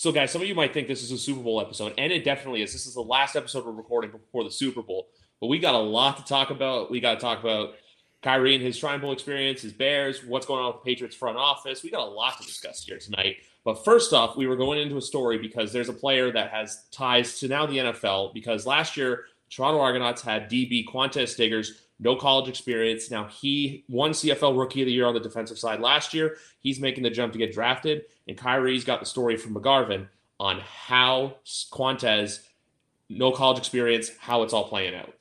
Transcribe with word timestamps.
So, 0.00 0.12
guys, 0.12 0.30
some 0.30 0.40
of 0.40 0.48
you 0.48 0.54
might 0.54 0.72
think 0.72 0.88
this 0.88 1.02
is 1.02 1.10
a 1.12 1.18
Super 1.18 1.42
Bowl 1.42 1.60
episode, 1.60 1.92
and 1.98 2.10
it 2.10 2.24
definitely 2.24 2.62
is. 2.62 2.72
This 2.72 2.86
is 2.86 2.94
the 2.94 3.02
last 3.02 3.36
episode 3.36 3.66
we're 3.66 3.72
recording 3.72 4.10
before 4.10 4.44
the 4.44 4.50
Super 4.50 4.80
Bowl, 4.80 5.08
but 5.42 5.48
we 5.48 5.58
got 5.58 5.74
a 5.74 5.78
lot 5.78 6.16
to 6.16 6.24
talk 6.24 6.48
about. 6.48 6.90
We 6.90 7.00
got 7.00 7.16
to 7.16 7.20
talk 7.20 7.40
about 7.40 7.74
Khari 8.22 8.54
and 8.54 8.64
his 8.64 8.78
Shrine 8.78 9.02
Bowl 9.02 9.12
experience, 9.12 9.60
his 9.60 9.74
Bears, 9.74 10.24
what's 10.24 10.46
going 10.46 10.58
on 10.58 10.68
with 10.68 10.82
the 10.82 10.90
Patriots 10.90 11.14
front 11.14 11.36
office. 11.36 11.82
We 11.82 11.90
got 11.90 12.00
a 12.00 12.10
lot 12.10 12.40
to 12.40 12.46
discuss 12.46 12.82
here 12.82 12.96
tonight. 12.96 13.36
But 13.62 13.84
first 13.84 14.14
off, 14.14 14.38
we 14.38 14.46
were 14.46 14.56
going 14.56 14.78
into 14.78 14.96
a 14.96 15.02
story 15.02 15.36
because 15.36 15.70
there's 15.70 15.90
a 15.90 15.92
player 15.92 16.32
that 16.32 16.50
has 16.50 16.84
ties 16.90 17.38
to 17.40 17.48
now 17.48 17.66
the 17.66 17.76
NFL 17.76 18.32
because 18.32 18.64
last 18.64 18.96
year, 18.96 19.24
Toronto 19.50 19.80
Argonauts 19.80 20.22
had 20.22 20.50
DB 20.50 20.82
Qwan'tez 20.88 21.36
Stiggers 21.36 21.72
no 22.00 22.16
college 22.16 22.48
experience. 22.48 23.10
Now 23.10 23.26
he 23.26 23.84
won 23.88 24.10
CFL 24.10 24.58
Rookie 24.58 24.82
of 24.82 24.86
the 24.86 24.92
Year 24.92 25.06
on 25.06 25.14
the 25.14 25.20
defensive 25.20 25.58
side 25.58 25.80
last 25.80 26.14
year. 26.14 26.36
He's 26.58 26.80
making 26.80 27.04
the 27.04 27.10
jump 27.10 27.32
to 27.34 27.38
get 27.38 27.52
drafted, 27.52 28.04
and 28.26 28.36
Khari's 28.36 28.84
got 28.84 29.00
the 29.00 29.06
story 29.06 29.36
from 29.36 29.54
McGarvin 29.54 30.08
on 30.40 30.60
how 30.60 31.36
Qwan'tez, 31.44 32.40
no 33.10 33.30
college 33.30 33.58
experience, 33.58 34.10
how 34.18 34.42
it's 34.42 34.54
all 34.54 34.68
playing 34.68 34.94
out. 34.94 35.12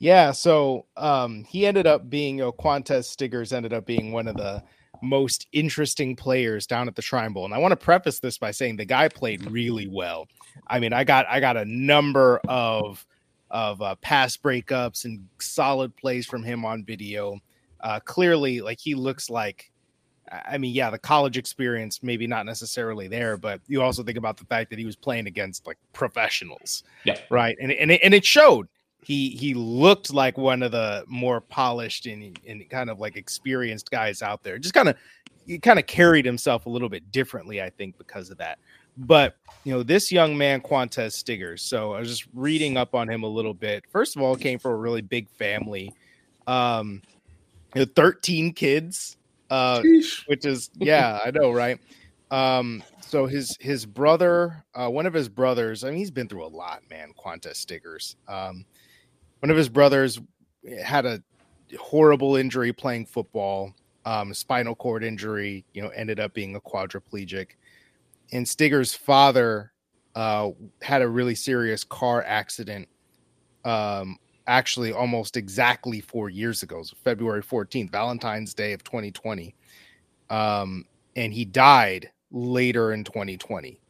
Yeah, 0.00 0.32
so 0.32 0.86
um, 0.96 1.44
he 1.44 1.66
ended 1.66 1.86
up 1.86 2.10
being, 2.10 2.38
you 2.38 2.44
know, 2.44 2.52
Qwan'tez 2.52 3.14
Stiggers 3.14 3.52
ended 3.52 3.72
up 3.72 3.86
being 3.86 4.12
one 4.12 4.26
of 4.26 4.36
the 4.36 4.62
most 5.02 5.46
interesting 5.52 6.16
players 6.16 6.66
down 6.66 6.88
at 6.88 6.96
the 6.96 7.02
Shrine 7.02 7.32
Bowl. 7.32 7.44
And 7.44 7.54
I 7.54 7.58
want 7.58 7.72
to 7.72 7.76
preface 7.76 8.18
this 8.18 8.38
by 8.38 8.50
saying 8.50 8.76
the 8.76 8.84
guy 8.84 9.08
played 9.08 9.50
really 9.50 9.88
well. 9.88 10.26
I 10.66 10.80
mean, 10.80 10.92
I 10.92 11.04
got 11.04 11.26
I 11.28 11.40
got 11.40 11.56
a 11.56 11.64
number 11.64 12.40
of 12.48 13.06
of 13.50 13.82
uh, 13.82 13.94
pass 13.96 14.36
breakups 14.36 15.04
and 15.04 15.26
solid 15.38 15.94
plays 15.96 16.26
from 16.26 16.42
him 16.42 16.64
on 16.64 16.84
video. 16.84 17.38
Uh, 17.80 17.98
clearly, 18.00 18.60
like 18.60 18.78
he 18.78 18.94
looks 18.94 19.30
like, 19.30 19.70
I 20.30 20.58
mean, 20.58 20.74
yeah, 20.74 20.90
the 20.90 20.98
college 20.98 21.38
experience 21.38 22.02
maybe 22.02 22.26
not 22.26 22.46
necessarily 22.46 23.08
there, 23.08 23.36
but 23.36 23.60
you 23.66 23.82
also 23.82 24.02
think 24.02 24.18
about 24.18 24.36
the 24.36 24.44
fact 24.44 24.70
that 24.70 24.78
he 24.78 24.84
was 24.84 24.96
playing 24.96 25.26
against 25.26 25.66
like 25.66 25.78
professionals, 25.92 26.84
yeah, 27.04 27.18
right, 27.30 27.56
and 27.60 27.72
and 27.72 27.90
it, 27.90 28.00
and 28.04 28.14
it 28.14 28.24
showed. 28.24 28.68
He 29.02 29.30
he 29.30 29.54
looked 29.54 30.12
like 30.12 30.36
one 30.36 30.62
of 30.62 30.72
the 30.72 31.04
more 31.08 31.40
polished 31.40 32.06
and, 32.06 32.38
and 32.46 32.68
kind 32.68 32.90
of 32.90 33.00
like 33.00 33.16
experienced 33.16 33.90
guys 33.90 34.20
out 34.20 34.42
there. 34.42 34.58
Just 34.58 34.74
kind 34.74 34.90
of 34.90 34.96
he 35.46 35.58
kind 35.58 35.78
of 35.78 35.86
carried 35.86 36.24
himself 36.24 36.66
a 36.66 36.68
little 36.68 36.88
bit 36.88 37.10
differently, 37.10 37.62
I 37.62 37.70
think, 37.70 37.98
because 37.98 38.30
of 38.30 38.38
that. 38.38 38.58
But 38.96 39.36
you 39.64 39.72
know, 39.72 39.82
this 39.82 40.10
young 40.10 40.36
man, 40.36 40.60
Qwan'tez 40.60 41.12
Stiggers. 41.12 41.60
So 41.60 41.92
I 41.92 42.00
was 42.00 42.08
just 42.08 42.26
reading 42.34 42.76
up 42.76 42.94
on 42.94 43.08
him 43.10 43.22
a 43.22 43.28
little 43.28 43.54
bit. 43.54 43.84
First 43.90 44.16
of 44.16 44.22
all, 44.22 44.36
came 44.36 44.58
from 44.58 44.72
a 44.72 44.76
really 44.76 45.02
big 45.02 45.28
family. 45.30 45.92
Um, 46.46 47.02
you 47.74 47.82
know, 47.82 47.90
13 47.94 48.52
kids. 48.52 49.16
Uh, 49.50 49.82
which 50.26 50.46
is 50.46 50.70
yeah, 50.78 51.18
I 51.24 51.32
know, 51.32 51.50
right? 51.50 51.78
Um, 52.30 52.82
so 53.00 53.26
his 53.26 53.56
his 53.60 53.84
brother, 53.84 54.64
uh, 54.74 54.88
one 54.88 55.06
of 55.06 55.12
his 55.12 55.28
brothers, 55.28 55.82
I 55.82 55.88
mean, 55.90 55.98
he's 55.98 56.12
been 56.12 56.28
through 56.28 56.44
a 56.44 56.48
lot, 56.48 56.82
man. 56.88 57.12
Qwan'tez 57.18 57.54
Stiggers. 57.56 58.14
Um, 58.28 58.64
one 59.40 59.50
of 59.50 59.56
his 59.56 59.68
brothers 59.68 60.20
had 60.82 61.06
a 61.06 61.20
horrible 61.78 62.36
injury 62.36 62.72
playing 62.72 63.06
football, 63.06 63.74
um, 64.04 64.32
spinal 64.32 64.76
cord 64.76 65.02
injury. 65.02 65.64
You 65.74 65.82
know, 65.82 65.88
ended 65.88 66.20
up 66.20 66.32
being 66.32 66.54
a 66.54 66.60
quadriplegic 66.60 67.48
and 68.32 68.46
Stigger's 68.46 68.94
father 68.94 69.72
uh, 70.14 70.50
had 70.82 71.02
a 71.02 71.08
really 71.08 71.34
serious 71.34 71.84
car 71.84 72.22
accident 72.22 72.88
um, 73.64 74.18
actually 74.46 74.92
almost 74.92 75.36
exactly 75.36 76.00
four 76.00 76.28
years 76.28 76.62
ago, 76.62 76.82
so 76.82 76.96
February 77.02 77.42
14th, 77.42 77.90
Valentine's 77.90 78.54
Day 78.54 78.72
of 78.72 78.82
2020. 78.84 79.54
Um, 80.28 80.84
and 81.16 81.32
he 81.32 81.44
died 81.44 82.10
later 82.30 82.92
in 82.92 83.04
2020. 83.04 83.80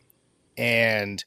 And 0.56 1.24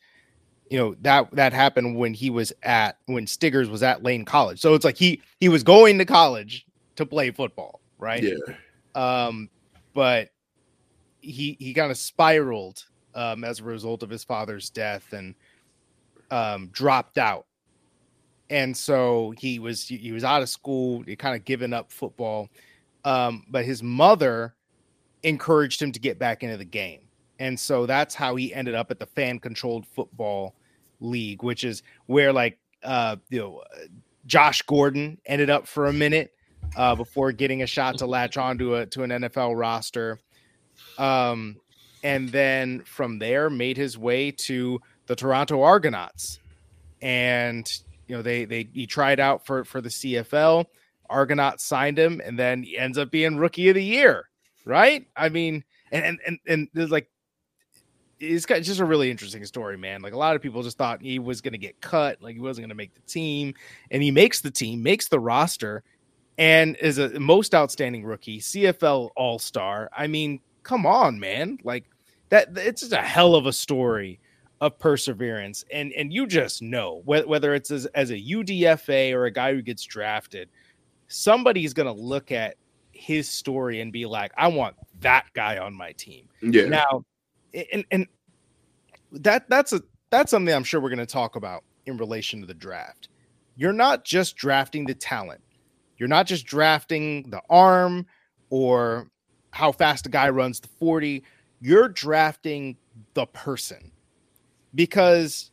you 0.69 0.79
know 0.79 0.95
that 1.01 1.29
that 1.35 1.53
happened 1.53 1.97
when 1.97 2.13
he 2.13 2.29
was 2.29 2.51
at 2.63 2.97
when 3.05 3.25
Stiggers 3.25 3.69
was 3.69 3.83
at 3.83 4.01
Lane 4.01 4.25
College. 4.25 4.59
So 4.59 4.73
it's 4.73 4.85
like 4.85 4.97
he 4.97 5.21
he 5.39 5.49
was 5.49 5.61
going 5.61 5.97
to 5.99 6.05
college 6.05 6.65
to 6.95 7.05
play 7.05 7.29
football, 7.31 7.81
right? 7.99 8.23
Yeah. 8.23 8.55
Um, 8.95 9.49
but 9.93 10.29
he 11.19 11.57
he 11.59 11.73
kind 11.73 11.91
of 11.91 11.97
spiraled 11.97 12.85
um, 13.15 13.43
as 13.43 13.59
a 13.59 13.63
result 13.63 14.03
of 14.03 14.09
his 14.09 14.23
father's 14.23 14.69
death 14.69 15.13
and 15.13 15.35
um, 16.31 16.69
dropped 16.71 17.17
out. 17.17 17.45
And 18.49 18.75
so 18.75 19.33
he 19.37 19.59
was 19.59 19.87
he 19.87 20.11
was 20.11 20.23
out 20.23 20.41
of 20.41 20.49
school, 20.49 21.01
he 21.03 21.15
kind 21.15 21.35
of 21.35 21.45
given 21.45 21.73
up 21.73 21.91
football. 21.91 22.49
Um, 23.05 23.45
but 23.49 23.65
his 23.65 23.81
mother 23.81 24.55
encouraged 25.23 25.81
him 25.81 25.91
to 25.91 25.99
get 25.99 26.19
back 26.19 26.43
into 26.43 26.57
the 26.57 26.65
game. 26.65 27.01
And 27.39 27.59
so 27.59 27.85
that's 27.85 28.13
how 28.13 28.35
he 28.35 28.53
ended 28.53 28.75
up 28.75 28.91
at 28.91 28.99
the 28.99 29.05
fan 29.05 29.39
controlled 29.39 29.85
football 29.87 30.55
league, 30.99 31.43
which 31.43 31.63
is 31.63 31.83
where 32.05 32.31
like 32.31 32.59
uh 32.83 33.15
you 33.29 33.39
know 33.39 33.63
Josh 34.25 34.61
Gordon 34.61 35.17
ended 35.25 35.49
up 35.49 35.67
for 35.67 35.87
a 35.87 35.93
minute 35.93 36.33
uh 36.75 36.95
before 36.95 37.31
getting 37.31 37.63
a 37.63 37.67
shot 37.67 37.97
to 37.97 38.05
latch 38.05 38.37
onto 38.37 38.75
a 38.75 38.85
to 38.87 39.03
an 39.03 39.09
NFL 39.09 39.57
roster. 39.57 40.19
Um 40.97 41.57
and 42.03 42.29
then 42.29 42.81
from 42.81 43.17
there 43.19 43.49
made 43.49 43.77
his 43.77 43.97
way 43.97 44.31
to 44.31 44.79
the 45.07 45.15
Toronto 45.15 45.61
Argonauts. 45.61 46.39
And 47.01 47.67
you 48.07 48.15
know, 48.15 48.21
they 48.21 48.45
they 48.45 48.67
he 48.73 48.85
tried 48.85 49.19
out 49.19 49.45
for 49.45 49.63
for 49.63 49.81
the 49.81 49.89
CFL. 49.89 50.65
Argonauts 51.09 51.65
signed 51.65 51.97
him, 51.97 52.21
and 52.23 52.37
then 52.37 52.63
he 52.63 52.77
ends 52.77 52.97
up 52.97 53.11
being 53.11 53.37
rookie 53.37 53.69
of 53.69 53.75
the 53.75 53.83
year, 53.83 54.29
right? 54.65 55.05
I 55.15 55.29
mean, 55.29 55.63
and 55.91 56.05
and 56.05 56.19
and, 56.25 56.39
and 56.47 56.67
there's 56.73 56.91
like 56.91 57.09
it's 58.19 58.45
got 58.45 58.61
just 58.61 58.79
a 58.79 58.85
really 58.85 59.11
interesting 59.11 59.43
story, 59.45 59.77
man. 59.77 60.01
Like 60.01 60.13
a 60.13 60.17
lot 60.17 60.35
of 60.35 60.41
people 60.41 60.63
just 60.63 60.77
thought 60.77 61.01
he 61.01 61.19
was 61.19 61.41
going 61.41 61.51
to 61.51 61.57
get 61.57 61.81
cut, 61.81 62.21
like 62.21 62.35
he 62.35 62.41
wasn't 62.41 62.63
going 62.63 62.69
to 62.69 62.75
make 62.75 62.93
the 62.93 63.01
team, 63.01 63.53
and 63.91 64.01
he 64.01 64.11
makes 64.11 64.41
the 64.41 64.51
team, 64.51 64.81
makes 64.81 65.07
the 65.07 65.19
roster, 65.19 65.83
and 66.37 66.75
is 66.77 66.97
a 66.97 67.19
most 67.19 67.53
outstanding 67.53 68.05
rookie, 68.05 68.39
CFL 68.39 69.11
All 69.15 69.39
Star. 69.39 69.89
I 69.95 70.07
mean, 70.07 70.39
come 70.63 70.85
on, 70.85 71.19
man! 71.19 71.59
Like 71.63 71.85
that 72.33 72.49
it's 72.57 72.81
just 72.81 72.93
a 72.93 72.97
hell 72.97 73.35
of 73.35 73.45
a 73.45 73.53
story 73.53 74.19
of 74.59 74.77
perseverance 74.79 75.63
and 75.71 75.91
and 75.93 76.11
you 76.11 76.25
just 76.25 76.61
know 76.61 77.01
whether 77.05 77.53
it's 77.53 77.69
as, 77.69 77.85
as 77.87 78.11
a 78.11 78.17
udfa 78.17 79.13
or 79.13 79.25
a 79.25 79.31
guy 79.31 79.53
who 79.53 79.61
gets 79.61 79.83
drafted 79.83 80.49
somebody's 81.07 81.73
going 81.73 81.85
to 81.85 82.01
look 82.01 82.31
at 82.31 82.55
his 82.91 83.29
story 83.29 83.81
and 83.81 83.91
be 83.91 84.05
like 84.05 84.31
i 84.37 84.47
want 84.47 84.75
that 85.03 85.27
guy 85.33 85.57
on 85.57 85.73
my 85.73 85.91
team. 85.91 86.27
Yeah. 86.41 86.65
Now 86.65 87.05
and 87.53 87.85
and 87.91 88.07
that 89.11 89.47
that's 89.47 89.73
a 89.73 89.81
that's 90.09 90.31
something 90.31 90.53
i'm 90.53 90.63
sure 90.63 90.81
we're 90.81 90.89
going 90.89 90.97
to 90.97 91.05
talk 91.05 91.35
about 91.35 91.63
in 91.85 91.97
relation 91.97 92.41
to 92.41 92.47
the 92.47 92.53
draft. 92.53 93.09
You're 93.55 93.73
not 93.73 94.03
just 94.03 94.35
drafting 94.35 94.85
the 94.85 94.95
talent. 94.95 95.41
You're 95.97 96.09
not 96.09 96.25
just 96.25 96.45
drafting 96.45 97.29
the 97.29 97.41
arm 97.49 98.07
or 98.49 99.11
how 99.51 99.71
fast 99.71 100.07
a 100.07 100.09
guy 100.09 100.29
runs 100.29 100.59
the 100.59 100.69
40 100.79 101.23
you're 101.63 101.87
drafting 101.87 102.75
the 103.13 103.25
person 103.27 103.89
because 104.75 105.51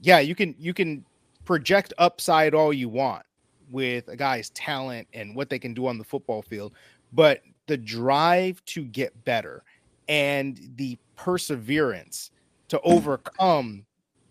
yeah 0.00 0.18
you 0.18 0.34
can 0.34 0.54
you 0.58 0.72
can 0.72 1.04
project 1.44 1.92
upside 1.98 2.54
all 2.54 2.72
you 2.72 2.88
want 2.88 3.24
with 3.70 4.08
a 4.08 4.16
guy's 4.16 4.48
talent 4.50 5.06
and 5.12 5.36
what 5.36 5.50
they 5.50 5.58
can 5.58 5.74
do 5.74 5.86
on 5.86 5.98
the 5.98 6.04
football 6.04 6.40
field 6.40 6.72
but 7.12 7.42
the 7.66 7.76
drive 7.76 8.64
to 8.64 8.82
get 8.82 9.24
better 9.24 9.62
and 10.08 10.58
the 10.76 10.98
perseverance 11.16 12.30
to 12.68 12.80
overcome 12.80 13.84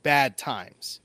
bad 0.04 0.36
times 0.38 1.02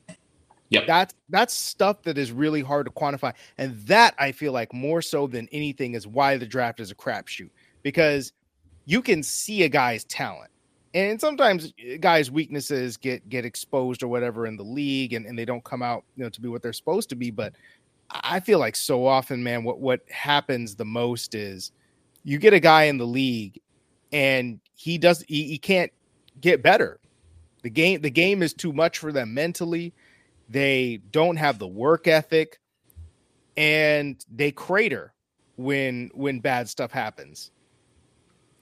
Yep. 0.70 0.86
That's 0.88 1.14
that's 1.28 1.54
stuff 1.54 2.02
that 2.02 2.18
is 2.18 2.32
really 2.32 2.60
hard 2.60 2.86
to 2.86 2.92
quantify. 2.92 3.34
And 3.56 3.78
that 3.86 4.16
I 4.18 4.32
feel 4.32 4.50
like 4.50 4.72
more 4.72 5.00
so 5.00 5.28
than 5.28 5.48
anything 5.52 5.94
is 5.94 6.08
why 6.08 6.36
the 6.36 6.44
draft 6.44 6.80
is 6.80 6.90
a 6.90 6.94
crapshoot. 6.96 7.50
Because 7.84 8.32
you 8.86 9.02
can 9.02 9.22
see 9.22 9.64
a 9.64 9.68
guy's 9.68 10.04
talent. 10.04 10.50
And 10.94 11.20
sometimes 11.20 11.74
uh, 11.78 11.98
guys' 12.00 12.30
weaknesses 12.30 12.96
get 12.96 13.28
get 13.28 13.44
exposed 13.44 14.02
or 14.02 14.08
whatever 14.08 14.46
in 14.46 14.56
the 14.56 14.62
league 14.62 15.12
and, 15.12 15.26
and 15.26 15.38
they 15.38 15.44
don't 15.44 15.62
come 15.64 15.82
out, 15.82 16.04
you 16.16 16.24
know, 16.24 16.30
to 16.30 16.40
be 16.40 16.48
what 16.48 16.62
they're 16.62 16.72
supposed 16.72 17.10
to 17.10 17.16
be. 17.16 17.30
But 17.30 17.52
I 18.10 18.40
feel 18.40 18.58
like 18.58 18.76
so 18.76 19.06
often, 19.06 19.42
man, 19.42 19.64
what, 19.64 19.80
what 19.80 20.00
happens 20.08 20.74
the 20.74 20.84
most 20.84 21.34
is 21.34 21.72
you 22.24 22.38
get 22.38 22.54
a 22.54 22.60
guy 22.60 22.84
in 22.84 22.96
the 22.96 23.06
league 23.06 23.60
and 24.12 24.60
he 24.74 24.96
does 24.96 25.22
he, 25.28 25.44
he 25.44 25.58
can't 25.58 25.92
get 26.40 26.62
better. 26.62 26.98
The 27.62 27.70
game 27.70 28.00
the 28.00 28.10
game 28.10 28.42
is 28.42 28.54
too 28.54 28.72
much 28.72 28.98
for 28.98 29.12
them 29.12 29.34
mentally. 29.34 29.92
They 30.48 31.00
don't 31.10 31.36
have 31.36 31.58
the 31.58 31.66
work 31.66 32.06
ethic 32.06 32.60
and 33.56 34.24
they 34.32 34.52
crater 34.52 35.12
when 35.56 36.10
when 36.14 36.40
bad 36.40 36.68
stuff 36.68 36.92
happens. 36.92 37.50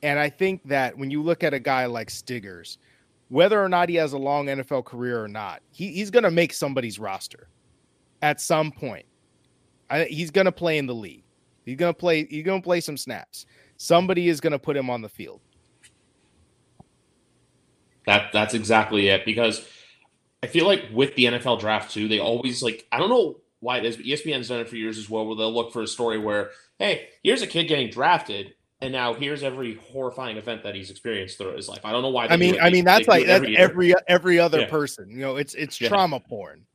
And 0.04 0.18
I 0.18 0.28
think 0.28 0.62
that 0.68 0.98
when 0.98 1.10
you 1.10 1.22
look 1.22 1.42
at 1.42 1.54
a 1.54 1.58
guy 1.58 1.86
like 1.86 2.08
Stiggers, 2.10 2.76
whether 3.30 3.60
or 3.60 3.70
not 3.70 3.88
he 3.88 3.94
has 3.94 4.12
a 4.12 4.18
long 4.18 4.46
NFL 4.46 4.84
career 4.84 5.24
or 5.24 5.28
not, 5.28 5.62
he, 5.72 5.92
he's 5.92 6.10
going 6.10 6.24
to 6.24 6.30
make 6.30 6.52
somebody's 6.52 6.98
roster 6.98 7.48
at 8.20 8.38
some 8.38 8.70
point. 8.70 9.06
I, 9.88 10.04
he's 10.04 10.30
going 10.30 10.44
to 10.44 10.52
play 10.52 10.76
in 10.76 10.86
the 10.86 10.94
league. 10.94 11.24
He's 11.64 11.76
going 11.76 11.94
to 11.94 11.98
play. 11.98 12.26
He's 12.26 12.44
going 12.44 12.60
to 12.60 12.64
play 12.64 12.82
some 12.82 12.98
snaps. 12.98 13.46
Somebody 13.78 14.28
is 14.28 14.42
going 14.42 14.52
to 14.52 14.58
put 14.58 14.76
him 14.76 14.90
on 14.90 15.00
the 15.00 15.08
field. 15.08 15.40
That 18.04 18.30
that's 18.34 18.52
exactly 18.52 19.08
it 19.08 19.24
because 19.24 19.66
I 20.42 20.48
feel 20.48 20.66
like 20.66 20.84
with 20.92 21.14
the 21.14 21.24
NFL 21.24 21.60
draft 21.60 21.94
too, 21.94 22.08
they 22.08 22.18
always 22.18 22.62
like 22.62 22.86
I 22.92 22.98
don't 22.98 23.08
know 23.08 23.36
why 23.60 23.78
it 23.78 23.86
is, 23.86 23.96
but 23.96 24.04
ESPN's 24.04 24.48
done 24.48 24.60
it 24.60 24.68
for 24.68 24.76
years 24.76 24.98
as 24.98 25.08
well, 25.08 25.24
where 25.24 25.36
they'll 25.36 25.54
look 25.54 25.72
for 25.72 25.80
a 25.80 25.86
story 25.86 26.18
where, 26.18 26.50
hey, 26.78 27.08
here's 27.22 27.40
a 27.40 27.46
kid 27.46 27.64
getting 27.64 27.88
drafted, 27.88 28.52
and 28.80 28.92
now 28.92 29.14
here's 29.14 29.42
every 29.42 29.74
horrifying 29.74 30.36
event 30.36 30.62
that 30.62 30.74
he's 30.74 30.90
experienced 30.90 31.38
throughout 31.38 31.56
his 31.56 31.68
life. 31.68 31.80
I 31.84 31.92
don't 31.92 32.02
know 32.02 32.10
why. 32.10 32.26
I 32.26 32.36
mean, 32.36 32.58
I 32.60 32.70
mean 32.70 32.84
that's 32.84 33.08
like 33.08 33.26
that's 33.26 33.44
every, 33.44 33.56
every, 33.56 33.94
every 34.08 34.38
other 34.38 34.60
yeah. 34.60 34.68
person. 34.68 35.10
You 35.10 35.18
know, 35.18 35.36
it's 35.36 35.54
it's 35.54 35.80
yeah. 35.80 35.88
trauma 35.88 36.20
porn. 36.20 36.66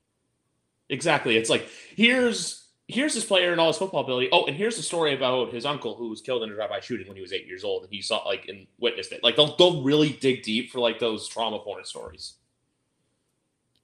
Exactly. 0.90 1.38
It's 1.38 1.50
like 1.50 1.68
here's 1.96 2.68
here's 2.88 3.14
this 3.14 3.24
player 3.24 3.52
and 3.52 3.62
all 3.62 3.68
his 3.68 3.78
football 3.78 4.04
ability. 4.04 4.30
Oh, 4.32 4.46
and 4.46 4.56
here's 4.56 4.76
the 4.76 4.82
story 4.82 5.14
about 5.14 5.54
his 5.54 5.66
uncle 5.66 5.96
who 5.96 6.10
was 6.10 6.22
killed 6.22 6.42
in 6.42 6.50
a 6.50 6.56
drive-by 6.56 6.80
shooting 6.80 7.08
when 7.08 7.16
he 7.16 7.22
was 7.22 7.32
eight 7.32 7.46
years 7.46 7.64
old, 7.64 7.84
and 7.84 7.94
he 7.94 8.02
saw 8.02 8.18
like 8.28 8.48
and 8.48 8.66
witnessed 8.80 9.12
it. 9.12 9.24
Like 9.24 9.36
they'll 9.36 9.56
they'll 9.58 9.84
really 9.84 10.10
dig 10.10 10.42
deep 10.42 10.72
for 10.72 10.80
like 10.80 11.00
those 11.00 11.28
trauma 11.28 11.60
porn 11.60 11.86
stories. 11.86 12.34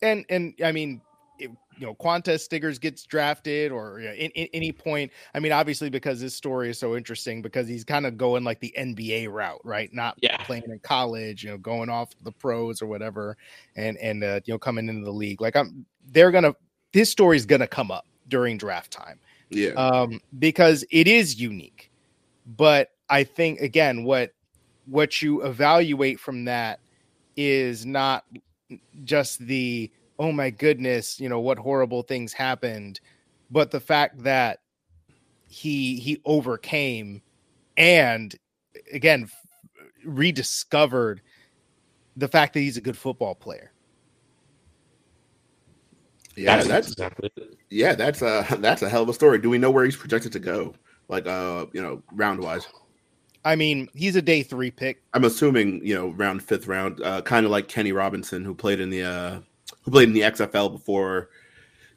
And 0.02 0.26
and 0.30 0.56
I 0.64 0.72
mean, 0.72 1.02
it, 1.40 1.52
you 1.78 1.86
know, 1.86 1.96
Qwan'tez 1.96 2.48
Stiggers 2.48 2.80
gets 2.80 3.04
drafted, 3.04 3.72
or 3.72 4.00
you 4.00 4.08
know, 4.08 4.14
in, 4.14 4.32
in, 4.32 4.48
any 4.54 4.72
point. 4.72 5.12
I 5.34 5.40
mean, 5.40 5.52
obviously 5.52 5.90
because 5.90 6.20
this 6.22 6.34
story 6.34 6.70
is 6.70 6.80
so 6.80 6.96
interesting 6.96 7.42
because 7.42 7.68
he's 7.68 7.84
kind 7.84 8.06
of 8.06 8.18
going 8.18 8.44
like 8.44 8.60
the 8.60 8.74
NBA 8.78 9.32
route, 9.32 9.62
right? 9.64 9.94
Not 9.94 10.18
yeah. 10.22 10.38
playing 10.44 10.64
in 10.68 10.80
college, 10.80 11.44
you 11.44 11.52
know, 11.52 11.58
going 11.58 11.90
off 11.90 12.12
the 12.24 12.32
pros 12.32 12.82
or 12.82 12.88
whatever, 12.88 13.38
and 13.76 13.98
and 13.98 14.24
uh, 14.24 14.40
you 14.46 14.54
know 14.54 14.60
coming 14.60 14.90
into 14.90 15.06
the 15.06 15.12
league. 15.12 15.42
Like 15.42 15.56
I'm, 15.56 15.86
they're 16.12 16.32
gonna 16.32 16.56
this 16.94 17.10
story 17.10 17.38
is 17.38 17.46
gonna 17.46 17.68
come 17.68 17.92
up 17.92 18.06
during 18.28 18.58
draft 18.58 18.92
time. 18.92 19.20
Yeah. 19.50 19.72
Um, 19.72 20.22
because 20.40 20.86
it 20.92 21.08
is 21.08 21.40
unique. 21.40 21.92
But 22.46 22.92
I 23.10 23.24
think 23.24 23.60
again, 23.60 24.04
what 24.04 24.32
what 24.86 25.22
you 25.22 25.44
evaluate 25.44 26.20
from 26.20 26.46
that 26.46 26.80
is 27.36 27.86
not 27.86 28.24
just 29.04 29.40
the 29.40 29.92
oh 30.20 30.32
my 30.32 30.50
goodness, 30.50 31.20
you 31.20 31.30
know, 31.30 31.40
what 31.40 31.58
horrible 31.58 32.02
things 32.02 32.34
happened, 32.34 33.00
but 33.52 33.72
the 33.72 33.80
fact 33.80 34.24
that 34.24 34.60
he 35.48 35.98
he 36.00 36.22
overcame 36.26 37.22
and 37.78 38.36
again 38.92 39.30
rediscovered 40.04 41.22
the 42.18 42.28
fact 42.28 42.54
that 42.54 42.62
he's 42.62 42.78
a 42.78 42.82
good 42.82 42.98
football 42.98 43.36
player. 43.36 43.72
Yeah, 46.36 46.58
that's, 46.58 46.68
that's 46.68 46.92
exactly 46.92 47.32
yeah, 47.70 47.96
that's 47.96 48.22
a 48.22 48.46
that's 48.60 48.82
a 48.82 48.90
hell 48.90 49.04
of 49.04 49.10
a 49.10 49.14
story. 49.14 49.40
Do 49.40 49.50
we 49.50 49.58
know 49.58 49.72
where 49.72 49.86
he's 49.86 49.96
projected 49.96 50.32
to 50.34 50.40
go? 50.40 50.74
Like 51.08 51.28
uh, 51.28 51.68
you 51.74 51.82
know, 51.82 52.02
round 52.12 52.40
wise. 52.40 52.68
I 53.44 53.56
mean, 53.56 53.90
he's 53.94 54.16
a 54.16 54.24
day 54.24 54.42
three 54.42 54.72
pick. 54.72 55.04
I'm 55.14 55.24
assuming, 55.24 55.86
you 55.86 55.94
know, 55.94 56.10
round 56.10 56.42
fifth 56.42 56.66
round, 56.66 57.00
uh, 57.04 57.22
kind 57.22 57.46
of 57.46 57.52
like 57.52 57.68
Kenny 57.68 57.92
Robinson, 57.92 58.44
who 58.44 58.56
played 58.56 58.80
in 58.80 58.90
the 58.90 59.04
uh, 59.04 59.40
who 59.86 59.92
played 59.92 60.10
in 60.10 60.14
the 60.14 60.22
XFL 60.22 60.72
before. 60.72 61.30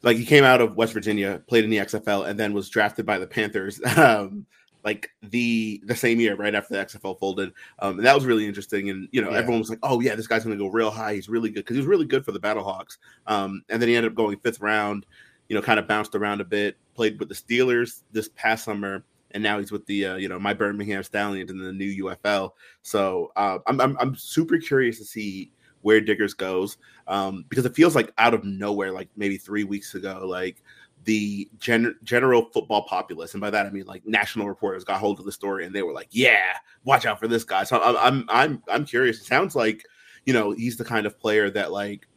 Like 0.01 0.15
he 0.15 0.25
came 0.25 0.45
out 0.45 0.61
of 0.61 0.77
West 0.77 0.93
Virginia, 0.93 1.41
played 1.47 1.65
in 1.65 1.69
the 1.69 1.77
XFL, 1.77 2.27
and 2.27 2.39
then 2.39 2.53
was 2.53 2.69
drafted 2.69 3.05
by 3.05 3.17
the 3.17 3.27
Panthers. 3.27 3.81
Um, 3.97 4.45
like 4.85 5.11
the 5.21 5.81
the 5.85 5.95
same 5.95 6.21
year, 6.21 6.35
right 6.35 6.55
after 6.55 6.73
the 6.73 6.85
XFL 6.85 7.19
folded, 7.19 7.51
um, 7.79 7.97
and 7.97 8.05
that 8.05 8.15
was 8.15 8.25
really 8.25 8.47
interesting. 8.47 8.89
And 8.89 9.09
you 9.11 9.21
know, 9.21 9.31
yeah. 9.31 9.37
everyone 9.37 9.59
was 9.59 9.69
like, 9.69 9.79
"Oh 9.83 9.99
yeah, 9.99 10.15
this 10.15 10.25
guy's 10.25 10.45
going 10.45 10.57
to 10.57 10.63
go 10.63 10.69
real 10.69 10.89
high. 10.89 11.15
He's 11.15 11.27
really 11.27 11.49
good 11.49 11.65
because 11.65 11.75
he 11.75 11.81
was 11.81 11.87
really 11.87 12.05
good 12.05 12.23
for 12.23 12.31
the 12.31 12.39
Battlehawks." 12.39 12.97
Um, 13.27 13.61
and 13.67 13.81
then 13.81 13.89
he 13.89 13.95
ended 13.97 14.13
up 14.13 14.15
going 14.15 14.39
fifth 14.39 14.61
round. 14.61 15.05
You 15.49 15.55
know, 15.55 15.61
kind 15.61 15.79
of 15.79 15.87
bounced 15.87 16.15
around 16.15 16.39
a 16.39 16.45
bit. 16.45 16.77
Played 16.95 17.19
with 17.19 17.27
the 17.27 17.35
Steelers 17.35 18.03
this 18.13 18.29
past 18.35 18.63
summer, 18.63 19.03
and 19.31 19.43
now 19.43 19.59
he's 19.59 19.71
with 19.71 19.85
the 19.85 20.05
uh, 20.05 20.15
you 20.15 20.29
know 20.29 20.39
my 20.39 20.53
Birmingham 20.53 21.03
Stallions 21.03 21.51
in 21.51 21.57
the 21.57 21.73
new 21.73 22.05
UFL. 22.05 22.51
So 22.81 23.33
uh, 23.35 23.59
I'm, 23.67 23.81
I'm 23.81 23.97
I'm 23.99 24.15
super 24.15 24.57
curious 24.59 24.97
to 24.99 25.05
see 25.05 25.51
where 25.81 26.01
Diggers 26.01 26.33
goes 26.33 26.77
um, 27.09 27.43
because 27.49 27.65
it 27.65 27.75
feels 27.75 27.95
like 27.95 28.13
out 28.17 28.33
of 28.33 28.43
nowhere, 28.43 28.91
like 28.91 29.09
maybe 29.17 29.37
three 29.37 29.63
weeks 29.63 29.95
ago, 29.95 30.21
like 30.25 30.61
the 31.05 31.49
gen- 31.57 31.95
general 32.03 32.49
football 32.53 32.83
populace, 32.83 33.33
and 33.33 33.41
by 33.41 33.49
that 33.49 33.65
I 33.65 33.71
mean 33.71 33.85
like 33.85 34.05
national 34.05 34.47
reporters 34.47 34.83
got 34.83 34.99
hold 34.99 35.19
of 35.19 35.25
the 35.25 35.31
story 35.31 35.65
and 35.65 35.73
they 35.73 35.81
were 35.81 35.93
like, 35.93 36.09
"Yeah, 36.11 36.53
watch 36.83 37.05
out 37.05 37.19
for 37.19 37.27
this 37.27 37.43
guy." 37.43 37.63
So 37.63 37.81
I'm 37.81 37.97
I'm 37.97 38.25
I'm 38.29 38.63
I'm 38.69 38.85
curious. 38.85 39.19
It 39.19 39.25
sounds 39.25 39.55
like 39.55 39.85
you 40.25 40.33
know 40.33 40.51
he's 40.51 40.77
the 40.77 40.85
kind 40.85 41.07
of 41.07 41.19
player 41.19 41.49
that 41.49 41.71
like 41.71 42.07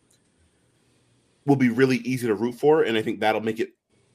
will 1.46 1.56
be 1.56 1.70
really 1.70 1.98
easy 1.98 2.26
to 2.26 2.34
root 2.34 2.54
for, 2.54 2.82
and 2.82 2.96
I 2.96 3.02
think 3.02 3.20
that'll 3.20 3.40
make 3.40 3.60
it 3.60 3.70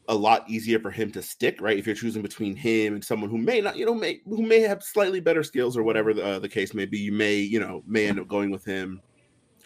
a 0.10 0.16
lot 0.16 0.50
easier 0.50 0.80
for 0.80 0.92
him 0.92 1.12
to 1.14 1.24
stick. 1.24 1.60
Right, 1.60 1.80
if 1.80 1.88
you're 1.88 1.96
choosing 1.96 2.22
between 2.22 2.56
him 2.56 2.94
and 2.94 3.04
someone 3.04 3.32
who 3.32 3.40
may 3.40 3.62
not, 3.62 3.78
you 3.78 3.86
know, 3.88 3.96
may 3.96 4.20
who 4.26 4.44
may 4.44 4.60
have 4.60 4.84
slightly 4.84 5.22
better 5.22 5.44
skills 5.44 5.76
or 5.76 5.82
whatever 5.82 6.14
the, 6.14 6.24
uh, 6.24 6.40
the 6.40 6.50
case 6.50 6.76
may 6.76 6.86
be, 6.86 7.00
you 7.00 7.14
may 7.14 7.38
you 7.38 7.60
know 7.60 7.84
may 7.88 8.06
end 8.06 8.20
up 8.20 8.28
going 8.28 8.52
with 8.52 8.64
him 8.64 9.02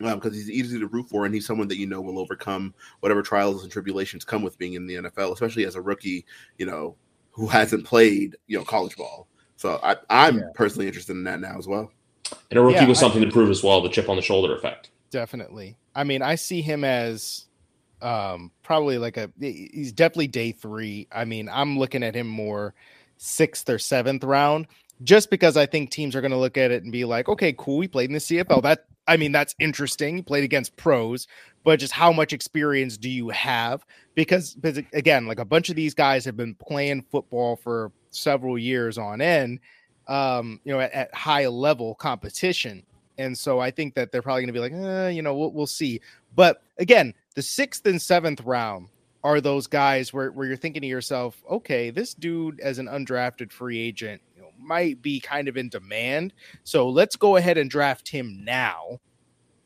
because 0.02 0.32
um, 0.32 0.34
he's 0.34 0.50
easy 0.50 0.80
to 0.80 0.88
root 0.88 1.10
for 1.10 1.26
and 1.26 1.34
he's 1.34 1.46
someone 1.46 1.68
that 1.68 1.78
you 1.78 1.88
know 1.88 2.02
will 2.02 2.20
overcome 2.20 2.74
whatever 3.00 3.22
trials 3.22 3.64
and 3.64 3.72
tribulations 3.72 4.26
come 4.26 4.42
with 4.42 4.58
being 4.58 4.74
in 4.74 4.88
the 4.88 4.96
NFL, 4.96 5.34
especially 5.34 5.66
as 5.66 5.76
a 5.76 5.82
rookie, 5.82 6.26
you 6.58 6.66
know, 6.66 6.96
who 7.32 7.48
hasn't 7.48 7.86
played, 7.86 8.36
you 8.48 8.58
know, 8.58 8.64
college 8.64 8.96
ball. 8.96 9.28
So 9.56 9.80
I, 9.84 9.96
I'm 10.10 10.40
yeah. 10.40 10.46
personally 10.54 10.88
interested 10.88 11.14
in 11.14 11.24
that 11.26 11.40
now 11.40 11.58
as 11.58 11.68
well. 11.68 11.92
And 12.50 12.60
a 12.60 12.62
rookie 12.62 12.80
yeah, 12.80 12.88
with 12.88 12.98
something 12.98 13.22
I, 13.22 13.26
to 13.26 13.32
prove 13.32 13.50
as 13.50 13.64
well, 13.64 13.82
the 13.82 13.90
chip 13.90 14.10
on 14.10 14.16
the 14.16 14.22
shoulder 14.22 14.56
effect. 14.56 14.92
Definitely. 15.10 15.78
I 15.96 16.04
mean, 16.04 16.22
I 16.22 16.36
see 16.36 16.62
him 16.62 16.84
as 16.84 17.46
um 18.02 18.52
probably 18.64 18.98
like 18.98 19.18
a 19.18 19.30
he's 19.40 19.92
definitely 19.92 20.28
day 20.28 20.52
three. 20.52 21.08
I 21.12 21.26
mean, 21.26 21.50
I'm 21.50 21.78
looking 21.78 22.04
at 22.04 22.16
him 22.16 22.28
more 22.28 22.74
sixth 23.18 23.70
or 23.70 23.78
seventh 23.78 24.24
round 24.24 24.68
just 25.04 25.30
because 25.30 25.58
I 25.58 25.66
think 25.66 25.90
teams 25.90 26.16
are 26.16 26.22
going 26.22 26.32
to 26.32 26.38
look 26.38 26.58
at 26.58 26.72
it 26.72 26.84
and 26.84 26.92
be 26.92 27.06
like, 27.06 27.30
okay, 27.30 27.54
cool, 27.58 27.78
we 27.78 27.88
played 27.88 28.10
in 28.10 28.14
the 28.14 28.20
CFL. 28.20 28.62
That 28.62 28.86
I 29.08 29.18
mean, 29.18 29.32
that's 29.32 29.56
interesting. 29.60 30.18
You 30.18 30.24
played 30.24 30.44
against 30.44 30.76
pros, 30.78 31.28
but 31.64 31.80
just 31.80 31.94
how 31.94 32.12
much 32.12 32.34
experience 32.34 32.98
do 32.98 33.10
you 33.10 33.30
have? 33.30 33.86
Because, 34.16 34.54
because 34.54 34.84
again, 34.94 35.26
like 35.26 35.40
a 35.40 35.46
bunch 35.46 35.70
of 35.70 35.76
these 35.76 35.94
guys 35.94 36.24
have 36.26 36.38
been 36.38 36.56
playing 36.56 37.06
football 37.12 37.56
for 37.56 37.92
several 38.12 38.58
years 38.58 38.98
on 38.98 39.22
end, 39.22 39.60
um, 40.08 40.60
you 40.64 40.72
know, 40.72 40.80
at, 40.80 40.92
at 40.94 41.14
high 41.16 41.48
level 41.48 41.96
competition. 41.96 42.84
And 43.18 43.38
so 43.38 43.60
I 43.60 43.72
think 43.72 43.96
that 43.96 44.12
they're 44.12 44.22
probably 44.22 44.46
going 44.46 44.54
to 44.54 44.54
be 44.54 44.60
like, 44.60 44.74
eh, 44.74 45.10
you 45.10 45.22
know, 45.22 45.36
we'll, 45.36 45.52
we'll 45.52 45.68
see. 45.68 46.00
But 46.36 46.62
again, 46.78 47.14
the 47.36 47.42
sixth 47.42 47.86
and 47.86 48.02
seventh 48.02 48.42
round 48.42 48.88
are 49.24 49.42
those 49.42 49.68
guys 49.68 50.14
where, 50.14 50.32
where 50.32 50.48
you're 50.48 50.58
thinking 50.58 50.82
to 50.82 50.88
yourself, 50.88 51.44
okay, 51.50 51.90
this 51.90 52.14
dude 52.14 52.60
as 52.60 52.80
an 52.80 52.88
undrafted 52.88 53.52
free 53.52 53.80
agent 53.80 54.22
might 54.62 55.02
be 55.02 55.20
kind 55.20 55.48
of 55.48 55.58
in 55.58 55.70
demand. 55.70 56.34
So 56.64 56.90
let's 56.90 57.16
go 57.16 57.36
ahead 57.36 57.58
and 57.58 57.70
draft 57.70 58.08
him 58.08 58.44
now 58.44 59.00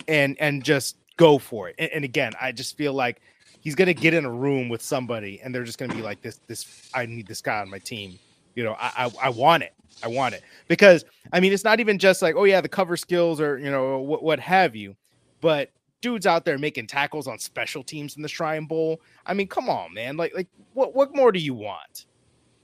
and 0.08 0.38
and 0.40 0.64
just 0.64 0.98
go 1.18 1.38
for 1.38 1.70
it. 1.70 1.76
And, 1.78 1.92
and 1.92 2.06
again, 2.06 2.34
I 2.42 2.52
just 2.52 2.78
feel 2.78 2.94
like 2.94 3.22
he's 3.62 3.76
gonna 3.76 3.94
get 3.94 4.14
in 4.14 4.26
a 4.26 4.32
room 4.32 4.70
with 4.70 4.82
somebody 4.82 5.42
and 5.44 5.54
they're 5.54 5.64
just 5.64 5.78
gonna 5.78 5.96
be 5.96 6.02
like, 6.02 6.22
This 6.22 6.40
this 6.48 6.90
I 6.94 7.06
need 7.06 7.28
this 7.28 7.42
guy 7.42 7.60
on 7.60 7.70
my 7.70 7.80
team. 7.80 8.18
You 8.56 8.64
know, 8.64 8.76
I, 8.80 9.06
I, 9.06 9.28
I 9.28 9.30
want 9.30 9.64
it. 9.64 9.74
I 10.04 10.08
want 10.08 10.36
it. 10.36 10.44
Because 10.68 11.06
I 11.32 11.40
mean 11.40 11.54
it's 11.54 11.64
not 11.64 11.80
even 11.80 12.00
just 12.00 12.22
like, 12.22 12.36
oh 12.36 12.44
yeah, 12.46 12.62
the 12.62 12.70
cover 12.70 12.98
skills 12.98 13.42
or 13.42 13.58
you 13.58 13.72
know, 13.72 14.00
what 14.00 14.24
what 14.24 14.40
have 14.40 14.76
you, 14.76 14.96
but 15.42 15.72
dudes 16.02 16.28
out 16.28 16.46
there 16.46 16.60
making 16.60 16.86
tackles 16.86 17.28
on 17.28 17.40
special 17.40 17.84
teams 17.84 18.16
in 18.16 18.22
the 18.22 18.28
Shrine 18.28 18.66
Bowl. 18.66 19.02
I 19.26 19.34
mean, 19.34 19.48
come 19.48 19.70
on, 19.70 19.92
man. 19.92 20.18
Like, 20.18 20.36
like 20.36 20.48
what 20.74 20.96
what 20.96 21.16
more 21.16 21.32
do 21.32 21.40
you 21.40 21.56
want? 21.56 22.06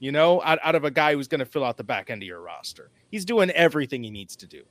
You 0.02 0.10
know, 0.10 0.42
out, 0.42 0.58
out 0.64 0.74
of 0.74 0.82
a 0.82 0.90
guy 0.90 1.14
who's 1.14 1.28
going 1.28 1.38
to 1.38 1.46
fill 1.46 1.62
out 1.62 1.76
the 1.76 1.84
back 1.84 2.10
end 2.10 2.20
of 2.24 2.26
your 2.26 2.40
roster. 2.40 2.90
He's 3.08 3.24
doing 3.24 3.52
everything 3.52 4.02
he 4.02 4.10
needs 4.10 4.34
to 4.34 4.48
do. 4.48 4.64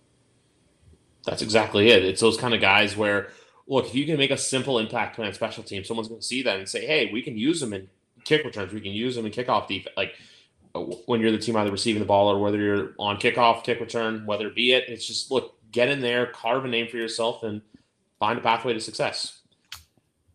That's 1.26 1.42
exactly 1.42 1.88
it. 1.88 2.04
It's 2.04 2.20
those 2.20 2.36
kind 2.36 2.54
of 2.54 2.60
guys 2.60 2.98
where, 2.98 3.30
look, 3.66 3.86
if 3.86 3.96
you 3.96 4.06
can 4.06 4.18
make 4.18 4.32
a 4.32 4.36
simple 4.36 4.78
impact 4.78 5.16
plan 5.16 5.34
special 5.34 5.64
team, 5.64 5.86
someone's 5.86 6.10
going 6.10 6.20
to 6.20 6.28
see 6.28 6.44
that 6.44 6.60
and 6.60 6.68
say, 6.68 6.86
hey, 6.86 7.10
we 7.14 7.22
can 7.22 7.38
use 7.38 7.62
them 7.62 7.72
in 7.72 7.88
kick 8.26 8.44
returns. 8.44 8.74
We 8.74 8.82
can 8.82 8.92
use 8.92 9.16
them 9.16 9.26
in 9.26 9.32
kickoff 9.32 9.70
defense. 9.70 9.96
Like 9.96 10.16
when 11.06 11.22
you're 11.22 11.32
the 11.32 11.38
team 11.38 11.56
either 11.56 11.72
receiving 11.72 12.02
the 12.02 12.06
ball 12.06 12.30
or 12.30 12.38
whether 12.38 12.58
you're 12.58 12.92
on 13.00 13.16
kickoff, 13.16 13.64
kick 13.64 13.80
return, 13.80 14.26
whether 14.26 14.48
it 14.48 14.56
be 14.56 14.74
it, 14.74 14.90
it's 14.90 15.08
just, 15.08 15.32
look, 15.32 15.56
get 15.72 15.88
in 15.88 16.02
there, 16.02 16.26
carve 16.26 16.66
a 16.66 16.68
name 16.68 16.90
for 16.90 16.98
yourself, 16.98 17.44
and 17.44 17.62
find 18.20 18.38
a 18.38 18.42
pathway 18.42 18.74
to 18.74 18.82
success. 18.82 19.40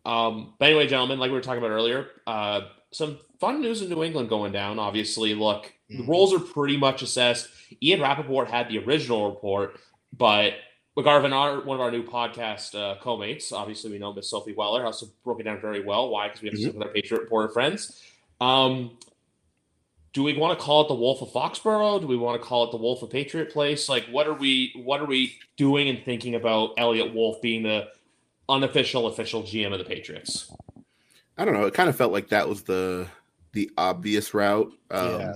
Um, 0.07 0.55
but 0.57 0.69
anyway, 0.69 0.87
gentlemen, 0.87 1.19
like 1.19 1.29
we 1.29 1.35
were 1.35 1.41
talking 1.41 1.59
about 1.59 1.69
earlier, 1.69 2.07
uh, 2.25 2.61
some 2.89 3.19
fun 3.39 3.61
news 3.61 3.81
in 3.81 3.89
New 3.89 4.03
England 4.03 4.29
going 4.29 4.51
down. 4.51 4.79
Obviously, 4.79 5.33
look, 5.33 5.73
mm-hmm. 5.91 6.01
the 6.01 6.07
roles 6.07 6.33
are 6.33 6.39
pretty 6.39 6.77
much 6.77 7.01
assessed. 7.01 7.49
Ian 7.81 8.01
Rapoport 8.01 8.49
had 8.49 8.69
the 8.69 8.79
original 8.79 9.29
report, 9.29 9.79
but 10.15 10.53
McGarvin, 10.97 11.31
our 11.31 11.61
one 11.63 11.77
of 11.77 11.81
our 11.81 11.91
new 11.91 12.03
podcast 12.03 12.73
uh, 12.75 12.99
co-mates, 13.01 13.51
obviously 13.51 13.91
we 13.91 13.99
know 13.99 14.13
Miss 14.13 14.29
Sophie 14.29 14.53
Weller, 14.53 14.85
also 14.85 15.07
broke 15.23 15.39
it 15.39 15.43
down 15.43 15.61
very 15.61 15.83
well. 15.83 16.09
Why? 16.09 16.27
Because 16.27 16.41
we 16.41 16.49
have 16.49 16.57
mm-hmm. 16.57 16.71
some 16.71 16.81
of 16.81 16.87
our 16.87 16.93
Patriot 16.93 17.21
Reporter 17.21 17.53
friends. 17.53 18.01
Um, 18.41 18.97
do 20.13 20.23
we 20.23 20.35
want 20.35 20.57
to 20.57 20.65
call 20.65 20.81
it 20.81 20.87
the 20.87 20.95
Wolf 20.95 21.21
of 21.21 21.31
Foxborough? 21.31 22.01
Do 22.01 22.07
we 22.07 22.17
want 22.17 22.41
to 22.41 22.47
call 22.47 22.63
it 22.63 22.71
the 22.71 22.77
Wolf 22.77 23.03
of 23.03 23.11
Patriot 23.11 23.51
Place? 23.51 23.87
Like, 23.87 24.05
what 24.09 24.25
are 24.25 24.33
we 24.33 24.73
what 24.83 24.99
are 24.99 25.05
we 25.05 25.35
doing 25.57 25.89
and 25.89 26.03
thinking 26.03 26.33
about 26.33 26.71
Eliot 26.77 27.13
Wolf 27.13 27.39
being 27.41 27.61
the 27.61 27.89
unofficial 28.49 29.05
official 29.07 29.43
GM 29.43 29.73
of 29.73 29.77
the 29.77 29.85
Patriots? 29.85 30.51
I 31.37 31.45
don't 31.45 31.53
know. 31.53 31.67
It 31.67 31.75
kind 31.75 31.89
of 31.89 31.95
felt 31.95 32.11
like 32.11 32.29
that 32.29 32.49
was 32.49 32.63
the 32.63 33.07
the 33.57 33.71
obvious 33.75 34.35
route. 34.35 34.71
Um, 34.91 35.19
yeah. 35.19 35.33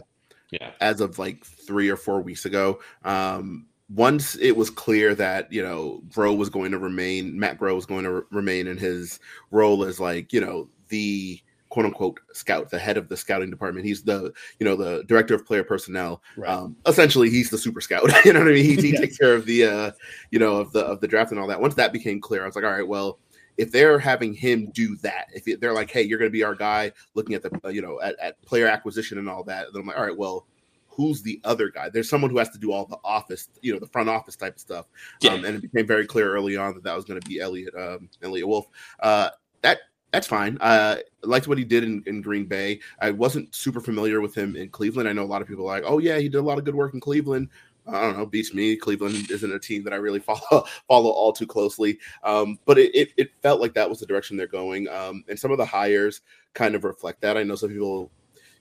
Yeah. 0.51 0.71
As 0.79 1.01
of 1.01 1.17
like 1.17 1.43
three 1.43 1.89
or 1.89 1.97
four 1.97 2.21
weeks 2.21 2.45
ago. 2.45 2.79
Um, 3.03 3.65
once 3.89 4.35
it 4.35 4.55
was 4.55 4.69
clear 4.69 5.15
that 5.15 5.51
you 5.51 5.61
know 5.61 6.01
Groh 6.09 6.37
was 6.37 6.49
going 6.49 6.71
to 6.71 6.77
remain, 6.77 7.37
Matt 7.37 7.57
Groh 7.57 7.75
was 7.75 7.87
going 7.87 8.03
to 8.03 8.11
re- 8.11 8.21
remain 8.31 8.67
in 8.67 8.77
his 8.77 9.19
role 9.49 9.83
as 9.83 9.99
like 9.99 10.31
you 10.31 10.39
know 10.39 10.69
the 10.89 11.41
quote 11.69 11.85
unquote 11.85 12.19
scout, 12.33 12.69
the 12.69 12.77
head 12.77 12.97
of 12.97 13.09
the 13.09 13.17
scouting 13.17 13.49
department. 13.49 13.87
He's 13.87 14.03
the 14.03 14.31
you 14.59 14.65
know 14.65 14.75
the 14.75 15.03
director 15.07 15.33
of 15.33 15.45
player 15.45 15.63
personnel. 15.63 16.21
Right. 16.37 16.49
Um, 16.49 16.75
essentially, 16.85 17.31
he's 17.31 17.49
the 17.49 17.57
super 17.57 17.81
scout. 17.81 18.03
you 18.25 18.33
know 18.33 18.39
what 18.39 18.49
I 18.49 18.53
mean? 18.53 18.65
He, 18.65 18.75
he 18.75 18.91
yes. 18.91 19.01
takes 19.01 19.17
care 19.17 19.33
of 19.33 19.45
the 19.45 19.65
uh, 19.65 19.91
you 20.29 20.37
know 20.37 20.57
of 20.57 20.71
the 20.73 20.85
of 20.85 21.01
the 21.01 21.07
draft 21.07 21.31
and 21.31 21.39
all 21.39 21.47
that. 21.47 21.59
Once 21.59 21.75
that 21.75 21.91
became 21.91 22.21
clear, 22.21 22.43
I 22.43 22.45
was 22.45 22.55
like, 22.55 22.65
all 22.65 22.71
right, 22.71 22.87
well. 22.87 23.17
If 23.61 23.71
they're 23.71 23.99
having 23.99 24.33
him 24.33 24.71
do 24.71 24.95
that, 24.97 25.27
if 25.33 25.59
they're 25.59 25.73
like, 25.73 25.91
"Hey, 25.91 26.01
you're 26.01 26.19
going 26.19 26.31
to 26.31 26.33
be 26.33 26.43
our 26.43 26.55
guy," 26.55 26.91
looking 27.13 27.35
at 27.35 27.43
the, 27.43 27.51
uh, 27.63 27.69
you 27.69 27.81
know, 27.81 28.01
at, 28.01 28.19
at 28.19 28.41
player 28.43 28.67
acquisition 28.67 29.17
and 29.17 29.29
all 29.29 29.43
that, 29.43 29.67
then 29.71 29.81
I'm 29.81 29.87
like, 29.87 29.97
"All 29.97 30.03
right, 30.03 30.17
well, 30.17 30.47
who's 30.87 31.21
the 31.21 31.39
other 31.43 31.69
guy. 31.69 31.89
There's 31.89 32.09
someone 32.09 32.29
who 32.31 32.37
has 32.37 32.49
to 32.49 32.59
do 32.59 32.71
all 32.71 32.85
the 32.85 32.97
office, 33.03 33.47
you 33.61 33.73
know, 33.73 33.79
the 33.79 33.87
front 33.87 34.09
office 34.09 34.35
type 34.35 34.55
of 34.55 34.61
stuff. 34.61 34.87
Yeah. 35.21 35.33
Um, 35.33 35.45
and 35.45 35.55
it 35.55 35.61
became 35.61 35.87
very 35.87 36.05
clear 36.05 36.33
early 36.33 36.57
on 36.57 36.73
that 36.73 36.83
that 36.83 36.95
was 36.95 37.05
going 37.05 37.19
to 37.19 37.27
be 37.27 37.39
Eliot, 37.39 37.73
um, 37.75 38.09
Eliot 38.21 38.47
Wolf. 38.47 38.67
Uh, 38.99 39.29
that 39.61 39.79
that's 40.11 40.27
fine. 40.27 40.57
Uh, 40.59 40.97
I 41.23 41.27
liked 41.27 41.47
what 41.47 41.57
he 41.57 41.63
did 41.63 41.83
in, 41.83 42.03
in 42.05 42.21
Green 42.21 42.45
Bay. 42.45 42.79
I 42.99 43.11
wasn't 43.11 43.55
super 43.55 43.79
familiar 43.79 44.19
with 44.19 44.35
him 44.35 44.57
in 44.57 44.69
Cleveland. 44.69 45.07
I 45.07 45.13
know 45.13 45.23
a 45.23 45.25
lot 45.25 45.41
of 45.41 45.47
people 45.47 45.65
are 45.65 45.79
like, 45.79 45.83
oh 45.85 45.99
yeah, 45.99 46.17
he 46.17 46.27
did 46.27 46.39
a 46.39 46.41
lot 46.41 46.57
of 46.57 46.65
good 46.65 46.75
work 46.75 46.93
in 46.93 46.99
Cleveland. 46.99 47.49
I 47.87 48.01
don't 48.01 48.17
know, 48.17 48.25
beats 48.25 48.53
me. 48.53 48.75
Cleveland 48.75 49.31
isn't 49.31 49.51
a 49.51 49.59
team 49.59 49.83
that 49.83 49.93
I 49.93 49.97
really 49.97 50.19
follow 50.21 50.65
follow 50.87 51.09
all 51.09 51.33
too 51.33 51.47
closely. 51.47 51.99
Um, 52.23 52.59
but 52.65 52.77
it, 52.77 52.93
it, 52.95 53.09
it 53.17 53.31
felt 53.41 53.61
like 53.61 53.73
that 53.73 53.89
was 53.89 53.99
the 53.99 54.05
direction 54.05 54.37
they're 54.37 54.47
going. 54.47 54.87
Um, 54.87 55.23
and 55.27 55.39
some 55.39 55.51
of 55.51 55.57
the 55.57 55.65
hires 55.65 56.21
kind 56.53 56.75
of 56.75 56.83
reflect 56.83 57.21
that. 57.21 57.37
I 57.37 57.43
know 57.43 57.55
some 57.55 57.69
people, 57.69 58.11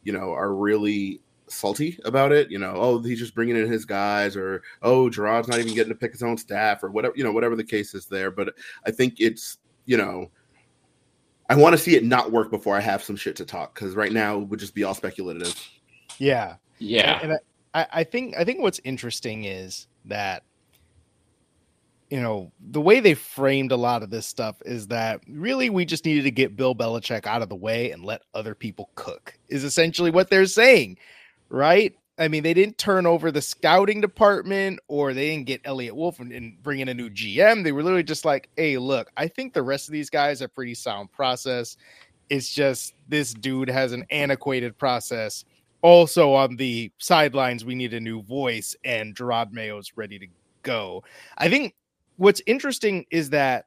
you 0.03 0.13
know, 0.13 0.33
are 0.33 0.55
really 0.55 1.21
salty 1.49 1.99
about 2.05 2.33
it. 2.33 2.51
You 2.51 2.59
know, 2.59 2.75
oh, 2.77 3.03
he's 3.03 3.19
just 3.19 3.35
bringing 3.35 3.57
in 3.57 3.71
his 3.71 3.85
guys, 3.85 4.37
or 4.37 4.63
oh, 4.83 5.11
Jerod's 5.11 5.49
not 5.49 5.59
even 5.59 5.75
getting 5.75 5.93
to 5.93 5.99
pick 5.99 6.13
his 6.13 6.23
own 6.23 6.37
staff, 6.37 6.83
or 6.83 6.91
whatever. 6.91 7.15
You 7.17 7.25
know, 7.25 7.33
whatever 7.33 7.57
the 7.57 7.65
case 7.65 7.95
is 7.95 8.07
there. 8.07 8.31
But 8.31 8.55
I 8.87 8.91
think 8.91 9.17
it's 9.19 9.59
you 9.87 9.97
know, 9.97 10.31
I 11.49 11.57
want 11.57 11.75
to 11.75 11.79
see 11.79 11.97
it 11.97 12.05
not 12.05 12.33
work 12.33 12.51
before 12.51 12.77
I 12.77 12.81
have 12.81 13.03
some 13.03 13.17
shit 13.17 13.37
to 13.37 13.45
talk 13.45 13.75
because 13.75 13.95
right 13.95 14.13
now 14.13 14.39
it 14.39 14.49
would 14.49 14.61
just 14.61 14.75
be 14.75 14.85
all 14.85 14.95
speculative. 14.95 15.55
Yeah, 16.19 16.57
yeah. 16.79 17.15
And, 17.15 17.25
and 17.25 17.33
I, 17.33 17.37
I 17.73 18.05
think 18.05 18.37
I 18.37 18.45
think 18.45 18.61
what's 18.61 18.81
interesting 18.85 19.45
is 19.45 19.87
that 20.07 20.43
you 22.11 22.21
know, 22.21 22.51
the 22.59 22.81
way 22.81 22.99
they 22.99 23.15
framed 23.15 23.71
a 23.71 23.77
lot 23.77 24.03
of 24.03 24.11
this 24.11 24.27
stuff 24.27 24.61
is 24.67 24.89
that 24.89 25.21
really 25.29 25.71
we 25.71 25.85
just 25.85 26.05
needed 26.05 26.25
to 26.25 26.33
get 26.33 26.57
Bill 26.57 26.75
Belichick 26.75 27.25
out 27.25 27.41
of 27.41 27.49
the 27.49 27.55
way 27.55 27.93
and 27.93 28.05
let 28.05 28.23
other 28.35 28.57
people 28.57 28.91
cook, 28.97 29.39
is 29.49 29.63
essentially 29.63 30.11
what 30.11 30.29
they're 30.29 30.47
saying 30.47 30.99
right? 31.51 31.95
I 32.19 32.29
mean, 32.29 32.43
they 32.43 32.55
didn't 32.55 32.79
turn 32.79 33.07
over 33.07 33.31
the 33.31 33.43
scouting 33.43 34.01
department 34.01 34.81
or 34.89 35.13
they 35.13 35.31
didn't 35.31 35.47
get 35.47 35.61
Eliot 35.65 35.97
Wolf 35.97 36.21
and, 36.21 36.33
and, 36.33 36.63
bring 36.63 36.81
in 36.81 36.89
a 36.89 36.95
new 36.95 37.11
GM. 37.11 37.65
They 37.65 37.73
were 37.73 37.83
literally 37.83 38.03
just 38.03 38.25
like, 38.25 38.49
hey, 38.57 38.79
look, 38.79 39.11
I 39.17 39.27
think 39.27 39.53
the 39.53 39.63
rest 39.63 39.89
of 39.89 39.93
these 39.93 40.11
guys 40.11 40.43
are 40.43 40.49
pretty 40.49 40.75
sound 40.75 41.11
process. 41.13 41.77
It's 42.29 42.53
just 42.53 42.95
this 43.09 43.33
dude 43.33 43.69
has 43.69 43.93
an 43.93 44.05
antiquated 44.11 44.79
process. 44.79 45.45
Also, 45.83 46.35
on 46.35 46.57
the 46.57 46.93
sidelines, 46.99 47.65
we 47.65 47.75
need 47.75 47.95
a 47.95 48.01
new 48.01 48.23
voice, 48.23 48.77
and 48.85 49.15
Jerod 49.15 49.53
Mayo's 49.53 49.93
ready 49.97 50.19
to 50.19 50.27
go. 50.63 51.03
I 51.39 51.49
think 51.49 51.75
what's 52.17 52.43
interesting 52.47 53.07
is 53.11 53.31
that 53.31 53.67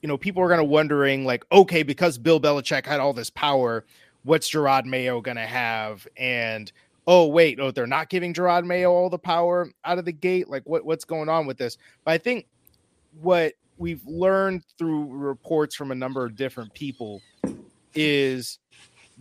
you 0.00 0.08
know 0.08 0.16
people 0.16 0.42
are 0.42 0.48
going 0.48 0.58
to 0.58 0.64
wondering 0.64 1.24
like 1.24 1.44
okay 1.50 1.82
because 1.82 2.18
bill 2.18 2.40
belichick 2.40 2.86
had 2.86 3.00
all 3.00 3.12
this 3.12 3.30
power 3.30 3.84
what's 4.24 4.50
Jerod 4.50 4.84
Mayo 4.84 5.20
going 5.20 5.36
to 5.36 5.46
have? 5.46 6.06
And 6.16 6.70
oh 7.06 7.26
wait, 7.26 7.60
oh 7.60 7.70
they're 7.70 7.86
not 7.86 8.08
giving 8.08 8.32
Jerod 8.32 8.64
Mayo 8.64 8.90
all 8.90 9.10
the 9.10 9.18
power 9.18 9.70
out 9.84 9.98
of 9.98 10.04
the 10.04 10.12
gate. 10.12 10.48
Like 10.48 10.62
what 10.64 10.84
what's 10.84 11.04
going 11.04 11.28
on 11.28 11.46
with 11.46 11.58
this? 11.58 11.76
But 12.04 12.12
I 12.12 12.18
think 12.18 12.46
what 13.20 13.54
we've 13.78 14.04
learned 14.06 14.64
through 14.78 15.06
reports 15.08 15.74
from 15.74 15.90
a 15.90 15.94
number 15.94 16.24
of 16.24 16.36
different 16.36 16.72
people 16.74 17.20
is 17.94 18.58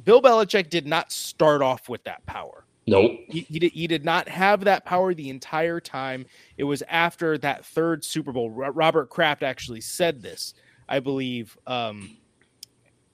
Bill 0.03 0.21
Belichick 0.21 0.69
did 0.69 0.85
not 0.85 1.11
start 1.11 1.61
off 1.61 1.89
with 1.89 2.03
that 2.05 2.25
power. 2.25 2.65
Nope. 2.87 3.11
He, 3.29 3.41
he, 3.41 3.59
did, 3.59 3.71
he 3.71 3.87
did 3.87 4.03
not 4.03 4.27
have 4.27 4.63
that 4.65 4.85
power 4.85 5.13
the 5.13 5.29
entire 5.29 5.79
time. 5.79 6.25
It 6.57 6.63
was 6.63 6.81
after 6.89 7.37
that 7.39 7.65
third 7.65 8.03
Super 8.03 8.31
Bowl. 8.31 8.49
Robert 8.49 9.09
Kraft 9.09 9.43
actually 9.43 9.81
said 9.81 10.21
this, 10.21 10.55
I 10.89 10.99
believe, 10.99 11.57
um, 11.67 12.17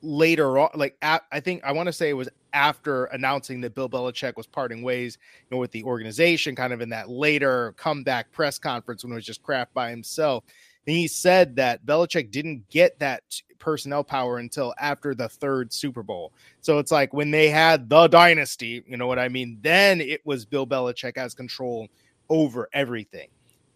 later 0.02 0.58
on, 0.58 0.70
like 0.76 0.96
at, 1.02 1.24
I 1.32 1.42
think 1.42 1.64
I 1.64 1.74
want 1.74 1.88
to 1.88 1.94
say 1.94 2.10
it 2.10 2.14
was 2.14 2.30
after 2.54 3.06
announcing 3.06 3.62
that 3.62 3.76
Bill 3.76 3.90
Belichick 3.90 4.38
was 4.38 4.48
parting 4.48 4.82
ways, 4.82 5.18
you 5.50 5.56
know, 5.56 5.60
with 5.60 5.72
the 5.72 5.84
organization, 5.84 6.56
kind 6.56 6.72
of 6.72 6.82
in 6.82 6.90
that 6.90 7.10
later 7.10 7.74
comeback 7.78 8.32
press 8.32 8.58
conference 8.58 9.04
when 9.04 9.12
it 9.12 9.16
was 9.16 9.26
just 9.26 9.44
Kraft 9.44 9.74
by 9.74 9.90
himself. 9.90 10.44
He 10.88 11.08
said 11.08 11.58
that 11.58 11.86
Belichick 11.86 12.32
didn't 12.32 12.70
get 12.70 12.98
that 13.00 13.22
personnel 13.60 14.06
power 14.06 14.38
until 14.38 14.74
after 14.80 15.14
the 15.14 15.28
third 15.28 15.74
Super 15.74 16.02
Bowl. 16.02 16.32
So 16.62 16.80
it's 16.80 16.92
like 16.94 17.14
when 17.14 17.30
they 17.30 17.50
had 17.50 17.90
the 17.90 18.08
dynasty, 18.08 18.84
you 18.88 18.96
know 18.96 19.06
what 19.06 19.20
I 19.20 19.28
mean? 19.28 19.60
Then 19.62 20.00
it 20.00 20.26
was 20.26 20.46
Bill 20.46 20.66
Belichick 20.66 21.18
has 21.18 21.34
control 21.34 21.90
over 22.30 22.70
everything. 22.72 23.28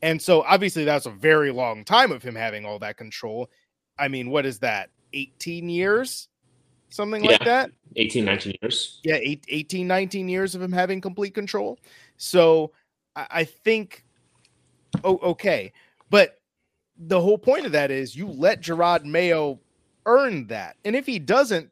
And 0.02 0.22
so 0.22 0.44
obviously 0.44 0.86
that's 0.86 1.06
a 1.06 1.12
very 1.12 1.52
long 1.52 1.84
time 1.84 2.14
of 2.14 2.24
him 2.24 2.34
having 2.34 2.66
all 2.66 2.80
that 2.80 2.96
control. 2.96 3.50
I 4.00 4.08
mean, 4.08 4.30
what 4.30 4.46
is 4.46 4.60
that? 4.60 4.90
18 5.14 5.68
years, 5.68 6.30
something 6.90 7.24
yeah. 7.24 7.32
like 7.32 7.44
that. 7.44 7.72
18, 7.98 8.24
19 8.24 8.56
years. 8.62 9.02
Yeah, 9.04 9.20
eight, 9.22 9.44
18, 9.50 9.86
19 9.86 10.30
years 10.30 10.56
of 10.56 10.62
him 10.62 10.72
having 10.72 11.02
complete 11.02 11.34
control. 11.34 11.78
So 12.16 12.72
I, 13.18 13.28
I 13.30 13.44
think, 13.44 14.06
oh, 15.04 15.18
okay. 15.18 15.74
But 16.10 16.41
the 17.08 17.20
whole 17.20 17.38
point 17.38 17.66
of 17.66 17.72
that 17.72 17.92
is 17.92 18.16
you 18.16 18.28
let 18.28 18.62
Jerod 18.62 19.06
Mayo 19.06 19.60
earn 20.06 20.48
that. 20.48 20.78
And 20.86 20.96
if 20.96 21.06
he 21.06 21.20
doesn't, 21.20 21.70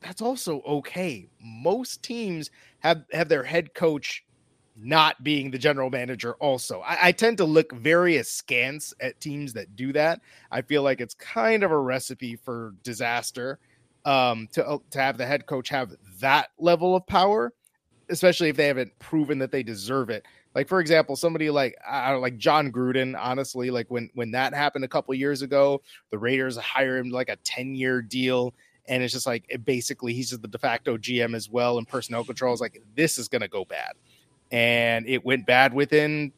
that's 0.00 0.22
also 0.22 0.60
okay. 0.62 1.28
Most 1.40 2.02
teams 2.02 2.50
have 2.80 3.04
have 3.12 3.28
their 3.28 3.44
head 3.44 3.74
coach 3.74 4.24
not 4.82 5.22
being 5.22 5.50
the 5.50 5.58
general 5.58 5.90
manager 5.90 6.34
also 6.34 6.80
I, 6.80 7.08
I, 7.08 7.12
tend 7.12 7.36
to 7.38 7.44
look 7.44 7.72
very 7.72 8.16
askance 8.16 8.94
at 9.00 9.20
teams 9.20 9.52
that 9.52 9.76
do 9.76 9.92
that 9.92 10.20
i 10.50 10.62
feel 10.62 10.82
like 10.82 11.02
it's 11.02 11.12
kind 11.14 11.62
of 11.62 11.70
a 11.70 11.78
recipe 11.78 12.36
for 12.36 12.74
disaster 12.82 13.58
um, 14.06 14.48
to, 14.52 14.66
uh, 14.66 14.78
to 14.92 14.98
have 14.98 15.18
the 15.18 15.26
head 15.26 15.44
coach 15.44 15.68
have 15.68 15.94
that 16.20 16.50
level 16.58 16.96
of 16.96 17.06
power 17.06 17.52
especially 18.08 18.48
if 18.48 18.56
they 18.56 18.68
haven't 18.68 18.96
proven 19.00 19.38
that 19.40 19.52
they 19.52 19.62
deserve 19.62 20.08
it 20.08 20.24
like 20.54 20.68
for 20.68 20.80
example 20.80 21.16
somebody 21.16 21.50
like 21.50 21.76
i 21.88 22.10
don't 22.10 22.20
like 22.20 22.36
jon 22.36 22.70
gruden 22.72 23.18
honestly 23.18 23.70
like 23.70 23.90
when 23.90 24.10
when 24.14 24.30
that 24.30 24.54
happened 24.54 24.84
a 24.84 24.88
couple 24.88 25.14
years 25.14 25.42
ago 25.42 25.80
the 26.10 26.18
raiders 26.18 26.56
hire 26.56 26.98
him 26.98 27.10
like 27.10 27.28
a 27.28 27.36
10 27.36 27.74
year 27.74 28.02
deal 28.02 28.54
and 28.88 29.02
it's 29.02 29.12
just 29.12 29.26
like 29.26 29.44
it 29.48 29.64
basically 29.64 30.12
he's 30.12 30.30
just 30.30 30.42
the 30.42 30.48
de 30.48 30.58
facto 30.58 30.96
gm 30.96 31.34
as 31.34 31.48
well 31.48 31.78
and 31.78 31.88
personnel 31.88 32.24
control 32.24 32.52
is 32.52 32.60
like 32.60 32.82
this 32.94 33.18
is 33.18 33.28
going 33.28 33.42
to 33.42 33.48
go 33.48 33.64
bad 33.64 33.92
and 34.50 35.06
it 35.06 35.24
went 35.24 35.46
bad 35.46 35.72
within 35.72 36.32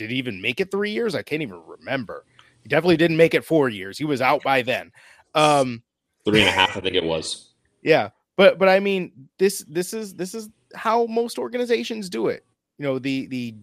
did 0.00 0.10
he 0.10 0.16
even 0.16 0.40
make 0.40 0.60
it 0.60 0.70
three 0.70 0.92
years? 0.92 1.14
I 1.14 1.20
can't 1.20 1.42
even 1.42 1.60
remember. 1.66 2.24
He 2.62 2.70
definitely 2.70 2.96
didn't 2.96 3.18
make 3.18 3.34
it 3.34 3.44
four 3.44 3.68
years. 3.68 3.98
He 3.98 4.06
was 4.06 4.22
out 4.22 4.42
by 4.42 4.62
then. 4.62 4.90
Um 5.34 5.82
three 6.24 6.40
and 6.40 6.48
a 6.48 6.52
half, 6.52 6.74
I 6.74 6.80
think 6.80 6.94
it 6.96 7.04
was. 7.04 7.50
Yeah. 7.82 8.08
But 8.36 8.58
but 8.58 8.70
I 8.70 8.80
mean 8.80 9.12
this 9.36 9.62
this 9.68 9.92
is 9.92 10.14
this 10.14 10.34
is 10.34 10.48
how 10.74 11.04
most 11.04 11.38
organizations 11.38 12.08
do 12.08 12.28
it. 12.28 12.46
You 12.80 12.86
know, 12.86 12.98
the 12.98 13.26
the 13.26 13.54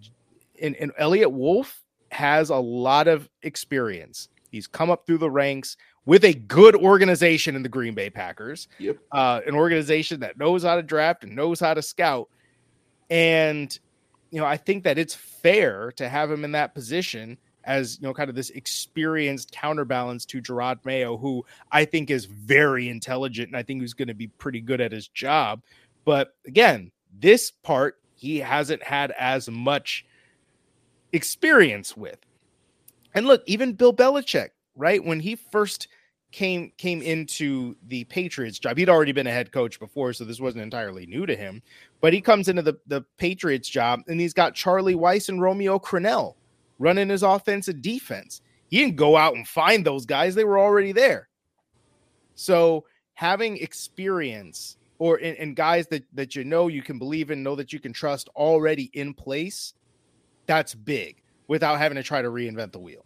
and, 0.62 0.76
and 0.76 0.92
Eliot 0.96 1.32
Wolf 1.32 1.82
has 2.12 2.52
a 2.52 2.56
lot 2.56 3.08
of 3.08 3.28
experience. 3.42 4.30
He's 4.52 4.68
come 4.68 4.92
up 4.92 5.08
through 5.08 5.18
the 5.18 5.32
ranks 5.32 5.76
with 6.06 6.24
a 6.24 6.36
good 6.36 6.76
organization 6.76 7.56
in 7.56 7.64
the 7.64 7.70
Green 7.70 7.96
Bay 7.96 8.12
Packers. 8.12 8.68
Yep. 8.78 8.98
Uh, 9.12 9.42
an 9.48 9.56
organization 9.56 10.20
that 10.20 10.38
knows 10.38 10.62
how 10.62 10.76
to 10.76 10.84
draft 10.84 11.24
and 11.24 11.36
knows 11.36 11.60
how 11.60 11.74
to 11.74 11.82
scout. 11.82 12.30
And 13.10 13.78
you 14.30 14.40
know, 14.40 14.46
I 14.46 14.56
think 14.56 14.84
that 14.84 15.00
it's 15.00 15.16
fair 15.16 15.92
to 15.94 16.08
have 16.08 16.30
him 16.30 16.46
in 16.46 16.52
that 16.52 16.76
position 16.76 17.40
as 17.64 18.00
you 18.00 18.08
know, 18.08 18.14
kind 18.14 18.30
of 18.30 18.36
this 18.36 18.52
experienced 18.52 19.52
counterbalance 19.52 20.26
to 20.28 20.44
Jerod 20.44 20.78
Mayo, 20.86 21.18
who 21.18 21.44
I 21.72 21.86
think 21.86 22.12
is 22.12 22.26
very 22.26 22.88
intelligent 22.88 23.48
and 23.48 23.58
I 23.58 23.64
think 23.64 23.82
he's 23.82 23.96
going 23.96 24.10
to 24.10 24.14
be 24.14 24.28
pretty 24.28 24.62
good 24.62 24.80
at 24.80 24.92
his 24.92 25.08
job. 25.08 25.64
But 26.06 26.36
again, 26.46 26.92
this 27.20 27.50
part 27.50 27.98
he 28.18 28.40
hasn't 28.40 28.84
had 28.84 29.12
as 29.18 29.50
much 29.50 30.06
experience 31.14 31.96
with. 31.96 32.20
And 33.14 33.26
look, 33.26 33.44
even 33.46 33.74
Bill 33.74 33.94
Belichick, 33.94 34.50
right? 34.76 35.04
When 35.04 35.20
he 35.20 35.36
first 35.36 35.88
came 36.32 36.72
came 36.78 37.02
into 37.02 37.76
the 37.88 38.04
Patriots 38.06 38.60
job. 38.60 38.78
He'd 38.78 38.90
already 38.90 39.14
been 39.14 39.28
a 39.28 39.32
head 39.32 39.52
coach 39.52 39.80
before, 39.80 40.12
so 40.14 40.26
this 40.26 40.40
wasn't 40.40 40.64
entirely 40.64 41.06
new 41.06 41.26
to 41.26 41.36
him. 41.36 41.62
But 42.02 42.14
he 42.14 42.22
comes 42.22 42.50
into 42.50 42.62
the, 42.62 42.78
the 42.88 43.04
Patriots 43.18 43.70
job 43.70 44.02
and 44.08 44.20
he's 44.20 44.34
got 44.34 44.54
Charlie 44.54 44.96
Weis 44.96 45.30
and 45.30 45.42
Romeo 45.42 45.80
Crennel 45.80 46.36
running 46.80 47.10
his 47.10 47.24
offense 47.24 47.68
and 47.70 47.82
defense. 47.82 48.42
He 48.70 48.78
didn't 48.78 48.98
go 48.98 49.16
out 49.16 49.36
and 49.36 49.48
find 49.48 49.86
those 49.86 50.06
guys, 50.06 50.36
they 50.36 50.44
were 50.44 50.60
already 50.60 50.92
there. 50.92 51.30
So 52.36 52.86
having 53.14 53.58
experience 53.58 54.78
or 55.00 55.20
in, 55.20 55.36
and 55.36 55.56
guys 55.56 55.88
that, 55.88 56.04
that 56.14 56.36
you 56.36 56.44
know 56.44 56.68
you 56.68 56.82
can 56.82 56.98
believe 57.00 57.32
in, 57.32 57.44
know 57.44 57.56
that 57.56 57.72
you 57.74 57.80
can 57.80 57.94
trust 57.94 58.30
already 58.36 58.90
in 58.94 59.14
place, 59.14 59.74
that's 60.48 60.74
big. 60.76 61.22
without 61.50 61.78
having 61.80 61.96
to 61.96 62.04
try 62.04 62.22
to 62.22 62.30
reinvent 62.30 62.74
the 62.74 62.80
wheel. 62.80 63.06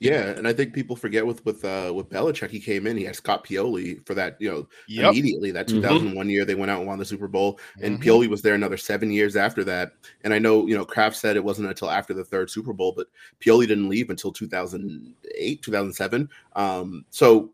Yeah, 0.00 0.30
and 0.30 0.48
I 0.48 0.52
think 0.52 0.72
people 0.74 0.96
forget 0.96 1.24
with 1.24 1.44
with 1.44 1.64
uh 1.64 1.92
with 1.94 2.08
Belichick, 2.08 2.50
he 2.50 2.58
came 2.58 2.86
in, 2.88 2.96
he 2.96 3.04
had 3.04 3.14
Scott 3.14 3.44
Pioli 3.46 4.04
for 4.06 4.14
that, 4.14 4.36
you 4.40 4.50
know, 4.50 4.66
Yep. 4.88 5.10
immediately 5.12 5.52
that 5.52 5.68
Mhm. 5.68 5.74
2001 5.82 6.28
year 6.28 6.44
they 6.44 6.56
went 6.56 6.70
out 6.70 6.78
and 6.78 6.88
won 6.88 6.98
the 6.98 7.04
Super 7.04 7.28
Bowl, 7.28 7.60
and 7.80 7.96
Mhm. 8.00 8.02
Pioli 8.02 8.28
was 8.28 8.42
there 8.42 8.54
another 8.54 8.76
seven 8.76 9.12
years 9.12 9.36
after 9.36 9.62
that. 9.64 9.92
And 10.24 10.34
I 10.34 10.40
know, 10.40 10.66
you 10.66 10.76
know, 10.76 10.84
Kraft 10.84 11.16
said 11.16 11.36
it 11.36 11.44
wasn't 11.44 11.68
until 11.68 11.90
after 11.90 12.12
the 12.14 12.24
third 12.24 12.50
Super 12.50 12.72
Bowl, 12.72 12.92
but 12.96 13.06
Pioli 13.40 13.68
didn't 13.68 13.88
leave 13.88 14.10
until 14.10 14.32
2008, 14.32 15.62
2007. 15.62 16.28
Um, 16.56 17.04
so 17.10 17.52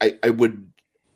I, 0.00 0.16
I 0.22 0.30
would, 0.30 0.70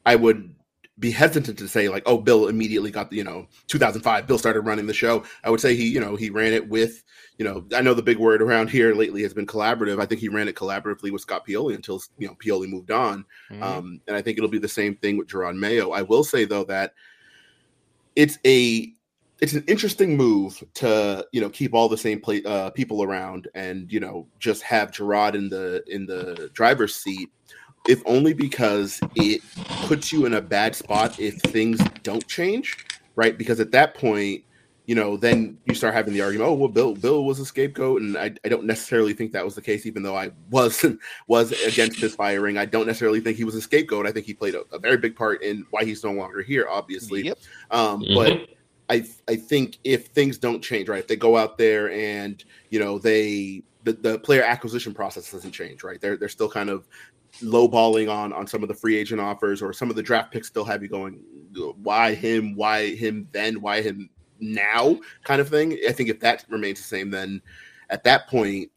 I 0.06 0.16
would 0.16 0.54
be 0.98 1.10
hesitant 1.10 1.58
to 1.58 1.66
say 1.66 1.88
like, 1.88 2.04
oh, 2.06 2.18
Bill 2.18 2.48
immediately 2.48 2.90
got 2.90 3.10
the, 3.10 3.16
you 3.16 3.24
know, 3.24 3.46
2005. 3.66 4.26
Bill 4.26 4.38
started 4.38 4.60
running 4.60 4.86
the 4.86 4.94
show. 4.94 5.24
I 5.42 5.50
would 5.50 5.60
say 5.60 5.74
he, 5.74 5.88
you 5.88 5.98
know, 5.98 6.14
he 6.14 6.30
ran 6.30 6.52
it 6.52 6.68
with, 6.68 7.02
you 7.36 7.44
know, 7.44 7.64
I 7.74 7.82
know 7.82 7.94
the 7.94 8.02
big 8.02 8.18
word 8.18 8.40
around 8.40 8.70
here 8.70 8.94
lately 8.94 9.22
has 9.22 9.34
been 9.34 9.46
collaborative. 9.46 10.00
I 10.00 10.06
think 10.06 10.20
he 10.20 10.28
ran 10.28 10.46
it 10.46 10.54
collaboratively 10.54 11.10
with 11.10 11.22
Scott 11.22 11.46
Pioli 11.46 11.74
until 11.74 12.00
you 12.18 12.28
know 12.28 12.34
Pioli 12.34 12.68
moved 12.68 12.92
on. 12.92 13.24
Mhm. 13.50 13.62
Um, 13.62 14.00
and 14.06 14.16
I 14.16 14.22
think 14.22 14.38
it'll 14.38 14.50
be 14.50 14.58
the 14.58 14.68
same 14.68 14.94
thing 14.96 15.16
with 15.16 15.26
Jerod 15.26 15.56
Mayo. 15.56 15.90
I 15.90 16.02
will 16.02 16.22
say 16.22 16.44
though 16.44 16.64
that 16.64 16.94
it's 18.14 18.38
a 18.46 18.92
it's 19.40 19.52
an 19.52 19.64
interesting 19.66 20.16
move 20.16 20.62
to 20.74 21.26
you 21.32 21.40
know 21.40 21.50
keep 21.50 21.74
all 21.74 21.88
the 21.88 21.98
same 21.98 22.20
play, 22.20 22.42
uh, 22.44 22.70
people 22.70 23.02
around 23.02 23.48
and 23.54 23.92
you 23.92 23.98
know 23.98 24.28
just 24.38 24.62
have 24.62 24.92
Jerod 24.92 25.34
in 25.34 25.48
the 25.48 25.82
in 25.88 26.06
the 26.06 26.50
driver's 26.52 26.94
seat, 26.94 27.30
if 27.88 28.02
only 28.06 28.32
because 28.32 29.00
it 29.14 29.42
puts 29.86 30.12
you 30.12 30.26
in 30.26 30.34
a 30.34 30.40
bad 30.40 30.74
spot 30.74 31.18
if 31.20 31.34
things 31.42 31.78
don't 32.02 32.26
change, 32.26 32.76
right? 33.16 33.36
Because 33.36 33.60
at 33.60 33.72
that 33.72 33.94
point, 33.94 34.42
you 34.86 34.94
know, 34.94 35.16
then 35.16 35.56
you 35.64 35.74
start 35.74 35.94
having 35.94 36.12
the 36.12 36.20
argument, 36.20 36.50
oh 36.50 36.54
well, 36.54 36.68
Bill 36.68 36.94
Bill 36.94 37.24
was 37.24 37.40
a 37.40 37.46
scapegoat, 37.46 38.02
and 38.02 38.18
I, 38.18 38.34
I 38.44 38.48
don't 38.48 38.64
necessarily 38.64 39.14
think 39.14 39.32
that 39.32 39.44
was 39.44 39.54
the 39.54 39.62
case, 39.62 39.86
even 39.86 40.02
though 40.02 40.16
I 40.16 40.30
was 40.50 40.84
was 41.26 41.52
against 41.62 42.00
his 42.00 42.14
firing. 42.14 42.58
I 42.58 42.66
don't 42.66 42.86
necessarily 42.86 43.20
think 43.20 43.36
he 43.38 43.44
was 43.44 43.54
a 43.54 43.62
scapegoat. 43.62 44.06
I 44.06 44.12
think 44.12 44.26
he 44.26 44.34
played 44.34 44.54
a, 44.54 44.62
a 44.72 44.78
very 44.78 44.98
big 44.98 45.16
part 45.16 45.42
in 45.42 45.64
why 45.70 45.84
he's 45.84 46.04
no 46.04 46.12
longer 46.12 46.42
here, 46.42 46.66
obviously. 46.68 47.24
Yep. 47.24 47.38
Um, 47.70 48.02
Mhm. 48.02 48.14
But 48.14 48.48
I 48.90 49.06
I 49.28 49.36
think 49.36 49.78
if 49.84 50.08
things 50.08 50.36
don't 50.36 50.62
change, 50.62 50.88
right, 50.88 51.00
if 51.00 51.08
they 51.08 51.16
go 51.16 51.36
out 51.36 51.56
there 51.56 51.90
and 51.90 52.42
you 52.68 52.78
know 52.78 52.98
they 52.98 53.62
the, 53.84 53.92
the 53.92 54.18
player 54.18 54.42
acquisition 54.42 54.92
process 54.94 55.30
doesn't 55.30 55.52
change, 55.52 55.82
right? 55.82 56.00
They're 56.00 56.16
they're 56.16 56.28
still 56.28 56.50
kind 56.50 56.68
of 56.70 56.86
lowballing 57.42 58.10
on 58.10 58.32
on 58.32 58.46
some 58.46 58.62
of 58.62 58.68
the 58.68 58.74
free 58.74 58.96
agent 58.96 59.20
offers 59.20 59.60
or 59.62 59.72
some 59.72 59.90
of 59.90 59.96
the 59.96 60.02
draft 60.02 60.32
picks 60.32 60.48
still 60.48 60.64
have 60.64 60.82
you 60.82 60.88
going, 60.88 61.20
why 61.82 62.14
him, 62.14 62.54
why 62.54 62.94
him 62.94 63.28
then, 63.32 63.60
why 63.60 63.82
him 63.82 64.08
now, 64.40 64.98
kind 65.24 65.40
of 65.40 65.48
thing. 65.48 65.78
I 65.88 65.92
think 65.92 66.08
if 66.08 66.20
that 66.20 66.44
remains 66.48 66.78
the 66.78 66.84
same, 66.84 67.10
then 67.10 67.40
at 67.90 68.04
that 68.04 68.28
point 68.28 68.70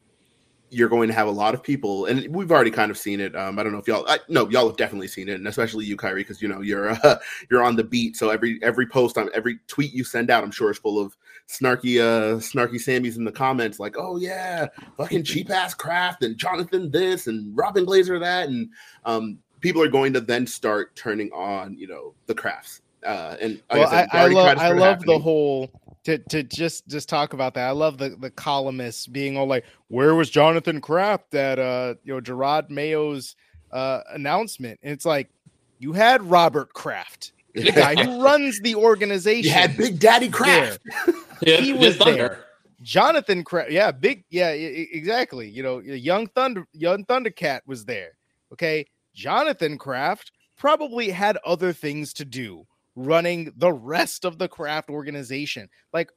you're 0.70 0.88
going 0.88 1.08
to 1.08 1.14
have 1.14 1.28
a 1.28 1.32
lot 1.32 1.54
of 1.54 1.62
people, 1.62 2.06
and 2.06 2.28
we've 2.34 2.52
already 2.52 2.70
kind 2.70 2.90
of 2.90 2.98
seen 2.98 3.20
it. 3.20 3.34
Um, 3.34 3.58
I 3.58 3.62
don't 3.62 3.72
know 3.72 3.78
if 3.78 3.88
y'all, 3.88 4.06
I, 4.08 4.18
no, 4.28 4.48
y'all 4.50 4.68
have 4.68 4.76
definitely 4.76 5.08
seen 5.08 5.28
it, 5.28 5.34
and 5.34 5.48
especially 5.48 5.86
you, 5.86 5.96
Khari, 5.96 6.16
because 6.16 6.42
you 6.42 6.48
know 6.48 6.60
you're 6.60 6.90
uh, 6.90 7.16
you're 7.50 7.64
on 7.64 7.76
the 7.76 7.84
beat. 7.84 8.16
So 8.16 8.30
every 8.30 8.58
every 8.62 8.86
post 8.86 9.16
on 9.16 9.30
every 9.34 9.60
tweet 9.66 9.92
you 9.92 10.04
send 10.04 10.30
out, 10.30 10.44
I'm 10.44 10.50
sure 10.50 10.70
is 10.70 10.78
full 10.78 10.98
of 10.98 11.16
snarky 11.48 12.00
uh 12.00 12.36
snarky 12.36 12.74
Sammys 12.74 13.16
in 13.16 13.24
the 13.24 13.32
comments, 13.32 13.80
like, 13.80 13.96
oh 13.98 14.18
yeah, 14.18 14.66
fucking 14.96 15.24
cheap 15.24 15.50
ass 15.50 15.74
Kraft 15.74 16.22
and 16.22 16.36
Jonathan 16.36 16.90
this 16.90 17.26
and 17.26 17.56
Robin 17.56 17.86
Glazer 17.86 18.20
that, 18.20 18.48
and 18.48 18.68
um, 19.04 19.38
people 19.60 19.82
are 19.82 19.88
going 19.88 20.12
to 20.12 20.20
then 20.20 20.46
start 20.46 20.94
turning 20.94 21.30
on 21.32 21.76
you 21.76 21.86
know 21.86 22.14
the 22.26 22.34
Krafts. 22.34 22.80
Uh, 23.04 23.36
and 23.40 23.62
well, 23.72 23.88
said, 23.88 24.08
I, 24.12 24.24
I 24.24 24.26
love 24.28 24.58
I 24.58 24.70
love 24.70 25.00
the 25.04 25.18
whole 25.18 25.70
to 26.04 26.18
to 26.18 26.42
just 26.42 26.86
just 26.88 27.08
talk 27.08 27.32
about 27.32 27.54
that. 27.54 27.68
I 27.68 27.72
love 27.72 27.98
the 27.98 28.10
the 28.10 28.30
columnists 28.30 29.06
being 29.06 29.36
all 29.36 29.46
like, 29.46 29.64
"Where 29.88 30.14
was 30.14 30.30
Jonathan 30.30 30.80
Kraft 30.80 31.34
at 31.34 31.58
uh 31.58 31.94
you 32.04 32.14
know 32.14 32.20
Jerod 32.20 32.70
Mayo's 32.70 33.36
uh 33.72 34.00
announcement?" 34.10 34.80
And 34.82 34.92
it's 34.92 35.04
like 35.04 35.28
you 35.78 35.92
had 35.92 36.22
Robert 36.22 36.72
Kraft, 36.72 37.32
the 37.64 37.72
guy 37.72 37.94
who 38.02 38.22
runs 38.24 38.60
the 38.60 38.74
organization. 38.74 39.44
You 39.44 39.50
had 39.50 39.76
Big 39.76 39.98
Daddy 39.98 40.28
Kraft. 40.28 40.80
Yeah, 41.40 41.58
He 41.58 41.72
was 41.72 41.96
Thunder. 41.96 42.16
there. 42.16 42.44
Jonathan 42.82 43.44
Kraft, 43.44 43.70
yeah, 43.70 43.92
big, 43.92 44.24
yeah, 44.28 44.50
exactly. 44.50 45.48
You 45.48 45.62
know, 45.62 45.78
young 45.78 46.26
Thunder, 46.28 46.66
young 46.72 47.04
Thundercat 47.04 47.60
was 47.66 47.84
there. 47.84 48.12
Okay, 48.52 48.86
Jonathan 49.14 49.78
Kraft 49.78 50.32
probably 50.56 51.10
had 51.10 51.38
other 51.46 51.72
things 51.72 52.12
to 52.14 52.24
do 52.24 52.66
running 52.96 53.52
the 53.56 53.72
rest 53.72 54.24
of 54.24 54.38
the 54.38 54.48
Kraft 54.48 54.90
organization. 54.90 55.68
Like, 55.92 56.10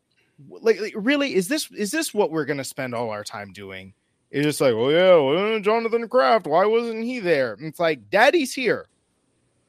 like, 0.49 0.81
like, 0.81 0.93
really, 0.95 1.35
is 1.35 1.47
this 1.47 1.69
is 1.71 1.91
this 1.91 2.15
what 2.15 2.31
we're 2.31 2.45
gonna 2.45 2.63
spend 2.63 2.95
all 2.95 3.11
our 3.11 3.23
time 3.23 3.53
doing? 3.53 3.93
It's 4.31 4.43
just 4.45 4.61
like, 4.61 4.73
oh 4.73 4.89
yeah, 4.89 5.15
well, 5.17 5.59
Jonathan 5.59 6.07
Kraft, 6.09 6.47
why 6.47 6.65
wasn't 6.65 7.03
he 7.03 7.19
there? 7.19 7.53
And 7.53 7.65
it's 7.67 7.79
like, 7.79 8.09
Daddy's 8.09 8.53
here. 8.53 8.87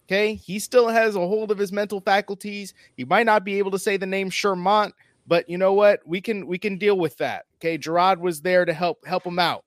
Okay, 0.08 0.34
he 0.34 0.58
still 0.58 0.88
has 0.88 1.14
a 1.16 1.20
hold 1.20 1.50
of 1.50 1.58
his 1.58 1.72
mental 1.72 2.00
faculties. 2.00 2.74
He 2.96 3.04
might 3.04 3.24
not 3.26 3.44
be 3.44 3.58
able 3.58 3.70
to 3.70 3.78
say 3.78 3.96
the 3.96 4.06
name 4.06 4.30
Shermont, 4.30 4.92
but 5.26 5.48
you 5.48 5.56
know 5.56 5.72
what? 5.72 6.00
We 6.04 6.20
can 6.20 6.46
we 6.46 6.58
can 6.58 6.76
deal 6.76 6.98
with 6.98 7.16
that. 7.18 7.46
Okay, 7.58 7.78
Jerod 7.78 8.18
was 8.18 8.40
there 8.40 8.64
to 8.64 8.72
help 8.72 9.06
help 9.06 9.24
him 9.24 9.38
out. 9.38 9.64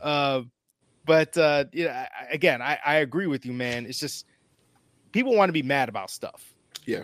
Uh, 0.00 0.42
but 1.04 1.36
uh, 1.36 1.64
yeah, 1.72 2.06
I- 2.20 2.24
I- 2.24 2.28
again, 2.32 2.62
I, 2.62 2.78
I 2.84 2.94
agree 2.96 3.26
with 3.26 3.44
you, 3.46 3.52
man. 3.52 3.86
It's 3.86 3.98
just 4.00 4.26
people 5.12 5.36
want 5.36 5.48
to 5.48 5.52
be 5.52 5.62
mad 5.62 5.88
about 5.88 6.10
stuff. 6.10 6.52
Yeah. 6.86 7.02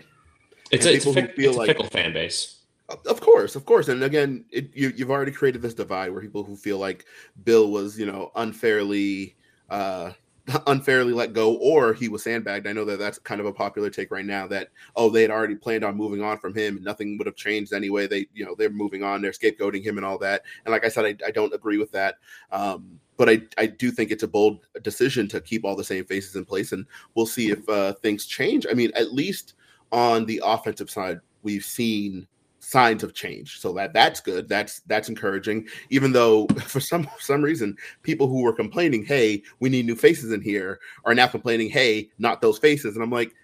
It's 0.70 0.87
And 0.87 0.94
a, 0.94 0.96
it's 0.96 1.05
a, 1.07 1.09
people 1.12 1.22
who 1.22 1.29
feel 1.37 1.48
it's 1.50 1.57
a 1.57 1.59
like- 1.61 1.68
fickle 1.68 1.87
fan 1.87 2.12
base. 2.12 2.61
Of 3.07 3.20
course, 3.22 3.57
of 3.57 3.64
course, 3.64 3.88
and 3.88 4.03
again, 4.05 4.44
it, 4.50 4.68
you, 4.77 4.92
you've 4.94 5.11
already 5.11 5.33
created 5.33 5.62
this 5.62 5.72
divide 5.72 6.11
where 6.12 6.20
people 6.20 6.44
who 6.44 6.55
feel 6.55 6.77
like 6.79 7.07
Bill 7.42 7.70
was, 7.70 7.98
you 7.98 8.05
know, 8.05 8.31
unfairly, 8.37 9.37
uh, 9.70 10.11
unfairly 10.66 11.12
let 11.12 11.33
go, 11.33 11.54
or 11.57 11.94
he 11.94 12.09
was 12.09 12.22
sandbagged. 12.22 12.66
I 12.66 12.72
know 12.72 12.85
that 12.85 12.98
that's 12.98 13.18
kind 13.18 13.40
of 13.40 13.46
a 13.46 13.52
popular 13.52 13.88
take 13.88 14.11
right 14.11 14.24
now. 14.24 14.46
That 14.46 14.68
oh, 14.94 15.09
they 15.09 15.22
had 15.22 15.30
already 15.30 15.54
planned 15.54 15.85
on 15.85 15.96
moving 15.96 16.22
on 16.22 16.38
from 16.38 16.54
him, 16.54 16.76
and 16.76 16.85
nothing 16.85 17.16
would 17.16 17.26
have 17.26 17.37
changed 17.37 17.72
anyway. 17.72 18.07
They, 18.07 18.26
you 18.35 18.44
know, 18.44 18.54
they're 18.54 18.70
moving 18.70 19.02
on, 19.02 19.22
they're 19.22 19.33
scapegoating 19.33 19.83
him 19.83 19.96
and 19.96 20.04
all 20.04 20.18
that. 20.18 20.42
And 20.64 20.72
like 20.72 20.85
I 20.85 20.88
said, 20.88 21.04
I, 21.04 21.26
I 21.26 21.30
don't 21.30 21.54
agree 21.54 21.78
with 21.78 21.92
that. 21.92 22.16
Um, 22.52 23.00
but 23.16 23.28
I, 23.28 23.42
I 23.57 23.66
do 23.66 23.90
think 23.90 24.11
it's 24.11 24.24
a 24.24 24.28
bold 24.28 24.66
decision 24.83 25.28
to 25.28 25.40
keep 25.40 25.64
all 25.64 25.76
the 25.76 25.85
same 25.85 26.04
faces 26.04 26.37
in 26.37 26.44
place, 26.44 26.72
and 26.72 26.85
we'll 27.14 27.26
see 27.26 27.50
if 27.50 27.66
uh, 27.68 27.94
things 27.94 28.26
change. 28.26 28.66
I 28.70 28.74
mean, 28.74 28.90
at 28.94 29.12
least 29.12 29.54
on 29.92 30.26
the 30.26 30.42
offensive 30.44 30.90
side, 30.90 31.20
we've 31.42 31.64
seen 31.64 32.26
signs 32.64 33.03
of 33.03 33.14
change. 33.14 33.61
So 33.61 33.72
that 33.74 33.92
that's 33.92 34.20
good. 34.20 34.48
That's 34.48 34.81
that's 34.81 35.09
encouraging. 35.09 35.68
Even 35.90 36.12
though 36.12 36.46
for 36.64 36.81
some 36.81 37.09
some 37.18 37.42
reason 37.42 37.77
people 38.03 38.27
who 38.27 38.42
were 38.42 38.53
complaining 38.53 39.05
hey 39.05 39.42
we 39.61 39.68
need 39.68 39.87
new 39.87 39.94
faces 39.94 40.33
in 40.33 40.40
here 40.40 40.81
are 41.05 41.14
now 41.14 41.27
complaining 41.27 41.70
hey 41.70 42.11
not 42.18 42.40
those 42.40 42.59
faces. 42.59 42.94
And 42.94 43.03
i'm 43.03 43.11
like 43.11 43.35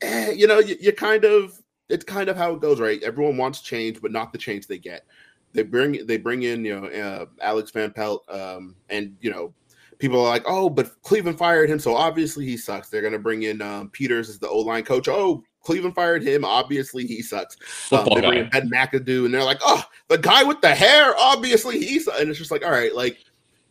eh, 0.00 0.32
you 0.32 0.46
know 0.46 0.58
you, 0.58 0.76
you 0.80 0.92
kind 0.92 1.24
of 1.24 1.60
it's 1.88 2.04
kind 2.04 2.28
of 2.28 2.36
how 2.36 2.54
it 2.54 2.60
goes 2.60 2.80
right? 2.80 3.02
Everyone 3.02 3.36
wants 3.36 3.60
change 3.60 4.00
but 4.00 4.12
not 4.12 4.32
the 4.32 4.38
change 4.38 4.66
they 4.66 4.78
get. 4.78 5.06
They 5.52 5.62
bring 5.62 6.06
they 6.06 6.16
bring 6.16 6.42
in 6.42 6.64
you 6.64 6.80
know 6.80 6.86
uh, 6.86 7.26
alex 7.40 7.70
van 7.70 7.92
pelt 7.92 8.24
um 8.28 8.74
and 8.88 9.14
you 9.20 9.30
know 9.30 9.52
people 9.98 10.18
are 10.18 10.28
like 10.28 10.44
oh 10.46 10.70
but 10.70 11.00
cleveland 11.02 11.38
fired 11.38 11.68
him 11.68 11.78
so 11.78 11.94
obviously 11.94 12.46
he 12.46 12.56
sucks. 12.56 12.88
They're 12.88 13.08
to 13.08 13.18
bring 13.18 13.42
in 13.42 13.60
um, 13.60 13.90
peters 13.90 14.30
as 14.30 14.38
the 14.38 14.48
o-line 14.48 14.84
coach. 14.84 15.08
Oh 15.08 15.44
Cleveland 15.62 15.94
fired 15.94 16.22
him. 16.22 16.44
Obviously, 16.44 17.06
he 17.06 17.22
sucks. 17.22 17.56
Um, 17.92 18.04
they 18.14 18.20
bring 18.20 18.38
in 18.38 18.48
Ben 18.50 18.70
McAdoo, 18.70 19.24
and 19.24 19.32
they're 19.34 19.44
like, 19.44 19.60
"Oh, 19.62 19.82
the 20.08 20.18
guy 20.18 20.42
with 20.42 20.60
the 20.60 20.74
hair. 20.74 21.14
Obviously, 21.18 21.78
he's." 21.78 22.06
And 22.06 22.28
it's 22.28 22.38
just 22.38 22.50
like, 22.50 22.64
all 22.64 22.70
right, 22.70 22.94
like 22.94 23.18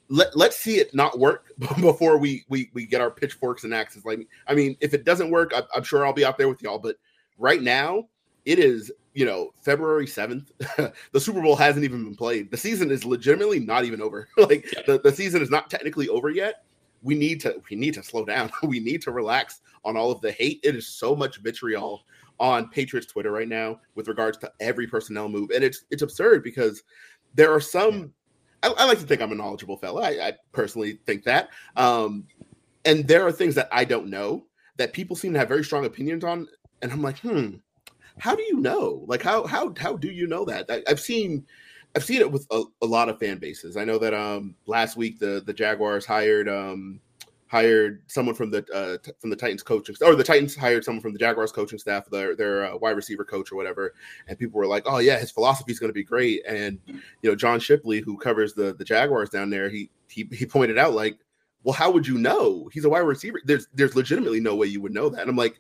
let 0.10 0.36
let's 0.36 0.58
see 0.58 0.75
it 0.75 0.93
not 0.93 1.17
work 1.19 1.45
before 1.82 2.17
we 2.17 2.43
we 2.49 2.69
we 2.73 2.86
get 2.86 3.01
our 3.01 3.12
pitchforks 3.12 3.63
and 3.63 3.73
axes. 3.73 4.06
Like, 4.06 4.27
I 4.47 4.54
mean, 4.54 4.75
if 4.82 4.93
it 4.93 5.06
doesn't 5.06 5.32
work, 5.32 5.51
I, 5.56 5.63
I'm 5.75 5.84
sure 5.84 6.06
I'll 6.06 6.13
be 6.13 6.25
out 6.25 6.38
there 6.38 6.49
with 6.49 6.62
y'all. 6.62 6.80
But 6.80 6.97
right 7.38 7.62
now, 7.62 8.08
it 8.45 8.60
is 8.60 8.91
you 9.13 9.25
know 9.25 9.54
February 9.62 10.08
seventh. 10.08 10.51
the 11.12 11.19
Super 11.19 11.41
Bowl 11.41 11.56
hasn't 11.56 11.84
even 11.86 12.04
been 12.04 12.15
played. 12.15 12.51
The 12.51 12.58
season 12.58 12.91
is 12.91 13.06
legitimately 13.06 13.60
not 13.60 13.86
even 13.86 14.01
over. 14.01 14.27
like 14.38 14.65
Yeah. 14.73 14.82
the, 14.88 14.99
the 14.99 15.12
season 15.12 15.41
is 15.41 15.49
not 15.49 15.69
technically 15.69 16.08
over 16.10 16.30
yet. 16.30 16.63
We 17.02 17.16
need 17.16 17.42
to 17.42 17.62
we 17.70 17.76
need 17.76 17.94
to 17.96 18.04
slow 18.04 18.26
down. 18.26 18.52
we 18.64 18.80
need 18.80 19.02
to 19.04 19.12
relax 19.12 19.62
on 19.84 19.98
all 19.98 20.12
of 20.12 20.22
the 20.22 20.32
hate. 20.32 20.60
It 20.64 20.76
is 20.76 20.88
so 20.88 21.16
much 21.16 21.38
vitriol 21.38 22.04
on 22.40 22.70
Patriots 22.70 23.08
Twitter 23.08 23.32
right 23.32 23.48
now 23.48 23.80
with 23.96 24.08
regards 24.08 24.38
to 24.40 24.52
every 24.60 24.88
personnel 24.88 25.30
move, 25.30 25.52
and 25.52 25.64
it's 25.64 25.86
it's 25.92 26.02
absurd 26.02 26.44
because 26.44 26.84
there 27.36 27.54
are 27.54 27.62
some. 27.62 28.14
I, 28.64 28.74
I 28.78 28.86
like 28.86 29.00
to 29.00 29.06
think 29.06 29.22
I'm 29.22 29.32
a 29.32 29.36
knowledgeable 29.36 29.78
fella. 29.78 30.02
I, 30.04 30.28
I 30.28 30.34
personally 30.52 31.00
think 31.06 31.24
that, 31.24 31.50
um, 31.78 32.26
and 32.86 33.08
there 33.08 33.26
are 33.26 33.32
things 33.32 33.56
that 33.56 33.70
I 33.72 33.86
don't 33.86 34.08
know 34.08 34.46
that 34.78 34.94
people 34.94 35.16
seem 35.16 35.34
to 35.34 35.40
have 35.40 35.48
very 35.48 35.64
strong 35.64 35.86
opinions 35.86 36.24
on, 36.24 36.48
and 36.82 36.92
I'm 36.92 37.02
like, 37.02 37.20
hmm, 37.20 37.56
how 38.18 38.36
do 38.36 38.44
you 38.44 38.60
know? 38.60 39.04
Like, 39.08 39.22
how 39.22 39.46
how 39.46 39.74
how 39.78 39.96
do 39.96 40.10
you 40.10 40.28
know 40.28 40.46
that? 40.46 40.66
I, 40.70 40.84
I've 40.88 41.00
seen. 41.00 41.46
I've 41.95 42.04
seen 42.04 42.21
it 42.21 42.32
with 42.32 42.47
a, 42.51 42.63
a 42.82 42.86
lot 42.86 43.10
of 43.10 43.19
fan 43.19 43.38
bases. 43.38 43.77
I 43.77 43.84
know 43.84 43.97
that 43.97 44.13
um 44.13 44.56
last 44.65 44.97
week 44.97 45.19
the 45.19 45.43
the 45.45 45.54
Jaguars 45.54 46.06
hired 46.06 46.47
um 46.47 47.01
hired 47.51 48.01
someone 48.08 48.34
from 48.34 48.49
the 48.49 48.65
uh, 48.73 48.97
t- 49.04 49.12
from 49.19 49.30
the 49.30 49.36
Titans 49.36 49.62
coaching 49.62 49.93
or 50.01 50.15
the 50.15 50.23
Titans 50.23 50.56
hired 50.56 50.86
someone 50.86 51.01
from 51.01 51.12
the 51.12 51.19
Jaguars 51.19 51.51
coaching 51.51 51.77
staff, 51.77 52.10
their 52.10 52.34
their 52.34 52.71
uh, 52.73 52.77
wide 52.77 52.95
receiver 52.95 53.25
coach 53.25 53.51
or 53.51 53.58
whatever, 53.58 53.93
and 54.27 54.39
people 54.39 54.58
were 54.58 54.67
like, 54.67 54.84
"Oh 54.86 54.99
yeah, 54.99 55.19
his 55.19 55.32
philosophy 55.32 55.73
is 55.73 55.80
going 55.80 55.89
to 55.89 55.93
be 55.93 56.04
great." 56.04 56.43
And 56.47 56.80
you 56.88 57.30
know, 57.30 57.36
John 57.36 57.60
Shipley, 57.60 57.99
who 57.99 58.17
covers 58.17 58.54
the 58.54 58.73
the 58.73 58.86
Jaguars 58.86 59.30
down 59.30 59.49
there, 59.49 59.69
he 59.69 59.89
he 60.08 60.30
he 60.32 60.45
pointed 60.45 60.77
out 60.77 60.93
like, 60.93 61.17
"Well, 61.63 61.73
how 61.73 61.91
would 61.91 62.08
you 62.08 62.17
know? 62.17 62.69
He's 62.71 62.86
a 62.86 62.89
wide 62.89 62.99
receiver. 62.99 63.41
There's 63.43 63.67
there's 63.73 63.97
legitimately 63.97 64.39
no 64.39 64.56
way 64.56 64.67
you 64.67 64.80
would 64.80 64.93
know 64.93 65.10
that." 65.10 65.19
And 65.19 65.30
I'm 65.30 65.36
like, 65.36 65.60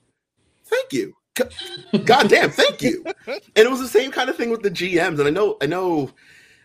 "Thank 0.63 0.93
you." 0.93 1.13
God 1.35 2.29
damn, 2.29 2.49
thank 2.49 2.81
you. 2.81 3.03
And 3.27 3.39
it 3.55 3.69
was 3.69 3.79
the 3.79 3.87
same 3.87 4.11
kind 4.11 4.29
of 4.29 4.35
thing 4.35 4.49
with 4.49 4.61
the 4.61 4.71
GMs. 4.71 5.19
And 5.19 5.27
I 5.27 5.29
know, 5.29 5.57
I 5.61 5.65
know, 5.65 6.11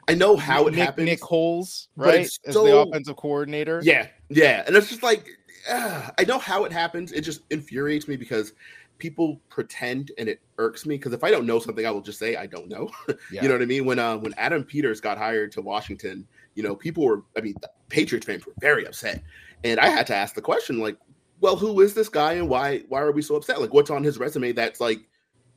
I 0.08 0.14
know 0.14 0.36
how 0.36 0.66
it 0.66 0.72
Nick, 0.72 0.80
happens. 0.80 1.06
Nick 1.06 1.22
Holz, 1.22 1.88
right, 1.96 2.20
as 2.20 2.38
so- 2.50 2.64
the 2.64 2.76
offensive 2.76 3.16
coordinator. 3.16 3.80
Yeah, 3.82 4.08
yeah, 4.28 4.64
and 4.66 4.76
it's 4.76 4.88
just 4.88 5.02
like 5.02 5.28
uh, 5.70 6.10
I 6.18 6.24
know 6.24 6.38
how 6.38 6.64
it 6.64 6.72
happens. 6.72 7.12
It 7.12 7.22
just 7.22 7.42
infuriates 7.50 8.08
me 8.08 8.16
because 8.16 8.52
people 8.98 9.40
pretend, 9.48 10.12
and 10.18 10.28
it 10.28 10.40
irks 10.58 10.86
me 10.86 10.96
because 10.96 11.12
if 11.12 11.24
I 11.24 11.30
don't 11.30 11.46
know 11.46 11.58
something, 11.58 11.86
I 11.86 11.90
will 11.90 12.00
just 12.00 12.18
say 12.18 12.36
I 12.36 12.46
don't 12.46 12.68
know. 12.68 12.90
Yeah. 13.32 13.42
You 13.42 13.48
know 13.48 13.54
what 13.54 13.62
I 13.62 13.66
mean? 13.66 13.84
When 13.84 13.98
uh, 13.98 14.16
when 14.18 14.32
Adam 14.36 14.62
Peters 14.64 15.00
got 15.00 15.18
hired 15.18 15.50
to 15.52 15.62
Washington, 15.62 16.26
you 16.54 16.62
know, 16.62 16.74
people 16.76 17.04
were, 17.04 17.24
I 17.36 17.40
mean, 17.40 17.54
the 17.60 17.70
Patriots 17.88 18.26
fans 18.26 18.46
were 18.46 18.54
very 18.60 18.86
upset, 18.86 19.22
and 19.64 19.80
I 19.80 19.88
had 19.88 20.06
to 20.08 20.14
ask 20.14 20.34
the 20.34 20.42
question, 20.42 20.78
like, 20.78 20.96
well, 21.40 21.56
who 21.56 21.80
is 21.80 21.94
this 21.94 22.08
guy, 22.08 22.34
and 22.34 22.48
why 22.48 22.80
why 22.88 23.00
are 23.00 23.12
we 23.12 23.22
so 23.22 23.36
upset? 23.36 23.60
Like, 23.60 23.74
what's 23.74 23.90
on 23.90 24.02
his 24.02 24.18
resume 24.18 24.52
that's 24.52 24.80
like, 24.80 25.00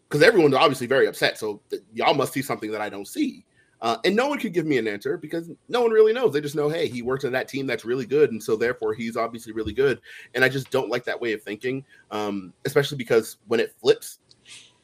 because 0.08 0.22
everyone's 0.22 0.56
obviously 0.56 0.88
very 0.88 1.08
upset, 1.08 1.38
so 1.38 1.62
th- 1.70 1.84
y'all 1.94 2.13
must 2.13 2.34
see 2.34 2.42
something 2.42 2.72
that 2.72 2.82
I 2.82 2.89
don't 2.89 3.08
see. 3.08 3.46
Uh, 3.82 3.98
and 4.04 4.13
no 4.13 4.28
one 4.28 4.38
could 4.38 4.54
give 4.54 4.65
me 4.65 4.78
an 4.78 4.89
answer 4.89 5.18
because 5.18 5.50
no 5.70 5.82
one 5.82 5.92
really 5.92 6.12
knows. 6.12 6.34
They 6.34 6.42
just 6.42 6.56
know, 6.56 6.68
hey, 6.68 6.89
he 6.89 7.02
worked 7.02 7.24
on 7.24 7.32
that 7.32 7.48
team 7.48 7.65
that's 7.65 7.86
really 7.86 8.06
good, 8.06 8.32
and 8.32 8.44
so 8.44 8.58
therefore 8.58 8.94
he's 8.94 9.15
obviously 9.15 9.54
really 9.54 9.72
good. 9.72 10.02
And 10.36 10.44
I 10.44 10.50
just 10.50 10.70
don't 10.70 10.89
like 10.89 11.06
that 11.06 11.20
way 11.20 11.32
of 11.32 11.42
thinking, 11.42 11.86
um, 12.12 12.54
especially 12.65 12.98
because 12.98 13.38
when 13.48 13.62
it 13.62 13.74
flips, 13.82 14.20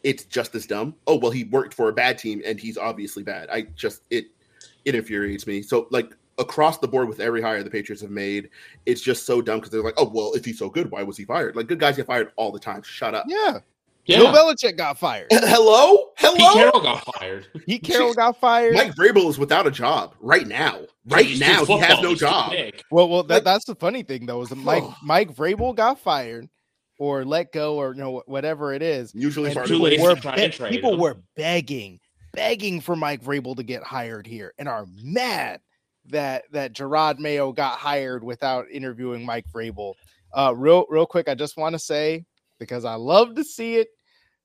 it's 0.04 0.24
just 0.26 0.54
as 0.56 0.68
dumb. 0.68 0.96
Oh 1.08 1.18
well, 1.18 1.32
he 1.32 1.46
worked 1.46 1.74
for 1.74 1.90
a 1.90 1.94
bad 1.94 2.18
team 2.20 2.42
and 2.46 2.60
he's 2.60 2.78
obviously 2.78 3.24
bad. 3.24 3.50
I 3.50 3.64
just 3.76 4.04
it 4.12 4.26
it 4.86 4.94
infuriates 4.94 5.48
me. 5.48 5.64
So 5.64 5.88
like 5.90 6.16
across 6.38 6.78
the 6.80 6.88
board 6.88 7.08
with 7.08 7.20
every 7.20 7.42
hire 7.42 7.64
the 7.64 7.70
Patriots 7.70 8.02
have 8.02 8.12
made, 8.12 8.50
it's 8.86 9.02
just 9.02 9.26
so 9.26 9.42
dumb 9.42 9.60
because 9.60 9.72
they're 9.72 9.84
like, 9.84 9.94
oh 9.98 10.10
well, 10.14 10.34
if 10.34 10.44
he's 10.46 10.60
so 10.60 10.70
good, 10.70 10.92
why 10.92 11.04
was 11.04 11.18
he 11.18 11.26
fired? 11.26 11.56
Like 11.56 11.68
good 11.68 11.80
guys 11.80 11.96
get 11.96 12.08
fired 12.08 12.32
all 12.36 12.52
the 12.52 12.60
time. 12.60 12.82
Shut 12.84 13.14
up. 13.16 13.26
yeah. 13.28 13.60
Yeah. 14.08 14.20
Bill 14.20 14.32
Belichick 14.34 14.78
got 14.78 15.00
fired. 15.00 15.26
Hello, 15.32 16.12
hello. 16.18 16.36
Pete 16.36 16.42
hello. 16.44 16.54
Carroll 16.54 16.82
got 16.82 17.16
fired. 17.16 17.48
Pete 17.66 17.82
Carroll 17.84 18.14
got 18.14 18.40
fired. 18.40 18.76
Mike 18.76 18.94
Vrabel 18.94 19.28
is 19.32 19.40
without 19.40 19.66
a 19.66 19.72
job 19.72 20.14
right 20.20 20.46
now. 20.48 20.82
Right 21.08 21.26
He's 21.26 21.40
now, 21.40 21.66
he 21.66 21.80
has 21.80 22.00
no 22.04 22.10
He's 22.10 22.20
job. 22.20 22.54
Well, 22.92 23.10
well, 23.10 23.24
that, 23.24 23.34
Like- 23.34 23.44
that's 23.46 23.66
the 23.66 23.74
funny 23.74 24.04
thing 24.04 24.28
though 24.28 24.44
is 24.44 24.50
that 24.50 24.58
Mike 24.58 24.84
Mike 25.04 25.34
Vrabel 25.36 25.76
got 25.76 25.98
fired 25.98 26.48
or 27.00 27.26
let 27.26 27.52
go 27.52 27.78
or 27.78 27.96
you 27.96 28.00
know 28.00 28.22
whatever 28.28 28.74
it 28.74 28.84
is. 28.84 29.12
Usually, 29.16 29.48
And 29.48 29.56
part 29.56 29.68
too 29.68 29.84
of 29.84 29.90
people 29.92 30.06
were 30.06 30.16
be- 30.16 30.70
people 30.70 30.98
were 31.00 31.18
begging, 31.36 32.00
begging 32.34 32.82
for 32.82 32.96
Mike 32.96 33.24
Vrabel 33.24 33.56
to 33.56 33.64
get 33.64 33.82
hired 33.82 34.28
here, 34.28 34.54
and 34.60 34.70
are 34.70 34.86
mad 35.02 35.62
that 36.10 36.44
that 36.52 36.74
Jerod 36.74 37.20
Mayo 37.20 37.52
got 37.52 37.78
hired 37.78 38.24
without 38.24 38.66
interviewing 38.72 39.26
Mike 39.26 39.46
Vrabel. 39.54 39.94
Uh, 40.34 40.54
real 40.56 40.86
real 40.90 41.06
quick, 41.06 41.28
I 41.30 41.36
just 41.36 41.58
want 41.58 41.74
to 41.74 41.80
say 41.80 42.26
because 42.60 42.86
I 42.86 42.96
love 42.96 43.36
to 43.36 43.44
see 43.44 43.76
it. 43.76 43.90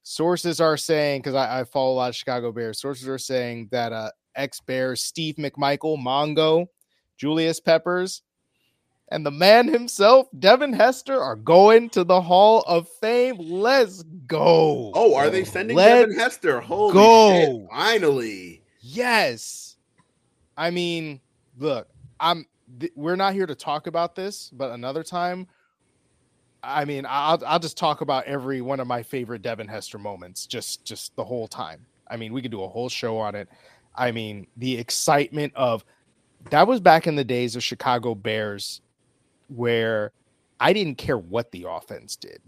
Sources 0.02 0.60
are 0.60 0.76
saying 0.76 1.20
because 1.20 1.34
I, 1.34 1.60
I 1.60 1.64
follow 1.64 1.92
a 1.92 1.96
lot 1.96 2.08
of 2.08 2.16
Chicago 2.16 2.52
Bears. 2.52 2.80
Sources 2.80 3.08
are 3.08 3.18
saying 3.18 3.68
that 3.70 3.92
uh, 3.92 4.10
ex 4.34 4.60
Bears 4.60 5.02
Steve 5.02 5.36
McMichael, 5.36 5.98
Mongo, 5.98 6.66
Julius 7.18 7.60
Peppers, 7.60 8.22
and 9.08 9.26
the 9.26 9.30
man 9.30 9.68
himself, 9.68 10.28
Devin 10.38 10.72
Hester, 10.72 11.20
are 11.20 11.36
going 11.36 11.90
to 11.90 12.04
the 12.04 12.20
Hall 12.20 12.62
of 12.66 12.88
Fame. 13.00 13.36
Let's 13.38 14.02
go. 14.26 14.92
Oh, 14.94 15.14
are 15.14 15.28
they 15.28 15.44
sending 15.44 15.76
Let's 15.76 16.02
Devin 16.02 16.18
Hester? 16.18 16.60
Holy 16.60 16.94
go. 16.94 17.30
shit! 17.60 17.68
Finally, 17.70 18.62
Yes. 18.80 19.76
I 20.56 20.70
mean, 20.70 21.20
look, 21.60 21.88
I'm 22.18 22.46
th- 22.80 22.92
we're 22.96 23.16
not 23.16 23.34
here 23.34 23.46
to 23.46 23.54
talk 23.54 23.86
about 23.86 24.16
this, 24.16 24.50
but 24.52 24.72
another 24.72 25.04
time 25.04 25.46
I 26.62 26.84
mean, 26.84 27.06
I'll 27.08 27.42
I'll 27.46 27.58
just 27.58 27.76
talk 27.76 28.00
about 28.00 28.24
every 28.24 28.60
one 28.60 28.80
of 28.80 28.86
my 28.86 29.02
favorite 29.02 29.42
Devin 29.42 29.68
Hester 29.68 29.98
moments 29.98 30.46
just 30.46 30.84
just 30.84 31.14
the 31.16 31.24
whole 31.24 31.48
time. 31.48 31.86
I 32.08 32.16
mean, 32.16 32.32
we 32.32 32.42
could 32.42 32.50
do 32.50 32.62
a 32.62 32.68
whole 32.68 32.88
show 32.88 33.18
on 33.18 33.34
it. 33.34 33.48
I 33.94 34.12
mean, 34.12 34.46
the 34.56 34.78
excitement 34.78 35.52
of 35.56 35.84
that 36.50 36.66
was 36.66 36.80
back 36.80 37.06
in 37.06 37.16
the 37.16 37.24
days 37.24 37.56
of 37.56 37.62
Chicago 37.62 38.14
Bears 38.14 38.80
where 39.48 40.12
I 40.58 40.72
didn't 40.72 40.96
care 40.96 41.18
what 41.18 41.50
the 41.50 41.66
offense 41.68 42.16
did. 42.16 42.40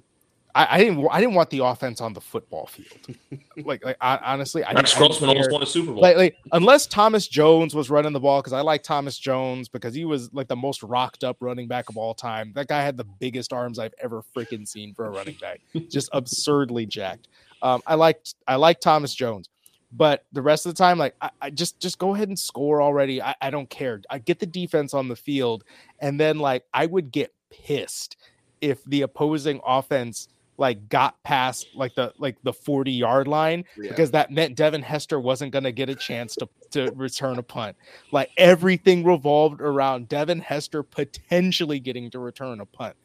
I, 0.54 0.76
I 0.76 0.78
didn't 0.78 1.06
I 1.10 1.20
didn't 1.20 1.34
want 1.34 1.50
the 1.50 1.60
offense 1.60 2.00
on 2.00 2.12
the 2.12 2.20
football 2.20 2.66
field. 2.66 3.16
like 3.64 3.84
like 3.84 3.96
hon- 4.00 4.20
honestly, 4.22 4.62
I 4.62 4.72
Rex 4.72 4.92
didn't, 4.92 5.02
I 5.02 5.08
didn't 5.08 5.18
Grossman 5.18 5.30
almost 5.30 5.52
won 5.52 5.62
a 5.62 5.66
Super 5.66 5.92
Bowl. 5.92 6.02
like, 6.02 6.16
like 6.16 6.36
unless 6.52 6.86
Thomas 6.86 7.26
Jones 7.26 7.74
was 7.74 7.88
running 7.90 8.12
the 8.12 8.20
ball 8.20 8.40
because 8.40 8.52
I 8.52 8.60
like 8.60 8.82
Thomas 8.82 9.18
Jones 9.18 9.68
because 9.68 9.94
he 9.94 10.04
was 10.04 10.32
like 10.34 10.48
the 10.48 10.56
most 10.56 10.82
rocked 10.82 11.24
up 11.24 11.38
running 11.40 11.68
back 11.68 11.88
of 11.88 11.96
all 11.96 12.14
time. 12.14 12.52
That 12.54 12.68
guy 12.68 12.82
had 12.82 12.96
the 12.96 13.04
biggest 13.04 13.52
arms 13.52 13.78
I've 13.78 13.94
ever 14.02 14.22
freaking 14.36 14.68
seen 14.68 14.94
for 14.94 15.06
a 15.06 15.10
running 15.10 15.36
back, 15.40 15.60
just 15.88 16.10
absurdly 16.12 16.86
jacked. 16.86 17.28
Um, 17.62 17.82
I 17.86 17.94
liked 17.94 18.34
I 18.46 18.56
like 18.56 18.80
Thomas 18.80 19.14
Jones, 19.14 19.48
but 19.92 20.24
the 20.32 20.42
rest 20.42 20.66
of 20.66 20.74
the 20.74 20.78
time, 20.78 20.98
like 20.98 21.14
I, 21.22 21.30
I 21.40 21.50
just 21.50 21.80
just 21.80 21.98
go 21.98 22.14
ahead 22.14 22.28
and 22.28 22.38
score 22.38 22.82
already. 22.82 23.22
I, 23.22 23.34
I 23.40 23.50
don't 23.50 23.70
care. 23.70 24.02
I 24.10 24.18
get 24.18 24.38
the 24.38 24.46
defense 24.46 24.92
on 24.92 25.08
the 25.08 25.16
field, 25.16 25.64
and 26.00 26.20
then 26.20 26.38
like 26.38 26.64
I 26.74 26.86
would 26.86 27.10
get 27.10 27.32
pissed 27.50 28.16
if 28.60 28.82
the 28.84 29.02
opposing 29.02 29.60
offense 29.66 30.28
like 30.58 30.88
got 30.88 31.20
past 31.24 31.66
like 31.74 31.94
the 31.94 32.12
like 32.18 32.36
the 32.42 32.52
40 32.52 32.92
yard 32.92 33.26
line 33.26 33.64
Yeah. 33.76 33.88
because 33.88 34.10
that 34.12 34.30
meant 34.30 34.54
Devin 34.56 34.82
Hester 34.82 35.18
wasn't 35.18 35.52
going 35.52 35.64
to 35.64 35.72
get 35.72 35.88
a 35.88 35.94
chance 35.94 36.36
to, 36.36 36.48
to 36.72 36.92
return 36.94 37.38
a 37.38 37.42
punt. 37.42 37.76
Like 38.12 38.30
everything 38.36 39.02
revolved 39.04 39.60
around 39.60 40.08
Devin 40.08 40.40
Hester 40.40 40.82
potentially 40.82 41.80
getting 41.80 42.10
to 42.10 42.18
return 42.18 42.60
a 42.60 42.66
punt. 42.66 42.96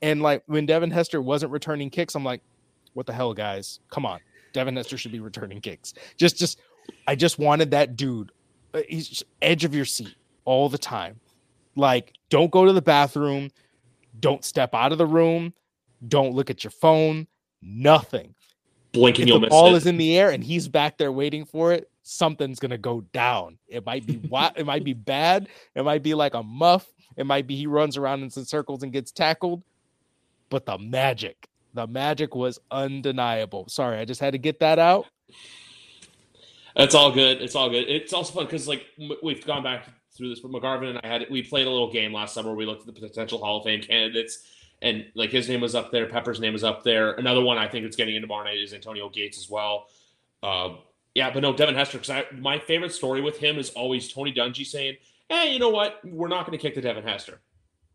And 0.00 0.22
like 0.22 0.42
when 0.46 0.64
Devin 0.66 0.90
Hester 0.90 1.20
wasn't 1.20 1.52
returning 1.52 1.90
kicks, 1.90 2.14
I'm 2.14 2.24
like, 2.24 2.42
what 2.94 3.06
the 3.06 3.12
hell, 3.12 3.34
guys? 3.34 3.80
Come 3.90 4.06
on. 4.06 4.20
Devin 4.52 4.76
Hester 4.76 4.96
should 4.98 5.12
be 5.12 5.20
returning 5.20 5.60
kicks. 5.60 5.94
Just, 6.16 6.36
just, 6.38 6.60
I 7.06 7.14
just 7.14 7.38
wanted 7.38 7.70
that 7.72 7.96
dude. 7.96 8.32
uh, 8.74 8.82
He's 8.88 9.08
just 9.08 9.24
edge 9.40 9.64
of 9.64 9.74
your 9.74 9.84
seat 9.84 10.14
all 10.44 10.68
the 10.68 10.78
time. 10.78 11.18
Like, 11.74 12.12
don't 12.28 12.50
go 12.50 12.64
to 12.66 12.72
the 12.72 12.82
bathroom. 12.82 13.50
Don't 14.20 14.44
step 14.44 14.74
out 14.74 14.92
of 14.92 14.98
the 14.98 15.06
room. 15.06 15.54
Don't 16.06 16.34
look 16.34 16.50
at 16.50 16.64
your 16.64 16.70
phone. 16.70 17.26
Nothing 17.60 18.34
Blink 18.92 19.18
and 19.18 19.22
if 19.22 19.28
you'll 19.28 19.38
the 19.38 19.46
miss 19.46 19.50
ball 19.50 19.74
it. 19.74 19.78
is 19.78 19.86
in 19.86 19.96
the 19.96 20.16
air 20.16 20.30
and 20.30 20.44
he's 20.44 20.68
back 20.68 20.98
there 20.98 21.12
waiting 21.12 21.44
for 21.44 21.72
it, 21.72 21.90
something's 22.02 22.58
gonna 22.58 22.78
go 22.78 23.00
down. 23.12 23.58
It 23.68 23.84
might 23.86 24.06
be 24.06 24.16
what 24.28 24.58
it 24.58 24.66
might 24.66 24.84
be 24.84 24.92
bad. 24.92 25.48
It 25.74 25.82
might 25.82 26.02
be 26.02 26.14
like 26.14 26.34
a 26.34 26.42
muff. 26.42 26.86
It 27.16 27.24
might 27.24 27.46
be 27.46 27.56
he 27.56 27.66
runs 27.66 27.96
around 27.96 28.22
in 28.22 28.30
some 28.30 28.44
circles 28.44 28.82
and 28.82 28.92
gets 28.92 29.10
tackled. 29.10 29.62
But 30.50 30.66
the 30.66 30.76
magic, 30.78 31.48
the 31.72 31.86
magic 31.86 32.34
was 32.34 32.58
undeniable. 32.70 33.66
Sorry, 33.68 33.98
I 33.98 34.04
just 34.04 34.20
had 34.20 34.32
to 34.32 34.38
get 34.38 34.60
that 34.60 34.78
out. 34.78 35.06
It's 36.76 36.94
all 36.94 37.10
good. 37.10 37.40
It's 37.40 37.54
all 37.54 37.70
good. 37.70 37.88
It's 37.88 38.12
also 38.12 38.32
fun 38.32 38.44
because 38.44 38.68
like 38.68 38.86
we've 39.22 39.44
gone 39.46 39.62
back 39.62 39.86
through 40.16 40.28
this, 40.30 40.40
but 40.40 40.50
McGarvin 40.50 40.90
and 40.90 41.00
I 41.02 41.06
had 41.06 41.26
we 41.30 41.42
played 41.42 41.66
a 41.66 41.70
little 41.70 41.90
game 41.90 42.12
last 42.12 42.34
summer. 42.34 42.54
We 42.54 42.66
looked 42.66 42.86
at 42.86 42.94
the 42.94 43.00
potential 43.00 43.38
Hall 43.38 43.58
of 43.58 43.64
Fame 43.64 43.80
candidates, 43.80 44.46
and 44.82 45.06
like 45.14 45.30
his 45.30 45.48
name 45.48 45.60
was 45.60 45.74
up 45.74 45.90
there. 45.90 46.06
Pepper's 46.06 46.40
name 46.40 46.52
was 46.52 46.64
up 46.64 46.82
there. 46.82 47.12
Another 47.12 47.40
one 47.40 47.56
I 47.56 47.68
think 47.68 47.86
it's 47.86 47.96
getting 47.96 48.16
into 48.16 48.26
tomorrow 48.26 48.44
night 48.44 48.58
is 48.58 48.74
Antonio 48.74 49.08
Gates 49.08 49.38
as 49.38 49.48
well. 49.48 49.86
Um, 50.42 50.78
yeah, 51.14 51.30
but 51.32 51.40
no, 51.40 51.54
Devin 51.54 51.74
Hester. 51.74 51.98
Because 51.98 52.24
my 52.38 52.58
favorite 52.58 52.92
story 52.92 53.20
with 53.20 53.38
him 53.38 53.58
is 53.58 53.70
always 53.70 54.12
Tony 54.12 54.32
Dungy 54.32 54.66
saying, 54.66 54.96
"Hey, 55.28 55.52
you 55.52 55.58
know 55.58 55.70
what? 55.70 56.00
We're 56.04 56.28
not 56.28 56.46
going 56.46 56.58
to 56.58 56.62
kick 56.62 56.74
the 56.74 56.80
Devin 56.80 57.04
Hester." 57.04 57.40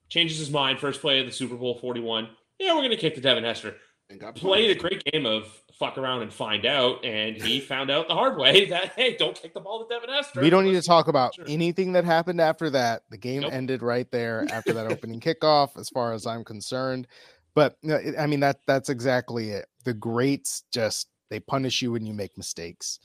Changes 0.09 0.39
his 0.39 0.49
mind. 0.49 0.79
First 0.79 1.01
play 1.01 1.19
of 1.19 1.25
the 1.25 1.31
Super 1.31 1.55
Bowl 1.55 1.75
Forty 1.75 1.99
One. 1.99 2.29
Yeah, 2.57 2.73
we're 2.73 2.81
going 2.81 2.91
to 2.91 2.97
kick 2.97 3.15
the 3.15 3.21
Devin 3.21 3.43
Hester 3.43 3.75
and 4.09 4.19
got 4.19 4.35
played 4.35 4.71
a 4.71 4.79
great 4.79 5.03
game 5.03 5.25
of 5.25 5.61
fuck 5.79 5.97
around 5.97 6.21
and 6.23 6.33
find 6.33 6.65
out, 6.65 7.03
and 7.05 7.35
he 7.41 7.59
found 7.73 7.89
out 7.91 8.07
the 8.07 8.13
hard 8.13 8.37
way 8.37 8.65
that 8.69 8.93
hey, 8.95 9.15
don't 9.17 9.39
kick 9.39 9.53
the 9.53 9.59
ball 9.59 9.85
to 9.85 9.93
Devin 9.93 10.09
Hester. 10.09 10.41
We 10.41 10.49
don't 10.49 10.65
need 10.65 10.73
to 10.73 10.81
talk 10.81 11.07
about 11.07 11.35
Sure. 11.35 11.45
anything 11.47 11.93
that 11.93 12.03
happened 12.05 12.41
after 12.41 12.69
that. 12.71 13.03
The 13.09 13.17
game 13.17 13.41
Nope. 13.41 13.53
ended 13.53 13.81
right 13.81 14.09
there 14.11 14.45
after 14.51 14.73
that 14.73 14.87
opening 14.91 15.19
kickoff, 15.19 15.77
as 15.79 15.89
far 15.89 16.13
as 16.13 16.25
I'm 16.25 16.43
concerned. 16.43 17.07
But 17.55 17.77
you 17.81 17.89
know, 17.89 17.95
it- 17.97 18.15
I 18.17 18.27
mean 18.27 18.39
that 18.41 18.59
that's 18.67 18.89
exactly 18.89 19.49
it. 19.51 19.67
The 19.85 19.93
greats 19.93 20.63
just 20.71 21.07
they 21.29 21.39
punish 21.39 21.81
you 21.81 21.91
when 21.91 22.05
you 22.05 22.13
make 22.13 22.37
mistakes, 22.37 22.99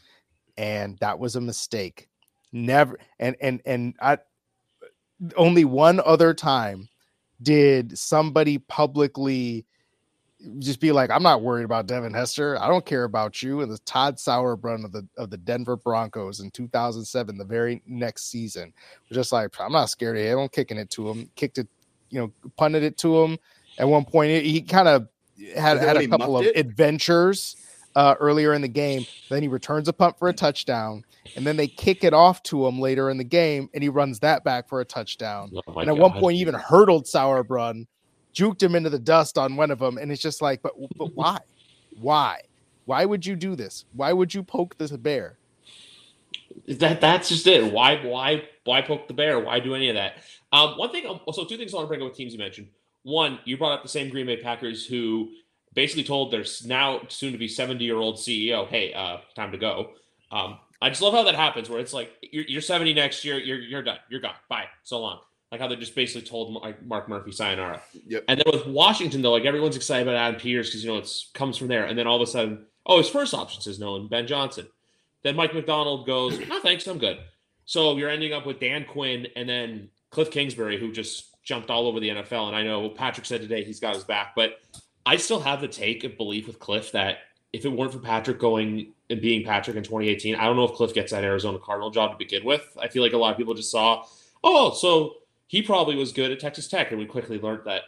and 0.56 0.98
that 0.98 1.18
was 1.18 1.36
a 1.36 1.40
mistake. 1.40 2.08
Never 2.52 2.98
and 3.18 3.34
and 3.40 3.60
and 3.64 3.94
I 4.00 4.18
only 5.36 5.64
one 5.64 6.00
other 6.04 6.34
time 6.34 6.88
did 7.40 7.96
somebody 7.98 8.58
publicly 8.58 9.66
just 10.58 10.80
be 10.80 10.92
like, 10.92 11.10
I'm 11.10 11.22
not 11.22 11.42
worried 11.42 11.64
about 11.64 11.86
Devin 11.86 12.14
Hester. 12.14 12.60
I 12.60 12.68
don't 12.68 12.84
care 12.84 13.04
about 13.04 13.42
you. 13.42 13.60
And 13.60 13.70
the 13.70 13.78
Todd 13.78 14.16
Sauerbrun 14.16 14.84
of 14.84 14.92
the 14.92 15.06
of 15.16 15.30
the 15.30 15.36
Denver 15.36 15.76
Broncos 15.76 16.40
in 16.40 16.50
2007, 16.50 17.38
the 17.38 17.44
very 17.44 17.82
next 17.86 18.30
season, 18.30 18.72
was 19.08 19.16
just 19.16 19.32
like, 19.32 19.54
I'm 19.60 19.72
not 19.72 19.90
scared 19.90 20.16
of 20.16 20.22
him. 20.24 20.38
I'm 20.38 20.48
kicking 20.48 20.78
it 20.78 20.90
to 20.90 21.08
him. 21.08 21.30
Kicked 21.36 21.58
it 21.58 21.68
you 22.12 22.20
know 22.20 22.32
punted 22.56 22.84
it 22.84 22.96
to 22.98 23.20
him 23.22 23.38
at 23.78 23.88
one 23.88 24.04
point. 24.04 24.44
He 24.44 24.60
kind 24.62 24.86
of 24.86 25.08
had 25.56 25.78
had 25.78 25.96
a 25.96 26.06
couple 26.06 26.36
of 26.36 26.46
it? 26.46 26.56
adventures 26.56 27.56
uh, 27.96 28.14
earlier 28.20 28.52
in 28.52 28.62
the 28.62 28.68
game. 28.68 29.04
Then 29.28 29.42
he 29.42 29.48
returns 29.48 29.88
a 29.88 29.92
punt 29.92 30.18
for 30.18 30.28
a 30.28 30.32
touchdown, 30.32 31.04
and 31.34 31.44
then 31.44 31.56
they 31.56 31.66
kick 31.66 32.04
it 32.04 32.14
off 32.14 32.42
to 32.44 32.66
him 32.66 32.78
later 32.78 33.10
in 33.10 33.16
the 33.16 33.24
game, 33.24 33.68
and 33.74 33.82
he 33.82 33.88
runs 33.88 34.20
that 34.20 34.44
back 34.44 34.68
for 34.68 34.80
a 34.80 34.84
touchdown. 34.84 35.50
Oh 35.66 35.80
and 35.80 35.88
at 35.88 35.96
God. 35.96 36.00
one 36.00 36.12
point, 36.12 36.36
he 36.36 36.40
even 36.40 36.54
hurdled 36.54 37.06
Sauerbrun, 37.06 37.86
juked 38.32 38.62
him 38.62 38.74
into 38.74 38.90
the 38.90 38.98
dust 38.98 39.38
on 39.38 39.56
one 39.56 39.70
of 39.70 39.78
them, 39.78 39.98
and 39.98 40.10
it's 40.10 40.22
just 40.22 40.42
like, 40.42 40.62
but 40.62 40.72
but 40.96 41.06
why, 41.14 41.38
why, 42.00 42.40
why 42.84 43.04
would 43.04 43.24
you 43.24 43.36
do 43.36 43.54
this? 43.54 43.84
Why 43.94 44.12
would 44.12 44.32
you 44.34 44.42
poke 44.42 44.76
this 44.78 44.90
bear? 44.90 45.36
That 46.68 47.00
that's 47.00 47.28
just 47.28 47.46
it. 47.46 47.72
Why 47.72 47.96
why 48.04 48.44
why 48.64 48.82
poke 48.82 49.08
the 49.08 49.14
bear? 49.14 49.40
Why 49.40 49.60
do 49.60 49.74
any 49.74 49.88
of 49.88 49.94
that? 49.94 50.16
Um, 50.52 50.76
one 50.76 50.90
thing. 50.90 51.04
So 51.32 51.44
two 51.44 51.56
things 51.56 51.72
I 51.72 51.76
want 51.76 51.86
to 51.86 51.88
bring 51.88 52.02
up 52.02 52.08
with 52.08 52.16
teams 52.16 52.32
you 52.32 52.38
mentioned. 52.38 52.68
One, 53.04 53.40
you 53.44 53.56
brought 53.56 53.72
up 53.72 53.82
the 53.82 53.88
same 53.88 54.10
Green 54.10 54.26
Bay 54.26 54.36
Packers 54.36 54.86
who 54.86 55.30
basically 55.74 56.04
told 56.04 56.30
their 56.30 56.44
now 56.64 57.00
soon 57.08 57.32
to 57.32 57.38
be 57.38 57.48
70 57.48 57.84
year 57.84 57.96
old 57.96 58.16
CEO, 58.16 58.66
hey, 58.68 58.92
uh, 58.92 59.18
time 59.34 59.52
to 59.52 59.58
go. 59.58 59.90
Um, 60.30 60.58
I 60.80 60.88
just 60.88 61.02
love 61.02 61.14
how 61.14 61.22
that 61.24 61.34
happens 61.34 61.70
where 61.70 61.80
it's 61.80 61.92
like, 61.92 62.12
you're, 62.20 62.44
you're 62.44 62.60
70 62.60 62.94
next 62.94 63.24
year, 63.24 63.38
you're, 63.38 63.58
you're 63.58 63.82
done, 63.82 63.98
you're 64.08 64.20
gone, 64.20 64.34
bye, 64.48 64.66
so 64.82 65.00
long. 65.00 65.20
Like 65.52 65.60
how 65.60 65.68
they 65.68 65.76
just 65.76 65.94
basically 65.94 66.26
told 66.26 66.54
like 66.62 66.82
Mark 66.84 67.10
Murphy 67.10 67.30
sayonara. 67.30 67.82
Yep. 68.06 68.24
And 68.26 68.40
then 68.40 68.50
with 68.50 68.66
Washington, 68.66 69.20
though, 69.20 69.32
like 69.32 69.44
everyone's 69.44 69.76
excited 69.76 70.08
about 70.08 70.16
Adam 70.16 70.40
Peters 70.40 70.70
because, 70.70 70.82
you 70.82 70.90
know, 70.90 70.96
it 70.96 71.10
comes 71.34 71.58
from 71.58 71.68
there. 71.68 71.84
And 71.84 71.98
then 71.98 72.06
all 72.06 72.16
of 72.16 72.22
a 72.22 72.26
sudden, 72.26 72.64
oh, 72.86 72.96
his 72.96 73.10
first 73.10 73.34
option 73.34 73.60
says 73.60 73.78
no, 73.78 73.96
and 73.96 74.08
Ben 74.08 74.26
Johnson. 74.26 74.66
Then 75.22 75.36
Mike 75.36 75.54
Macdonald 75.54 76.06
goes, 76.06 76.40
no, 76.48 76.60
thanks, 76.60 76.86
I'm 76.86 76.98
good. 76.98 77.18
So 77.66 77.96
you're 77.98 78.08
ending 78.08 78.32
up 78.32 78.46
with 78.46 78.60
Dan 78.60 78.86
Quinn 78.86 79.28
and 79.36 79.46
then 79.46 79.90
Cliff 80.10 80.30
Kingsbury, 80.30 80.80
who 80.80 80.90
just 80.90 81.42
jumped 81.44 81.70
all 81.70 81.86
over 81.86 82.00
the 82.00 82.08
NFL. 82.08 82.48
And 82.48 82.56
I 82.56 82.62
know 82.62 82.88
Patrick 82.88 83.26
said 83.26 83.42
today 83.42 83.62
he's 83.62 83.78
got 83.78 83.94
his 83.94 84.04
back, 84.04 84.34
but 84.34 84.58
I 85.04 85.16
still 85.16 85.40
have 85.40 85.60
the 85.60 85.68
take 85.68 86.02
of 86.04 86.16
belief 86.16 86.46
with 86.46 86.58
Cliff 86.58 86.92
that 86.92 87.18
if 87.52 87.66
it 87.66 87.68
weren't 87.68 87.92
for 87.92 87.98
Patrick 87.98 88.38
going 88.38 88.94
and 89.10 89.20
being 89.20 89.44
Patrick 89.44 89.76
in 89.76 89.82
2018, 89.82 90.36
I 90.36 90.44
don't 90.44 90.56
know 90.56 90.64
if 90.64 90.72
Cliff 90.72 90.94
gets 90.94 91.12
that 91.12 91.24
Arizona 91.24 91.58
Cardinal 91.58 91.90
job 91.90 92.12
to 92.12 92.16
begin 92.16 92.44
with. 92.44 92.66
I 92.80 92.88
feel 92.88 93.02
like 93.02 93.12
a 93.12 93.18
lot 93.18 93.32
of 93.32 93.36
people 93.36 93.52
just 93.52 93.70
saw, 93.70 94.06
oh, 94.42 94.72
so 94.72 95.16
he 95.52 95.60
probably 95.60 95.96
was 95.96 96.12
good 96.12 96.30
at 96.30 96.40
Texas 96.40 96.66
Tech, 96.66 96.92
and 96.92 96.98
we 96.98 97.04
quickly 97.04 97.38
learned 97.38 97.66
that 97.66 97.82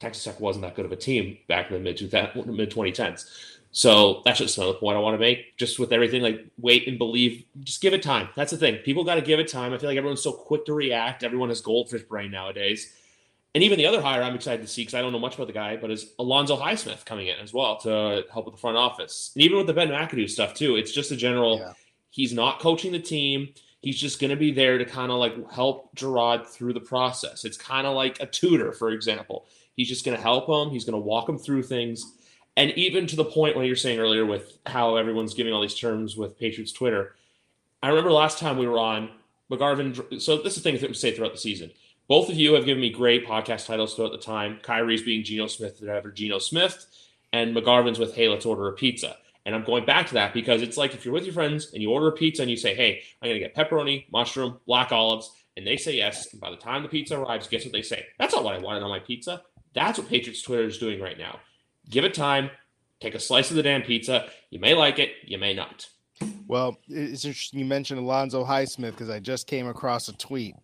Texas 0.00 0.24
Tech 0.24 0.40
wasn't 0.40 0.62
that 0.62 0.74
good 0.74 0.86
of 0.86 0.92
a 0.92 0.96
team 0.96 1.36
back 1.46 1.70
in 1.70 1.74
the 1.74 1.78
mid 1.78 2.00
mid 2.00 2.70
2010s. 2.70 3.26
So 3.70 4.22
that's 4.24 4.38
just 4.38 4.56
another 4.56 4.72
point 4.72 4.96
I 4.96 5.00
want 5.00 5.12
to 5.12 5.18
make. 5.18 5.58
Just 5.58 5.78
with 5.78 5.92
everything, 5.92 6.22
like 6.22 6.46
wait 6.58 6.88
and 6.88 6.96
believe. 6.96 7.44
Just 7.64 7.82
give 7.82 7.92
it 7.92 8.02
time. 8.02 8.30
That's 8.34 8.50
the 8.50 8.56
thing. 8.56 8.76
People 8.76 9.04
got 9.04 9.16
to 9.16 9.20
give 9.20 9.40
it 9.40 9.48
time. 9.48 9.74
I 9.74 9.78
feel 9.78 9.90
like 9.90 9.98
everyone's 9.98 10.22
so 10.22 10.32
quick 10.32 10.64
to 10.64 10.72
react. 10.72 11.22
Everyone 11.22 11.50
has 11.50 11.60
goldfish 11.60 12.04
brain 12.04 12.30
nowadays. 12.30 12.94
And 13.54 13.62
even 13.62 13.76
the 13.76 13.84
other 13.84 14.00
hire 14.00 14.22
I'm 14.22 14.34
excited 14.34 14.62
to 14.62 14.68
see 14.68 14.82
because 14.82 14.94
I 14.94 15.02
don't 15.02 15.12
know 15.12 15.18
much 15.18 15.34
about 15.34 15.48
the 15.48 15.52
guy, 15.52 15.76
but 15.76 15.90
is 15.90 16.14
Alonzo 16.18 16.58
Highsmith 16.58 17.04
coming 17.04 17.26
in 17.26 17.38
as 17.40 17.52
well 17.52 17.76
to 17.80 18.24
help 18.32 18.46
with 18.46 18.54
the 18.54 18.60
front 18.60 18.78
office. 18.78 19.32
And 19.34 19.44
even 19.44 19.58
with 19.58 19.66
the 19.66 19.74
Ben 19.74 19.88
McAdoo 19.88 20.30
stuff 20.30 20.54
too, 20.54 20.76
it's 20.76 20.92
just 20.92 21.12
a 21.12 21.16
general. 21.16 21.58
Yeah. 21.58 21.74
He's 22.08 22.32
not 22.32 22.58
coaching 22.58 22.92
the 22.92 23.00
team. 23.00 23.52
He's 23.84 24.00
just 24.00 24.18
going 24.18 24.30
to 24.30 24.36
be 24.36 24.50
there 24.50 24.78
to 24.78 24.84
kind 24.86 25.12
of 25.12 25.18
like 25.18 25.50
help 25.52 25.94
Jerod 25.94 26.46
through 26.46 26.72
the 26.72 26.80
process. 26.80 27.44
It's 27.44 27.58
kind 27.58 27.86
of 27.86 27.94
like 27.94 28.18
a 28.18 28.26
tutor, 28.26 28.72
for 28.72 28.88
example. 28.90 29.44
He's 29.76 29.88
just 29.88 30.06
going 30.06 30.16
to 30.16 30.22
help 30.22 30.48
him. 30.48 30.72
He's 30.72 30.86
going 30.86 30.94
to 30.94 31.06
walk 31.06 31.28
him 31.28 31.36
through 31.36 31.64
things. 31.64 32.02
And 32.56 32.70
even 32.78 33.06
to 33.08 33.16
the 33.16 33.26
point 33.26 33.56
when 33.56 33.66
you're 33.66 33.76
saying 33.76 33.98
earlier 33.98 34.24
with 34.24 34.56
how 34.64 34.96
everyone's 34.96 35.34
giving 35.34 35.52
all 35.52 35.60
these 35.60 35.74
terms 35.74 36.16
with 36.16 36.38
Patriots 36.38 36.72
Twitter, 36.72 37.14
I 37.82 37.88
remember 37.88 38.10
last 38.10 38.38
time 38.38 38.56
we 38.56 38.66
were 38.66 38.78
on 38.78 39.10
McGarvin. 39.50 40.18
So 40.18 40.38
this 40.38 40.56
is 40.56 40.62
the 40.62 40.70
thing 40.70 40.80
that 40.80 40.88
we 40.88 40.94
say 40.94 41.14
throughout 41.14 41.32
the 41.32 41.38
season. 41.38 41.70
Both 42.08 42.30
of 42.30 42.36
you 42.36 42.54
have 42.54 42.64
given 42.64 42.80
me 42.80 42.88
great 42.88 43.26
podcast 43.26 43.66
titles 43.66 43.94
throughout 43.94 44.12
the 44.12 44.18
time. 44.18 44.60
Khari's 44.62 45.02
being 45.02 45.24
Geno 45.24 45.46
Smith, 45.46 45.82
ever 45.82 46.10
Geno 46.10 46.38
Smith, 46.38 46.86
and 47.34 47.54
McGarvin's 47.54 47.98
with 47.98 48.14
Hey, 48.14 48.30
let's 48.30 48.46
order 48.46 48.68
a 48.68 48.72
pizza. 48.72 49.18
And 49.46 49.54
I'm 49.54 49.64
going 49.64 49.84
back 49.84 50.06
to 50.08 50.14
that 50.14 50.32
because 50.32 50.62
it's 50.62 50.76
like 50.76 50.94
if 50.94 51.04
you're 51.04 51.14
with 51.14 51.24
your 51.24 51.34
friends 51.34 51.72
and 51.72 51.82
you 51.82 51.90
order 51.90 52.08
a 52.08 52.12
pizza 52.12 52.42
and 52.42 52.50
you 52.50 52.56
say, 52.56 52.74
Hey, 52.74 53.02
I'm 53.20 53.28
going 53.28 53.40
to 53.40 53.46
get 53.46 53.54
pepperoni, 53.54 54.10
mushroom, 54.10 54.58
black 54.66 54.90
olives, 54.90 55.30
and 55.56 55.66
they 55.66 55.76
say 55.76 55.96
yes. 55.96 56.32
And 56.32 56.40
by 56.40 56.50
the 56.50 56.56
time 56.56 56.82
the 56.82 56.88
pizza 56.88 57.18
arrives, 57.18 57.46
guess 57.48 57.64
what 57.64 57.72
they 57.72 57.82
say? 57.82 58.06
That's 58.18 58.34
not 58.34 58.44
what 58.44 58.54
I 58.54 58.58
wanted 58.58 58.82
on 58.82 58.90
my 58.90 59.00
pizza. 59.00 59.42
That's 59.74 59.98
what 59.98 60.08
Patriots 60.08 60.42
Twitter 60.42 60.64
is 60.64 60.78
doing 60.78 61.00
right 61.00 61.18
now. 61.18 61.40
Give 61.90 62.04
it 62.04 62.14
time. 62.14 62.50
Take 63.00 63.14
a 63.14 63.20
slice 63.20 63.50
of 63.50 63.56
the 63.56 63.62
damn 63.62 63.82
pizza. 63.82 64.28
You 64.50 64.60
may 64.60 64.74
like 64.74 64.98
it, 64.98 65.12
you 65.24 65.36
may 65.36 65.52
not. 65.52 65.86
Well, 66.46 66.78
it's 66.88 67.24
interesting 67.24 67.58
you 67.58 67.66
mentioned 67.66 68.00
Alonzo 68.00 68.44
Highsmith 68.44 68.92
because 68.92 69.10
I 69.10 69.20
just 69.20 69.46
came 69.46 69.66
across 69.66 70.08
a 70.08 70.16
tweet 70.16 70.54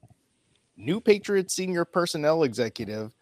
new 0.80 1.00
Patriots 1.00 1.54
senior 1.54 1.84
personnel 1.84 2.42
executive 2.42 3.12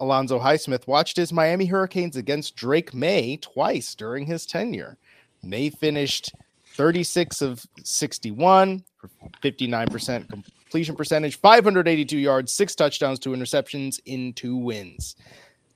Alonzo 0.00 0.38
Highsmith 0.38 0.86
watched 0.86 1.16
his 1.16 1.32
Miami 1.32 1.66
Hurricanes 1.66 2.16
against 2.16 2.56
Drake 2.56 2.92
Maye 2.94 3.36
twice 3.36 3.94
during 3.94 4.26
his 4.26 4.46
tenure. 4.46 4.98
Maye 5.42 5.70
finished 5.70 6.32
36 6.74 7.40
of 7.42 7.64
61 7.82 8.84
for 8.96 9.10
59% 9.42 10.28
completion 10.28 10.96
percentage, 10.96 11.38
582 11.38 12.18
yards, 12.18 12.52
six 12.52 12.74
touchdowns, 12.74 13.18
two 13.20 13.30
interceptions 13.30 14.00
in 14.06 14.32
two 14.32 14.56
wins. 14.56 15.14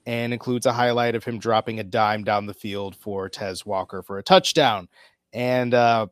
And 0.06 0.32
includes 0.32 0.66
a 0.66 0.72
highlight 0.72 1.14
of 1.14 1.22
him 1.22 1.38
dropping 1.38 1.78
a 1.78 1.84
dime 1.84 2.24
down 2.24 2.46
the 2.46 2.54
field 2.54 2.96
for 2.96 3.28
Tez 3.28 3.66
Walker 3.66 4.02
for 4.02 4.18
a 4.18 4.22
touchdown. 4.22 4.88
And 5.32 5.74
uh, 5.74 6.06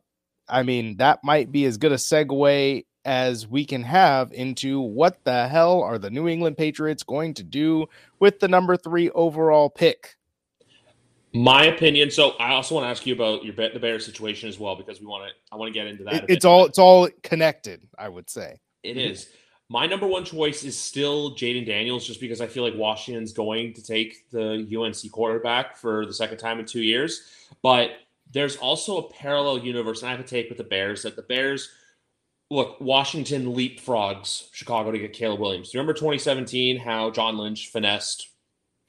I 0.47 0.63
mean, 0.63 0.97
that 0.97 1.19
might 1.23 1.51
be 1.51 1.65
as 1.65 1.77
good 1.77 1.91
a 1.91 1.95
segue 1.95 2.85
as 3.07 3.47
we 3.47 3.63
can 3.63 3.83
have 3.83 4.33
into 4.33 4.81
what 4.81 5.23
the 5.23 5.47
hell 5.47 5.81
are 5.81 5.97
the 5.97 6.09
New 6.09 6.27
England 6.27 6.57
Patriots 6.57 7.03
going 7.03 7.33
to 7.35 7.43
do 7.43 7.87
with 8.19 8.41
the 8.41 8.49
number 8.49 8.75
three 8.75 9.09
overall 9.11 9.69
pick. 9.69 10.17
My 11.33 11.65
opinion. 11.65 12.11
So 12.11 12.31
I 12.31 12.53
also 12.53 12.75
want 12.75 12.85
to 12.85 12.89
ask 12.89 13.05
you 13.05 13.13
about 13.13 13.45
your 13.45 13.53
bet 13.53 13.73
the 13.73 13.79
Bears 13.79 14.05
situation 14.05 14.49
as 14.49 14.59
well 14.59 14.75
because 14.75 14.99
we 14.99 15.07
want 15.07 15.29
to. 15.29 15.33
I 15.53 15.55
want 15.55 15.73
to 15.73 15.73
get 15.73 15.87
into 15.87 16.03
that. 16.03 16.25
it's 16.27 16.45
all 16.45 16.65
it's 16.65 16.77
all 16.77 17.07
connected. 17.23 17.81
I 17.97 18.09
would 18.09 18.29
say 18.29 18.59
it 18.83 18.97
is. 18.97 19.29
My 19.69 19.85
number 19.85 20.07
one 20.07 20.23
choice 20.23 20.63
is 20.63 20.77
still 20.77 21.35
Jayden 21.35 21.65
Daniels, 21.65 22.07
just 22.07 22.21
because 22.21 22.39
I 22.39 22.47
feel 22.47 22.63
like 22.63 22.75
Washington's 22.75 23.33
going 23.33 23.73
to 23.73 23.83
take 23.83 24.29
the 24.29 24.65
UNC 24.77 25.11
quarterback 25.11 25.75
for 25.75 26.05
the 26.05 26.13
second 26.13 26.37
time 26.37 26.59
in 26.59 26.65
two 26.65 26.81
years. 26.81 27.23
But 27.61 27.91
there's 28.31 28.55
also 28.57 28.97
a 28.97 29.09
parallel 29.11 29.59
universe, 29.59 30.01
and 30.01 30.09
I 30.09 30.11
have 30.11 30.21
a 30.21 30.27
take 30.27 30.49
with 30.49 30.57
the 30.57 30.63
Bears 30.63 31.03
that 31.03 31.17
the 31.17 31.21
Bears 31.21 31.69
look, 32.49 32.79
Washington 32.79 33.53
leapfrogs 33.53 34.47
Chicago 34.53 34.91
to 34.91 34.99
get 34.99 35.13
Caleb 35.13 35.39
Williams. 35.39 35.71
Do 35.71 35.77
you 35.77 35.81
remember 35.81 35.93
2017 35.93 36.77
how 36.77 37.11
John 37.11 37.37
Lynch 37.37 37.69
finessed 37.69 38.29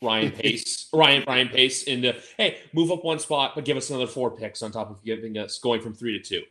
Ryan 0.02 0.30
Pace, 0.32 0.88
Ryan 0.92 1.24
Ryan 1.26 1.48
Pace 1.48 1.84
into 1.84 2.14
hey, 2.36 2.58
move 2.72 2.90
up 2.90 3.04
one 3.04 3.18
spot, 3.18 3.52
but 3.54 3.64
give 3.64 3.76
us 3.76 3.90
another 3.90 4.06
four 4.06 4.30
picks 4.30 4.62
on 4.62 4.70
top 4.70 4.90
of 4.90 5.02
giving 5.04 5.38
us 5.38 5.58
going 5.58 5.80
from 5.80 5.94
three 5.94 6.20
to 6.20 6.24
two. 6.24 6.42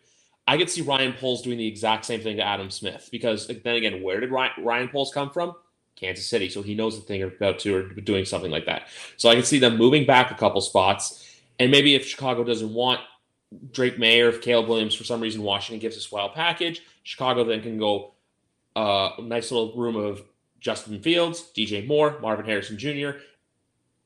I 0.49 0.57
could 0.57 0.69
see 0.69 0.81
Ryan 0.81 1.13
Poles 1.13 1.41
doing 1.41 1.57
the 1.57 1.67
exact 1.67 2.05
same 2.05 2.21
thing 2.21 2.37
to 2.37 2.43
Adam 2.43 2.69
Smith 2.69 3.09
because 3.11 3.47
then 3.47 3.75
again, 3.75 4.01
where 4.01 4.19
did 4.19 4.31
Ryan, 4.31 4.63
Ryan 4.63 4.89
Poles 4.89 5.11
come 5.13 5.29
from? 5.29 5.53
Kansas 5.97 6.27
City, 6.27 6.47
so 6.47 6.61
he 6.61 6.75
knows 6.75 6.95
the 6.95 7.05
thing 7.05 7.23
about 7.23 7.57
to 7.59 7.75
or 7.75 7.83
doing 8.01 8.23
something 8.23 8.51
like 8.51 8.67
that. 8.67 8.87
So 9.17 9.29
I 9.29 9.33
can 9.33 9.43
see 9.43 9.57
them 9.57 9.77
moving 9.77 10.05
back 10.05 10.29
a 10.29 10.35
couple 10.35 10.61
spots, 10.61 11.41
and 11.57 11.71
maybe 11.71 11.95
if 11.95 12.05
Chicago 12.05 12.43
doesn't 12.43 12.71
want 12.71 13.01
Drake 13.71 13.97
Maye 13.97 14.21
or 14.21 14.29
if 14.29 14.41
Caleb 14.41 14.67
Williams 14.67 14.95
for 14.95 15.03
some 15.03 15.21
reason 15.21 15.41
Washington 15.41 15.79
gives 15.79 15.97
a 15.97 16.15
wild 16.15 16.33
package, 16.33 16.81
Chicago 17.03 17.43
then 17.43 17.61
can 17.61 17.77
go 17.77 18.13
uh, 18.75 19.11
a 19.17 19.21
nice 19.21 19.51
little 19.51 19.75
room 19.75 19.95
of 19.95 20.21
Justin 20.59 21.01
Fields, 21.01 21.51
DJ 21.55 21.85
Moore, 21.87 22.19
Marvin 22.21 22.45
Harrison 22.45 22.77
Jr. 22.77 23.19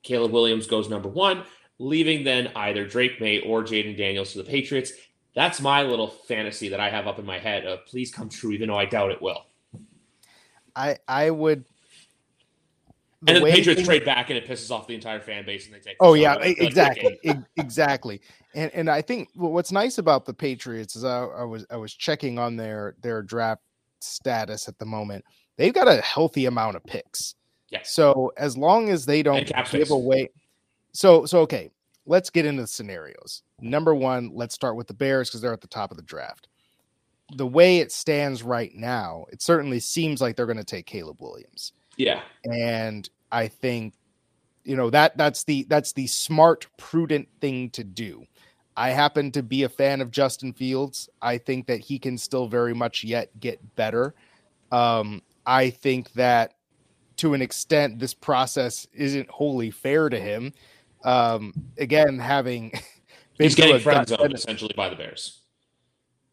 Caleb 0.03 0.31
Williams 0.31 0.67
goes 0.67 0.89
number 0.89 1.09
one, 1.09 1.43
leaving 1.79 2.23
then 2.23 2.51
either 2.55 2.85
Drake 2.85 3.19
May 3.19 3.39
or 3.39 3.63
Jayden 3.63 3.97
Daniels 3.97 4.31
to 4.33 4.39
the 4.39 4.43
Patriots. 4.43 4.93
That's 5.33 5.61
my 5.61 5.83
little 5.83 6.07
fantasy 6.07 6.69
that 6.69 6.79
I 6.79 6.89
have 6.89 7.07
up 7.07 7.19
in 7.19 7.25
my 7.25 7.39
head 7.39 7.65
of 7.65 7.85
please 7.85 8.13
come 8.13 8.29
true, 8.29 8.51
even 8.51 8.67
though 8.67 8.77
I 8.77 8.85
doubt 8.85 9.11
it 9.11 9.21
will. 9.21 9.45
I 10.75 10.97
I 11.07 11.29
would 11.29 11.65
the 13.21 13.35
and 13.35 13.45
the 13.45 13.51
Patriots 13.51 13.79
things... 13.79 13.87
trade 13.87 14.05
back 14.05 14.29
and 14.29 14.37
it 14.37 14.47
pisses 14.47 14.71
off 14.71 14.87
the 14.87 14.95
entire 14.95 15.19
fan 15.19 15.45
base 15.45 15.65
and 15.65 15.75
they 15.75 15.79
take. 15.79 15.97
Oh 15.99 16.13
yeah, 16.13 16.35
exactly, 16.41 17.19
exactly. 17.55 18.21
And 18.55 18.71
and 18.73 18.89
I 18.89 19.01
think 19.01 19.29
what's 19.35 19.71
nice 19.71 19.97
about 19.97 20.25
the 20.25 20.33
Patriots 20.33 20.95
is 20.95 21.03
I, 21.03 21.23
I, 21.23 21.43
was 21.43 21.65
I 21.69 21.77
was 21.77 21.93
checking 21.93 22.39
on 22.39 22.55
their 22.55 22.95
their 23.01 23.21
draft 23.21 23.61
status 23.99 24.67
at 24.67 24.79
the 24.79 24.85
moment. 24.85 25.23
They've 25.57 25.73
got 25.73 25.87
a 25.87 26.01
healthy 26.01 26.45
amount 26.45 26.77
of 26.77 26.83
picks. 26.85 27.35
Yes. 27.69 27.91
So 27.91 28.33
as 28.37 28.57
long 28.57 28.89
as 28.89 29.05
they 29.05 29.21
don't 29.21 29.49
give 29.71 29.91
away, 29.91 30.29
so 30.91 31.25
so 31.25 31.39
okay, 31.41 31.69
let's 32.05 32.29
get 32.31 32.45
into 32.45 32.63
the 32.63 32.67
scenarios. 32.67 33.43
Number 33.59 33.93
one, 33.93 34.31
let's 34.33 34.55
start 34.55 34.75
with 34.75 34.87
the 34.87 34.93
Bears 34.95 35.29
because 35.29 35.41
they're 35.41 35.53
at 35.53 35.61
the 35.61 35.67
top 35.67 35.91
of 35.91 35.97
the 35.97 36.03
draft. 36.03 36.47
The 37.35 37.47
way 37.47 37.77
it 37.77 37.91
stands 37.91 38.43
right 38.43 38.73
now, 38.73 39.25
it 39.31 39.41
certainly 39.41 39.79
seems 39.79 40.19
like 40.19 40.35
they're 40.35 40.47
going 40.47 40.57
to 40.57 40.63
take 40.63 40.85
Caleb 40.85 41.21
Williams. 41.21 41.71
Yeah. 42.01 42.21
And 42.45 43.07
I 43.31 43.47
think 43.47 43.93
you 44.63 44.75
know 44.75 44.89
that 44.89 45.17
that's 45.17 45.43
the 45.43 45.65
that's 45.69 45.93
the 45.93 46.07
smart 46.07 46.67
prudent 46.77 47.27
thing 47.39 47.69
to 47.71 47.83
do. 47.83 48.25
I 48.75 48.89
happen 48.89 49.31
to 49.33 49.43
be 49.43 49.63
a 49.63 49.69
fan 49.69 50.01
of 50.01 50.11
Justin 50.11 50.53
Fields. 50.53 51.09
I 51.21 51.37
think 51.37 51.67
that 51.67 51.79
he 51.79 51.99
can 51.99 52.17
still 52.17 52.47
very 52.47 52.73
much 52.73 53.03
yet 53.03 53.29
get 53.39 53.75
better. 53.75 54.15
Um, 54.71 55.21
I 55.45 55.69
think 55.69 56.11
that 56.13 56.55
to 57.17 57.33
an 57.33 57.41
extent, 57.41 57.99
this 57.99 58.13
process 58.13 58.87
isn't 58.93 59.29
wholly 59.29 59.69
fair 59.71 60.09
to 60.09 60.19
him. 60.19 60.53
Um, 61.03 61.53
again, 61.77 62.17
having 62.17 62.71
he's 63.37 63.55
getting 63.55 63.79
friend 63.79 64.07
zoned 64.07 64.33
essentially 64.33 64.73
by 64.75 64.89
the 64.89 64.95
Bears. 64.95 65.40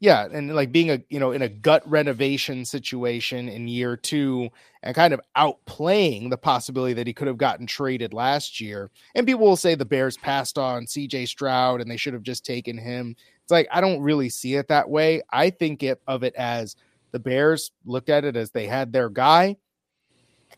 Yeah, 0.00 0.28
and 0.32 0.54
like 0.54 0.70
being 0.70 0.90
a 0.90 1.00
you 1.08 1.18
know 1.18 1.32
in 1.32 1.42
a 1.42 1.48
gut 1.48 1.88
renovation 1.88 2.64
situation 2.64 3.48
in 3.48 3.66
year 3.66 3.96
two 3.96 4.48
and 4.84 4.94
kind 4.94 5.12
of 5.12 5.20
outplaying 5.36 6.30
the 6.30 6.38
possibility 6.38 6.94
that 6.94 7.06
he 7.08 7.12
could 7.12 7.26
have 7.26 7.36
gotten 7.36 7.66
traded 7.66 8.14
last 8.14 8.60
year. 8.60 8.90
And 9.16 9.26
people 9.26 9.44
will 9.44 9.56
say 9.56 9.74
the 9.74 9.84
Bears 9.84 10.16
passed 10.16 10.56
on 10.56 10.86
CJ 10.86 11.26
Stroud 11.26 11.80
and 11.80 11.90
they 11.90 11.96
should 11.96 12.14
have 12.14 12.22
just 12.22 12.46
taken 12.46 12.78
him. 12.78 13.16
It's 13.42 13.50
like 13.50 13.66
I 13.72 13.80
don't 13.80 14.00
really 14.00 14.28
see 14.28 14.54
it 14.54 14.68
that 14.68 14.88
way. 14.88 15.20
I 15.32 15.50
think 15.50 15.82
it 15.82 16.00
of 16.06 16.22
it 16.22 16.34
as 16.36 16.76
the 17.10 17.18
Bears 17.18 17.72
looked 17.84 18.08
at 18.08 18.24
it 18.24 18.36
as 18.36 18.52
they 18.52 18.66
had 18.66 18.92
their 18.92 19.08
guy, 19.10 19.56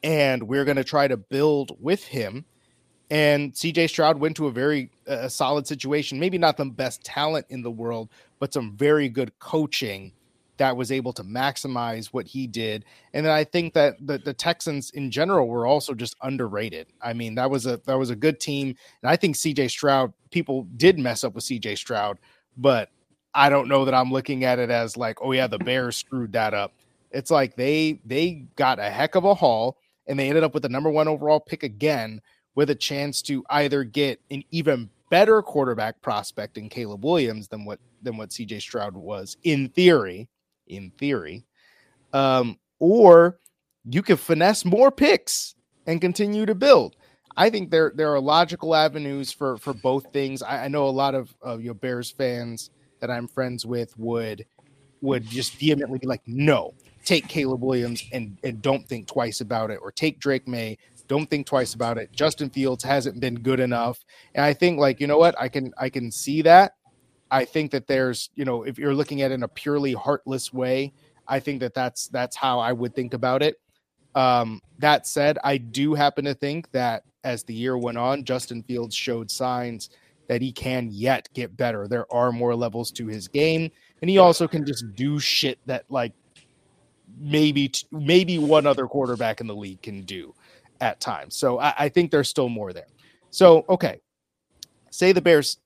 and 0.02 0.42
we're 0.42 0.64
going 0.64 0.76
to 0.76 0.84
try 0.84 1.08
to 1.08 1.16
build 1.16 1.76
with 1.80 2.04
him. 2.04 2.44
And 3.10 3.52
CJ 3.52 3.90
Stroud 3.90 4.18
went 4.20 4.36
to 4.36 4.48
a 4.48 4.52
very 4.52 4.90
uh, 5.08 5.28
solid 5.28 5.66
situation, 5.66 6.20
maybe 6.20 6.38
not 6.38 6.56
the 6.56 6.66
best 6.66 7.04
talent 7.04 7.46
in 7.50 7.62
the 7.62 7.70
world, 7.70 8.10
but 8.40 8.52
some 8.52 8.76
very 8.76 9.08
good 9.08 9.38
coaching 9.38 10.12
that 10.56 10.76
was 10.76 10.92
able 10.92 11.12
to 11.12 11.22
maximize 11.22 12.08
what 12.08 12.26
he 12.26 12.46
did. 12.46 12.84
And 13.14 13.24
then 13.24 13.32
I 13.32 13.44
think 13.44 13.72
that 13.74 13.94
the, 14.06 14.18
the 14.18 14.34
Texans 14.34 14.90
in 14.90 15.10
general 15.10 15.48
were 15.48 15.66
also 15.66 15.94
just 15.94 16.16
underrated. 16.22 16.88
I 17.00 17.14
mean, 17.14 17.34
that 17.36 17.50
was 17.50 17.64
a 17.64 17.80
that 17.86 17.98
was 17.98 18.10
a 18.10 18.16
good 18.16 18.40
team. 18.40 18.74
And 19.02 19.10
I 19.10 19.16
think 19.16 19.36
CJ 19.36 19.70
Stroud, 19.70 20.12
people 20.30 20.66
did 20.76 20.98
mess 20.98 21.24
up 21.24 21.34
with 21.34 21.44
CJ 21.44 21.78
Stroud, 21.78 22.18
but 22.58 22.90
I 23.34 23.48
don't 23.48 23.68
know 23.68 23.84
that 23.84 23.94
I'm 23.94 24.12
looking 24.12 24.44
at 24.44 24.58
it 24.58 24.70
as 24.70 24.98
like, 24.98 25.18
oh 25.22 25.32
yeah, 25.32 25.46
the 25.46 25.58
Bears 25.58 25.96
screwed 25.96 26.32
that 26.32 26.52
up. 26.52 26.74
It's 27.10 27.30
like 27.30 27.56
they 27.56 28.00
they 28.04 28.46
got 28.56 28.78
a 28.78 28.90
heck 28.90 29.14
of 29.14 29.24
a 29.24 29.34
haul 29.34 29.78
and 30.06 30.18
they 30.18 30.28
ended 30.28 30.44
up 30.44 30.52
with 30.52 30.62
the 30.62 30.68
number 30.68 30.90
one 30.90 31.08
overall 31.08 31.40
pick 31.40 31.62
again 31.62 32.20
with 32.54 32.68
a 32.68 32.74
chance 32.74 33.22
to 33.22 33.44
either 33.48 33.82
get 33.82 34.20
an 34.30 34.44
even 34.50 34.90
better 35.10 35.42
quarterback 35.42 36.00
prospect 36.00 36.56
in 36.56 36.68
Caleb 36.68 37.04
Williams 37.04 37.48
than 37.48 37.64
what 37.64 37.78
than 38.02 38.16
what 38.16 38.30
CJ 38.30 38.60
Stroud 38.60 38.96
was 38.96 39.36
in 39.42 39.68
theory, 39.68 40.28
in 40.66 40.90
theory. 40.98 41.44
Um, 42.12 42.58
or 42.78 43.38
you 43.84 44.02
could 44.02 44.18
finesse 44.18 44.64
more 44.64 44.90
picks 44.90 45.54
and 45.86 46.00
continue 46.00 46.46
to 46.46 46.54
build. 46.54 46.96
I 47.36 47.50
think 47.50 47.70
there 47.70 47.92
there 47.94 48.12
are 48.14 48.20
logical 48.20 48.74
avenues 48.74 49.32
for 49.32 49.56
for 49.58 49.74
both 49.74 50.12
things. 50.12 50.42
I, 50.42 50.64
I 50.64 50.68
know 50.68 50.86
a 50.86 50.90
lot 50.90 51.14
of 51.14 51.34
uh, 51.46 51.58
your 51.58 51.74
Bears 51.74 52.10
fans 52.10 52.70
that 53.00 53.10
I'm 53.10 53.28
friends 53.28 53.66
with 53.66 53.96
would 53.98 54.46
would 55.00 55.26
just 55.26 55.54
vehemently 55.54 55.98
be 55.98 56.06
like, 56.06 56.22
no, 56.26 56.74
take 57.04 57.28
Caleb 57.28 57.62
Williams 57.62 58.04
and 58.12 58.38
and 58.44 58.60
don't 58.60 58.86
think 58.86 59.06
twice 59.06 59.40
about 59.40 59.70
it, 59.70 59.78
or 59.82 59.92
take 59.92 60.18
Drake 60.18 60.46
Maye, 60.46 60.78
don't 61.10 61.28
think 61.28 61.44
twice 61.44 61.74
about 61.74 61.98
it. 61.98 62.12
Justin 62.12 62.48
Fields 62.50 62.84
hasn't 62.84 63.18
been 63.18 63.34
good 63.40 63.58
enough, 63.58 64.04
and 64.36 64.44
I 64.44 64.54
think 64.54 64.78
like 64.78 65.00
you 65.00 65.08
know 65.08 65.18
what, 65.18 65.34
I 65.40 65.48
can 65.48 65.74
I 65.76 65.90
can 65.90 66.12
see 66.12 66.40
that. 66.42 66.76
I 67.32 67.44
think 67.44 67.72
that 67.72 67.88
there's 67.88 68.30
you 68.36 68.44
know 68.44 68.62
if 68.62 68.78
you're 68.78 68.94
looking 68.94 69.20
at 69.20 69.32
it 69.32 69.34
in 69.34 69.42
a 69.42 69.48
purely 69.48 69.92
heartless 69.92 70.52
way, 70.52 70.92
I 71.26 71.40
think 71.40 71.58
that 71.60 71.74
that's 71.74 72.06
that's 72.08 72.36
how 72.36 72.60
I 72.60 72.72
would 72.72 72.94
think 72.94 73.12
about 73.12 73.42
it. 73.42 73.56
Um, 74.14 74.60
that 74.78 75.04
said, 75.04 75.36
I 75.42 75.56
do 75.56 75.94
happen 75.94 76.24
to 76.26 76.34
think 76.34 76.70
that 76.70 77.02
as 77.24 77.42
the 77.42 77.54
year 77.54 77.76
went 77.76 77.98
on, 77.98 78.22
Justin 78.22 78.62
Fields 78.62 78.94
showed 78.94 79.32
signs 79.32 79.90
that 80.28 80.40
he 80.40 80.52
can 80.52 80.90
yet 80.92 81.28
get 81.34 81.56
better. 81.56 81.88
There 81.88 82.06
are 82.14 82.30
more 82.30 82.54
levels 82.54 82.92
to 82.92 83.08
his 83.08 83.26
game, 83.26 83.68
and 84.00 84.08
he 84.08 84.18
also 84.18 84.46
can 84.46 84.64
just 84.64 84.84
do 84.94 85.18
shit 85.18 85.58
that 85.66 85.86
like 85.88 86.12
maybe 87.18 87.70
t- 87.70 87.88
maybe 87.90 88.38
one 88.38 88.64
other 88.64 88.86
quarterback 88.86 89.40
in 89.40 89.48
the 89.48 89.56
league 89.56 89.82
can 89.82 90.02
do 90.02 90.32
at 90.80 91.00
times. 91.00 91.36
So 91.36 91.58
I, 91.58 91.74
I 91.78 91.88
think 91.88 92.10
there's 92.10 92.28
still 92.28 92.48
more 92.48 92.72
there. 92.72 92.86
So 93.30 93.64
okay, 93.68 94.00
say 94.90 95.12
the 95.12 95.20
Bears 95.20 95.58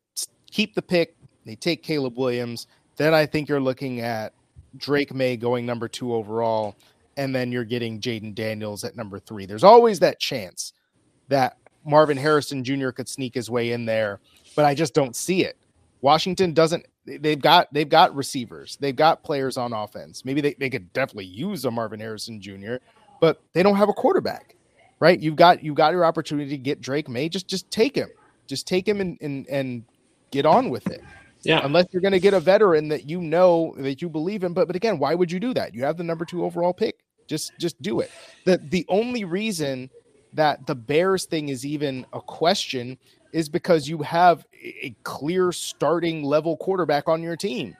keep 0.50 0.74
the 0.74 0.82
pick, 0.82 1.16
they 1.44 1.56
take 1.56 1.82
Caleb 1.82 2.16
Williams, 2.16 2.66
then 2.96 3.14
I 3.14 3.26
think 3.26 3.48
you're 3.48 3.60
looking 3.60 4.00
at 4.00 4.32
Drake 4.76 5.14
Maye 5.14 5.36
going 5.36 5.66
number 5.66 5.88
two 5.88 6.14
overall, 6.14 6.76
and 7.16 7.34
then 7.34 7.50
you're 7.50 7.64
getting 7.64 8.00
Jayden 8.00 8.34
Daniels 8.34 8.84
at 8.84 8.96
number 8.96 9.18
three. 9.18 9.46
There's 9.46 9.64
always 9.64 9.98
that 10.00 10.20
chance 10.20 10.72
that 11.28 11.56
Marvin 11.84 12.16
Harrison 12.16 12.62
Jr. 12.62 12.90
could 12.90 13.08
sneak 13.08 13.34
his 13.34 13.50
way 13.50 13.72
in 13.72 13.84
there 13.84 14.20
but 14.54 14.64
I 14.64 14.74
just 14.74 14.94
don't 14.94 15.14
see 15.14 15.44
it. 15.44 15.56
Washington 16.00 16.52
doesn't 16.52 16.86
they've 17.06 17.40
got 17.40 17.72
they've 17.72 17.88
got 17.88 18.14
receivers, 18.14 18.76
they've 18.80 18.96
got 18.96 19.22
players 19.22 19.56
on 19.56 19.72
offense. 19.72 20.24
Maybe 20.24 20.40
they, 20.40 20.54
they 20.54 20.70
could 20.70 20.92
definitely 20.92 21.26
use 21.26 21.64
a 21.64 21.70
Marvin 21.70 22.00
Harrison 22.00 22.40
Jr., 22.40 22.76
but 23.20 23.42
they 23.52 23.62
don't 23.62 23.76
have 23.76 23.88
a 23.88 23.94
quarterback. 23.94 24.54
Right? 25.04 25.20
You've 25.20 25.36
got 25.36 25.62
you've 25.62 25.74
got 25.74 25.92
your 25.92 26.02
opportunity 26.02 26.48
to 26.48 26.56
get 26.56 26.80
Drake 26.80 27.10
Maye. 27.10 27.28
Just 27.28 27.46
just 27.46 27.70
take 27.70 27.94
him. 27.94 28.08
Just 28.46 28.66
take 28.66 28.88
him 28.88 29.02
and 29.02 29.18
and, 29.20 29.46
and 29.48 29.84
get 30.30 30.46
on 30.46 30.70
with 30.70 30.86
it. 30.86 31.04
Yeah. 31.42 31.60
Unless 31.62 31.88
you're 31.92 32.00
going 32.00 32.12
to 32.12 32.20
get 32.20 32.32
a 32.32 32.40
veteran 32.40 32.88
that 32.88 33.06
you 33.06 33.20
know 33.20 33.74
that 33.76 34.00
you 34.00 34.08
believe 34.08 34.44
in, 34.44 34.54
but 34.54 34.66
but 34.66 34.74
again, 34.74 34.98
why 34.98 35.14
would 35.14 35.30
you 35.30 35.38
do 35.38 35.52
that? 35.52 35.74
You 35.74 35.84
have 35.84 35.98
the 35.98 36.04
number 36.04 36.24
2 36.24 36.42
overall 36.42 36.72
pick. 36.72 37.00
Just 37.26 37.52
just 37.58 37.82
do 37.82 38.00
it. 38.00 38.10
The 38.46 38.56
the 38.56 38.86
only 38.88 39.24
reason 39.24 39.90
that 40.32 40.66
the 40.66 40.74
Bears 40.74 41.26
thing 41.26 41.50
is 41.50 41.66
even 41.66 42.06
a 42.14 42.20
question 42.22 42.96
is 43.34 43.50
because 43.50 43.86
you 43.86 44.00
have 44.00 44.46
a 44.54 44.96
clear 45.02 45.52
starting 45.52 46.22
level 46.22 46.56
quarterback 46.56 47.10
on 47.10 47.22
your 47.22 47.36
team 47.36 47.76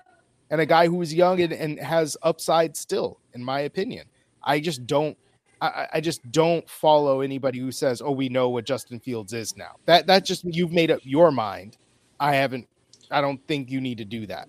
and 0.50 0.60
a 0.60 0.66
guy 0.66 0.88
who 0.88 1.00
is 1.00 1.14
young 1.14 1.40
and, 1.40 1.54
and 1.54 1.80
has 1.80 2.18
upside 2.22 2.76
still, 2.76 3.18
in 3.32 3.42
my 3.42 3.60
opinion. 3.60 4.04
I 4.42 4.60
just 4.60 4.86
don't 4.86 5.16
I, 5.60 5.86
I, 5.94 6.00
just 6.00 6.30
don't 6.30 6.68
follow 6.68 7.20
anybody 7.20 7.58
who 7.58 7.72
says, 7.72 8.02
"Oh, 8.02 8.10
we 8.10 8.28
know 8.28 8.48
what 8.48 8.64
Justin 8.64 9.00
Fields 9.00 9.32
is 9.32 9.56
now." 9.56 9.76
That 9.86 10.06
that 10.06 10.24
just 10.24 10.44
you've 10.44 10.72
made 10.72 10.90
up 10.90 11.00
your 11.02 11.30
mind. 11.30 11.76
I 12.20 12.34
haven't. 12.34 12.68
I 13.10 13.20
don't 13.20 13.44
think 13.46 13.70
you 13.70 13.80
need 13.80 13.98
to 13.98 14.04
do 14.04 14.26
that. 14.26 14.48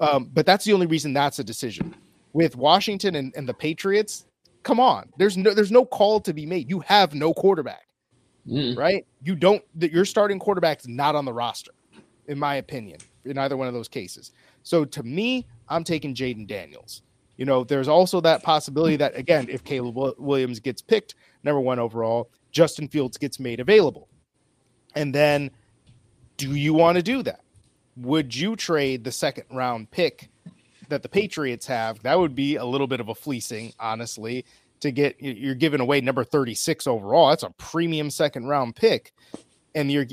Um, 0.00 0.30
but 0.32 0.46
that's 0.46 0.64
the 0.64 0.72
only 0.72 0.86
reason 0.86 1.12
that's 1.12 1.38
a 1.38 1.44
decision. 1.44 1.94
With 2.32 2.56
Washington 2.56 3.16
and, 3.16 3.32
and 3.36 3.48
the 3.48 3.54
Patriots, 3.54 4.26
come 4.62 4.80
on. 4.80 5.12
There's 5.16 5.36
no 5.36 5.54
there's 5.54 5.72
no 5.72 5.84
call 5.84 6.20
to 6.20 6.32
be 6.32 6.46
made. 6.46 6.68
You 6.68 6.80
have 6.80 7.14
no 7.14 7.32
quarterback. 7.32 7.88
Mm. 8.48 8.76
Right? 8.76 9.06
You 9.22 9.36
don't 9.36 9.62
that 9.76 9.92
your 9.92 10.04
starting 10.04 10.38
quarterback's 10.38 10.88
not 10.88 11.14
on 11.14 11.24
the 11.24 11.32
roster, 11.32 11.72
in 12.26 12.38
my 12.38 12.56
opinion, 12.56 12.98
in 13.24 13.38
either 13.38 13.56
one 13.56 13.68
of 13.68 13.74
those 13.74 13.88
cases. 13.88 14.32
So 14.62 14.84
to 14.84 15.02
me, 15.02 15.46
I'm 15.68 15.84
taking 15.84 16.14
Jayden 16.14 16.46
Daniels. 16.46 17.02
You 17.42 17.46
know, 17.46 17.64
there's 17.64 17.88
also 17.88 18.20
that 18.20 18.44
possibility 18.44 18.94
that 18.98 19.16
again, 19.16 19.48
if 19.48 19.64
Caleb 19.64 20.14
Williams 20.16 20.60
gets 20.60 20.80
picked 20.80 21.16
number 21.42 21.58
one 21.58 21.80
overall, 21.80 22.30
Justin 22.52 22.86
Fields 22.86 23.18
gets 23.18 23.40
made 23.40 23.58
available. 23.58 24.06
And 24.94 25.12
then 25.12 25.50
do 26.36 26.54
you 26.54 26.72
want 26.72 26.98
to 26.98 27.02
do 27.02 27.20
that? 27.24 27.40
Would 27.96 28.32
you 28.32 28.54
trade 28.54 29.02
the 29.02 29.10
second 29.10 29.46
round 29.50 29.90
pick 29.90 30.30
that 30.88 31.02
the 31.02 31.08
Patriots 31.08 31.66
have? 31.66 32.00
That 32.04 32.16
would 32.16 32.36
be 32.36 32.54
a 32.54 32.64
little 32.64 32.86
bit 32.86 33.00
of 33.00 33.08
a 33.08 33.14
fleecing, 33.16 33.72
honestly 33.80 34.44
to 34.78 34.92
get 34.92 35.20
you're 35.20 35.56
giving 35.56 35.80
away 35.80 36.00
number 36.00 36.22
36 36.22 36.86
overall. 36.86 37.30
That's 37.30 37.42
a 37.42 37.50
premium 37.50 38.08
second 38.08 38.46
round 38.46 38.76
pick, 38.76 39.12
and 39.74 39.90
you're 39.90 40.06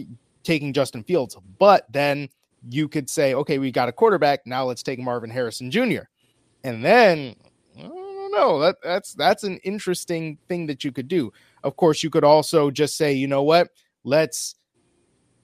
taking 0.43 0.73
Justin 0.73 1.03
Fields. 1.03 1.37
But 1.59 1.85
then 1.91 2.29
you 2.71 2.87
could 2.87 3.07
say, 3.07 3.35
okay, 3.35 3.59
we 3.59 3.71
got 3.71 3.87
a 3.87 3.91
quarterback. 3.91 4.47
Now 4.47 4.65
let's 4.65 4.81
take 4.81 4.97
Marvin 4.97 5.29
Harrison 5.29 5.69
Jr. 5.69 6.05
And 6.63 6.83
then 6.83 7.35
I 7.77 7.83
don't 7.83 8.31
know. 8.31 8.59
That 8.59 8.77
that's 8.83 9.13
that's 9.13 9.43
an 9.43 9.57
interesting 9.63 10.37
thing 10.47 10.67
that 10.67 10.83
you 10.83 10.91
could 10.91 11.07
do. 11.07 11.31
Of 11.63 11.75
course, 11.75 12.03
you 12.03 12.09
could 12.09 12.23
also 12.23 12.71
just 12.71 12.97
say, 12.97 13.13
you 13.13 13.27
know 13.27 13.43
what? 13.43 13.69
Let's 14.03 14.55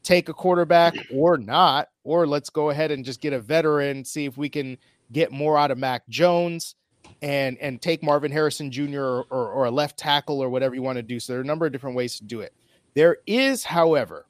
take 0.04 0.30
a 0.30 0.34
quarterback 0.34 0.95
or 1.12 1.38
not, 1.38 1.89
or 2.04 2.28
let's 2.28 2.49
go 2.49 2.69
ahead 2.69 2.91
and 2.91 3.04
just 3.04 3.21
get 3.21 3.34
a 3.34 3.39
veteran, 3.39 4.06
see 4.06 4.25
if 4.25 4.38
we 4.38 4.49
can 4.49 4.78
get 5.12 5.32
more 5.32 5.58
out 5.58 5.71
of 5.71 5.78
Mac 5.78 6.08
Jones 6.10 6.75
and 7.21 7.58
and 7.60 7.82
take 7.82 8.04
Marvin 8.04 8.32
Harrison 8.32 8.71
Jr. 8.71 9.01
Or, 9.01 9.25
or, 9.30 9.51
or, 9.51 9.65
a 9.65 9.71
left 9.71 9.97
tackle 9.97 10.41
or 10.41 10.49
whatever 10.49 10.75
you 10.75 10.82
want 10.82 10.97
to 10.97 11.04
do. 11.04 11.19
So 11.19 11.34
there 11.34 11.39
are 11.39 11.43
a 11.43 11.45
number 11.45 11.65
of 11.65 11.71
different 11.71 11.95
ways 11.95 12.17
to 12.17 12.23
do 12.23 12.41
it. 12.41 12.54
There 12.93 13.17
is, 13.28 13.63
however, 13.63 14.25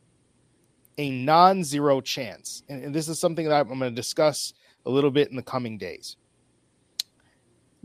a 0.97 1.11
non-zero 1.11 2.01
chance, 2.01 2.63
and, 2.69 2.83
and 2.83 2.95
this 2.95 3.07
is 3.07 3.19
something 3.19 3.47
that 3.47 3.55
I'm 3.55 3.67
going 3.67 3.79
to 3.81 3.91
discuss 3.91 4.53
a 4.85 4.89
little 4.89 5.11
bit 5.11 5.29
in 5.29 5.35
the 5.35 5.43
coming 5.43 5.77
days. 5.77 6.17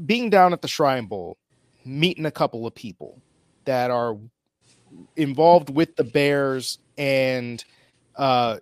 Being 0.05 0.31
down 0.31 0.53
at 0.53 0.63
the 0.63 0.69
Shrine 0.69 1.07
Bowl, 1.07 1.37
meeting 1.85 2.27
a 2.27 2.31
couple 2.31 2.67
of 2.67 2.75
people 2.75 3.21
that 3.65 3.91
are 3.91 4.17
involved 5.17 5.71
with 5.71 5.97
the 5.97 6.05
Bears 6.05 6.79
and 6.99 7.65
uh, 8.17 8.59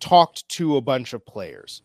talked 0.00 0.48
to 0.50 0.76
a 0.76 0.80
bunch 0.80 1.12
of 1.12 1.24
players 1.24 1.82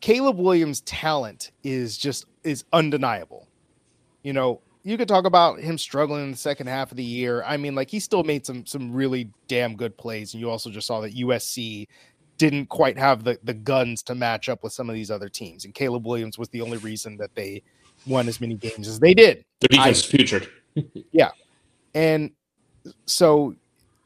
Caleb 0.00 0.38
Williams' 0.38 0.80
talent 0.82 1.50
is 1.62 1.98
just 1.98 2.26
is 2.44 2.64
undeniable. 2.72 3.48
You 4.22 4.32
know, 4.32 4.60
you 4.82 4.96
could 4.96 5.08
talk 5.08 5.24
about 5.24 5.60
him 5.60 5.76
struggling 5.78 6.24
in 6.24 6.30
the 6.30 6.36
second 6.36 6.68
half 6.68 6.90
of 6.90 6.96
the 6.96 7.04
year. 7.04 7.42
I 7.44 7.56
mean, 7.56 7.74
like 7.74 7.90
he 7.90 8.00
still 8.00 8.22
made 8.22 8.46
some 8.46 8.64
some 8.64 8.92
really 8.92 9.30
damn 9.48 9.76
good 9.76 9.96
plays, 9.96 10.34
and 10.34 10.40
you 10.40 10.50
also 10.50 10.70
just 10.70 10.86
saw 10.86 11.00
that 11.00 11.14
USC 11.14 11.86
didn't 12.38 12.66
quite 12.66 12.98
have 12.98 13.24
the 13.24 13.38
the 13.42 13.54
guns 13.54 14.02
to 14.04 14.14
match 14.14 14.48
up 14.48 14.62
with 14.62 14.72
some 14.72 14.88
of 14.88 14.94
these 14.94 15.10
other 15.10 15.28
teams, 15.28 15.64
and 15.64 15.74
Caleb 15.74 16.06
Williams 16.06 16.38
was 16.38 16.48
the 16.48 16.60
only 16.60 16.78
reason 16.78 17.16
that 17.18 17.34
they 17.34 17.62
won 18.06 18.28
as 18.28 18.40
many 18.40 18.54
games 18.54 18.88
as 18.88 18.98
they 18.98 19.14
did. 19.14 19.44
The 19.60 19.68
defense 19.68 19.98
is 19.98 20.06
putrid. 20.06 20.48
yeah. 21.12 21.30
And 21.94 22.30
so 23.06 23.54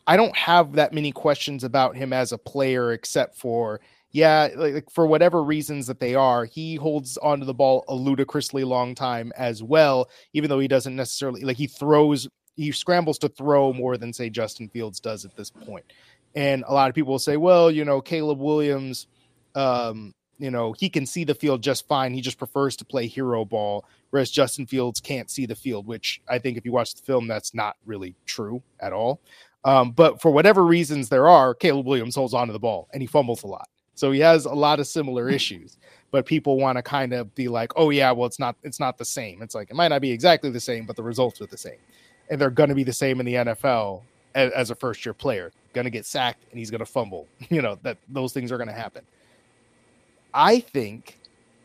I 0.07 0.17
don't 0.17 0.37
have 0.37 0.73
that 0.73 0.93
many 0.93 1.13
questions 1.13 1.63
about 1.63 1.97
him 1.97 2.13
as 2.13 2.33
a 2.33 2.39
player, 2.39 2.93
except 2.93 3.37
for 3.37 3.81
yeah, 4.13 4.49
like 4.57 4.91
for 4.91 5.07
whatever 5.07 5.43
reasons 5.43 5.87
that 5.87 5.99
they 5.99 6.15
are, 6.15 6.45
he 6.45 6.75
holds 6.75 7.17
onto 7.19 7.47
the 7.47 7.55
ball 7.55 7.85
a 7.89 7.95
ludicrously 7.95 8.63
long 8.63 8.95
time 8.95 9.33
as 9.37 9.63
well, 9.63 10.11
even 10.35 10.51
though 10.51 10.59
he 10.59 10.69
doesn't 10.69 10.95
necessarily 10.95 11.43
like 11.43 11.57
he 11.57 11.67
throws 11.67 12.29
he 12.57 12.71
scrambles 12.71 13.19
to 13.19 13.29
throw 13.31 13.73
more 13.73 13.97
than 13.97 14.13
say 14.13 14.29
Justin 14.29 14.69
Fields 14.69 15.01
does 15.01 15.25
at 15.25 15.35
this 15.37 15.51
point. 15.51 15.85
And 16.35 16.65
a 16.67 16.73
lot 16.73 16.89
of 16.89 16.95
people 16.95 17.13
will 17.13 17.19
say, 17.19 17.37
well, 17.37 17.71
you 17.71 17.85
know, 17.85 18.01
Caleb 18.01 18.39
Williams, 18.39 19.07
um, 19.55 20.15
you 20.39 20.51
know, 20.51 20.73
he 20.73 20.89
can 20.89 21.07
see 21.07 21.25
the 21.25 21.35
field 21.35 21.63
just 21.63 21.87
fine. 21.87 22.15
He 22.15 22.21
just 22.21 22.39
prefers 22.39 22.75
to 22.77 22.85
play 22.85 23.07
hero 23.07 23.45
ball, 23.45 23.85
whereas 24.11 24.31
Justin 24.31 24.67
Fields 24.67 25.01
can't 25.01 25.31
see 25.31 25.47
the 25.47 25.55
field, 25.55 25.87
which 25.87 26.21
I 26.29 26.39
think 26.39 26.57
if 26.57 26.65
you 26.65 26.73
watch 26.73 26.95
the 26.95 27.03
film, 27.03 27.29
that's 27.29 27.55
not 27.55 27.77
really 27.85 28.15
true 28.27 28.63
at 28.81 28.93
all. 28.93 29.21
Um, 29.65 29.93
but 29.93 30.21
for 30.21 30.31
whatever 30.31 30.65
reasons 30.65 31.09
there 31.09 31.29
are, 31.29 31.55
Caleb 31.55 31.87
Williams 31.87 32.17
holds 32.17 32.35
on 32.35 32.49
to 32.49 32.53
the 32.53 32.59
ball 32.59 32.89
and 32.93 33.01
he 33.01 33.07
fumbles 33.07 33.45
a 33.45 33.47
lot. 33.47 33.69
So 33.95 34.11
he 34.11 34.21
has 34.21 34.47
a 34.47 34.53
lot 34.53 34.81
of 34.81 34.87
similar 34.87 35.29
issues. 35.39 35.77
But 36.11 36.27
people 36.27 36.59
want 36.59 36.77
to 36.77 36.83
kind 36.83 37.13
of 37.13 37.35
be 37.35 37.49
like, 37.49 37.73
oh 37.77 37.91
yeah, 37.91 38.11
well, 38.13 38.27
it's 38.27 38.39
not 38.39 38.57
it's 38.63 38.79
not 38.79 38.99
the 38.99 39.05
same. 39.05 39.41
It's 39.41 39.55
like 39.55 39.71
it 39.71 39.77
might 39.77 39.89
not 39.89 40.03
be 40.03 40.11
exactly 40.11 40.51
the 40.51 40.61
same, 40.61 40.85
but 40.85 40.97
the 40.97 41.03
results 41.03 41.41
are 41.41 41.47
the 41.47 41.57
same. 41.57 41.79
And 42.29 42.41
they're 42.41 42.51
gonna 42.51 42.75
be 42.75 42.85
the 42.85 42.93
same 42.93 43.19
in 43.21 43.27
the 43.27 43.35
NFL 43.35 44.03
as, 44.35 44.53
as 44.53 44.71
a 44.71 44.75
first 44.75 45.07
year 45.07 45.15
player. 45.15 45.53
Gonna 45.73 45.91
get 45.91 46.07
sacked 46.07 46.45
and 46.51 46.59
he's 46.59 46.71
gonna 46.71 46.87
fumble. 46.87 47.27
You 47.51 47.63
know, 47.63 47.79
that 47.83 47.99
those 48.09 48.33
things 48.33 48.51
are 48.53 48.59
gonna 48.59 48.73
happen. 48.73 49.05
I 50.35 50.61
think 50.61 51.19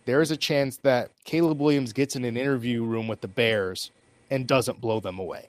there 0.06 0.22
is 0.22 0.32
a 0.32 0.38
chance 0.38 0.78
that 0.78 1.12
Caleb 1.24 1.60
Williams 1.60 1.94
gets 1.94 2.16
in 2.16 2.26
an 2.26 2.38
interview 2.38 2.84
room 2.84 3.08
with 3.08 3.22
the 3.22 3.28
Bears 3.28 3.92
and 4.30 4.48
doesn't 4.48 4.82
blow 4.82 5.00
them 5.00 5.20
away. 5.20 5.48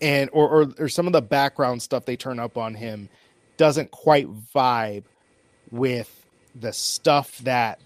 And 0.00 0.28
or, 0.32 0.48
or 0.48 0.74
or 0.78 0.88
some 0.88 1.06
of 1.06 1.12
the 1.12 1.22
background 1.22 1.80
stuff 1.80 2.04
they 2.04 2.16
turn 2.16 2.38
up 2.38 2.56
on 2.56 2.74
him 2.74 3.08
doesn't 3.56 3.90
quite 3.90 4.28
vibe 4.52 5.04
with 5.70 6.26
the 6.60 6.72
stuff 6.72 7.38
that 7.38 7.80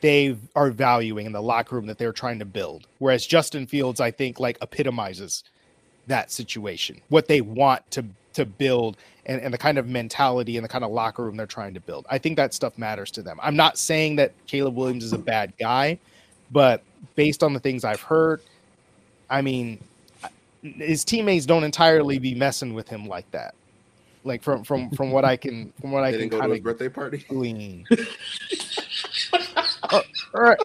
they 0.00 0.36
are 0.54 0.70
valuing 0.70 1.26
in 1.26 1.32
the 1.32 1.42
locker 1.42 1.76
room 1.76 1.86
that 1.86 1.98
they're 1.98 2.12
trying 2.12 2.38
to 2.38 2.44
build. 2.44 2.86
Whereas 2.98 3.26
Justin 3.26 3.66
Fields, 3.66 4.00
I 4.00 4.10
think, 4.10 4.38
like 4.38 4.58
epitomizes 4.62 5.44
that 6.10 6.30
situation, 6.30 7.00
what 7.08 7.26
they 7.26 7.40
want 7.40 7.90
to 7.92 8.04
to 8.34 8.44
build 8.44 8.96
and, 9.26 9.40
and 9.40 9.52
the 9.52 9.58
kind 9.58 9.78
of 9.78 9.88
mentality 9.88 10.56
and 10.56 10.64
the 10.64 10.68
kind 10.68 10.84
of 10.84 10.90
locker 10.90 11.24
room 11.24 11.36
they're 11.36 11.46
trying 11.46 11.74
to 11.74 11.80
build. 11.80 12.06
I 12.10 12.18
think 12.18 12.36
that 12.36 12.54
stuff 12.54 12.78
matters 12.78 13.10
to 13.12 13.22
them. 13.22 13.38
I'm 13.42 13.56
not 13.56 13.78
saying 13.78 14.16
that 14.16 14.32
Caleb 14.46 14.76
Williams 14.76 15.04
is 15.04 15.12
a 15.12 15.18
bad 15.18 15.52
guy, 15.58 15.98
but 16.52 16.82
based 17.16 17.42
on 17.42 17.52
the 17.52 17.60
things 17.60 17.84
I've 17.84 18.02
heard, 18.02 18.40
I 19.28 19.42
mean, 19.42 19.78
his 20.62 21.04
teammates 21.04 21.46
don't 21.46 21.64
entirely 21.64 22.18
be 22.18 22.34
messing 22.34 22.74
with 22.74 22.88
him 22.88 23.06
like 23.06 23.30
that. 23.32 23.54
Like 24.22 24.42
from 24.42 24.64
from 24.64 24.90
from 24.90 25.10
what 25.10 25.24
I 25.24 25.36
can 25.36 25.72
from 25.80 25.92
what 25.92 26.04
I 26.04 26.12
can 26.12 26.28
kind 26.28 26.52
of 26.52 26.62
birthday 26.62 26.90
party 26.90 27.24
glean. 27.26 27.86
uh, 29.32 30.02
all 30.34 30.42
right. 30.42 30.58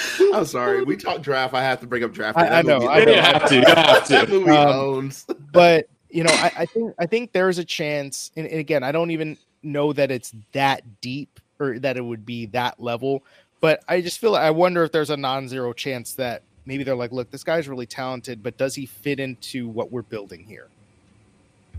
I'm 0.34 0.44
sorry. 0.44 0.84
We 0.84 0.96
talk 0.96 1.22
draft. 1.22 1.54
I 1.54 1.62
have 1.62 1.80
to 1.80 1.86
bring 1.86 2.04
up 2.04 2.12
draft. 2.12 2.38
I, 2.38 2.58
I 2.58 2.62
know. 2.62 2.88
I 2.88 3.04
know. 3.04 3.12
You 3.12 3.20
have 3.20 3.48
to. 3.48 3.56
You 3.56 3.64
have 3.66 4.06
to. 4.06 4.26
movie 4.28 4.50
um, 4.50 4.68
owns. 4.68 5.26
but 5.52 5.88
you 6.10 6.24
know, 6.24 6.32
I, 6.32 6.52
I, 6.58 6.66
think 6.66 6.94
I 6.98 7.06
think 7.06 7.32
there's 7.32 7.58
a 7.58 7.64
chance. 7.64 8.30
And, 8.36 8.46
and 8.46 8.58
again, 8.58 8.82
I 8.82 8.92
don't 8.92 9.10
even 9.10 9.36
know 9.62 9.92
that 9.92 10.10
it's 10.10 10.34
that 10.52 11.00
deep 11.00 11.40
or 11.58 11.78
that 11.78 11.96
it 11.96 12.02
would 12.02 12.26
be 12.26 12.46
that 12.46 12.80
level. 12.80 13.22
But 13.60 13.82
I 13.88 14.00
just 14.00 14.18
feel 14.18 14.34
I 14.34 14.50
wonder 14.50 14.82
if 14.82 14.92
there's 14.92 15.10
a 15.10 15.16
non-zero 15.16 15.72
chance 15.72 16.14
that 16.14 16.42
maybe 16.66 16.84
they're 16.84 16.96
like, 16.96 17.12
look, 17.12 17.30
this 17.30 17.44
guy's 17.44 17.68
really 17.68 17.86
talented, 17.86 18.42
but 18.42 18.56
does 18.56 18.74
he 18.74 18.86
fit 18.86 19.20
into 19.20 19.68
what 19.68 19.92
we're 19.92 20.02
building 20.02 20.44
here? 20.44 20.68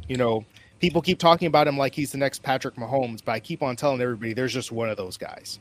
You 0.08 0.18
know, 0.18 0.46
people 0.80 1.02
keep 1.02 1.20
talking 1.20 1.48
about 1.48 1.68
him 1.68 1.78
like 1.78 1.94
he's 1.94 2.12
the 2.12 2.18
next 2.18 2.42
Patrick 2.42 2.76
Mahomes, 2.76 3.22
but 3.24 3.34
I 3.34 3.40
keep 3.40 3.62
on 3.62 3.76
telling 3.76 4.02
everybody 4.02 4.34
there's 4.34 4.54
just 4.54 4.72
one 4.72 4.90
of 4.90 4.98
those 4.98 5.18
guys 5.18 5.60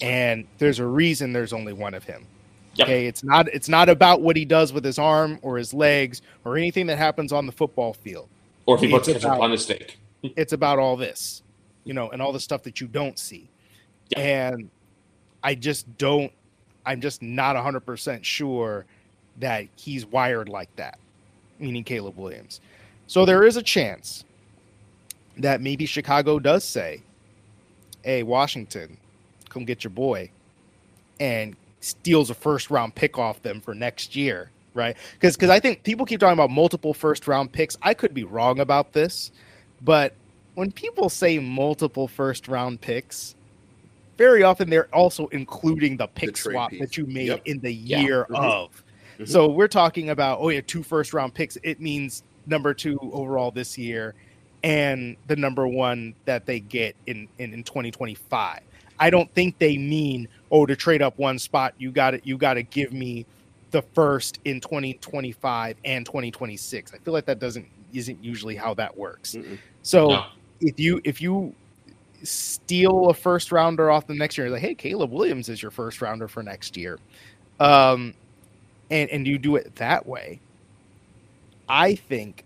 and 0.00 0.46
there's 0.58 0.78
a 0.78 0.86
reason 0.86 1.32
there's 1.32 1.52
only 1.52 1.72
one 1.72 1.94
of 1.94 2.04
him. 2.04 2.26
Yep. 2.74 2.86
Okay, 2.86 3.06
it's 3.06 3.24
not 3.24 3.48
it's 3.48 3.68
not 3.68 3.88
about 3.88 4.20
what 4.20 4.36
he 4.36 4.44
does 4.44 4.72
with 4.72 4.84
his 4.84 4.98
arm 4.98 5.38
or 5.42 5.56
his 5.56 5.74
legs 5.74 6.22
or 6.44 6.56
anything 6.56 6.86
that 6.86 6.98
happens 6.98 7.32
on 7.32 7.46
the 7.46 7.52
football 7.52 7.92
field. 7.92 8.28
Or 8.66 8.76
if 8.76 8.82
he 8.82 8.90
puts 8.90 9.08
it 9.08 9.24
on 9.24 9.50
mistake. 9.50 9.98
it's 10.22 10.52
about 10.52 10.78
all 10.78 10.96
this, 10.96 11.42
you 11.84 11.94
know, 11.94 12.10
and 12.10 12.22
all 12.22 12.32
the 12.32 12.40
stuff 12.40 12.62
that 12.64 12.80
you 12.80 12.86
don't 12.86 13.18
see. 13.18 13.48
Yep. 14.10 14.24
And 14.24 14.70
I 15.42 15.54
just 15.54 15.96
don't 15.98 16.32
I'm 16.86 17.00
just 17.00 17.20
not 17.20 17.54
100% 17.54 18.24
sure 18.24 18.86
that 19.40 19.66
he's 19.76 20.06
wired 20.06 20.48
like 20.48 20.74
that, 20.76 20.98
meaning 21.58 21.84
Caleb 21.84 22.16
Williams. 22.16 22.60
So 23.06 23.26
there 23.26 23.44
is 23.44 23.56
a 23.56 23.62
chance 23.62 24.24
that 25.36 25.60
maybe 25.60 25.84
Chicago 25.84 26.38
does 26.38 26.64
say, 26.64 27.02
"Hey, 28.02 28.22
Washington, 28.22 28.96
come 29.48 29.64
get 29.64 29.84
your 29.84 29.90
boy 29.90 30.30
and 31.20 31.56
steals 31.80 32.30
a 32.30 32.34
first 32.34 32.70
round 32.70 32.94
pick 32.94 33.18
off 33.18 33.42
them 33.42 33.60
for 33.60 33.74
next 33.74 34.16
year, 34.16 34.50
right? 34.74 34.96
Because 35.14 35.36
because 35.36 35.50
I 35.50 35.60
think 35.60 35.82
people 35.82 36.06
keep 36.06 36.20
talking 36.20 36.34
about 36.34 36.50
multiple 36.50 36.94
first 36.94 37.26
round 37.26 37.52
picks. 37.52 37.76
I 37.82 37.94
could 37.94 38.14
be 38.14 38.24
wrong 38.24 38.60
about 38.60 38.92
this, 38.92 39.32
but 39.82 40.14
when 40.54 40.72
people 40.72 41.08
say 41.08 41.38
multiple 41.38 42.08
first 42.08 42.48
round 42.48 42.80
picks, 42.80 43.34
very 44.16 44.42
often 44.42 44.68
they're 44.70 44.92
also 44.94 45.28
including 45.28 45.96
the 45.96 46.08
pick 46.08 46.34
the 46.34 46.50
swap 46.50 46.70
piece. 46.70 46.80
that 46.80 46.96
you 46.96 47.06
made 47.06 47.28
yep. 47.28 47.42
in 47.44 47.60
the 47.60 47.72
year 47.72 48.26
yeah. 48.30 48.36
mm-hmm. 48.36 48.44
of. 48.44 48.84
Mm-hmm. 49.14 49.24
So 49.26 49.48
we're 49.48 49.68
talking 49.68 50.10
about 50.10 50.38
oh 50.40 50.48
yeah, 50.48 50.60
two 50.66 50.82
first 50.82 51.12
round 51.12 51.34
picks. 51.34 51.56
It 51.62 51.80
means 51.80 52.22
number 52.46 52.74
two 52.74 52.98
overall 53.12 53.50
this 53.50 53.76
year 53.76 54.14
and 54.64 55.16
the 55.26 55.36
number 55.36 55.66
one 55.68 56.14
that 56.24 56.46
they 56.46 56.60
get 56.60 56.96
in 57.06 57.28
in, 57.38 57.52
in 57.52 57.62
2025 57.62 58.60
I 59.00 59.10
don't 59.10 59.32
think 59.34 59.58
they 59.58 59.78
mean 59.78 60.28
oh 60.50 60.66
to 60.66 60.76
trade 60.76 61.02
up 61.02 61.18
one 61.18 61.38
spot 61.38 61.74
you 61.78 61.90
got 61.90 62.14
it 62.14 62.22
you 62.24 62.36
got 62.36 62.54
to 62.54 62.62
give 62.62 62.92
me 62.92 63.26
the 63.70 63.82
first 63.82 64.38
in 64.44 64.60
2025 64.60 65.76
and 65.84 66.06
2026. 66.06 66.94
I 66.94 66.98
feel 66.98 67.12
like 67.12 67.26
that 67.26 67.38
doesn't 67.38 67.66
isn't 67.92 68.22
usually 68.22 68.56
how 68.56 68.74
that 68.74 68.96
works. 68.96 69.34
Mm-mm. 69.34 69.58
So 69.82 70.08
no. 70.08 70.26
if 70.60 70.78
you 70.78 71.00
if 71.04 71.20
you 71.20 71.54
steal 72.22 73.10
a 73.10 73.14
first 73.14 73.52
rounder 73.52 73.90
off 73.90 74.06
the 74.06 74.14
next 74.14 74.38
year, 74.38 74.50
like 74.50 74.62
hey, 74.62 74.74
Caleb 74.74 75.12
Williams 75.12 75.48
is 75.48 75.62
your 75.62 75.70
first 75.70 76.00
rounder 76.00 76.28
for 76.28 76.42
next 76.42 76.76
year, 76.76 76.98
um, 77.60 78.14
and 78.90 79.08
and 79.10 79.26
you 79.26 79.38
do 79.38 79.56
it 79.56 79.74
that 79.76 80.06
way, 80.06 80.40
I 81.68 81.94
think 81.94 82.44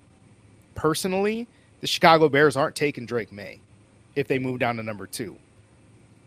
personally 0.74 1.46
the 1.80 1.86
Chicago 1.86 2.28
Bears 2.28 2.56
aren't 2.56 2.76
taking 2.76 3.06
Drake 3.06 3.32
Maye 3.32 3.60
if 4.14 4.28
they 4.28 4.38
move 4.38 4.58
down 4.58 4.76
to 4.76 4.82
number 4.82 5.06
two. 5.06 5.36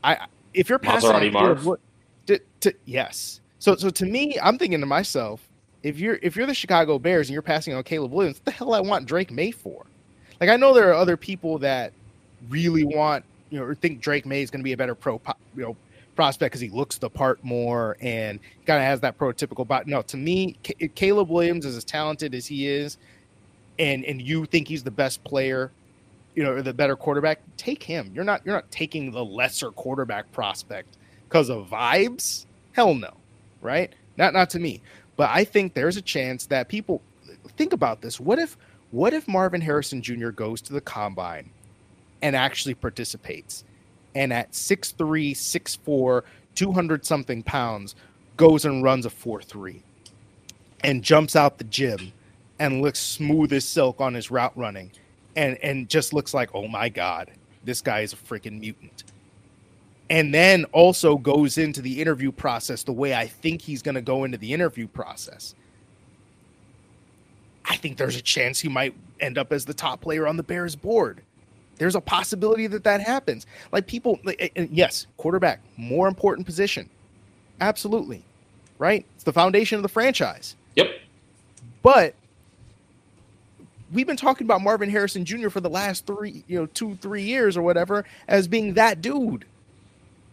I 0.06 0.28
if 0.54 0.70
you're 0.70 0.80
passing 0.80 1.10
Maserati 1.10 1.32
Marv. 1.32 1.66
What, 1.66 1.80
to, 2.28 2.40
to, 2.62 2.74
yes. 2.86 3.42
So 3.60 3.76
so 3.76 3.90
to 3.90 4.06
me, 4.06 4.38
I'm 4.42 4.58
thinking 4.58 4.80
to 4.80 4.86
myself, 4.86 5.48
if 5.84 6.00
you're 6.00 6.20
if 6.22 6.36
you're 6.36 6.48
the 6.48 6.54
Chicago 6.54 7.00
Bears 7.00 7.28
and 7.28 7.34
you're 7.34 7.42
passing 7.42 7.74
on 7.74 7.84
Caleb 7.84 8.12
Williams, 8.12 8.38
what 8.38 8.46
the 8.46 8.52
hell 8.52 8.74
I 8.74 8.80
want 8.80 9.08
Drake 9.08 9.32
Maye 9.32 9.52
for? 9.52 9.86
Like 10.40 10.50
I 10.50 10.56
know 10.56 10.74
there 10.74 10.90
are 10.90 10.94
other 10.94 11.18
people 11.18 11.58
that 11.60 11.92
really 12.50 12.84
want 12.84 13.26
you 13.50 13.60
know 13.60 13.66
or 13.66 13.76
think 13.76 14.02
Drake 14.02 14.26
Maye 14.26 14.42
is 14.42 14.52
going 14.52 14.62
to 14.62 14.64
be 14.64 14.74
a 14.74 14.78
better 14.78 14.96
pro 14.96 15.20
you 15.56 15.64
know 15.64 15.78
prospect 16.16 16.52
because 16.52 16.62
he 16.62 16.70
looks 16.70 16.98
the 16.98 17.10
part 17.10 17.44
more 17.44 17.98
and 18.00 18.40
kind 18.66 18.80
of 18.80 18.86
has 18.86 19.02
that 19.02 19.18
prototypical. 19.18 19.68
But 19.68 19.88
no, 19.88 20.02
to 20.04 20.18
me, 20.18 20.58
C- 20.66 20.88
Caleb 20.90 21.30
Williams 21.30 21.66
is 21.66 21.76
as 21.76 21.84
talented 21.84 22.34
as 22.34 22.46
he 22.46 22.68
is, 22.68 22.98
and 23.80 24.06
and 24.06 24.22
you 24.22 24.46
think 24.46 24.68
he's 24.68 24.84
the 24.84 24.92
best 24.92 25.24
player 25.24 25.72
you 26.36 26.44
know, 26.44 26.62
the 26.62 26.74
better 26.74 26.96
quarterback, 26.96 27.40
take 27.58 27.82
him. 27.82 28.12
You're 28.14 28.24
not 28.24 28.46
you're 28.46 28.56
not 28.56 28.70
taking 28.72 29.12
the 29.12 29.24
lesser 29.24 29.72
quarterback 29.72 30.32
prospect 30.32 30.98
because 31.28 31.50
of 31.50 31.68
vibes. 31.68 32.46
Hell 32.74 32.94
no, 32.94 33.14
right? 33.62 33.94
Not 34.18 34.34
not 34.34 34.50
to 34.52 34.60
me. 34.60 34.82
But 35.16 35.30
I 35.32 35.46
think 35.46 35.74
there's 35.74 35.98
a 35.98 36.02
chance 36.02 36.46
that 36.48 36.68
people 36.68 37.02
think 37.56 37.74
about 37.74 38.02
this. 38.02 38.20
What 38.20 38.38
if 38.38 38.58
what 38.92 39.14
if 39.14 39.28
Marvin 39.28 39.62
Harrison 39.62 40.02
Jr. 40.02 40.30
goes 40.30 40.62
to 40.64 40.74
the 40.74 40.82
combine 40.82 41.50
and 42.22 42.36
actually 42.36 42.76
participates 42.76 43.64
and 44.16 44.32
at 44.32 44.52
6'3, 44.54 45.32
6'4, 45.32 46.22
200 46.56 47.06
something 47.06 47.44
pounds 47.44 47.96
goes 48.38 48.64
and 48.64 48.84
runs 48.84 49.06
a 49.06 49.10
4-3 49.10 49.82
and 50.84 51.04
jumps 51.04 51.36
out 51.36 51.58
the 51.58 51.66
gym 51.66 52.14
and 52.60 52.82
looks 52.82 53.00
smooth 53.00 53.52
as 53.52 53.66
silk 53.66 54.00
on 54.00 54.14
his 54.14 54.32
route 54.32 54.58
running 54.58 54.92
and 55.36 55.58
and 55.64 55.90
just 55.90 56.14
looks 56.14 56.34
like, 56.34 56.50
oh 56.54 56.68
my 56.68 56.90
god, 56.90 57.32
this 57.64 57.82
guy 57.82 58.02
is 58.02 58.14
a 58.14 58.16
freaking 58.16 58.60
mutant. 58.60 59.04
And 60.10 60.34
then 60.34 60.66
also 60.66 61.18
goes 61.18 61.58
into 61.58 61.82
the 61.82 62.00
interview 62.00 62.32
process 62.32 62.84
the 62.84 62.94
way 62.94 63.16
I 63.16 63.28
think 63.28 63.62
he's 63.62 63.82
going 63.82 63.96
to 63.96 64.02
go 64.02 64.24
into 64.24 64.38
the 64.38 64.54
interview 64.54 64.88
process. 64.88 65.56
I 67.68 67.76
think 67.76 67.98
there's 67.98 68.16
a 68.16 68.22
chance 68.22 68.60
he 68.60 68.70
might 68.70 68.94
end 69.20 69.40
up 69.40 69.52
as 69.52 69.66
the 69.66 69.74
top 69.74 70.02
player 70.02 70.28
on 70.28 70.38
the 70.38 70.44
Bears 70.44 70.76
board. 70.76 71.22
There's 71.78 71.96
a 71.96 72.02
possibility 72.02 72.68
that 72.68 72.84
that 72.84 73.02
happens. 73.02 73.48
Like 73.72 73.88
people, 73.88 74.20
yes, 74.56 75.08
quarterback, 75.18 75.62
more 75.76 76.08
important 76.08 76.46
position, 76.46 76.88
absolutely. 77.60 78.24
right? 78.78 79.06
It's 79.16 79.24
the 79.24 79.34
foundation 79.34 79.78
of 79.78 79.84
the 79.84 79.90
franchise. 79.90 80.56
Yep. 80.76 80.88
But 81.82 82.16
we've 83.94 84.08
been 84.08 84.18
talking 84.18 84.46
about 84.46 84.62
Marvin 84.62 84.90
Harrison 84.90 85.26
Jr. 85.26 85.50
for 85.50 85.62
the 85.62 85.70
last 85.70 86.06
three, 86.06 86.44
you 86.48 86.60
know, 86.60 86.66
two, 86.68 86.96
three 86.96 87.24
years 87.24 87.58
or 87.58 87.62
whatever 87.62 88.06
as 88.28 88.48
being 88.48 88.74
that 88.76 89.02
dude. 89.02 89.46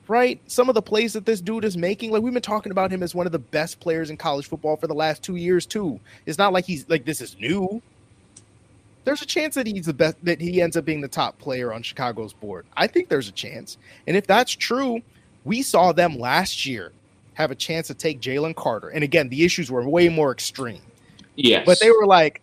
Right? 0.08 0.40
Some 0.46 0.68
of 0.68 0.74
the 0.74 0.82
plays 0.82 1.12
that 1.12 1.24
this 1.24 1.40
dude 1.40 1.64
is 1.64 1.76
making, 1.76 2.10
like 2.10 2.22
we've 2.22 2.32
been 2.32 2.42
talking 2.42 2.72
about 2.72 2.90
him 2.90 3.02
as 3.02 3.14
one 3.14 3.24
of 3.24 3.32
the 3.32 3.38
best 3.38 3.80
players 3.80 4.10
in 4.10 4.16
college 4.16 4.46
football 4.48 4.76
for 4.76 4.86
the 4.86 4.94
last 4.94 5.22
two 5.22 5.36
years, 5.36 5.64
too. 5.64 6.00
It's 6.26 6.38
not 6.38 6.52
like 6.52 6.64
he's 6.64 6.88
like 6.88 7.04
this 7.04 7.20
is 7.20 7.38
new. 7.38 7.80
There's 9.04 9.22
a 9.22 9.26
chance 9.26 9.54
that 9.54 9.66
he's 9.66 9.86
the 9.86 9.94
best 9.94 10.16
that 10.24 10.40
he 10.40 10.60
ends 10.60 10.76
up 10.76 10.84
being 10.84 11.00
the 11.00 11.08
top 11.08 11.38
player 11.38 11.72
on 11.72 11.82
Chicago's 11.82 12.32
board. 12.32 12.66
I 12.76 12.88
think 12.88 13.08
there's 13.08 13.28
a 13.28 13.32
chance. 13.32 13.78
And 14.06 14.16
if 14.16 14.26
that's 14.26 14.52
true, 14.52 15.00
we 15.44 15.62
saw 15.62 15.92
them 15.92 16.18
last 16.18 16.66
year 16.66 16.92
have 17.34 17.50
a 17.50 17.54
chance 17.54 17.86
to 17.86 17.94
take 17.94 18.20
Jalen 18.20 18.54
Carter. 18.54 18.88
And 18.90 19.02
again, 19.02 19.28
the 19.28 19.44
issues 19.44 19.70
were 19.70 19.88
way 19.88 20.08
more 20.08 20.32
extreme. 20.32 20.82
Yes. 21.36 21.64
But 21.64 21.80
they 21.80 21.90
were 21.90 22.06
like, 22.06 22.41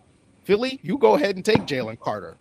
Philly, 0.49 0.79
you 0.81 0.97
go 0.97 1.13
ahead 1.13 1.35
and 1.35 1.45
take 1.45 1.67
Jalen 1.67 1.99
Carter. 1.99 2.35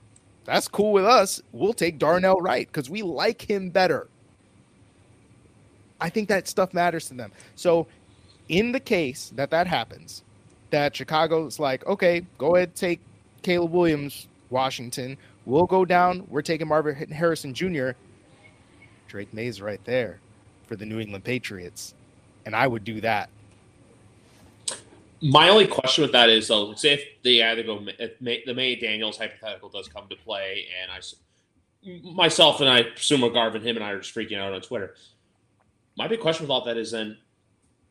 That's 0.46 0.66
cool 0.66 0.92
with 0.92 1.04
us. 1.04 1.42
We'll 1.52 1.74
take 1.74 1.98
Darnell 1.98 2.40
Wright 2.40 2.66
because 2.66 2.88
we 2.88 3.02
like 3.02 3.42
him 3.42 3.68
better. 3.68 4.08
I 6.00 6.08
think 6.08 6.30
that 6.30 6.48
stuff 6.48 6.72
matters 6.72 7.08
to 7.08 7.14
them. 7.14 7.32
So, 7.54 7.86
in 8.48 8.72
the 8.72 8.80
case 8.80 9.30
that 9.36 9.50
that 9.50 9.66
happens, 9.66 10.22
that 10.70 10.96
Chicago's 10.96 11.58
like, 11.58 11.84
okay, 11.86 12.24
go 12.38 12.56
ahead, 12.56 12.74
take 12.74 13.00
Caleb 13.42 13.72
Williams, 13.72 14.26
Washington. 14.48 15.18
We'll 15.44 15.66
go 15.66 15.84
down. 15.84 16.26
We're 16.30 16.40
taking 16.40 16.66
Marvin 16.66 17.10
Harrison 17.10 17.52
Jr. 17.52 17.90
Drake 19.06 19.34
Maye's 19.34 19.60
right 19.60 19.84
there 19.84 20.18
for 20.66 20.76
the 20.76 20.86
New 20.86 20.98
England 20.98 21.24
Patriots. 21.24 21.94
And 22.46 22.56
I 22.56 22.68
would 22.68 22.84
do 22.84 23.02
that. 23.02 23.28
My 25.20 25.48
only 25.48 25.66
question 25.66 26.02
with 26.02 26.12
that 26.12 26.28
is, 26.28 26.48
though, 26.48 26.74
say 26.74 26.94
if 26.94 27.04
they 27.22 27.42
either 27.42 27.62
go, 27.62 27.84
if 27.98 28.20
Maye, 28.20 28.42
the 28.46 28.54
Maye 28.54 28.76
Daniels 28.76 29.18
hypothetical 29.18 29.68
does 29.68 29.88
come 29.88 30.08
to 30.08 30.16
play, 30.16 30.66
and 30.80 30.90
I, 30.92 32.12
myself 32.12 32.60
and 32.60 32.68
I 32.68 32.84
presume 32.84 33.20
Garvin, 33.32 33.62
him 33.62 33.76
and 33.76 33.84
I 33.84 33.90
are 33.90 34.00
just 34.00 34.14
freaking 34.14 34.38
out 34.38 34.52
on 34.52 34.60
Twitter. 34.60 34.94
My 35.96 36.06
big 36.06 36.20
question 36.20 36.44
with 36.44 36.50
all 36.50 36.64
that 36.64 36.76
is 36.76 36.92
then, 36.92 37.18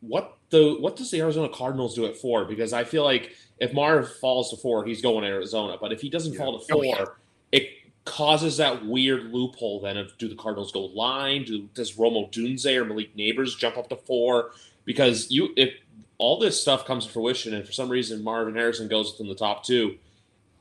what 0.00 0.38
the 0.50 0.76
what 0.80 0.96
does 0.96 1.10
the 1.10 1.20
Arizona 1.20 1.48
Cardinals 1.48 1.94
do 1.94 2.06
at 2.06 2.16
four? 2.16 2.44
Because 2.44 2.72
I 2.72 2.84
feel 2.84 3.04
like 3.04 3.32
if 3.58 3.72
Marv 3.74 4.16
falls 4.18 4.50
to 4.50 4.56
four, 4.56 4.84
he's 4.84 5.02
going 5.02 5.24
to 5.24 5.28
Arizona. 5.28 5.76
But 5.80 5.92
if 5.92 6.00
he 6.00 6.08
doesn't 6.08 6.32
yeah. 6.32 6.38
fall 6.38 6.58
to 6.58 6.72
four, 6.72 6.84
oh, 6.84 6.98
yeah. 6.98 7.04
it 7.52 7.70
causes 8.04 8.56
that 8.56 8.86
weird 8.86 9.24
loophole 9.24 9.80
then 9.80 9.98
of 9.98 10.16
do 10.16 10.28
the 10.28 10.34
Cardinals 10.34 10.72
go 10.72 10.86
line? 10.86 11.44
Do 11.44 11.68
does 11.74 11.98
Rome 11.98 12.14
Odunze 12.14 12.74
or 12.76 12.84
Malik 12.84 13.14
Nabers 13.16 13.58
jump 13.58 13.76
up 13.76 13.88
to 13.90 13.96
four? 13.96 14.52
Because 14.84 15.30
you 15.30 15.52
if 15.56 15.74
all 16.18 16.38
this 16.38 16.60
stuff 16.60 16.84
comes 16.84 17.06
to 17.06 17.12
fruition 17.12 17.54
and 17.54 17.64
for 17.64 17.72
some 17.72 17.88
reason 17.88 18.22
Marvin 18.22 18.54
Harrison 18.54 18.88
goes 18.88 19.12
within 19.12 19.28
the 19.28 19.34
top 19.34 19.64
two, 19.64 19.96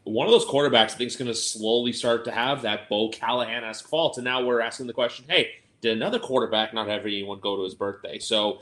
one 0.03 0.27
of 0.27 0.31
those 0.31 0.45
quarterbacks 0.45 0.93
I 0.93 0.97
think 0.97 1.09
is 1.09 1.15
going 1.15 1.27
to 1.27 1.35
slowly 1.35 1.91
start 1.91 2.25
to 2.25 2.31
have 2.31 2.61
that 2.61 2.87
Bo 2.89 3.09
Callahan 3.09 3.63
esque 3.63 3.87
fault. 3.87 4.17
And 4.17 4.23
now 4.23 4.45
we're 4.45 4.61
asking 4.61 4.87
the 4.87 4.93
question, 4.93 5.25
hey, 5.27 5.49
did 5.81 5.97
another 5.97 6.19
quarterback 6.19 6.73
not 6.73 6.87
have 6.87 7.01
anyone 7.01 7.39
go 7.39 7.57
to 7.57 7.63
his 7.63 7.73
birthday? 7.73 8.19
So 8.19 8.61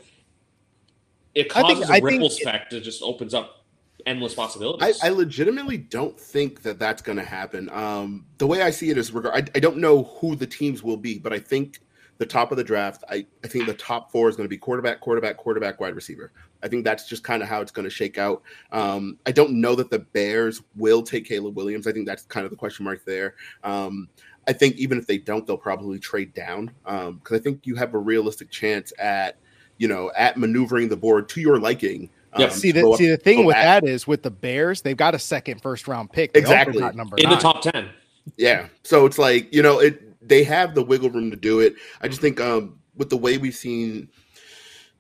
it 1.34 1.50
causes 1.50 1.88
think, 1.88 2.02
a 2.02 2.04
ripple 2.04 2.28
effect 2.28 2.72
that 2.72 2.82
just 2.82 3.04
opens 3.04 3.34
up 3.34 3.66
endless 4.06 4.34
possibilities. 4.34 5.00
I, 5.04 5.08
I, 5.08 5.10
legitimately 5.10 5.78
don't 5.78 6.20
think 6.20 6.62
that 6.62 6.80
that's 6.80 7.02
going 7.02 7.18
to 7.18 7.24
happen. 7.24 7.70
Um, 7.72 8.26
the 8.38 8.48
way 8.48 8.62
I 8.62 8.70
see 8.70 8.90
it 8.90 8.98
is, 8.98 9.14
I, 9.16 9.44
I 9.56 9.60
don't 9.60 9.78
know 9.78 10.04
who 10.04 10.36
the 10.36 10.48
teams 10.48 10.84
will 10.84 10.98
be, 10.98 11.18
but 11.18 11.34
I 11.34 11.40
think 11.40 11.80
the 12.18 12.26
top 12.26 12.52
of 12.52 12.58
the 12.58 12.64
draft, 12.64 13.04
I, 13.10 13.26
I 13.44 13.48
think 13.48 13.66
the 13.66 13.74
top 13.74 14.12
four 14.12 14.30
is 14.30 14.36
going 14.36 14.46
to 14.46 14.50
be 14.50 14.58
quarterback, 14.58 15.02
quarterback, 15.02 15.38
quarterback, 15.38 15.80
wide 15.80 15.96
receiver. 15.96 16.32
I 16.66 16.68
think 16.68 16.84
that's 16.84 17.08
just 17.08 17.24
kind 17.24 17.44
of 17.44 17.48
how 17.48 17.62
it's 17.62 17.72
going 17.72 17.86
to 17.86 17.90
shake 17.90 18.18
out. 18.18 18.42
Um, 18.72 19.20
I 19.26 19.32
don't 19.32 19.62
know 19.62 19.76
that 19.76 19.90
the 19.90 20.00
Bears 20.00 20.62
will 20.76 21.04
take 21.04 21.26
Caleb 21.26 21.56
Williams. 21.56 21.88
I 21.88 21.92
think 21.92 22.08
that's 22.08 22.24
kind 22.24 22.44
of 22.44 22.50
the 22.50 22.58
question 22.58 22.84
mark 22.84 23.06
there. 23.06 23.36
Um, 23.64 24.10
I 24.48 24.54
think 24.54 24.76
even 24.76 24.98
if 24.98 25.08
they 25.08 25.18
don't, 25.18 25.46
they'll 25.46 25.58
probably 25.58 26.00
trade 26.00 26.34
down 26.34 26.72
because 26.84 27.08
um, 27.08 27.22
I 27.32 27.38
think 27.38 27.66
you 27.66 27.76
have 27.76 27.94
a 27.94 28.00
realistic 28.00 28.50
chance 28.50 28.92
at 29.00 29.38
you 29.78 29.88
know 29.88 30.12
at 30.18 30.38
maneuvering 30.38 30.90
the 30.90 30.98
board 30.98 31.30
to 31.30 31.42
your 31.42 31.60
liking 31.60 32.10
yeah. 32.38 32.46
Um, 32.46 32.52
see, 32.52 32.72
the, 32.72 32.96
see, 32.98 33.08
the 33.08 33.18
thing 33.18 33.46
with 33.46 33.56
back. 33.56 33.84
that 33.84 33.90
is 33.90 34.08
with 34.08 34.24
the 34.24 34.32
Bears, 34.32 34.82
they've 34.82 34.98
got 34.98 35.16
a 35.16 35.20
second 35.20 35.62
first 35.62 35.88
round 35.88 36.12
pick. 36.12 36.34
They 36.34 36.40
exactly. 36.40 36.82
Number 36.82 37.18
in 37.18 37.30
nine. 37.30 37.34
the 37.34 37.42
top 37.42 37.62
10. 37.62 37.90
Yeah. 38.38 38.68
So 38.84 39.06
it's 39.06 39.18
like, 39.18 39.54
you 39.54 39.62
know, 39.62 39.80
it 39.80 40.02
they 40.28 40.44
have 40.44 40.76
the 40.76 40.84
wiggle 40.84 41.10
room 41.10 41.30
to 41.32 41.38
do 41.38 41.60
it. 41.60 41.76
I 42.02 42.08
just 42.08 42.22
think 42.22 42.42
um 42.42 42.80
with 42.96 43.10
the 43.10 43.18
way 43.18 43.38
we've 43.38 43.56
seen 43.56 44.10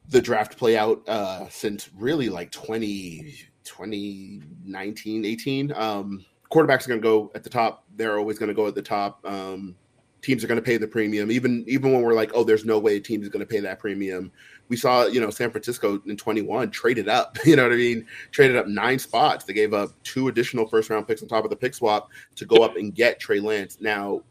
the 0.10 0.22
draft 0.22 0.58
play 0.58 0.78
out 0.78 1.08
uh 1.08 1.48
since 1.50 1.90
really 1.96 2.30
like 2.30 2.52
20 2.52 3.34
2019 3.64 5.26
18 5.26 5.74
um 5.74 6.26
quarterbacks 6.52 6.86
are 6.86 6.90
going 6.90 7.02
to 7.02 7.08
go 7.08 7.32
at 7.36 7.44
the 7.44 7.50
top 7.50 7.86
they're 7.96 8.18
always 8.18 8.38
going 8.38 8.48
to 8.48 8.54
go 8.54 8.68
at 8.68 8.76
the 8.76 8.82
top 8.82 9.20
um 9.26 9.76
teams 10.22 10.44
are 10.44 10.48
going 10.48 10.60
to 10.60 10.66
pay 10.66 10.78
the 10.78 10.88
premium 10.88 11.32
even 11.32 11.64
even 11.68 11.92
when 11.92 12.02
we're 12.02 12.14
like 12.14 12.32
oh 12.34 12.44
there's 12.44 12.66
no 12.66 12.80
way 12.80 12.98
a 12.98 13.00
team 13.00 13.22
is 13.22 13.30
going 13.30 13.46
to 13.46 13.52
pay 13.52 13.60
that 13.60 13.80
premium 13.80 14.32
we 14.68 14.78
saw, 14.78 15.06
you 15.06 15.22
know, 15.22 15.30
San 15.30 15.52
Francisco 15.52 16.02
in 16.06 16.18
21 16.18 16.72
traded 16.72 17.08
up, 17.08 17.38
you 17.46 17.56
know 17.56 17.64
what 17.64 17.74
I 17.74 17.78
mean? 17.78 18.06
Traded 18.32 18.58
up 18.58 18.68
nine 18.68 19.00
spots. 19.00 19.46
They 19.46 19.54
gave 19.54 19.74
up 19.74 19.92
two 20.04 20.28
additional 20.28 20.68
first 20.68 20.90
round 20.90 21.08
picks 21.08 21.22
on 21.22 21.28
top 21.28 21.44
of 21.44 21.50
the 21.50 21.56
pick 21.56 21.74
swap 21.74 22.10
to 22.36 22.46
go 22.46 22.58
up 22.58 22.76
and 22.76 22.94
get 22.94 23.20
Trey 23.20 23.40
Lance. 23.40 23.78
Now, 23.80 24.22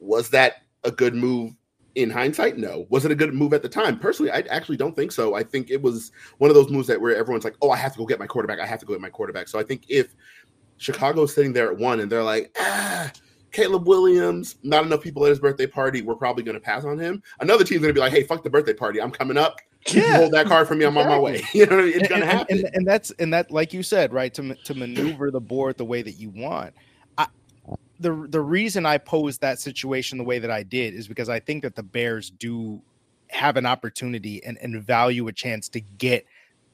was 0.00 0.30
that 0.30 0.62
a 0.84 0.90
good 0.90 1.14
move 1.14 1.54
in 1.96 2.10
hindsight? 2.10 2.56
No. 2.56 2.86
Was 2.90 3.04
it 3.04 3.10
a 3.10 3.14
good 3.14 3.34
move 3.34 3.52
at 3.52 3.62
the 3.62 3.68
time? 3.68 3.98
Personally, 3.98 4.30
I 4.30 4.40
actually 4.50 4.76
don't 4.76 4.94
think 4.94 5.10
so. 5.10 5.34
I 5.34 5.42
think 5.42 5.70
it 5.70 5.82
was 5.82 6.12
one 6.38 6.50
of 6.50 6.54
those 6.54 6.70
moves 6.70 6.86
that 6.88 7.00
where 7.00 7.16
everyone's 7.16 7.44
like, 7.44 7.56
oh, 7.62 7.70
I 7.70 7.76
have 7.76 7.92
to 7.92 7.98
go 7.98 8.06
get 8.06 8.18
my 8.18 8.26
quarterback. 8.26 8.60
I 8.60 8.66
have 8.66 8.78
to 8.80 8.86
go 8.86 8.94
get 8.94 9.00
my 9.00 9.10
quarterback. 9.10 9.48
So 9.48 9.58
I 9.58 9.64
think 9.64 9.84
if 9.88 10.14
Chicago's 10.78 11.34
sitting 11.34 11.52
there 11.52 11.70
at 11.70 11.78
one 11.78 12.00
and 12.00 12.12
they're 12.12 12.22
like, 12.22 12.54
ah, 12.60 13.10
Caleb 13.50 13.88
Williams, 13.88 14.56
not 14.62 14.84
enough 14.84 15.02
people 15.02 15.24
at 15.24 15.30
his 15.30 15.38
birthday 15.38 15.66
party. 15.66 16.02
We're 16.02 16.14
probably 16.14 16.42
going 16.42 16.56
to 16.56 16.60
pass 16.60 16.84
on 16.84 16.98
him. 16.98 17.22
Another 17.40 17.64
team's 17.64 17.80
going 17.80 17.94
to 17.94 17.94
be 17.94 18.00
like, 18.00 18.12
"Hey, 18.12 18.22
fuck 18.22 18.44
the 18.44 18.50
birthday 18.50 18.74
party. 18.74 19.00
I'm 19.00 19.10
coming 19.10 19.38
up 19.38 19.60
yeah. 19.94 20.16
hold 20.16 20.32
that 20.32 20.46
card 20.46 20.68
for 20.68 20.74
me. 20.74 20.84
I'm 20.84 20.96
on 20.98 21.06
my 21.06 21.18
way. 21.18 21.42
You 21.52 21.66
know, 21.66 21.78
it's 21.78 22.08
going 22.08 22.20
to 22.20 22.26
happen. 22.26 22.58
And, 22.58 22.70
and, 22.74 22.86
that's 22.86 23.10
and 23.12 23.32
that, 23.32 23.50
like 23.50 23.72
you 23.72 23.82
said, 23.82 24.12
right 24.12 24.32
to 24.34 24.54
to 24.54 24.74
maneuver 24.74 25.30
the 25.30 25.40
board 25.40 25.78
the 25.78 25.84
way 25.84 26.02
that 26.02 26.12
you 26.12 26.30
want. 26.30 26.74
The 28.00 28.26
the 28.28 28.40
reason 28.40 28.86
I 28.86 28.98
posed 28.98 29.40
that 29.40 29.58
situation 29.58 30.18
the 30.18 30.24
way 30.24 30.38
that 30.38 30.50
I 30.50 30.62
did 30.62 30.94
is 30.94 31.08
because 31.08 31.28
I 31.28 31.40
think 31.40 31.62
that 31.62 31.74
the 31.74 31.82
Bears 31.82 32.30
do 32.30 32.80
have 33.28 33.56
an 33.56 33.66
opportunity 33.66 34.44
and, 34.44 34.58
and 34.58 34.82
value 34.82 35.26
a 35.28 35.32
chance 35.32 35.68
to 35.70 35.80
get 35.80 36.26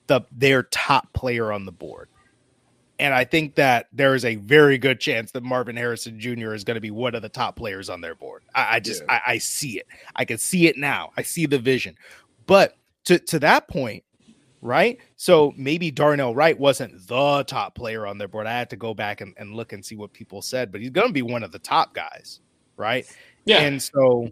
the 0.07 0.23
their 0.33 0.65
top 0.65 1.13
player 1.13 1.53
on 1.53 1.65
the 1.65 1.73
board. 1.73 2.09
And 2.99 3.15
I 3.15 3.25
think 3.25 3.57
that 3.57 3.89
there 3.93 4.15
is 4.15 4.25
a 4.25 4.37
very 4.37 4.79
good 4.79 5.01
chance 5.01 5.33
that 5.33 5.43
Marvin 5.43 5.77
Harrison 5.77 6.21
Jr. 6.21 6.55
is 6.55 6.63
going 6.63 6.77
to 6.77 6.81
be 6.81 6.91
one 6.91 7.15
of 7.15 7.23
the 7.23 7.29
top 7.29 7.57
players 7.57 7.89
on 7.89 8.01
their 8.01 8.15
board. 8.15 8.43
I, 8.55 8.77
I 8.77 8.81
just 8.81 9.03
yeah. 9.03 9.21
I, 9.27 9.33
I, 9.33 9.39
see 9.39 9.79
it. 9.79 9.87
I 10.15 10.25
can 10.25 10.39
see 10.39 10.69
it 10.69 10.77
now. 10.77 11.11
I 11.17 11.23
see 11.23 11.47
the 11.47 11.59
vision. 11.59 11.97
But 12.47 12.77
to 13.05 13.19
to 13.19 13.39
that 13.41 13.67
point, 13.69 14.05
right? 14.63 14.99
So 15.17 15.53
maybe 15.57 15.91
Darnell 15.91 16.35
Wright 16.35 16.59
wasn't 16.59 17.07
the 17.09 17.45
top 17.47 17.75
player 17.75 18.07
on 18.07 18.17
their 18.17 18.29
board. 18.29 18.47
I 18.47 18.53
had 18.53 18.71
to 18.71 18.77
go 18.77 18.95
back 18.95 19.21
and, 19.21 19.35
and 19.37 19.55
look 19.55 19.73
and 19.73 19.85
see 19.85 19.97
what 19.97 20.13
people 20.13 20.41
said, 20.41 20.71
but 20.71 20.81
he's 20.81 20.91
going 20.91 21.09
to 21.09 21.13
be 21.13 21.23
one 21.23 21.43
of 21.43 21.51
the 21.51 21.59
top 21.59 21.93
guys, 21.95 22.41
right? 22.77 23.05
Yeah. 23.45 23.59
And 23.59 23.83
so 23.83 24.29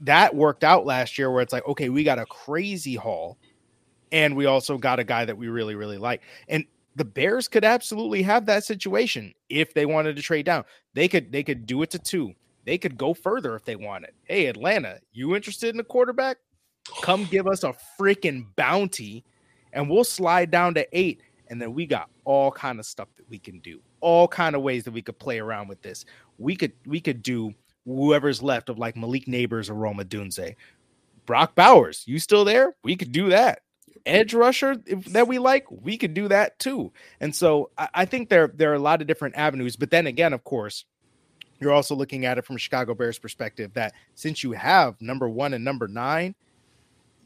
that 0.00 0.34
worked 0.34 0.62
out 0.62 0.84
last 0.84 1.16
year 1.18 1.30
where 1.32 1.42
it's 1.42 1.54
like, 1.54 1.66
okay, 1.66 1.88
we 1.88 2.04
got 2.04 2.18
a 2.18 2.26
crazy 2.26 2.94
haul 2.94 3.38
and 4.12 4.36
we 4.36 4.44
also 4.44 4.76
got 4.76 5.00
a 5.00 5.04
guy 5.04 5.24
that 5.24 5.36
we 5.36 5.48
really, 5.48 5.74
really 5.74 5.98
like. 5.98 6.20
And 6.48 6.66
the 6.94 7.04
Bears 7.04 7.48
could 7.48 7.64
absolutely 7.64 8.22
have 8.22 8.44
that 8.46 8.64
situation 8.64 9.32
if 9.48 9.72
they 9.72 9.86
wanted 9.86 10.16
to 10.16 10.22
trade 10.22 10.46
down. 10.46 10.64
They 10.92 11.08
could 11.08 11.32
they 11.32 11.42
could 11.42 11.66
do 11.66 11.82
it 11.82 11.90
to 11.90 11.98
two. 11.98 12.34
They 12.64 12.78
could 12.78 12.96
go 12.96 13.14
further 13.14 13.56
if 13.56 13.64
they 13.64 13.76
wanted. 13.76 14.12
Hey, 14.24 14.46
Atlanta, 14.46 15.00
you 15.12 15.34
interested 15.34 15.74
in 15.74 15.80
a 15.80 15.84
quarterback? 15.84 16.36
Come 17.02 17.24
give 17.26 17.46
us 17.46 17.64
a 17.64 17.74
freaking 17.98 18.46
bounty, 18.56 19.24
and 19.72 19.88
we'll 19.88 20.04
slide 20.04 20.50
down 20.50 20.74
to 20.74 20.86
eight. 20.92 21.22
And 21.48 21.60
then 21.60 21.74
we 21.74 21.86
got 21.86 22.08
all 22.24 22.50
kind 22.50 22.80
of 22.80 22.86
stuff 22.86 23.08
that 23.16 23.28
we 23.28 23.38
can 23.38 23.58
do, 23.60 23.80
all 24.00 24.26
kind 24.26 24.56
of 24.56 24.62
ways 24.62 24.84
that 24.84 24.92
we 24.92 25.02
could 25.02 25.18
play 25.18 25.38
around 25.38 25.68
with 25.68 25.82
this. 25.82 26.04
We 26.38 26.56
could 26.56 26.72
we 26.86 27.00
could 27.00 27.22
do 27.22 27.54
whoever's 27.86 28.42
left 28.42 28.68
of 28.68 28.78
like 28.78 28.96
Malik 28.96 29.26
Nabers 29.26 29.70
or 29.70 29.74
Rome 29.74 29.98
Odunze. 29.98 30.54
Brock 31.26 31.54
Bowers, 31.54 32.02
you 32.06 32.18
still 32.18 32.44
there? 32.44 32.74
We 32.82 32.96
could 32.96 33.12
do 33.12 33.30
that. 33.30 33.60
Edge 34.06 34.34
rusher 34.34 34.76
that 35.08 35.28
we 35.28 35.38
like, 35.38 35.70
we 35.70 35.96
could 35.96 36.12
do 36.12 36.28
that 36.28 36.58
too. 36.58 36.92
And 37.20 37.34
so 37.34 37.70
I, 37.78 37.88
I 37.94 38.04
think 38.04 38.28
there 38.28 38.48
there 38.54 38.70
are 38.72 38.74
a 38.74 38.78
lot 38.78 39.00
of 39.00 39.06
different 39.06 39.36
avenues. 39.36 39.76
But 39.76 39.90
then 39.90 40.06
again, 40.06 40.32
of 40.32 40.44
course, 40.44 40.84
you're 41.60 41.72
also 41.72 41.94
looking 41.94 42.26
at 42.26 42.36
it 42.36 42.44
from 42.44 42.56
Chicago 42.56 42.94
Bears 42.94 43.18
perspective 43.18 43.72
that 43.74 43.94
since 44.14 44.42
you 44.42 44.52
have 44.52 45.00
number 45.00 45.28
one 45.28 45.54
and 45.54 45.64
number 45.64 45.88
nine, 45.88 46.34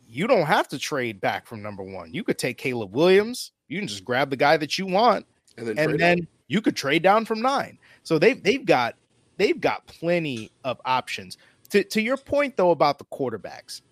you 0.09 0.27
don't 0.27 0.47
have 0.47 0.69
to 0.69 0.79
trade 0.79 1.21
back 1.21 1.47
from 1.47 1.63
number 1.63 1.83
one. 1.83 2.13
You 2.13 2.25
could 2.25 2.39
take 2.39 2.57
Caleb 2.57 2.95
Williams. 2.95 3.53
You 3.69 3.79
can 3.79 3.87
just 3.87 4.05
grab 4.05 4.31
the 4.31 4.37
guy 4.37 4.57
that 4.57 4.79
you 4.79 4.87
want, 4.87 5.27
and 5.57 5.67
then, 5.67 5.79
and 5.79 6.01
then 6.01 6.27
you 6.49 6.63
could 6.63 6.75
trade 6.75 7.03
down 7.03 7.27
from 7.27 7.43
nine. 7.43 7.79
So 8.03 8.19
they've 8.19 8.43
they've 8.43 8.65
got 8.65 8.95
they've 9.37 9.61
got 9.61 9.87
plenty 9.87 10.51
of 10.65 10.81
options. 10.85 11.37
To 11.71 11.85
to 11.85 12.01
your 12.01 12.17
point 12.17 12.57
though 12.57 12.71
about 12.71 12.99
the 12.99 13.05
quarterbacks, 13.05 13.83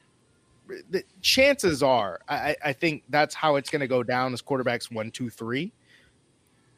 the 0.91 1.05
chances 1.21 1.83
are, 1.83 2.21
I, 2.29 2.57
I 2.65 2.73
think 2.73 3.05
that's 3.11 3.35
how 3.35 3.57
it's 3.57 3.71
going 3.71 3.81
to 3.81 3.87
go 3.87 4.03
down 4.03 4.33
as 4.33 4.43
quarterbacks 4.43 4.91
one, 4.91 5.11
two, 5.11 5.31
three. 5.31 5.73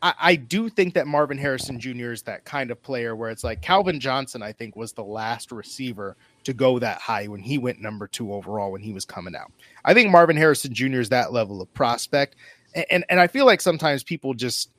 I, 0.03 0.15
I 0.21 0.37
do 0.37 0.69
think 0.69 0.95
that 0.95 1.07
Marvin 1.07 1.39
Harrison 1.39 1.81
Jr. 1.81 2.13
is 2.13 2.23
that 2.23 2.45
kind 2.45 2.71
of 2.71 2.83
player 2.83 3.17
where 3.17 3.31
it's 3.31 3.45
like 3.45 3.63
Calvin 3.63 4.01
Johnson, 4.01 4.43
I 4.43 4.53
think, 4.53 4.77
was 4.77 4.93
the 4.93 5.05
last 5.05 5.53
receiver 5.53 6.17
to 6.49 6.55
go 6.55 6.79
that 6.79 6.99
high 6.99 7.27
when 7.27 7.41
he 7.43 7.59
went 7.59 7.79
number 7.79 8.07
two 8.09 8.33
overall 8.33 8.73
when 8.73 8.81
he 8.81 8.95
was 8.95 9.05
coming 9.05 9.37
out. 9.37 9.53
I 9.85 9.93
think 9.93 10.11
Marvin 10.11 10.35
Harrison 10.35 10.73
Jr. 10.73 10.99
is 10.99 11.11
that 11.11 11.31
level 11.31 11.61
of 11.61 11.73
prospect. 11.75 12.37
And, 12.75 12.87
and, 12.91 13.05
and 13.11 13.21
I 13.21 13.27
feel 13.27 13.45
like 13.45 13.61
sometimes 13.61 14.03
people 14.03 14.33
just 14.33 14.71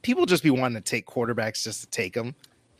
people 0.00 0.24
just 0.24 0.42
be 0.42 0.48
wanting 0.48 0.82
to 0.82 0.90
take 0.90 1.04
quarterbacks 1.06 1.62
just 1.62 1.82
to 1.82 1.86
take 1.90 2.14
them. 2.14 2.34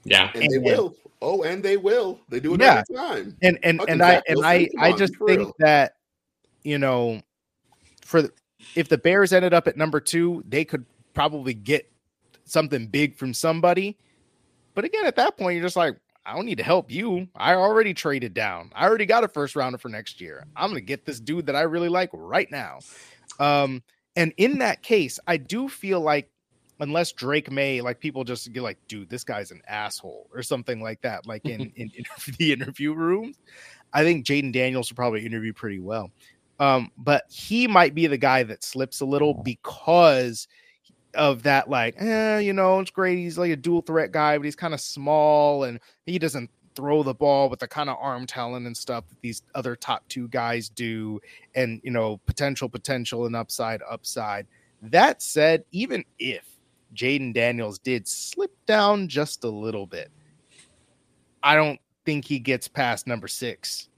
Yeah. 0.05 0.31
And 0.35 0.51
they 0.51 0.57
will. 0.57 0.97
Oh, 1.21 1.43
and 1.43 1.63
they 1.63 1.77
will. 1.77 2.21
They 2.31 2.41
do 2.41 2.55
it 2.55 2.61
Yeah. 2.63 2.85
every 2.89 2.97
time. 2.97 3.37
and 3.43 3.59
and 3.63 3.79
Fucking 3.81 3.93
and 3.93 4.03
I 4.03 4.23
and 4.29 4.47
I 4.47 4.69
I 4.79 4.93
just 4.93 5.13
think 5.19 5.39
real. 5.41 5.53
that 5.59 5.97
you 6.63 6.79
know 6.79 7.21
for 8.03 8.23
the, 8.23 8.33
if 8.77 8.89
the 8.89 8.97
Bears 8.97 9.35
ended 9.35 9.53
up 9.53 9.69
at 9.69 9.77
number 9.77 10.01
2, 10.01 10.45
they 10.49 10.65
could 10.65 10.87
probably 11.13 11.53
get 11.53 11.91
something 12.47 12.87
big 12.87 13.15
from 13.15 13.35
somebody. 13.35 13.99
But 14.75 14.87
again, 14.87 15.05
at 15.05 15.17
that 15.17 15.37
point 15.37 15.57
you're 15.57 15.65
just 15.67 15.77
like 15.77 15.97
I 16.27 16.35
don't 16.35 16.47
need 16.47 16.59
to 16.59 16.65
help 16.65 16.91
you. 16.91 17.29
I 17.37 17.55
already 17.55 17.93
traded 17.95 18.35
down. 18.35 18.71
I 18.75 18.87
already 18.87 19.07
got 19.07 19.25
a 19.25 19.29
first 19.29 19.57
rounder 19.57 19.79
for 19.79 19.89
next 19.89 20.21
year. 20.21 20.47
I'm 20.57 20.71
going 20.71 20.81
to 20.81 20.87
get 20.87 21.05
this 21.05 21.21
dude 21.21 21.47
that 21.47 21.57
I 21.57 21.63
really 21.63 21.89
like 21.89 22.11
right 22.13 22.51
now. 22.51 22.81
Um 23.39 23.83
and 24.17 24.33
in 24.37 24.59
that 24.59 24.83
case, 24.83 25.19
I 25.27 25.37
do 25.37 25.69
feel 25.69 26.01
like 26.01 26.31
unless 26.81 27.13
Drake 27.13 27.51
Maye, 27.51 27.81
like 27.81 28.01
people 28.01 28.25
just 28.25 28.53
get 28.53 28.63
like, 28.63 28.79
dude, 28.89 29.09
this 29.09 29.25
guy's 29.25 29.51
an 29.51 29.63
asshole 29.67 30.29
or 30.33 30.43
something 30.43 30.83
like 30.83 31.01
that, 31.03 31.27
like 31.27 31.45
in, 31.45 31.61
in, 31.77 31.91
in 31.95 32.05
the 32.39 32.53
interview 32.53 32.95
room, 32.95 33.35
I 33.93 34.03
think 34.03 34.27
Jayden 34.27 34.53
Daniels 34.53 34.91
will 34.91 34.97
probably 34.97 35.25
interview 35.25 35.53
pretty 35.53 35.79
well. 35.79 36.11
Um, 36.61 36.91
but 36.97 37.25
he 37.29 37.67
might 37.67 37.95
be 37.95 38.07
the 38.07 38.19
guy 38.19 38.45
that 38.45 38.63
slips 38.63 39.01
a 39.01 39.05
little 39.05 39.35
because 39.35 40.47
of 41.15 41.43
that, 41.45 41.69
like, 41.69 41.95
eh, 41.99 42.39
you 42.39 42.53
know, 42.53 42.81
it's 42.81 42.91
great. 42.91 43.19
He's 43.19 43.39
like 43.39 43.51
a 43.51 43.57
dual 43.57 43.83
threat 43.83 44.13
guy, 44.13 44.37
but 44.37 44.45
he's 44.45 44.57
kind 44.57 44.75
of 44.75 44.81
small 44.81 45.65
and 45.65 45.81
he 46.07 46.19
doesn't 46.19 46.51
throw 46.75 47.03
the 47.03 47.15
ball 47.15 47.49
with 47.49 47.61
the 47.61 47.69
kind 47.69 47.89
of 47.89 47.97
arm 48.01 48.27
talent 48.27 48.67
and 48.67 48.77
stuff 48.77 49.09
that 49.09 49.21
these 49.21 49.43
other 49.55 49.77
top 49.77 50.07
two 50.09 50.29
guys 50.29 50.69
do, 50.69 51.21
and 51.55 51.81
you 51.85 51.91
know, 51.91 52.21
potential, 52.27 52.69
potential, 52.69 53.27
and 53.27 53.37
upside, 53.37 53.81
upside. 53.89 54.47
That 54.83 55.23
said, 55.23 55.65
even 55.73 56.05
if 56.19 56.45
Jayden 56.95 57.33
Daniels 57.33 57.79
did 57.79 58.07
slip 58.07 58.53
down 58.67 59.09
just 59.09 59.45
a 59.45 59.49
little 59.49 59.87
bit, 59.87 60.11
I 61.43 61.55
don't 61.55 61.81
think 62.05 62.25
he 62.25 62.39
gets 62.39 62.69
past 62.69 63.07
number 63.07 63.29
six 63.29 63.89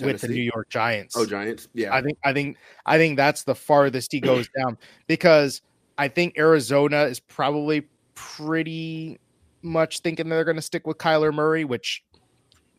with 0.00 0.20
the 0.20 0.28
New 0.28 0.42
York 0.42 0.68
Giants. 0.68 1.16
Oh, 1.16 1.26
Giants. 1.26 1.68
Yeah. 1.74 1.94
I 1.94 2.02
think 2.02 2.18
I 2.24 2.32
think 2.32 2.56
I 2.86 2.96
think 2.96 3.16
that's 3.16 3.42
the 3.42 3.54
farthest 3.54 4.12
he 4.12 4.20
goes 4.20 4.48
down 4.56 4.78
because 5.06 5.62
I 6.00 6.08
think 6.08 6.38
Arizona 6.38 7.02
is 7.02 7.20
probably 7.20 7.86
pretty 8.14 9.18
much 9.60 10.00
thinking 10.00 10.30
they're 10.30 10.44
going 10.46 10.56
to 10.56 10.62
stick 10.62 10.86
with 10.86 10.96
Kyler 10.96 11.30
Murray, 11.30 11.66
which 11.66 12.02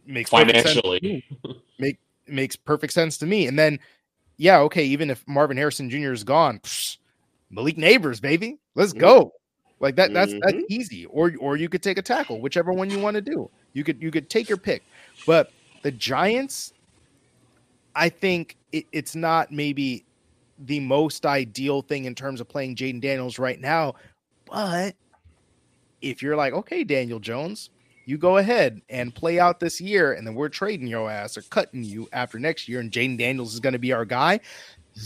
makes 0.07 0.31
Financially. 0.31 1.23
make 1.79 1.99
makes 2.27 2.55
perfect 2.55 2.93
sense 2.93 3.19
to 3.19 3.27
me. 3.27 3.45
And 3.45 3.59
then, 3.59 3.77
yeah, 4.37 4.57
okay, 4.61 4.83
even 4.85 5.11
if 5.11 5.23
Marvin 5.27 5.55
Harrison 5.55 5.87
Jr. 5.87 6.13
is 6.13 6.23
gone, 6.23 6.61
psh, 6.61 6.97
Malik 7.51 7.77
Nabers, 7.77 8.19
baby, 8.19 8.57
let's 8.73 8.91
go. 8.91 9.33
Like 9.79 9.97
that, 9.97 10.15
that's 10.15 10.33
that's 10.41 10.57
Mhm. 10.57 10.65
easy. 10.69 11.05
Or 11.05 11.31
or 11.39 11.57
you 11.57 11.69
could 11.69 11.83
take 11.83 11.99
a 11.99 12.01
tackle, 12.01 12.41
whichever 12.41 12.73
one 12.73 12.89
you 12.89 12.97
want 12.97 13.13
to 13.15 13.21
do. 13.21 13.51
You 13.73 13.83
could 13.83 14.01
you 14.01 14.09
could 14.09 14.31
take 14.31 14.49
your 14.49 14.57
pick. 14.57 14.81
But 15.27 15.51
the 15.83 15.91
Giants, 15.91 16.73
I 17.95 18.09
think 18.09 18.57
it, 18.71 18.85
it's 18.91 19.15
not 19.15 19.51
maybe 19.51 20.05
the 20.65 20.79
most 20.79 21.25
ideal 21.25 21.81
thing 21.81 22.05
in 22.05 22.15
terms 22.15 22.41
of 22.41 22.47
playing 22.49 22.75
Jayden 22.75 23.01
Daniels 23.01 23.39
right 23.39 23.59
now. 23.59 23.95
But 24.45 24.95
if 26.01 26.21
you're 26.21 26.35
like, 26.35 26.53
okay, 26.53 26.83
Daniel 26.83 27.19
Jones, 27.19 27.69
you 28.05 28.17
go 28.17 28.37
ahead 28.37 28.81
and 28.89 29.13
play 29.13 29.39
out 29.39 29.59
this 29.59 29.79
year, 29.79 30.13
and 30.13 30.25
then 30.25 30.35
we're 30.35 30.49
trading 30.49 30.87
your 30.87 31.09
ass 31.09 31.37
or 31.37 31.41
cutting 31.43 31.83
you 31.83 32.07
after 32.13 32.39
next 32.39 32.67
year, 32.67 32.79
and 32.79 32.91
Jayden 32.91 33.17
Daniels 33.17 33.53
is 33.53 33.59
going 33.59 33.73
to 33.73 33.79
be 33.79 33.93
our 33.93 34.05
guy. 34.05 34.39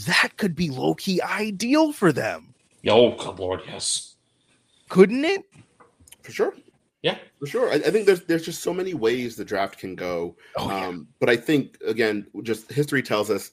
That 0.08 0.38
could 0.38 0.56
be 0.56 0.70
low 0.70 0.96
key 0.96 1.22
ideal 1.22 1.92
for 1.94 2.12
them, 2.12 2.54
Oh, 2.88 3.12
good 3.16 3.40
lord, 3.40 3.62
yes. 3.68 4.16
couldn't 4.90 5.26
it? 5.26 5.44
for 6.24 6.32
sure. 6.32 6.54
Yeah. 7.04 7.18
For 7.40 7.46
sure. 7.46 7.70
I, 7.70 7.76
I 7.76 7.92
think 7.92 8.08
there's 8.08 8.22
there's 8.26 8.44
just 8.44 8.64
so 8.64 8.74
many 8.74 8.96
ways 8.96 9.36
the 9.36 9.46
draft 9.46 9.78
can 9.78 9.94
go. 9.94 10.36
Oh, 10.58 10.68
yeah. 10.68 10.88
Um, 10.88 11.08
but 11.20 11.30
I 11.30 11.36
think 11.36 11.78
again, 11.86 12.26
just 12.42 12.72
history 12.72 13.04
tells 13.04 13.30
us 13.30 13.52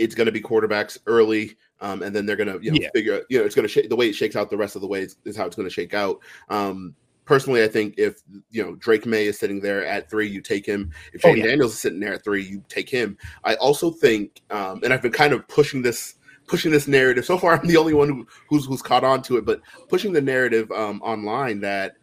it's 0.00 0.14
going 0.14 0.26
to 0.26 0.32
be 0.32 0.40
quarterbacks 0.40 0.98
early, 1.06 1.56
um, 1.80 2.02
and 2.02 2.16
then 2.16 2.24
they're 2.26 2.36
going 2.36 2.48
to 2.52 2.64
you 2.64 2.72
know 2.72 2.78
Yeah. 2.80 2.88
figure 2.94 3.22
you 3.28 3.38
know 3.38 3.44
it's 3.44 3.54
going 3.54 3.64
to 3.64 3.68
shake 3.68 3.88
the 3.90 3.96
way 3.96 4.08
it 4.08 4.14
shakes 4.14 4.34
out 4.34 4.50
the 4.50 4.56
rest 4.56 4.74
of 4.74 4.82
the 4.82 4.88
way 4.88 5.02
is, 5.02 5.16
is 5.24 5.36
how 5.36 5.46
it's 5.46 5.56
going 5.56 5.68
to 5.68 5.72
shake 5.74 5.94
out. 5.94 6.18
Um, 6.48 6.94
personally, 7.26 7.62
I 7.62 7.68
think 7.68 7.94
if 7.98 8.22
you 8.50 8.62
know 8.64 8.74
Drake 8.76 9.04
Maye 9.06 9.26
is 9.26 9.38
sitting 9.38 9.60
there 9.60 9.84
at 9.84 10.08
three, 10.10 10.26
you 10.26 10.40
take 10.40 10.64
him. 10.66 10.90
If 11.12 11.24
Oh, 11.24 11.28
Jayden 11.28 11.36
yeah. 11.38 11.46
Daniels 11.46 11.74
is 11.74 11.80
sitting 11.80 12.00
there 12.00 12.14
at 12.14 12.24
three, 12.24 12.42
you 12.42 12.64
take 12.68 12.88
him. 12.88 13.18
I 13.44 13.54
also 13.56 13.90
think, 13.90 14.40
um, 14.50 14.80
and 14.82 14.92
I've 14.92 15.02
been 15.02 15.12
kind 15.12 15.32
of 15.32 15.46
pushing 15.48 15.82
this 15.82 16.14
pushing 16.46 16.72
this 16.72 16.88
narrative. 16.88 17.24
So 17.24 17.38
far, 17.38 17.60
I'm 17.60 17.66
the 17.66 17.76
only 17.76 17.94
one 17.94 18.08
who, 18.08 18.26
who's 18.48 18.64
who's 18.66 18.82
caught 18.82 19.04
on 19.04 19.22
to 19.22 19.36
it, 19.36 19.44
but 19.44 19.60
pushing 19.88 20.12
the 20.12 20.20
narrative 20.22 20.70
um, 20.72 21.00
online 21.02 21.60
that 21.60 21.96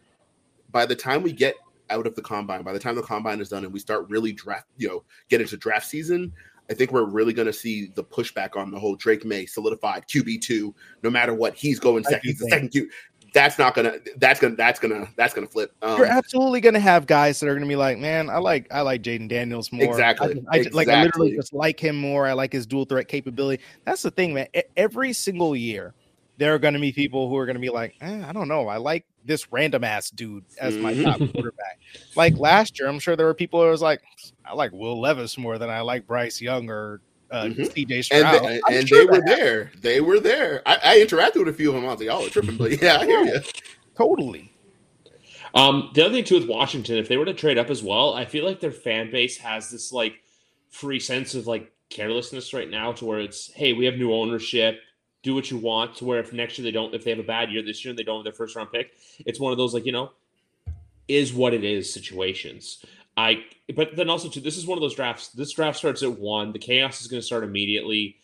by 0.70 0.86
the 0.86 0.96
time 0.96 1.22
we 1.22 1.32
get 1.32 1.56
out 1.90 2.06
of 2.06 2.14
the 2.14 2.22
combine, 2.22 2.62
by 2.62 2.72
the 2.72 2.78
time 2.78 2.94
the 2.94 3.02
combine 3.02 3.40
is 3.40 3.48
done 3.48 3.64
and 3.64 3.72
we 3.72 3.80
start 3.80 4.08
really 4.08 4.32
draft, 4.32 4.66
you 4.76 4.88
know, 4.88 5.04
get 5.28 5.40
into 5.40 5.56
draft 5.56 5.86
season, 5.86 6.32
I 6.70 6.74
think 6.74 6.92
we're 6.92 7.04
really 7.04 7.32
going 7.32 7.46
to 7.46 7.52
see 7.52 7.86
the 7.94 8.04
pushback 8.04 8.56
on 8.56 8.70
the 8.70 8.78
whole 8.78 8.94
Drake 8.96 9.24
Maye 9.24 9.46
solidified 9.46 10.06
QB 10.06 10.40
two. 10.42 10.74
No 11.02 11.10
matter 11.10 11.32
what, 11.34 11.54
he's 11.54 11.78
going 11.80 12.04
second. 12.04 12.20
He's 12.22 12.38
the 12.38 12.48
second 12.48 12.68
Q. 12.70 12.90
That's 13.34 13.58
not 13.58 13.74
gonna. 13.74 13.96
That's 14.16 14.40
gonna. 14.40 14.56
That's 14.56 14.80
gonna. 14.80 15.06
That's 15.16 15.34
gonna 15.34 15.46
flip. 15.46 15.72
Um, 15.82 15.98
You're 15.98 16.06
absolutely 16.06 16.62
going 16.62 16.72
to 16.74 16.80
have 16.80 17.06
guys 17.06 17.38
that 17.40 17.46
are 17.46 17.52
going 17.54 17.62
to 17.62 17.68
be 17.68 17.76
like, 17.76 17.98
man, 17.98 18.30
I 18.30 18.38
like 18.38 18.66
I 18.72 18.80
like 18.80 19.02
Jayden 19.02 19.28
Daniels 19.28 19.70
more. 19.70 19.84
Exactly, 19.84 20.28
I, 20.30 20.32
just- 20.34 20.46
I 20.50 20.62
just- 20.62 20.74
like 20.74 20.88
I 20.88 21.02
literally 21.02 21.36
just 21.36 21.52
like 21.52 21.78
him 21.78 21.96
more. 21.96 22.26
I 22.26 22.32
like 22.32 22.52
his 22.52 22.66
dual 22.66 22.86
threat 22.86 23.06
capability. 23.06 23.62
That's 23.84 24.00
the 24.02 24.10
thing, 24.10 24.32
man. 24.32 24.46
Every 24.78 25.12
single 25.12 25.54
year, 25.54 25.94
there 26.38 26.54
are 26.54 26.58
going 26.58 26.74
to 26.74 26.80
be 26.80 26.92
people 26.92 27.28
who 27.28 27.36
are 27.36 27.44
going 27.46 27.56
to 27.56 27.60
be 27.60 27.68
like, 27.68 27.94
eh, 28.00 28.24
I 28.26 28.32
don't 28.32 28.48
know, 28.48 28.68
I 28.68 28.76
like 28.78 29.04
this 29.24 29.50
random 29.52 29.84
ass 29.84 30.08
dude 30.10 30.44
as 30.60 30.78
my 30.78 30.94
Mhm. 30.94 31.02
top 31.02 31.20
quarterback. 31.32 31.78
Like 32.16 32.38
last 32.38 32.78
year, 32.78 32.88
I'm 32.88 32.98
sure 33.00 33.16
there 33.16 33.26
were 33.26 33.34
people 33.34 33.60
who 33.62 33.68
was 33.68 33.82
like, 33.82 34.00
I 34.44 34.54
like 34.54 34.72
Will 34.72 35.00
Levis 35.00 35.36
more 35.36 35.58
than 35.58 35.68
I 35.68 35.80
like 35.82 36.06
Bryce 36.06 36.40
Young 36.40 36.70
or 36.70 37.00
uh, 37.30 37.44
Mhm. 37.44 37.70
CJ 37.74 37.94
and 37.96 38.04
Stroud. 38.04 38.42
they, 38.42 38.60
and 38.70 38.88
sure 38.88 38.98
they 39.00 39.04
were 39.04 39.20
that 39.20 39.28
happened. 39.28 39.42
there. 39.42 39.72
They 39.82 40.00
were 40.00 40.18
there. 40.20 40.62
I, 40.64 40.78
I 40.82 40.96
interacted 40.98 41.40
with 41.40 41.48
a 41.48 41.52
few 41.52 41.68
of 41.68 41.74
them. 41.74 41.84
I 41.84 41.88
was 41.88 41.98
like, 42.00 42.06
"Y'all 42.08 42.24
are 42.24 42.30
tripping," 42.30 42.56
but 42.56 42.70
yeah, 42.82 42.96
I 43.00 43.04
hear 43.04 43.22
you. 43.22 43.40
totally. 43.96 44.50
Um, 45.54 45.90
the 45.94 46.04
other 46.06 46.14
thing 46.14 46.24
too 46.24 46.36
with 46.38 46.48
Washington, 46.48 46.96
if 46.98 47.08
they 47.08 47.16
were 47.16 47.24
to 47.24 47.34
trade 47.34 47.58
up 47.58 47.68
as 47.70 47.82
well, 47.82 48.14
I 48.14 48.24
feel 48.24 48.44
like 48.46 48.60
their 48.60 48.70
fan 48.72 49.10
base 49.10 49.36
has 49.38 49.70
this 49.70 49.92
like 49.92 50.14
free 50.70 51.00
sense 51.00 51.34
of 51.34 51.46
like 51.46 51.70
carelessness 51.90 52.52
right 52.54 52.68
now, 52.70 52.92
to 52.92 53.04
where 53.04 53.20
it's, 53.20 53.52
hey, 53.52 53.72
we 53.72 53.84
have 53.86 53.96
new 53.96 54.12
ownership, 54.12 54.80
do 55.28 55.34
what 55.34 55.50
you 55.50 55.58
want. 55.58 55.96
To 55.96 56.06
where 56.06 56.20
if 56.20 56.32
next 56.32 56.58
year 56.58 56.64
they 56.64 56.72
don't, 56.72 56.94
if 56.94 57.04
they 57.04 57.10
have 57.10 57.18
a 57.18 57.22
bad 57.36 57.52
year 57.52 57.62
this 57.62 57.84
year 57.84 57.90
and 57.90 57.98
they 57.98 58.02
don't 58.02 58.18
have 58.18 58.24
their 58.24 58.32
first 58.32 58.56
round 58.56 58.72
pick, 58.72 58.92
it's 59.26 59.38
one 59.38 59.52
of 59.52 59.58
those 59.58 59.74
like 59.74 59.84
you 59.84 59.92
know, 59.92 60.12
is 61.06 61.34
what 61.34 61.52
it 61.52 61.64
is 61.64 61.92
situations. 61.92 62.84
I, 63.16 63.44
but 63.74 63.94
then 63.96 64.08
also 64.08 64.28
too, 64.28 64.40
this 64.40 64.56
is 64.56 64.66
one 64.66 64.78
of 64.78 64.82
those 64.82 64.94
drafts. 64.94 65.28
This 65.28 65.52
draft 65.52 65.76
starts 65.76 66.02
at 66.02 66.18
one. 66.18 66.52
The 66.52 66.58
chaos 66.58 67.00
is 67.00 67.08
going 67.08 67.20
to 67.20 67.26
start 67.26 67.44
immediately. 67.44 68.16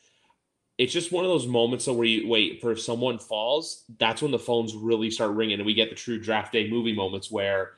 It's 0.79 0.93
just 0.93 1.13
one 1.13 1.25
of 1.25 1.31
those 1.31 1.47
moments 1.47 1.87
where 1.87 2.07
you 2.07 2.29
wait 2.29 2.61
for 2.61 2.73
if 2.73 2.81
someone 2.81 3.19
falls, 3.19 3.85
that's 3.99 4.23
when 4.23 4.31
the 4.31 4.39
phones 4.39 4.75
really 4.75 5.11
start 5.11 5.33
ringing, 5.33 5.59
and 5.59 5.67
we 5.67 5.75
get 5.75 5.91
the 5.91 5.97
true 5.97 6.19
draft 6.19 6.53
day 6.53 6.71
movie 6.71 6.95
moments 6.95 7.31
where 7.31 7.73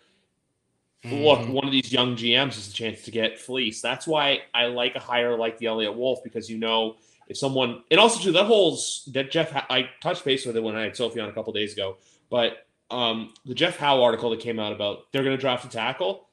look, 1.05 1.41
Mhm. 1.41 1.51
one 1.51 1.64
of 1.64 1.72
these 1.72 1.93
young 1.93 2.16
GMs 2.16 2.57
is 2.59 2.68
a 2.68 2.72
chance 2.72 3.03
to 3.03 3.11
get 3.11 3.39
fleeced. 3.39 3.83
That's 3.83 4.07
why 4.07 4.43
I 4.55 4.66
like 4.66 4.95
a 4.97 5.01
hire 5.01 5.37
like 5.37 5.59
the 5.59 5.66
Eliot 5.66 5.95
Wolf 5.95 6.22
because 6.24 6.51
you 6.51 6.59
know 6.59 6.97
if 7.27 7.37
someone 7.37 7.83
and 7.91 8.01
also 8.01 8.22
too 8.22 8.33
that 8.33 8.47
whole 8.47 8.79
that 9.09 9.31
Jeff 9.31 9.53
I 9.70 9.89
touched 10.03 10.24
base 10.24 10.47
with 10.47 10.57
it 10.57 10.62
when 10.62 10.77
I 10.77 10.83
had 10.83 10.97
Sophie 10.97 11.20
on 11.20 11.29
a 11.29 11.33
couple 11.33 11.53
days 11.53 11.72
ago, 11.72 11.97
but 12.31 12.66
um 12.91 13.35
the 13.45 13.55
Jeff 13.55 13.77
Howe 13.77 14.03
article 14.03 14.31
that 14.31 14.41
came 14.41 14.59
out 14.59 14.72
about 14.72 15.12
they're 15.12 15.24
going 15.24 15.37
to 15.37 15.41
draft 15.41 15.64
a 15.64 15.68
tackle. 15.68 16.29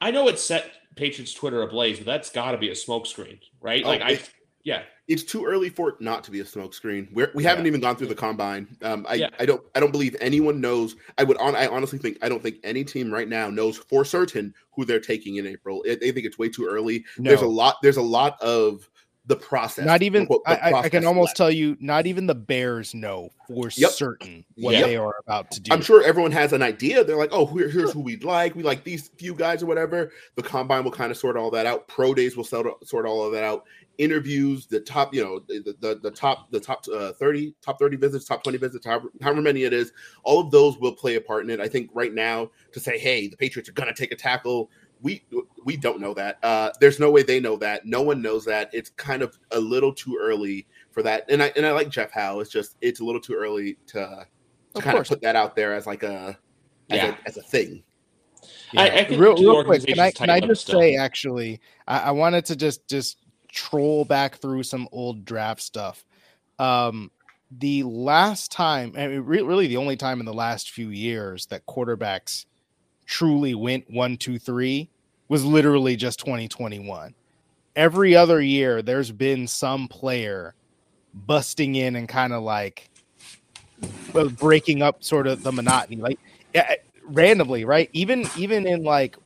I 0.00 0.10
know 0.10 0.28
it 0.28 0.38
set 0.38 0.70
Patriots 0.96 1.32
Twitter 1.32 1.62
ablaze, 1.62 1.98
but 1.98 2.06
that's 2.06 2.30
got 2.30 2.52
to 2.52 2.58
be 2.58 2.68
a 2.68 2.72
smokescreen, 2.72 3.38
right? 3.60 3.82
Oh, 3.84 3.88
like 3.88 4.02
I, 4.02 4.18
yeah, 4.64 4.82
It's 5.08 5.24
too 5.24 5.44
early 5.44 5.68
for 5.68 5.88
it 5.88 6.00
not 6.00 6.22
to 6.24 6.30
be 6.30 6.40
a 6.40 6.44
smokescreen. 6.44 7.12
We're, 7.12 7.32
we 7.34 7.42
haven't 7.42 7.66
even 7.66 7.80
gone 7.80 7.96
through 7.96 8.08
the 8.08 8.14
combine. 8.14 8.76
Um, 8.82 9.06
I, 9.08 9.14
Yeah. 9.14 9.28
I 9.40 9.46
don't 9.46 9.62
I 9.74 9.80
don't 9.80 9.90
believe 9.90 10.14
anyone 10.20 10.60
knows. 10.60 10.96
I 11.18 11.24
would 11.24 11.36
on 11.38 11.56
I 11.56 11.66
honestly 11.66 11.98
think 11.98 12.18
I 12.22 12.28
don't 12.28 12.42
think 12.42 12.56
any 12.62 12.84
team 12.84 13.12
right 13.12 13.28
now 13.28 13.50
knows 13.50 13.78
for 13.78 14.04
certain 14.04 14.54
who 14.72 14.84
they're 14.84 15.00
taking 15.00 15.36
in 15.36 15.46
April. 15.46 15.82
I, 15.88 15.96
they 15.96 16.12
think 16.12 16.26
it's 16.26 16.38
way 16.38 16.48
too 16.48 16.66
early. 16.66 17.04
No. 17.18 17.30
There's 17.30 17.42
a 17.42 17.46
lot. 17.46 17.76
There's 17.82 17.96
a 17.96 18.02
lot 18.02 18.40
of 18.40 18.88
the 19.26 19.36
process. 19.36 19.86
Not 19.86 20.02
even 20.02 20.26
quote, 20.26 20.42
I, 20.46 20.54
I- 20.56 20.80
I 20.80 20.88
can 20.88 21.06
almost 21.06 21.28
left. 21.30 21.36
tell 21.36 21.50
you, 21.50 21.76
not 21.78 22.06
even 22.08 22.26
the 22.26 22.34
Bears 22.34 22.92
know 22.92 23.30
for 23.46 23.70
Yep. 23.72 23.90
certain 23.92 24.44
what 24.56 24.72
Yep. 24.74 24.84
they 24.86 24.96
are 24.96 25.14
about 25.24 25.50
to 25.52 25.60
do. 25.60 25.72
I'm 25.72 25.80
sure 25.80 26.02
everyone 26.02 26.32
has 26.32 26.52
an 26.52 26.60
idea. 26.62 27.04
They're 27.04 27.16
like, 27.16 27.30
oh, 27.32 27.46
here, 27.46 27.68
here's 27.68 27.92
who 27.92 28.00
we'd 28.00 28.24
like. 28.24 28.56
We 28.56 28.64
like 28.64 28.82
these 28.82 29.08
few 29.18 29.34
guys 29.34 29.62
or 29.62 29.66
whatever. 29.66 30.10
The 30.34 30.42
combine 30.42 30.82
will 30.82 30.90
kind 30.90 31.12
of 31.12 31.16
sort 31.16 31.36
all 31.36 31.50
that 31.52 31.66
out. 31.66 31.86
Pro 31.86 32.14
days 32.14 32.36
will 32.36 32.42
sort 32.44 32.66
sort 32.86 33.06
all 33.06 33.24
of 33.24 33.32
that 33.32 33.44
out. 33.44 33.64
Interviews, 33.98 34.66
the 34.66 34.80
top, 34.80 35.14
you 35.14 35.22
know, 35.22 35.38
the 35.46 35.76
the, 35.80 36.00
the 36.02 36.10
top 36.10 36.50
the 36.50 36.58
top 36.58 36.84
uh, 36.92 37.12
thirty, 37.12 37.54
top 37.62 37.78
thirty 37.78 37.96
visits, 37.96 38.24
top 38.24 38.42
twenty 38.42 38.58
visits, 38.58 38.84
however, 38.84 39.08
however 39.20 39.42
many 39.42 39.62
it 39.62 39.72
is. 39.72 39.92
All 40.24 40.40
of 40.40 40.50
those 40.50 40.78
will 40.78 40.92
play 40.96 41.14
a 41.14 41.20
part 41.20 41.44
in 41.44 41.50
it. 41.50 41.60
I 41.60 41.68
think 41.68 41.90
right 41.94 42.12
now 42.12 42.50
to 42.72 42.80
say, 42.80 42.98
hey, 42.98 43.28
the 43.28 43.36
Patriots 43.36 43.68
are 43.68 43.72
gonna 43.74 43.94
take 43.94 44.10
a 44.10 44.16
tackle. 44.16 44.70
We 45.02 45.24
we 45.64 45.76
don't 45.76 46.00
know 46.00 46.14
that. 46.14 46.38
Uh, 46.42 46.70
there's 46.80 47.00
no 47.00 47.10
way 47.10 47.22
they 47.22 47.40
know 47.40 47.56
that. 47.56 47.84
No 47.86 48.02
one 48.02 48.22
knows 48.22 48.44
that. 48.44 48.70
It's 48.72 48.90
kind 48.90 49.20
of 49.22 49.36
a 49.50 49.58
little 49.58 49.92
too 49.92 50.16
early 50.20 50.66
for 50.92 51.02
that. 51.02 51.24
And 51.28 51.42
I 51.42 51.52
and 51.56 51.66
I 51.66 51.72
like 51.72 51.88
Jeff 51.88 52.12
Howe. 52.12 52.38
It's 52.40 52.50
just 52.50 52.76
it's 52.80 53.00
a 53.00 53.04
little 53.04 53.20
too 53.20 53.34
early 53.34 53.78
to 53.88 53.98
to 53.98 54.26
Of 54.76 54.82
kind 54.84 54.96
of 54.98 55.06
put 55.08 55.20
that 55.22 55.34
out 55.36 55.56
there 55.56 55.74
as 55.74 55.86
like 55.86 56.02
a 56.04 56.38
as, 56.90 56.96
Yeah. 56.96 57.16
a, 57.24 57.28
as 57.28 57.36
a 57.36 57.42
thing. 57.42 57.82
I- 58.76 58.90
I 59.00 59.04
think 59.04 59.20
real, 59.20 59.36
real 59.36 59.64
quick, 59.64 59.84
can 59.84 59.98
I 60.00 60.10
can 60.10 60.30
I 60.30 60.40
just 60.40 60.62
still. 60.62 60.80
say 60.80 60.96
actually, 60.96 61.60
I, 61.86 61.98
I 62.00 62.10
wanted 62.12 62.44
to 62.46 62.56
just 62.56 62.88
just 62.88 63.18
troll 63.50 64.04
back 64.04 64.36
through 64.36 64.62
some 64.62 64.88
old 64.92 65.24
draft 65.24 65.60
stuff. 65.62 66.04
Um, 66.58 67.10
the 67.50 67.82
last 67.82 68.50
time, 68.50 68.94
I 68.96 69.08
mean, 69.08 69.20
re- 69.20 69.42
really 69.42 69.66
the 69.66 69.76
only 69.76 69.96
time 69.96 70.20
in 70.20 70.26
the 70.26 70.32
last 70.32 70.70
few 70.70 70.88
years 70.88 71.46
that 71.46 71.66
quarterbacks 71.66 72.46
truly 73.04 73.54
went 73.54 73.84
one, 73.90 74.16
two, 74.16 74.38
three 74.38 74.88
was 75.32 75.46
literally 75.46 75.96
just 75.96 76.18
2021. 76.18 77.14
Every 77.74 78.14
other 78.14 78.42
year, 78.42 78.82
there's 78.82 79.10
been 79.10 79.48
some 79.48 79.88
player 79.88 80.54
busting 81.14 81.74
in 81.74 81.96
and 81.96 82.06
kind 82.06 82.34
of 82.34 82.42
like 82.42 82.90
breaking 84.38 84.82
up 84.82 85.02
sort 85.02 85.26
of 85.26 85.42
the 85.42 85.50
monotony, 85.50 85.96
like 86.02 86.18
yeah, 86.54 86.74
randomly, 87.06 87.64
right? 87.64 87.88
Even 87.94 88.28
even 88.36 88.66
in 88.66 88.84
like 88.84 89.16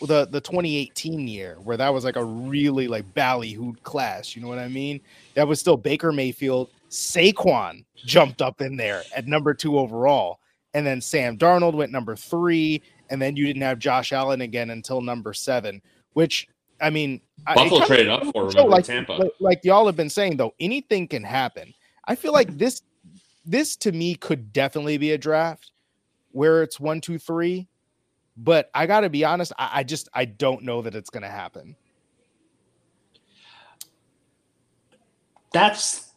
the 0.00 0.26
the 0.26 0.40
2018 0.40 1.26
year, 1.26 1.56
where 1.64 1.76
that 1.76 1.92
was 1.92 2.04
like 2.04 2.14
a 2.14 2.24
really 2.24 2.86
like 2.86 3.04
ballyhooed 3.14 3.82
class, 3.82 4.36
you 4.36 4.42
know 4.42 4.48
what 4.48 4.60
I 4.60 4.68
mean? 4.68 5.00
That 5.34 5.48
was 5.48 5.58
still 5.58 5.76
Baker 5.76 6.12
Mayfield, 6.12 6.70
Saquon 6.90 7.84
jumped 7.96 8.40
up 8.40 8.60
in 8.60 8.76
there 8.76 9.02
at 9.16 9.26
number 9.26 9.52
two 9.52 9.80
overall, 9.80 10.38
and 10.74 10.86
then 10.86 11.00
Sam 11.00 11.36
Darnold 11.36 11.74
went 11.74 11.90
number 11.90 12.14
three, 12.14 12.82
and 13.10 13.20
then 13.20 13.36
you 13.36 13.46
didn't 13.46 13.62
have 13.62 13.78
Josh 13.78 14.12
Allen 14.12 14.40
again 14.40 14.70
until 14.70 15.00
number 15.00 15.32
seven, 15.32 15.82
which 16.12 16.48
I 16.80 16.90
mean, 16.90 17.20
Buffalo 17.44 17.68
kinda 17.68 17.86
traded 17.86 18.08
up 18.08 18.24
for, 18.24 18.50
so, 18.50 18.58
remember, 18.58 18.70
like, 18.70 18.84
Tampa. 18.84 19.12
like, 19.12 19.32
like 19.40 19.64
y'all 19.64 19.86
have 19.86 19.96
been 19.96 20.10
saying 20.10 20.36
though, 20.36 20.54
anything 20.60 21.08
can 21.08 21.22
happen. 21.22 21.72
I 22.04 22.14
feel 22.14 22.32
like 22.32 22.56
this 22.58 22.82
this 23.44 23.76
to 23.76 23.92
me 23.92 24.14
could 24.14 24.52
definitely 24.52 24.98
be 24.98 25.12
a 25.12 25.18
draft 25.18 25.70
where 26.32 26.62
it's 26.62 26.78
one, 26.78 27.00
two, 27.00 27.18
three. 27.18 27.68
But 28.36 28.70
I 28.74 28.86
gotta 28.86 29.08
be 29.08 29.24
honest, 29.24 29.52
I, 29.58 29.70
I 29.74 29.82
just 29.82 30.08
I 30.12 30.26
don't 30.26 30.62
know 30.62 30.82
that 30.82 30.94
it's 30.94 31.10
gonna 31.10 31.30
happen. 31.30 31.76
That's. 35.52 36.10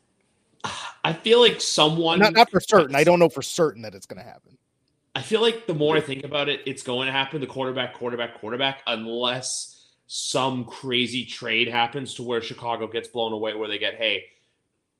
I 1.06 1.14
feel 1.14 1.40
like 1.40 1.62
someone. 1.62 2.20
Not 2.20 2.34
not 2.34 2.52
for 2.52 2.60
certain. 2.60 2.94
I 2.94 3.06
don't 3.06 3.20
know 3.20 3.30
for 3.30 3.42
certain 3.42 3.84
that 3.84 3.96
it's 3.96 4.06
gonna 4.06 4.24
happen. 4.24 4.58
I 5.16 5.22
feel 5.22 5.42
like 5.42 5.66
the 5.66 5.74
more 5.74 5.98
I 5.98 6.02
think 6.02 6.24
about 6.24 6.50
it, 6.50 6.62
it's 6.66 6.84
going 6.84 7.08
to 7.08 7.12
happen. 7.12 7.42
The 7.42 7.48
quarterback, 7.48 7.94
quarterback, 7.96 8.40
quarterback, 8.40 8.84
unless 8.86 9.88
some 10.08 10.66
crazy 10.66 11.26
trade 11.26 11.68
happens 11.68 12.16
to 12.16 12.24
where 12.24 12.42
Chicago 12.42 12.88
gets 12.88 13.08
blown 13.08 13.34
away, 13.34 13.54
where 13.56 13.68
they 13.68 13.78
get, 13.78 13.96
hey, 13.96 14.26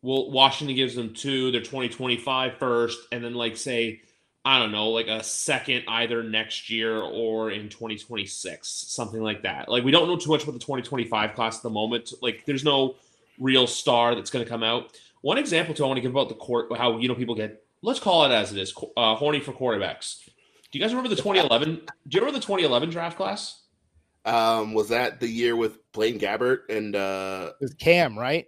well, 0.02 0.32
Washington 0.32 0.76
gives 0.76 0.96
them 0.96 1.14
two, 1.14 1.52
their 1.52 1.62
2025 1.62 2.58
first, 2.58 3.00
and 3.12 3.24
then 3.24 3.34
like 3.34 3.58
say, 3.58 4.02
I 4.46 4.60
don't 4.60 4.72
know, 4.72 4.90
like 4.90 5.08
a 5.08 5.24
second 5.24 5.84
either 5.88 6.24
next 6.24 6.70
year 6.70 7.00
or 7.00 7.52
in 7.52 7.70
2026, 7.70 8.68
something 8.68 9.22
like 9.22 9.44
that. 9.44 9.68
Like 9.68 9.84
we 9.84 9.92
don't 9.92 10.08
know 10.08 10.16
too 10.16 10.30
much 10.30 10.44
about 10.44 10.54
the 10.54 10.60
2025 10.60 11.34
class 11.36 11.58
at 11.58 11.64
the 11.64 11.70
moment. 11.70 12.14
Like 12.22 12.46
there's 12.46 12.64
no 12.64 12.96
real 13.40 13.68
star 13.68 14.16
that's 14.16 14.32
going 14.32 14.44
to 14.44 14.50
come 14.50 14.64
out. 14.64 14.98
One 15.22 15.38
example 15.38 15.76
too, 15.76 15.84
I 15.84 15.88
want 15.88 15.98
to 15.98 16.02
give 16.02 16.12
about 16.12 16.30
the 16.30 16.36
court, 16.36 16.76
how 16.78 16.98
you 16.98 17.10
know 17.10 17.16
people 17.16 17.36
get 17.36 17.64
let's 17.82 18.00
call 18.00 18.26
it 18.26 18.32
as 18.32 18.52
it 18.52 18.60
is, 18.60 18.74
uh, 18.98 19.16
horny 19.16 19.40
for 19.40 19.54
quarterbacks. 19.54 20.24
Do 20.72 20.78
you 20.78 20.84
guys 20.84 20.92
remember 20.94 21.10
the 21.10 21.16
2011? 21.16 21.76
Do 21.76 21.82
you 22.10 22.20
remember 22.20 22.40
the 22.40 22.46
2011 22.46 22.90
draft 22.90 23.18
class? 23.18 23.64
Um, 24.26 24.74
was 24.74 24.90
that 24.90 25.20
the 25.20 25.28
year 25.28 25.56
with 25.56 25.80
Blaine 25.92 26.20
Gabbert 26.20 26.70
and 26.70 26.96
uh 26.96 27.54
was 27.60 27.74
Cam, 27.74 28.18
right? 28.18 28.48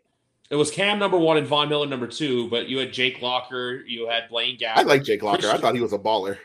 It 0.50 0.56
was 0.56 0.70
Cam 0.70 1.00
number 1.00 1.18
one 1.18 1.38
and 1.38 1.48
Von 1.48 1.70
Miller 1.70 1.88
number 1.88 2.08
two, 2.08 2.50
but 2.50 2.68
you 2.68 2.78
had 2.78 2.92
Jake 2.92 3.22
Locker, 3.22 3.84
you 3.88 4.08
had 4.08 4.30
Blaine 4.30 4.58
Gabbert. 4.58 4.78
I 4.78 4.82
like 4.84 5.04
Jake 5.04 5.24
Locker. 5.24 5.48
I 5.48 5.58
thought 5.58 5.76
he 5.76 5.82
was 5.82 5.94
a 5.94 5.98
baller. 5.98 6.38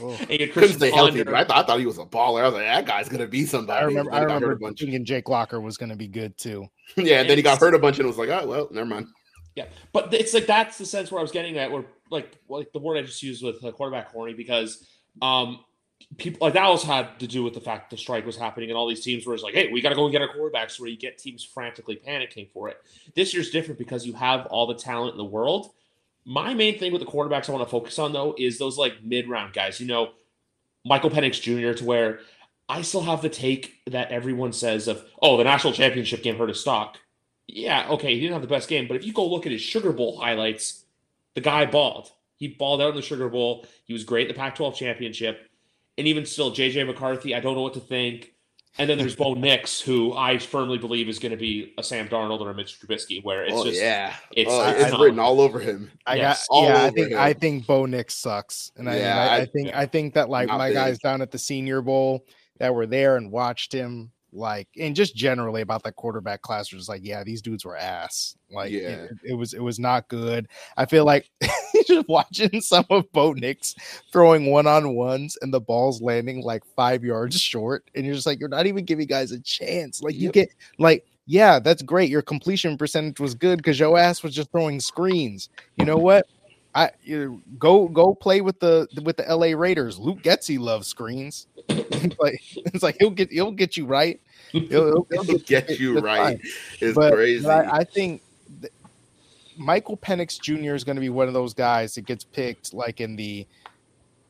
Oh. 0.00 0.10
and 0.10 0.18
you 0.18 0.18
had 0.18 0.28
Couldn't 0.28 0.52
Christian 0.52 0.78
stay 0.78 0.90
healthy, 0.90 1.22
but 1.22 1.34
I 1.34 1.44
thought, 1.44 1.64
I 1.64 1.66
thought 1.66 1.78
he 1.78 1.86
was 1.86 1.98
a 1.98 2.04
baller. 2.04 2.42
I 2.42 2.46
was 2.46 2.54
like, 2.54 2.64
that 2.64 2.86
guy's 2.86 3.08
gonna 3.08 3.28
be 3.28 3.46
somebody. 3.46 3.80
I 3.80 3.84
remember. 3.84 4.10
Then 4.10 4.18
I 4.18 4.22
he 4.22 4.26
got 4.26 4.32
hurt 4.32 4.42
remember 4.42 4.52
a 4.52 4.68
bunch. 4.68 4.80
thinking 4.80 5.04
Jake 5.04 5.28
Locker 5.28 5.60
was 5.60 5.76
going 5.76 5.90
to 5.90 5.96
be 5.96 6.08
good 6.08 6.36
too. 6.36 6.66
yeah, 6.96 7.20
and 7.20 7.30
then 7.30 7.38
he 7.38 7.42
got 7.42 7.60
hurt 7.60 7.74
a 7.74 7.78
bunch 7.78 7.98
and 7.98 8.08
was 8.08 8.18
like, 8.18 8.28
oh 8.28 8.46
well, 8.46 8.68
never 8.72 8.86
mind. 8.86 9.06
Yeah, 9.56 9.64
but 9.92 10.12
it's 10.14 10.34
like 10.34 10.46
that's 10.46 10.78
the 10.78 10.86
sense 10.86 11.10
where 11.10 11.18
I 11.18 11.22
was 11.22 11.32
getting 11.32 11.58
at, 11.58 11.72
where 11.72 11.84
like 12.10 12.38
like 12.48 12.72
the 12.72 12.78
word 12.78 12.98
I 12.98 13.02
just 13.02 13.22
used 13.22 13.42
with 13.42 13.60
quarterback 13.74 14.12
horny 14.12 14.34
because 14.34 14.86
um 15.22 15.60
people 16.18 16.46
like 16.46 16.54
that 16.54 16.62
also 16.62 16.86
had 16.86 17.18
to 17.18 17.26
do 17.26 17.42
with 17.42 17.54
the 17.54 17.60
fact 17.60 17.90
the 17.90 17.96
strike 17.96 18.24
was 18.24 18.36
happening 18.36 18.70
and 18.70 18.76
all 18.76 18.86
these 18.86 19.02
teams 19.02 19.26
were 19.26 19.34
just 19.34 19.44
like, 19.44 19.54
hey, 19.54 19.72
we 19.72 19.80
got 19.80 19.88
to 19.88 19.94
go 19.94 20.04
and 20.04 20.12
get 20.12 20.22
our 20.22 20.28
quarterbacks, 20.28 20.78
where 20.78 20.88
you 20.88 20.96
get 20.96 21.18
teams 21.18 21.42
frantically 21.42 22.00
panicking 22.06 22.50
for 22.50 22.68
it. 22.68 22.76
This 23.14 23.34
year's 23.34 23.50
different 23.50 23.78
because 23.78 24.06
you 24.06 24.12
have 24.12 24.46
all 24.46 24.66
the 24.66 24.74
talent 24.74 25.12
in 25.12 25.18
the 25.18 25.24
world. 25.24 25.72
My 26.24 26.54
main 26.54 26.78
thing 26.78 26.92
with 26.92 27.00
the 27.00 27.06
quarterbacks 27.06 27.48
I 27.48 27.52
want 27.52 27.64
to 27.64 27.70
focus 27.70 27.98
on 27.98 28.12
though 28.12 28.34
is 28.38 28.58
those 28.58 28.76
like 28.76 29.02
mid 29.02 29.28
round 29.28 29.52
guys. 29.52 29.80
You 29.80 29.86
know, 29.86 30.12
Michael 30.84 31.10
Penix 31.10 31.40
Jr. 31.40 31.76
to 31.78 31.84
where 31.84 32.20
I 32.68 32.82
still 32.82 33.02
have 33.02 33.22
the 33.22 33.28
take 33.28 33.80
that 33.86 34.10
everyone 34.10 34.52
says 34.52 34.88
of, 34.88 35.04
oh, 35.22 35.36
the 35.36 35.44
national 35.44 35.72
championship 35.72 36.22
game 36.22 36.36
hurt 36.36 36.48
his 36.48 36.60
stock. 36.60 36.98
Yeah, 37.48 37.88
okay, 37.90 38.14
he 38.14 38.20
didn't 38.20 38.32
have 38.32 38.42
the 38.42 38.48
best 38.48 38.68
game, 38.68 38.86
but 38.88 38.96
if 38.96 39.04
you 39.04 39.12
go 39.12 39.26
look 39.26 39.46
at 39.46 39.52
his 39.52 39.62
Sugar 39.62 39.92
Bowl 39.92 40.18
highlights, 40.18 40.84
the 41.34 41.40
guy 41.40 41.64
balled. 41.66 42.10
He 42.34 42.48
balled 42.48 42.82
out 42.82 42.90
in 42.90 42.96
the 42.96 43.02
Sugar 43.02 43.28
Bowl. 43.28 43.66
He 43.84 43.92
was 43.92 44.04
great 44.04 44.28
in 44.28 44.34
the 44.34 44.38
Pac 44.38 44.56
12 44.56 44.74
championship. 44.76 45.48
And 45.96 46.06
even 46.06 46.26
still, 46.26 46.50
JJ 46.50 46.86
McCarthy, 46.86 47.34
I 47.34 47.40
don't 47.40 47.54
know 47.54 47.62
what 47.62 47.74
to 47.74 47.80
think. 47.80 48.32
And 48.78 48.90
then 48.90 48.98
there's 48.98 49.16
Bo 49.16 49.32
Nix, 49.38 49.80
who 49.80 50.12
I 50.14 50.36
firmly 50.36 50.76
believe 50.76 51.08
is 51.08 51.18
going 51.18 51.30
to 51.30 51.38
be 51.38 51.72
a 51.78 51.82
Sam 51.82 52.08
Darnold 52.08 52.40
or 52.40 52.50
a 52.50 52.54
Mitch 52.54 52.78
Trubisky, 52.78 53.24
where 53.24 53.44
it's 53.44 53.54
oh 53.54 53.64
just 53.64 53.80
yeah, 53.80 54.12
it's- 54.36 54.54
oh, 54.54 54.68
it's 54.68 54.90
it's 54.92 54.98
written 55.00 55.18
all 55.18 55.40
over 55.40 55.58
him. 55.60 55.90
I 56.04 56.16
Yes. 56.16 56.46
got 56.46 56.54
All 56.54 56.64
yeah. 56.68 56.84
I 56.84 56.90
think 56.90 57.08
him. 57.12 57.18
I 57.18 57.32
think 57.32 57.66
Bo 57.66 57.86
Nix 57.86 58.12
sucks, 58.14 58.70
and 58.76 58.90
I, 58.90 58.98
Yeah, 58.98 59.16
I, 59.18 59.26
I 59.26 59.36
I- 59.38 59.44
think 59.46 59.68
yeah. 59.68 59.80
I 59.80 59.86
think 59.86 60.12
that 60.14 60.28
like 60.28 60.48
Not 60.48 60.58
my 60.58 60.68
big. 60.68 60.74
guys 60.74 60.98
down 60.98 61.22
at 61.22 61.30
the 61.30 61.38
Senior 61.38 61.80
Bowl 61.80 62.26
that 62.58 62.74
were 62.74 62.86
there 62.86 63.16
and 63.16 63.32
watched 63.32 63.72
him, 63.72 64.10
like, 64.36 64.68
and 64.78 64.94
just 64.94 65.16
generally 65.16 65.62
about 65.62 65.82
that 65.84 65.96
quarterback 65.96 66.42
class 66.42 66.72
was 66.72 66.88
like, 66.88 67.00
yeah, 67.04 67.24
these 67.24 67.42
dudes 67.42 67.64
were 67.64 67.76
ass. 67.76 68.36
Like, 68.50 68.72
it- 68.72 68.82
Yeah. 68.82 68.88
it, 69.04 69.12
it 69.24 69.34
was 69.34 69.54
it 69.54 69.62
was 69.62 69.78
not 69.78 70.08
good. 70.08 70.48
I 70.76 70.84
feel 70.86 71.04
like 71.04 71.30
you're 71.40 71.84
just 71.86 72.08
watching 72.08 72.60
some 72.60 72.84
of 72.90 73.10
Bo 73.12 73.32
Nix 73.32 73.74
throwing 74.12 74.50
one 74.50 74.66
on 74.66 74.94
ones 74.94 75.36
and 75.42 75.52
the 75.52 75.60
balls 75.60 76.00
landing 76.02 76.42
like 76.42 76.62
five 76.76 77.02
yards 77.02 77.40
short, 77.40 77.90
and 77.94 78.04
you're 78.06 78.14
just 78.14 78.26
like, 78.26 78.38
you're 78.38 78.48
not 78.48 78.66
even 78.66 78.84
giving 78.84 79.06
guys 79.06 79.32
a 79.32 79.40
chance. 79.40 80.02
Like, 80.02 80.14
you 80.14 80.30
get 80.30 80.50
like. 80.78 81.04
Yeah, 81.28 81.58
that's 81.58 81.82
great. 81.82 82.08
Your 82.08 82.22
completion 82.22 82.78
percentage 82.78 83.18
was 83.18 83.34
good 83.34 83.56
because 83.56 83.80
your 83.80 83.98
ass 83.98 84.22
was 84.22 84.32
just 84.32 84.52
throwing 84.52 84.78
screens. 84.78 85.48
You 85.76 85.84
know 85.84 85.96
what? 85.96 86.28
I 86.72 86.90
you 87.02 87.42
go 87.58 87.88
go 87.88 88.14
play 88.14 88.42
with 88.42 88.60
the 88.60 88.86
with 89.02 89.16
the 89.16 89.24
LA 89.24 89.58
Raiders. 89.58 89.98
Luke 89.98 90.22
Getsy 90.22 90.56
loves 90.56 90.86
screens. 90.86 91.48
like 91.68 92.40
it's 92.54 92.84
like 92.84 92.96
he'll 93.00 93.10
get 93.10 93.32
he'll 93.32 93.50
get 93.50 93.76
you 93.76 93.86
right. 93.86 94.20
He'll, 94.52 94.66
he'll- 94.68 95.06
he'll 95.10 95.24
He'll 95.24 95.38
get 95.38 95.78
you 95.78 95.94
that's 95.94 96.04
right. 96.04 96.38
fine. 96.38 96.50
It's 96.80 96.94
But, 96.94 97.12
crazy. 97.14 97.44
but 97.44 97.66
I, 97.66 97.78
I 97.78 97.84
think 97.84 98.22
th- 98.60 98.72
Michael 99.56 99.96
Penix 99.96 100.40
Jr. 100.40 100.74
is 100.74 100.84
going 100.84 100.96
to 100.96 101.00
be 101.00 101.08
one 101.08 101.28
of 101.28 101.34
those 101.34 101.54
guys 101.54 101.94
that 101.94 102.06
gets 102.06 102.24
picked 102.24 102.72
like 102.74 103.00
in 103.00 103.16
the 103.16 103.46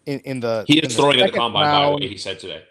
in, 0.06 0.20
in 0.20 0.40
the 0.40 0.64
he 0.68 0.78
in 0.78 0.84
is 0.86 0.94
throwing 0.96 1.14
at 1.14 1.18
the 1.18 1.26
second 1.26 1.40
combine, 1.40 1.64
by 1.64 1.90
the 1.90 1.96
way, 1.96 2.08
he 2.08 2.16
said 2.16 2.38
today. 2.38 2.62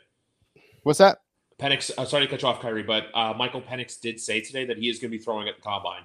What's 0.84 1.00
that? 1.00 1.20
Penix, 1.60 1.92
uh, 1.98 2.06
sorry 2.06 2.26
to 2.26 2.30
cut 2.30 2.42
you 2.42 2.48
off, 2.48 2.62
Khari, 2.62 2.86
but 2.86 3.06
uh, 3.14 3.34
Michael 3.38 3.62
Penix 3.62 4.00
did 4.00 4.20
say 4.20 4.42
today 4.42 4.66
that 4.66 4.78
he 4.78 4.90
is 4.90 5.00
going 5.00 5.12
to 5.12 5.18
be 5.18 5.24
throwing 5.24 5.48
at 5.48 5.56
the 5.56 5.62
combine. 5.62 6.04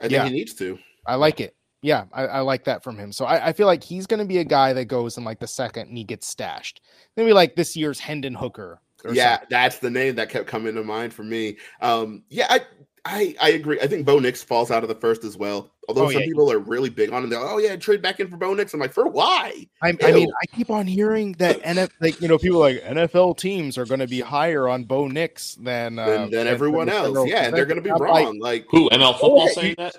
I 0.00 0.04
think 0.04 0.12
yeah. 0.12 0.24
he 0.26 0.32
needs 0.32 0.54
to. 0.54 0.78
I 1.06 1.16
like 1.16 1.40
it. 1.40 1.56
Yeah, 1.82 2.04
I, 2.12 2.26
I 2.26 2.40
like 2.40 2.64
that 2.64 2.82
from 2.82 2.96
him. 2.96 3.12
So 3.12 3.26
I, 3.26 3.48
I 3.48 3.52
feel 3.52 3.66
like 3.66 3.84
he's 3.84 4.06
going 4.06 4.20
to 4.20 4.24
be 4.26 4.38
a 4.38 4.44
guy 4.44 4.72
that 4.72 4.86
goes 4.86 5.18
in 5.18 5.24
like 5.24 5.38
the 5.38 5.46
second 5.46 5.88
and 5.88 5.98
he 5.98 6.04
gets 6.04 6.26
stashed. 6.26 6.80
Maybe 7.16 7.32
like 7.32 7.56
this 7.56 7.76
year's 7.76 8.00
Hendon 8.00 8.34
Hooker. 8.34 8.80
Or 9.04 9.14
Yeah, 9.14 9.32
something. 9.34 9.46
that's 9.50 9.78
the 9.78 9.90
name 9.90 10.14
that 10.16 10.28
kept 10.30 10.46
coming 10.46 10.74
to 10.74 10.82
mind 10.84 11.12
for 11.14 11.22
me. 11.24 11.56
Um, 11.80 12.22
yeah, 12.30 12.46
I 12.50 12.60
I 13.04 13.36
I 13.40 13.48
agree. 13.50 13.78
I 13.80 13.86
think 13.86 14.06
Bo 14.06 14.18
Nix 14.18 14.42
falls 14.42 14.70
out 14.70 14.82
of 14.82 14.88
the 14.88 14.94
first 14.94 15.24
as 15.24 15.36
well. 15.36 15.70
Although 15.86 16.06
Oh, 16.06 16.10
some 16.10 16.22
yeah. 16.22 16.26
people 16.26 16.50
are 16.50 16.58
really 16.58 16.88
big 16.88 17.12
on 17.12 17.22
him. 17.22 17.28
They're 17.28 17.38
like, 17.38 17.50
oh 17.52 17.58
yeah, 17.58 17.76
trade 17.76 18.00
back 18.00 18.18
in 18.18 18.28
for 18.28 18.38
Bo 18.38 18.54
Nix. 18.54 18.72
I'm 18.72 18.80
like, 18.80 18.94
for 18.94 19.06
why? 19.06 19.66
I, 19.82 19.94
I 20.02 20.12
mean, 20.12 20.30
I 20.42 20.46
keep 20.56 20.70
on 20.70 20.86
hearing 20.86 21.32
that 21.32 21.60
NF, 21.62 21.90
like 22.00 22.18
you 22.22 22.28
know, 22.28 22.38
people 22.38 22.60
like 22.60 22.82
NFL 22.82 23.36
teams 23.36 23.76
are 23.76 23.84
going 23.84 24.00
to 24.00 24.06
be 24.06 24.20
higher 24.20 24.66
on 24.66 24.84
Bo 24.84 25.06
Nix 25.08 25.56
than 25.56 25.98
uh, 25.98 26.06
Than, 26.06 26.30
than 26.30 26.46
everyone 26.46 26.86
the 26.86 26.94
else. 26.94 27.28
Yeah, 27.28 27.44
and 27.44 27.54
they're 27.54 27.66
gonna 27.66 27.82
be 27.82 27.90
convention. 27.90 28.14
Like, 28.14 28.24
wrong. 28.24 28.38
Like 28.38 28.66
Who 28.70 28.88
ML 28.88 29.12
football 29.12 29.46
yeah, 29.48 29.52
saying 29.52 29.74
that? 29.76 29.96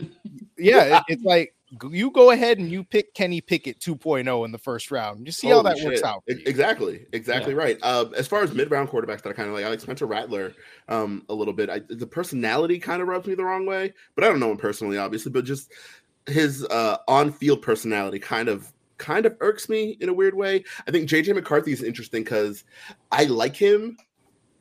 yeah, 0.57 0.97
it- 0.97 1.03
it's 1.09 1.23
like 1.23 1.49
g- 1.49 1.54
you 1.91 2.11
go 2.11 2.31
ahead 2.31 2.59
and 2.59 2.71
you 2.71 2.83
pick 2.83 3.13
Kenny 3.13 3.41
Pickett 3.41 3.79
2.0 3.79 4.45
in 4.45 4.51
the 4.51 4.57
first 4.57 4.91
round. 4.91 5.25
You 5.25 5.31
see 5.31 5.47
how 5.47 5.61
Holy 5.61 5.73
that 5.73 5.85
works 5.85 6.03
out. 6.03 6.23
Exactly, 6.27 7.05
exactly 7.11 7.53
Yeah. 7.53 7.59
right. 7.59 7.77
Uh, 7.81 8.05
as 8.15 8.27
far 8.27 8.43
as 8.43 8.53
mid-round 8.53 8.89
quarterbacks 8.89 9.23
that 9.23 9.29
I 9.29 9.33
kind 9.33 9.49
of 9.49 9.55
like, 9.55 9.65
I 9.65 9.69
like 9.69 9.79
Spencer 9.79 10.05
Rattler 10.05 10.53
um, 10.89 11.23
a 11.29 11.33
little 11.33 11.53
bit. 11.53 11.69
I, 11.69 11.79
the 11.89 12.07
personality 12.07 12.79
kind 12.79 13.01
of 13.01 13.07
rubs 13.07 13.27
me 13.27 13.35
the 13.35 13.43
wrong 13.43 13.65
way, 13.65 13.93
but 14.13 14.23
I 14.23 14.27
don't 14.27 14.39
know 14.39 14.51
him 14.51 14.57
personally, 14.57 14.97
obviously. 14.97 15.31
But 15.31 15.45
just 15.45 15.71
his 16.27 16.65
uh, 16.65 16.97
on-field 17.07 17.61
personality 17.61 18.19
kind 18.19 18.47
of 18.49 18.71
kind 18.97 19.25
of 19.25 19.35
irks 19.41 19.67
me 19.67 19.97
in 19.99 20.09
a 20.09 20.13
weird 20.13 20.35
way. 20.35 20.63
I 20.87 20.91
think 20.91 21.09
JJ 21.09 21.35
McCarthy 21.35 21.73
is 21.73 21.83
interesting 21.83 22.23
because 22.23 22.63
I 23.11 23.25
like 23.25 23.55
him 23.55 23.97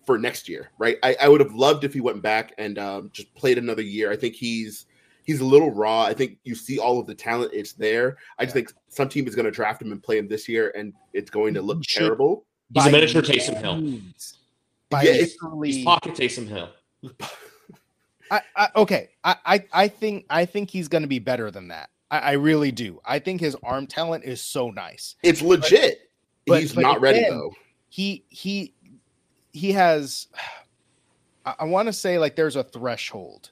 for 0.05 0.19
next 0.19 0.49
year, 0.49 0.71
right? 0.79 0.97
I, 1.03 1.17
I 1.21 1.29
would 1.29 1.41
have 1.41 1.55
loved 1.55 1.85
if 1.85 1.95
he 1.95 2.01
went 2.01 2.23
back 2.23 2.53
and 2.59 2.79
um, 2.79 3.11
just 3.13 3.33
played 3.35 3.59
another 3.59 3.83
year. 3.83 4.11
I 4.11 4.17
think 4.17 4.35
he's 4.35 4.87
he's 5.25 5.41
a 5.41 5.45
little 5.45 5.71
raw. 5.73 6.03
I 6.05 6.15
think 6.15 6.39
you 6.45 6.55
see 6.55 6.79
all 6.79 6.99
of 7.01 7.07
the 7.07 7.15
talent; 7.15 7.51
it's 7.53 7.73
there. 7.73 8.17
I 8.39 8.45
just 8.45 8.55
think 8.55 8.73
some 8.89 9.09
team 9.09 9.27
is 9.27 9.35
going 9.35 9.47
to 9.47 9.51
draft 9.51 9.83
him 9.83 9.91
and 9.93 10.03
play 10.03 10.19
him 10.19 10.29
this 10.29 10.49
year, 10.49 10.73
and 10.77 10.93
it's 11.13 11.31
going 11.31 11.55
to 11.55 11.63
look 11.63 11.79
He 11.79 11.85
should- 11.85 12.01
terrible. 12.01 12.45
He's 12.73 12.83
a 12.83 12.87
By 12.87 12.93
miniature 12.93 13.23
Taysom 13.23 13.57
Hill. 13.61 14.01
By 14.91 15.03
Yeah, 15.03 15.11
it's- 15.13 15.37
literally- 15.43 15.73
He's 15.73 15.85
pocket 15.85 16.15
Taysom 16.15 16.47
Hill. 16.49 16.69
I, 18.31 18.41
I 18.57 18.69
okay. 18.77 19.11
I, 19.23 19.37
I 19.45 19.65
I 19.73 19.89
think 19.89 20.25
I 20.31 20.45
think 20.47 20.71
he's 20.71 20.89
going 20.89 21.03
to 21.03 21.09
be 21.09 21.19
better 21.19 21.51
than 21.51 21.69
that. 21.69 21.91
I, 22.11 22.19
I 22.19 22.33
really 22.33 22.73
do. 22.73 23.01
I 23.05 23.19
think 23.19 23.41
his 23.41 23.55
arm 23.63 23.87
talent 23.87 24.25
is 24.25 24.41
so 24.41 24.71
nice. 24.71 25.17
It's 25.23 25.43
legit. 25.43 26.11
but- 26.47 26.61
he's 26.61 26.73
but 26.75 26.83
not 26.83 27.01
ready 27.01 27.19
again, 27.19 27.31
though. 27.31 27.53
He 27.89 28.25
he 28.29 28.75
he 29.53 29.73
has. 29.73 30.29
I, 31.47 31.55
I 31.61 31.65
want 31.65 31.87
to 31.89 31.93
say 31.93 32.19
like 32.19 32.37
there's 32.37 32.57
a 32.57 32.65
threshold 32.65 33.51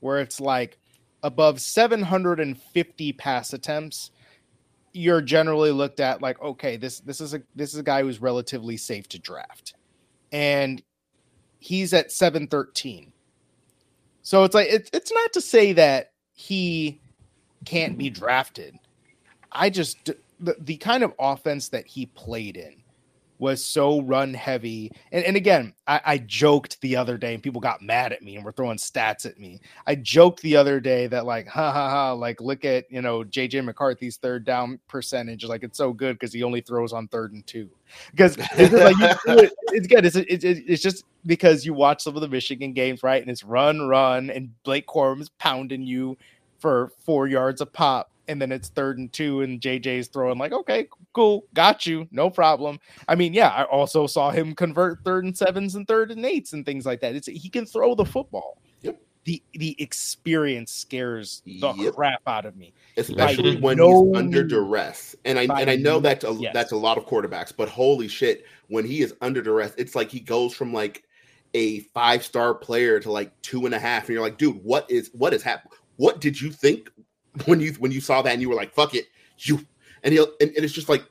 where 0.00 0.20
it's 0.20 0.40
like 0.40 0.78
above 1.24 1.60
750 1.60 3.12
pass 3.14 3.52
attempts. 3.52 4.12
You're 4.92 5.22
generally 5.22 5.72
looked 5.72 5.98
at 5.98 6.22
like 6.22 6.40
okay, 6.40 6.76
this 6.76 7.00
this 7.00 7.20
is 7.20 7.34
a 7.34 7.42
this 7.56 7.72
is 7.72 7.80
a 7.80 7.82
guy 7.82 8.02
who's 8.02 8.20
relatively 8.20 8.76
safe 8.76 9.08
to 9.08 9.18
draft, 9.18 9.74
and 10.30 10.80
he's 11.58 11.92
at 11.92 12.12
713. 12.12 13.12
So 14.22 14.44
it's 14.44 14.54
like 14.54 14.68
it's 14.70 14.90
it's 14.92 15.12
not 15.12 15.32
to 15.32 15.40
say 15.40 15.72
that 15.72 16.12
he 16.32 17.00
can't 17.64 17.98
be 17.98 18.08
drafted. 18.10 18.78
I 19.50 19.70
just 19.70 20.12
the, 20.38 20.56
the 20.60 20.76
kind 20.76 21.02
of 21.02 21.12
offense 21.18 21.70
that 21.70 21.86
he 21.86 22.06
played 22.06 22.56
in 22.56 22.83
was 23.44 23.62
so 23.62 24.00
run 24.00 24.32
heavy. 24.32 24.90
And, 25.12 25.22
and 25.22 25.36
again, 25.36 25.74
I, 25.86 26.00
I 26.04 26.18
joked 26.18 26.80
the 26.80 26.96
other 26.96 27.18
day 27.18 27.34
and 27.34 27.42
people 27.42 27.60
got 27.60 27.82
mad 27.82 28.10
at 28.10 28.22
me 28.22 28.36
and 28.36 28.44
were 28.44 28.52
throwing 28.52 28.78
stats 28.78 29.26
at 29.26 29.38
me. 29.38 29.60
I 29.86 29.96
joked 29.96 30.40
the 30.40 30.56
other 30.56 30.80
day 30.80 31.06
that 31.08 31.26
like, 31.26 31.46
ha 31.46 31.70
ha 31.70 31.90
ha, 31.90 32.12
like 32.12 32.40
look 32.40 32.64
at, 32.64 32.90
you 32.90 33.02
know, 33.02 33.22
JJ 33.22 33.62
McCarthy's 33.62 34.16
third 34.16 34.46
down 34.46 34.80
percentage. 34.88 35.44
Like 35.44 35.62
it's 35.62 35.76
so 35.76 35.92
good 35.92 36.14
because 36.14 36.32
he 36.32 36.42
only 36.42 36.62
throws 36.62 36.94
on 36.94 37.06
third 37.08 37.34
and 37.34 37.46
two. 37.46 37.68
Because 38.12 38.38
it's, 38.56 38.72
like, 38.72 38.96
you, 38.96 39.50
it's 39.74 39.86
good. 39.86 40.06
It's, 40.06 40.16
it's, 40.16 40.44
it's 40.44 40.82
just 40.82 41.04
because 41.26 41.66
you 41.66 41.74
watch 41.74 42.02
some 42.02 42.16
of 42.16 42.22
the 42.22 42.28
Michigan 42.28 42.72
games, 42.72 43.02
right? 43.02 43.20
And 43.20 43.30
it's 43.30 43.44
run, 43.44 43.86
run, 43.86 44.30
and 44.30 44.50
Blake 44.62 44.86
Corum's 44.86 45.28
pounding 45.38 45.82
you 45.82 46.16
for 46.60 46.92
four 47.04 47.28
yards 47.28 47.60
a 47.60 47.66
pop. 47.66 48.10
And 48.28 48.40
then 48.40 48.50
it's 48.52 48.68
third 48.68 48.98
and 48.98 49.12
two, 49.12 49.42
and 49.42 49.60
JJ's 49.60 50.08
throwing 50.08 50.38
like, 50.38 50.52
okay, 50.52 50.88
cool, 51.12 51.44
got 51.52 51.84
you, 51.86 52.08
no 52.10 52.30
problem. 52.30 52.78
I 53.08 53.14
mean, 53.14 53.34
yeah, 53.34 53.48
I 53.48 53.64
also 53.64 54.06
saw 54.06 54.30
him 54.30 54.54
convert 54.54 55.04
third 55.04 55.24
and 55.24 55.36
sevens 55.36 55.74
and 55.74 55.86
third 55.86 56.10
and 56.10 56.24
eights 56.24 56.52
and 56.54 56.64
things 56.64 56.86
like 56.86 57.00
that. 57.00 57.14
It's 57.14 57.26
he 57.26 57.48
can 57.48 57.66
throw 57.66 57.94
the 57.94 58.04
football. 58.04 58.58
Yep. 58.82 59.00
The 59.24 59.42
the 59.54 59.76
experience 59.80 60.72
scares 60.72 61.42
the 61.46 61.72
Yep. 61.76 61.94
crap 61.94 62.22
out 62.26 62.44
of 62.46 62.56
me. 62.56 62.72
especially 62.96 63.56
when 63.60 63.76
no 63.78 64.06
he's 64.06 64.16
under 64.16 64.42
duress. 64.44 65.14
And 65.24 65.38
I 65.38 65.42
and 65.60 65.70
I 65.70 65.76
know 65.76 65.94
no- 65.94 66.00
that's 66.00 66.24
a 66.24 66.32
yes. 66.32 66.52
that's 66.54 66.72
a 66.72 66.76
lot 66.76 66.96
of 66.98 67.06
quarterbacks, 67.06 67.52
but 67.56 67.68
holy 67.68 68.08
shit, 68.08 68.44
when 68.68 68.84
he 68.86 69.00
is 69.02 69.14
under 69.20 69.42
duress, 69.42 69.72
it's 69.78 69.94
like 69.94 70.10
he 70.10 70.20
goes 70.20 70.54
from 70.54 70.72
like 70.72 71.04
a 71.54 71.80
five 71.94 72.24
star 72.24 72.54
player 72.54 72.98
to 73.00 73.10
like 73.12 73.30
two 73.42 73.64
and 73.66 73.74
a 73.74 73.78
half, 73.78 74.04
and 74.08 74.14
you're 74.14 74.22
like, 74.22 74.38
dude, 74.38 74.62
what 74.64 74.90
is 74.90 75.10
what 75.12 75.32
is 75.34 75.42
happening? 75.42 75.72
What 75.96 76.20
did 76.20 76.40
you 76.40 76.50
think 76.50 76.90
when 77.46 77.60
you 77.60 77.72
when 77.74 77.92
you 77.92 78.00
saw 78.00 78.22
that 78.22 78.32
and 78.32 78.42
you 78.42 78.48
were 78.48 78.54
like, 78.54 78.72
fuck 78.72 78.94
it, 78.94 79.06
you 79.38 79.66
and 80.02 80.12
he'll 80.12 80.28
and, 80.40 80.50
and 80.50 80.64
it's 80.64 80.72
just 80.72 80.88
like 80.88 81.04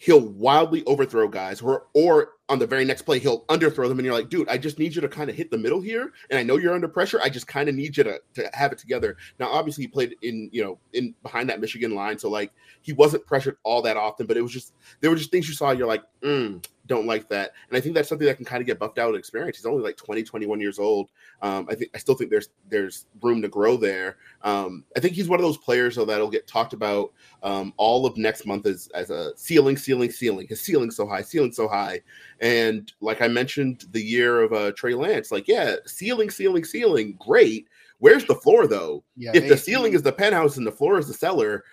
he'll 0.00 0.20
wildly 0.20 0.82
overthrow 0.86 1.28
guys 1.28 1.60
or 1.60 1.86
or 1.94 2.30
on 2.48 2.58
the 2.58 2.66
very 2.66 2.86
next 2.86 3.02
play 3.02 3.18
he'll 3.18 3.44
underthrow 3.44 3.86
them 3.86 3.98
and 3.98 4.06
you're 4.06 4.14
like 4.14 4.30
dude 4.30 4.48
i 4.48 4.56
just 4.56 4.78
need 4.78 4.94
you 4.94 5.00
to 5.00 5.08
kind 5.08 5.28
of 5.28 5.36
hit 5.36 5.50
the 5.50 5.58
middle 5.58 5.80
here 5.80 6.10
and 6.30 6.38
i 6.38 6.42
know 6.42 6.56
you're 6.56 6.74
under 6.74 6.88
pressure 6.88 7.20
i 7.22 7.28
just 7.28 7.46
kind 7.46 7.68
of 7.68 7.74
need 7.74 7.94
you 7.96 8.02
to, 8.02 8.18
to 8.32 8.48
have 8.54 8.72
it 8.72 8.78
together. 8.78 9.16
Now 9.38 9.50
obviously 9.50 9.84
he 9.84 9.88
played 9.88 10.16
in 10.22 10.48
you 10.52 10.64
know 10.64 10.78
in 10.94 11.14
behind 11.22 11.50
that 11.50 11.60
michigan 11.60 11.94
line 11.94 12.18
so 12.18 12.30
like 12.30 12.50
he 12.80 12.94
wasn't 12.94 13.26
pressured 13.26 13.58
all 13.62 13.82
that 13.82 13.98
often 13.98 14.26
but 14.26 14.38
it 14.38 14.42
was 14.42 14.52
just 14.52 14.72
there 15.00 15.10
were 15.10 15.16
just 15.16 15.30
things 15.30 15.46
you 15.46 15.54
saw 15.54 15.70
you're 15.70 15.86
like 15.86 16.02
mm, 16.22 16.64
don't 16.90 17.06
like 17.06 17.28
that 17.28 17.52
and 17.68 17.78
i 17.78 17.80
think 17.80 17.94
that's 17.94 18.08
something 18.08 18.26
that 18.26 18.36
can 18.36 18.44
kind 18.44 18.60
of 18.60 18.66
get 18.66 18.78
buffed 18.78 18.98
out 18.98 19.10
with 19.10 19.18
experience 19.18 19.56
he's 19.56 19.64
only 19.64 19.82
like 19.82 19.96
20 19.96 20.22
21 20.22 20.60
years 20.60 20.78
old 20.78 21.08
um, 21.40 21.66
i 21.70 21.74
think 21.74 21.90
i 21.94 21.98
still 21.98 22.14
think 22.14 22.30
there's 22.30 22.50
there's 22.68 23.06
room 23.22 23.40
to 23.40 23.48
grow 23.48 23.76
there 23.76 24.18
um, 24.42 24.84
i 24.96 25.00
think 25.00 25.14
he's 25.14 25.28
one 25.28 25.38
of 25.38 25.44
those 25.44 25.56
players 25.56 25.96
though 25.96 26.04
that'll 26.04 26.28
get 26.28 26.46
talked 26.46 26.74
about 26.74 27.12
um, 27.42 27.72
all 27.76 28.06
of 28.06 28.16
next 28.16 28.46
month 28.46 28.66
as, 28.66 28.88
as 28.94 29.10
a 29.10 29.36
ceiling, 29.36 29.76
ceiling, 29.76 30.10
ceiling. 30.10 30.46
His 30.48 30.60
ceiling 30.60 30.90
so 30.90 31.06
high, 31.06 31.22
ceiling 31.22 31.52
so 31.52 31.68
high. 31.68 32.00
And 32.40 32.92
like 33.00 33.22
I 33.22 33.28
mentioned, 33.28 33.84
the 33.92 34.02
year 34.02 34.42
of 34.42 34.52
uh, 34.52 34.72
Trey 34.72 34.94
Lance, 34.94 35.30
like, 35.30 35.48
yeah, 35.48 35.76
ceiling, 35.86 36.30
ceiling, 36.30 36.64
ceiling, 36.64 37.16
great. 37.18 37.68
Where's 37.98 38.24
the 38.24 38.34
floor 38.34 38.66
though? 38.66 39.04
Yeah, 39.16 39.32
if 39.34 39.48
the 39.48 39.56
ceiling 39.56 39.92
is 39.92 40.02
the 40.02 40.12
penthouse 40.12 40.56
and 40.56 40.66
the 40.66 40.72
floor 40.72 40.98
is 40.98 41.06
the 41.06 41.14
cellar, 41.14 41.64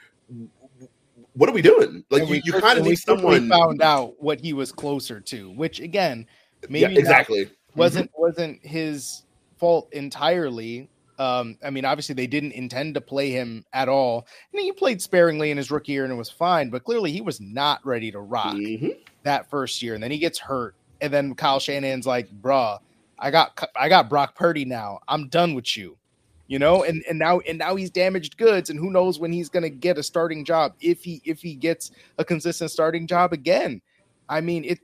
what 1.37 1.49
are 1.49 1.53
we 1.53 1.61
doing? 1.61 2.03
Like, 2.09 2.23
and 2.23 2.29
you, 2.31 2.41
you 2.43 2.53
kind 2.53 2.79
of 2.79 2.85
need 2.85 2.95
someone. 2.97 3.47
found 3.47 3.81
out 3.81 4.15
what 4.19 4.39
he 4.39 4.53
was 4.53 4.71
closer 4.71 5.19
to, 5.21 5.51
which 5.51 5.79
again, 5.79 6.25
maybe 6.67 6.93
yeah, 6.93 6.99
exactly. 6.99 7.49
wasn't 7.75 8.11
wasn't 8.17 8.65
his 8.65 9.23
fault 9.57 9.87
entirely. 9.93 10.89
Um, 11.19 11.57
I 11.63 11.69
mean, 11.69 11.85
obviously 11.85 12.13
they 12.15 12.27
didn't 12.27 12.51
intend 12.51 12.93
to 12.95 13.01
play 13.01 13.31
him 13.31 13.65
at 13.73 13.89
all. 13.89 14.27
And 14.53 14.61
he 14.61 14.71
played 14.71 15.01
sparingly 15.01 15.49
in 15.49 15.57
his 15.57 15.71
rookie 15.71 15.93
year 15.93 16.03
and 16.03 16.13
it 16.13 16.15
was 16.15 16.29
fine, 16.29 16.69
but 16.69 16.83
clearly 16.83 17.11
he 17.11 17.21
was 17.21 17.41
not 17.41 17.83
ready 17.83 18.11
to 18.11 18.19
rock 18.19 18.53
Mhm. 18.55 18.95
that 19.23 19.49
first 19.49 19.81
year. 19.81 19.95
And 19.95 20.03
then 20.03 20.11
he 20.11 20.19
gets 20.19 20.37
hurt, 20.39 20.75
and 21.01 21.11
then 21.13 21.33
Kyle 21.35 21.59
Shanahan's 21.59 22.05
like, 22.07 22.29
"Bruh, 22.41 22.79
I 23.19 23.31
got 23.31 23.59
I 23.75 23.89
got 23.89 24.09
Brock 24.09 24.35
Purdy 24.35 24.65
now. 24.65 24.99
I'm 25.07 25.27
done 25.29 25.53
with 25.55 25.75
you." 25.77 25.97
You 26.47 26.59
know, 26.59 26.83
and 26.83 27.03
and 27.09 27.19
now 27.19 27.39
and 27.41 27.57
now 27.57 27.75
he's 27.75 27.89
damaged 27.89 28.37
goods, 28.37 28.69
and 28.69 28.79
who 28.79 28.89
knows 28.89 29.19
when 29.19 29.31
he's 29.31 29.49
gonna 29.49 29.69
get 29.69 29.97
a 29.97 30.03
starting 30.03 30.45
job 30.45 30.73
if 30.79 31.03
he 31.03 31.21
if 31.25 31.41
he 31.41 31.55
gets 31.55 31.91
a 32.17 32.25
consistent 32.25 32.71
starting 32.71 33.05
job 33.05 33.33
again. 33.33 33.81
I 34.29 34.41
mean, 34.41 34.63
it 34.63 34.79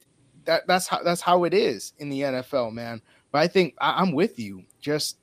that 0.46 0.68
that's 0.68 0.88
how 0.88 1.02
that's 1.04 1.22
how 1.22 1.46
it 1.46 1.54
is 1.54 1.94
in 2.00 2.10
the 2.10 2.22
NFL, 2.22 2.74
man. 2.74 3.02
But 3.32 3.40
I 3.40 3.48
think 3.48 3.76
I, 3.80 4.02
I'm 4.02 4.12
with 4.12 4.40
you. 4.40 4.64
Just 4.82 5.18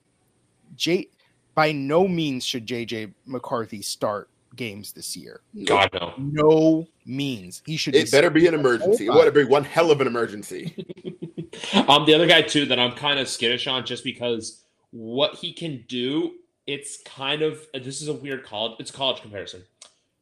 J 0.76 1.08
by 1.54 1.72
no 1.72 2.08
means 2.08 2.44
should 2.44 2.66
JJ 2.66 3.12
McCarthy 3.26 3.82
start 3.82 4.30
games 4.56 4.92
this 4.92 5.16
year. 5.16 5.40
God 5.64 5.90
no. 5.92 6.14
No 6.18 6.88
means 7.04 7.62
he 7.66 7.76
should. 7.76 7.94
It 7.94 8.10
better 8.10 8.30
be 8.30 8.46
an 8.46 8.54
emergency. 8.54 9.06
It 9.06 9.10
whole 9.10 9.20
better 9.20 9.30
be 9.30 9.44
one 9.44 9.64
hell 9.64 9.90
of 9.90 10.00
an 10.00 10.06
emergency. 10.06 10.74
um, 11.88 12.06
the 12.06 12.14
other 12.14 12.26
guy 12.26 12.42
too 12.42 12.66
that 12.66 12.78
I'm 12.78 12.92
kind 12.92 13.18
of 13.18 13.28
skittish 13.28 13.66
on, 13.66 13.84
just 13.84 14.04
because 14.04 14.64
what 14.90 15.36
he 15.36 15.52
can 15.52 15.84
do, 15.88 16.32
it's 16.66 17.02
kind 17.04 17.42
of 17.42 17.66
this 17.74 18.02
is 18.02 18.08
a 18.08 18.14
weird 18.14 18.44
college. 18.44 18.76
It's 18.78 18.90
college 18.90 19.22
comparison. 19.22 19.62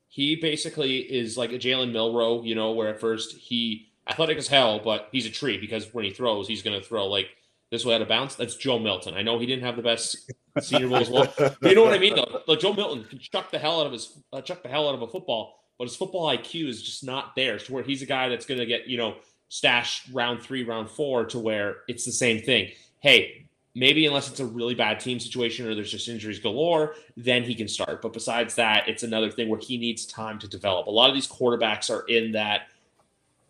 He 0.08 0.36
basically 0.36 0.98
is 0.98 1.36
like 1.36 1.52
a 1.52 1.58
Jalen 1.58 1.92
Milroe, 1.92 2.42
you 2.42 2.54
know, 2.54 2.72
where 2.72 2.88
at 2.88 3.00
first 3.00 3.36
he 3.36 3.88
athletic 4.08 4.38
as 4.38 4.48
hell, 4.48 4.80
but 4.82 5.08
he's 5.12 5.26
a 5.26 5.30
tree 5.30 5.58
because 5.58 5.92
when 5.92 6.04
he 6.04 6.10
throws, 6.10 6.48
he's 6.48 6.62
going 6.62 6.78
to 6.78 6.86
throw 6.86 7.06
like 7.06 7.28
this 7.70 7.84
way 7.84 7.94
out 7.94 8.02
of 8.02 8.08
bounds. 8.08 8.36
That's 8.36 8.56
Joe 8.56 8.78
Milton. 8.78 9.14
I 9.14 9.22
know 9.22 9.38
he 9.38 9.46
didn't 9.46 9.64
have 9.64 9.76
the 9.76 9.82
best 9.82 10.30
Senior 10.60 10.88
Bowl 10.88 10.96
as 10.98 11.10
well, 11.10 11.32
you 11.62 11.74
know 11.74 11.84
what 11.84 11.94
I 11.94 11.98
mean 11.98 12.16
though. 12.16 12.42
Like 12.46 12.60
Joe 12.60 12.72
Milton 12.72 13.04
can 13.04 13.18
chuck 13.18 13.50
the 13.50 13.58
hell 13.58 13.80
out 13.80 13.86
of 13.86 13.92
his 13.92 14.18
uh, 14.32 14.40
chuck 14.40 14.62
the 14.62 14.68
hell 14.68 14.88
out 14.88 14.94
of 14.94 15.02
a 15.02 15.08
football, 15.08 15.60
but 15.78 15.84
his 15.84 15.96
football 15.96 16.26
IQ 16.26 16.68
is 16.68 16.82
just 16.82 17.04
not 17.04 17.36
there. 17.36 17.58
To 17.58 17.72
where 17.72 17.82
he's 17.82 18.02
a 18.02 18.06
guy 18.06 18.28
that's 18.28 18.46
going 18.46 18.58
to 18.58 18.66
get 18.66 18.86
you 18.86 18.96
know 18.96 19.16
stashed 19.48 20.12
round 20.12 20.42
three, 20.42 20.64
round 20.64 20.90
four, 20.90 21.26
to 21.26 21.38
where 21.38 21.78
it's 21.86 22.04
the 22.04 22.12
same 22.12 22.42
thing. 22.42 22.72
Hey, 23.00 23.47
maybe 23.78 24.06
unless 24.06 24.28
it's 24.28 24.40
a 24.40 24.46
really 24.46 24.74
bad 24.74 25.00
team 25.00 25.20
situation 25.20 25.66
or 25.66 25.74
there's 25.74 25.90
just 25.90 26.08
injuries 26.08 26.38
galore, 26.38 26.94
then 27.16 27.42
he 27.42 27.54
can 27.54 27.68
start. 27.68 28.02
But 28.02 28.12
besides 28.12 28.54
that, 28.56 28.88
it's 28.88 29.02
another 29.02 29.30
thing 29.30 29.48
where 29.48 29.60
he 29.60 29.78
needs 29.78 30.04
time 30.06 30.38
to 30.40 30.48
develop. 30.48 30.86
A 30.86 30.90
lot 30.90 31.08
of 31.08 31.14
these 31.14 31.28
quarterbacks 31.28 31.90
are 31.90 32.06
in 32.06 32.32
that 32.32 32.68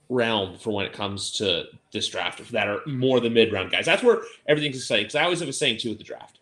realm 0.09 0.59
for 0.59 0.71
when 0.71 0.87
it 0.87 0.93
comes 0.93 1.31
to 1.33 1.65
this 1.93 2.09
draft 2.09 2.51
that 2.53 2.69
are 2.69 2.81
more 2.87 3.21
the 3.21 3.31
mid 3.31 3.53
round 3.53 3.71
guys. 3.71 3.87
That's 3.87 4.03
where 4.03 4.23
everything's 4.47 4.77
exciting. 4.77 5.05
Because 5.05 5.17
I 5.17 5.25
always 5.25 5.41
have 5.41 5.49
a 5.49 5.53
saying 5.53 5.79
too 5.79 5.91
with 5.91 5.99
the 5.99 6.05
draft 6.05 6.39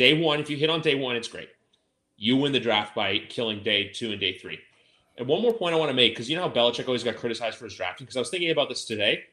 Day 0.00 0.18
one, 0.18 0.40
if 0.40 0.48
you 0.48 0.56
hit 0.56 0.70
on 0.70 0.80
day 0.80 0.94
one, 0.94 1.14
it's 1.14 1.28
great. 1.28 1.50
You 2.16 2.38
win 2.38 2.52
the 2.52 2.58
draft 2.58 2.94
by 2.94 3.18
killing 3.28 3.62
day 3.62 3.88
two 3.88 4.12
and 4.12 4.18
day 4.18 4.38
three. 4.38 4.58
And 5.18 5.28
one 5.28 5.42
more 5.42 5.52
point 5.52 5.74
I 5.74 5.78
want 5.78 5.90
to 5.90 5.94
make 5.94 6.12
because 6.12 6.30
you 6.30 6.36
know 6.36 6.42
how 6.44 6.48
Belichick 6.48 6.86
always 6.86 7.04
got 7.04 7.16
criticized 7.16 7.58
for 7.58 7.66
his 7.66 7.74
drafting. 7.74 8.06
Because 8.06 8.16
I 8.16 8.20
was 8.20 8.30
thinking 8.30 8.50
about 8.50 8.70
this 8.70 8.86
today. 8.86 9.24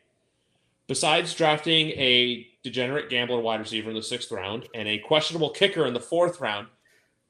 Besides 0.87 1.33
drafting 1.33 1.91
a 1.91 2.47
degenerate 2.68 3.09
gambler 3.09 3.39
wide 3.39 3.59
receiver 3.59 3.89
in 3.89 3.95
the 3.95 4.03
sixth 4.03 4.32
round 4.32 4.68
and 4.76 4.88
a 4.88 4.97
questionable 4.99 5.49
kicker 5.49 5.86
in 5.86 5.93
the 5.93 5.99
fourth 5.99 6.41
round, 6.41 6.68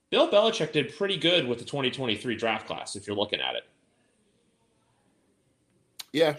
Bill 0.10 0.28
Belichick 0.28 0.72
did 0.72 0.96
pretty 0.96 1.18
good 1.18 1.48
with 1.48 1.60
the 1.60 1.66
2023 1.66 2.36
draft 2.36 2.66
class. 2.66 2.96
If 2.96 3.06
you're 3.06 3.16
looking 3.16 3.40
at 3.40 3.56
it. 3.56 3.64
Yeah, 6.12 6.38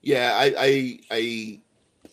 yeah. 0.00 0.32
I 0.34 0.54
I 0.56 1.00
I, 1.10 1.60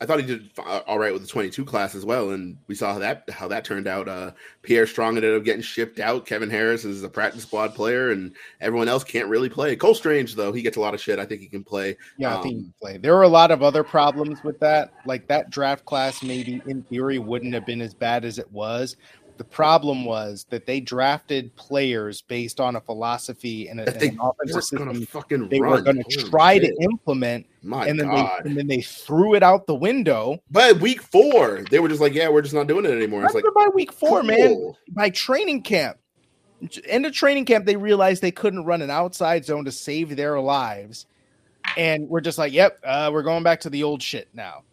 I 0.02 0.06
thought 0.06 0.20
he 0.20 0.26
did 0.26 0.50
all 0.58 1.00
right 1.00 1.14
with 1.14 1.22
the 1.22 1.28
22 1.28 1.64
class 1.66 1.96
as 1.96 2.06
well, 2.06 2.32
and 2.32 2.58
we 2.68 2.76
saw 2.76 2.93
how 2.93 3.00
that 3.00 3.30
how 3.30 3.48
that 3.48 3.64
turned 3.64 3.88
out. 3.88 4.08
Uh, 4.08 4.32
Pierre 4.62 4.88
Strong 4.88 5.16
ended 5.16 5.36
up 5.36 5.43
getting 5.43 5.62
shipped 5.62 6.00
out. 6.00 6.26
Kevin 6.26 6.50
Harris 6.50 6.86
is 6.86 7.04
a 7.04 7.10
practice 7.10 7.43
squad 7.43 7.74
player, 7.74 8.12
and 8.12 8.36
everyone 8.62 8.88
else 8.88 9.04
can't 9.04 9.30
really 9.30 9.50
play. 9.50 9.76
Cole 9.76 9.96
Strange 9.96 10.36
though, 10.36 10.52
he 10.52 10.62
gets 10.62 10.78
a 10.78 10.82
lot 10.82 10.93
of 10.93 11.02
shit. 11.02 11.20
I 11.20 11.26
think 11.26 11.41
he 11.41 11.48
can 11.48 11.64
play. 11.64 11.98
Yeah, 12.18 12.38
I 12.38 12.41
think 12.41 12.56
he 12.56 12.62
can 12.64 12.74
play. 12.82 12.98
There 12.98 13.16
were 13.16 13.24
a 13.24 13.30
lot 13.30 13.52
of 13.52 13.64
other 13.64 13.84
problems 13.84 14.43
with 14.43 14.60
that. 14.60 14.91
Like 15.06 15.28
that 15.28 15.50
draft 15.50 15.86
class, 15.86 16.22
maybe 16.22 16.62
in 16.66 16.84
theory, 16.84 17.20
wouldn't 17.20 17.54
have 17.54 17.66
been 17.66 17.82
as 17.82 17.93
bad 17.93 18.26
as 18.26 18.38
it 18.38 18.52
was. 18.52 18.98
The 19.38 19.43
problem 19.43 20.05
was 20.05 20.45
that 20.49 20.65
they 20.65 20.79
drafted 20.79 21.53
players 21.55 22.21
based 22.21 22.61
on 22.61 22.77
a 22.77 22.81
philosophy 22.81 23.67
and, 23.67 23.81
a, 23.81 23.86
That 23.86 23.99
they 23.99 24.09
and 24.09 24.19
an 24.19 24.25
offensive 24.25 24.63
system 24.63 25.05
fucking 25.05 25.49
they 25.49 25.59
were 25.59 25.81
going 25.81 26.01
to 26.01 26.29
try 26.29 26.57
to 26.57 26.73
implement, 26.81 27.45
My 27.61 27.86
and 27.86 27.99
then 27.99 28.07
God. 28.07 28.43
they 28.43 28.49
and 28.49 28.57
then 28.57 28.67
they 28.67 28.81
threw 28.81 29.33
it 29.33 29.43
out 29.43 29.67
the 29.67 29.75
window. 29.75 30.39
But 30.49 30.79
week 30.79 31.01
four, 31.01 31.65
they 31.69 31.79
were 31.79 31.89
just 31.89 31.99
like, 31.99 32.13
"Yeah, 32.13 32.29
we're 32.29 32.43
just 32.43 32.53
not 32.53 32.67
doing 32.67 32.86
it 32.86 32.91
anymore." 32.91 33.25
It's 33.25 33.33
like, 33.33 33.43
by 33.53 33.67
week 33.73 33.91
four, 33.91 34.23
man, 34.23 34.73
by 34.89 35.09
training 35.09 35.63
camp, 35.63 35.97
end 36.88 37.05
of 37.05 37.11
training 37.13 37.45
camp, 37.45 37.65
they 37.65 37.75
realized 37.75 38.21
they 38.21 38.31
couldn't 38.31 38.63
run 38.63 38.81
an 38.81 38.89
outside 38.89 39.43
zone 39.43 39.65
to 39.65 39.71
save 39.71 40.15
their 40.15 40.39
lives, 40.39 41.07
and 41.75 42.07
we're 42.07 42.21
just 42.21 42.38
like, 42.38 42.53
"Yep, 42.53 42.79
uh, 42.86 43.09
we're 43.11 43.23
going 43.23 43.43
back 43.43 43.59
to 43.61 43.69
the 43.69 43.83
old 43.83 44.01
shit 44.01 44.29
now." 44.33 44.63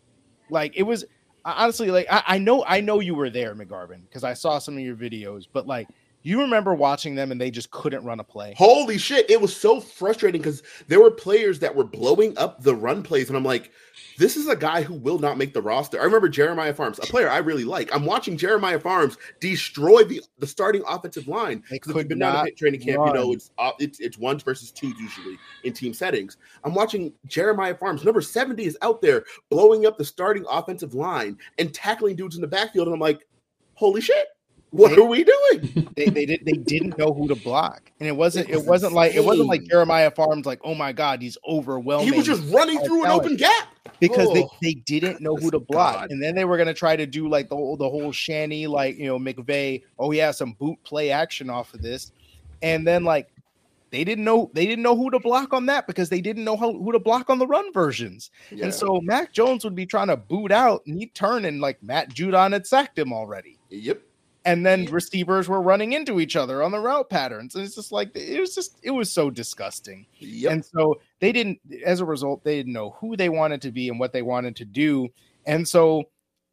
Like 0.50 0.76
it 0.76 0.84
was 0.84 1.04
honestly 1.45 1.90
like 1.90 2.07
I, 2.11 2.22
I 2.26 2.38
know 2.38 2.64
I 2.66 2.80
know 2.80 3.01
you 3.01 3.14
were 3.14 3.30
there, 3.30 3.55
McGarvin, 3.55 4.03
because 4.03 4.24
I 4.24 4.34
saw 4.34 4.59
some 4.59 4.74
of 4.74 4.80
your 4.80 4.97
videos, 4.97 5.47
but 5.53 5.66
like 5.66 5.88
you 6.22 6.40
remember 6.40 6.74
watching 6.74 7.14
them 7.14 7.32
and 7.32 7.40
they 7.40 7.51
just 7.51 7.70
couldn't 7.70 8.05
run 8.05 8.20
a 8.20 8.24
play. 8.24 8.55
Holy 8.57 8.99
shit! 8.99 9.28
It 9.28 9.40
was 9.40 9.55
so 9.55 9.80
frustrating 9.80 10.40
because 10.40 10.62
there 10.88 11.01
were 11.01 11.11
players 11.11 11.59
that 11.61 11.74
were 11.74 11.84
blowing 11.84 12.36
up 12.38 12.62
the 12.62 12.74
run 12.74 13.03
plays, 13.03 13.28
and 13.28 13.36
I'm 13.36 13.45
like, 13.45 13.72
"This 14.18 14.36
is 14.36 14.48
a 14.48 14.56
guy 14.56 14.82
who 14.82 14.94
will 14.94 15.18
not 15.18 15.38
make 15.38 15.52
the 15.52 15.62
roster." 15.62 16.00
I 16.00 16.04
remember 16.04 16.28
Jeremiah 16.28 16.74
Pharms, 16.74 16.98
a 16.98 17.02
player 17.02 17.28
I 17.28 17.38
really 17.38 17.64
like. 17.64 17.94
I'm 17.94 18.04
watching 18.04 18.36
Jeremiah 18.36 18.78
Pharms 18.78 19.16
destroy 19.40 20.04
the 20.04 20.20
the 20.38 20.46
starting 20.46 20.82
offensive 20.88 21.28
line 21.28 21.62
because 21.70 21.94
you've 21.94 22.08
been 22.08 22.18
down 22.18 22.44
to 22.44 22.52
training 22.52 22.80
camp, 22.80 23.06
you 23.06 23.12
know 23.14 23.32
it's 23.32 23.50
it's 23.78 24.00
it's 24.00 24.18
ones 24.18 24.42
versus 24.42 24.70
twos 24.70 24.98
usually 24.98 25.38
in 25.64 25.72
team 25.72 25.94
settings. 25.94 26.36
I'm 26.64 26.74
watching 26.74 27.12
Jeremiah 27.26 27.74
Pharms, 27.74 28.04
number 28.04 28.20
70 28.20 28.64
is 28.64 28.78
out 28.82 29.02
there 29.02 29.24
blowing 29.50 29.86
up 29.86 29.98
the 29.98 30.04
starting 30.04 30.44
offensive 30.50 30.94
line 30.94 31.38
and 31.58 31.72
tackling 31.72 32.16
dudes 32.16 32.36
in 32.36 32.40
the 32.40 32.46
backfield, 32.48 32.88
and 32.88 32.94
I'm 32.94 33.00
like, 33.00 33.26
"Holy 33.74 34.00
shit!" 34.00 34.26
What 34.72 34.96
They- 34.96 35.02
are 35.02 35.04
we 35.04 35.24
doing? 35.24 35.88
They, 35.94 36.06
they 36.06 36.24
did 36.24 36.40
they 36.46 36.52
didn't 36.52 36.96
know 36.96 37.12
who 37.12 37.28
to 37.28 37.34
block, 37.34 37.92
and 38.00 38.08
it 38.08 38.16
wasn't 38.16 38.48
It 38.48 38.52
it, 38.52 38.56
was 38.56 38.66
was 38.66 38.82
not 38.82 38.92
like 38.92 39.14
it 39.14 39.22
wasn't 39.22 39.48
like. 39.48 39.64
Jeremiah 39.64 40.10
Pharms 40.10 40.46
like 40.46 40.60
oh 40.64 40.74
my 40.74 40.92
god 40.92 41.20
he's 41.20 41.36
overwhelming. 41.46 42.10
He 42.10 42.16
was 42.16 42.24
just 42.24 42.42
running 42.50 42.80
through 42.80 43.04
an 43.04 43.10
open 43.10 43.36
gap. 43.36 43.68
Because 43.99 44.33
they, 44.33 44.43
Oh. 44.45 44.51
they 44.62 44.74
didn't 44.74 45.20
know 45.20 45.37
who 45.37 45.51
to 45.51 45.59
block, 45.59 45.95
God. 45.95 46.11
and 46.11 46.22
then 46.22 46.35
they 46.35 46.45
were 46.45 46.57
gonna 46.57 46.74
try 46.74 46.95
to 46.97 47.07
do 47.07 47.28
like 47.28 47.49
the 47.49 47.57
whole 47.57 47.76
the 47.76 47.89
whole 47.89 48.12
Shanny 48.12 48.66
like 48.66 48.97
you 48.97 49.07
know 49.07 49.18
McVay. 49.18 49.83
Oh 49.99 50.12
yeah, 50.12 50.30
some 50.30 50.53
boot 50.53 50.78
play 50.85 51.11
action 51.11 51.51
off 51.51 51.74
of 51.74 51.83
this, 51.83 52.12
and 52.62 52.87
then 52.87 53.05
like 53.05 53.28
they 53.91 54.05
didn't 54.05 54.24
know 54.24 54.51
they 54.55 54.66
didn't 54.66 54.83
know 54.83 54.97
who 54.97 55.11
to 55.11 55.18
block 55.20 55.53
on 55.53 55.66
that 55.66 55.87
because 55.87 56.09
they 56.09 56.20
didn't 56.20 56.45
know 56.45 56.57
how, 56.57 56.72
who 56.72 56.93
to 56.93 56.99
block 56.99 57.28
on 57.28 57.39
the 57.39 57.47
run 57.47 57.72
versions. 57.72 58.30
Yeah. 58.51 58.64
And 58.64 58.74
so 58.74 59.01
Mac 59.03 59.33
Jones 59.33 59.64
would 59.64 59.74
be 59.74 59.85
trying 59.87 60.09
to 60.09 60.16
boot 60.16 60.51
out, 60.51 60.83
and 60.87 60.97
he'd 60.99 61.14
turn 61.14 61.45
and 61.45 61.61
like 61.61 61.83
Matt 61.83 62.09
Judon 62.14 62.53
had 62.53 62.66
sacked 62.66 62.99
him 62.99 63.12
already. 63.12 63.59
Yep. 63.70 64.01
And 64.45 64.66
then 64.66 64.87
receivers 64.87 65.49
were 65.49 65.62
running 65.62 65.93
into 65.93 66.18
each 66.18 66.35
other 66.35 66.64
on 66.64 66.72
the 66.72 66.80
route 66.80 67.09
patterns. 67.09 67.55
And 67.55 67.64
it's 67.64 67.76
just 67.76 67.93
like 67.93 68.11
it 68.16 68.41
was 68.41 68.55
just 68.55 68.76
it 68.83 68.91
was 68.91 69.11
so 69.12 69.30
disgusting. 69.30 70.07
Yep. 70.18 70.53
And 70.53 70.64
so 70.64 71.01
they 71.23 71.31
didn't, 71.31 71.61
as 71.87 72.01
a 72.01 72.05
result, 72.05 72.43
they 72.43 72.57
didn't 72.57 72.73
know 72.73 72.91
who 72.99 73.16
they 73.16 73.29
wanted 73.29 73.62
to 73.62 73.70
be 73.70 73.89
and 73.89 74.01
what 74.01 74.12
they 74.12 74.23
wanted 74.23 74.57
to 74.57 74.64
do. 74.64 75.09
And 75.47 75.66
so 75.66 76.03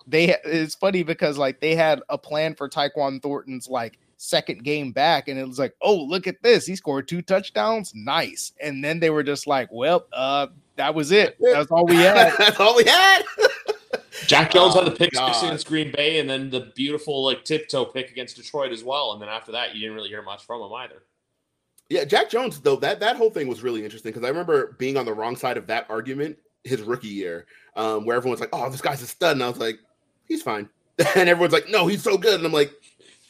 they, 0.06 0.36
it's 0.46 0.76
funny 0.76 1.02
because 1.02 1.40
like 1.40 1.60
they 1.60 1.76
had 1.76 2.04
a 2.08 2.20
plan 2.20 2.54
for 2.54 2.70
Tyquan 2.70 3.20
Thornton's 3.20 3.68
like 3.68 3.98
second 4.18 4.64
game 4.64 4.92
back, 4.92 5.28
and 5.28 5.40
it 5.40 5.48
was 5.48 5.58
like, 5.58 5.74
oh, 5.82 5.96
look 5.96 6.28
at 6.28 6.44
this. 6.44 6.68
He 6.68 6.76
scored 6.76 7.08
two 7.08 7.24
touchdowns. 7.24 7.94
Nice. 7.96 8.54
And 8.62 8.84
then 8.84 9.00
they 9.00 9.10
were 9.10 9.24
just 9.24 9.48
like, 9.48 9.70
well, 9.72 10.06
uh, 10.14 10.46
that 10.76 10.94
was 10.94 11.12
it. 11.12 11.36
That's 11.42 11.72
all 11.72 11.88
we 11.88 11.96
had. 11.96 12.34
That's 12.38 12.60
all 12.60 12.76
we 12.76 12.84
had. 12.84 13.24
Jack 14.28 14.52
Jones 14.52 14.76
Oh, 14.76 14.84
had 14.84 14.94
the 14.94 14.96
pick 14.96 15.16
six 15.16 15.42
against 15.42 15.66
Green 15.66 15.92
Bay, 15.92 16.20
and 16.20 16.30
then 16.30 16.52
the 16.52 16.72
beautiful 16.76 17.26
like 17.26 17.44
tiptoe 17.44 17.86
pick 17.86 18.12
against 18.12 18.36
Detroit 18.36 18.72
as 18.72 18.84
well. 18.84 19.14
And 19.14 19.22
then 19.22 19.30
after 19.30 19.52
that, 19.54 19.74
you 19.74 19.82
didn't 19.82 19.96
really 19.96 20.10
hear 20.10 20.22
much 20.22 20.46
from 20.46 20.62
him 20.62 20.72
either. 20.74 21.02
Yeah, 21.90 22.06
Jack 22.06 22.30
Jones 22.30 22.60
though 22.60 22.76
that 22.78 23.00
that 23.00 23.16
whole 23.18 23.32
thing 23.32 23.48
was 23.48 23.64
really 23.64 23.84
interesting 23.84 24.12
because 24.12 24.26
I 24.26 24.30
remember 24.30 24.76
being 24.78 24.96
on 24.96 25.06
the 25.06 25.14
wrong 25.14 25.36
side 25.36 25.58
of 25.58 25.68
that 25.68 25.88
argument 25.90 26.38
his 26.64 26.82
rookie 26.82 27.08
year, 27.08 27.48
um, 27.76 28.06
where 28.06 28.16
everyone's 28.16 28.40
like, 28.40 28.50
"Oh, 28.54 28.70
this 28.70 28.82
guy's 28.82 29.02
a 29.02 29.08
stud," 29.08 29.34
and 29.34 29.44
I 29.44 29.50
was 29.50 29.58
like, 29.58 29.80
"He's 30.26 30.44
fine," 30.44 30.70
and 31.16 31.28
everyone's 31.28 31.54
like, 31.54 31.70
"No, 31.70 31.88
he's 31.88 32.04
so 32.04 32.18
good," 32.18 32.36
and 32.36 32.46
I'm 32.46 32.54
like, 32.54 32.72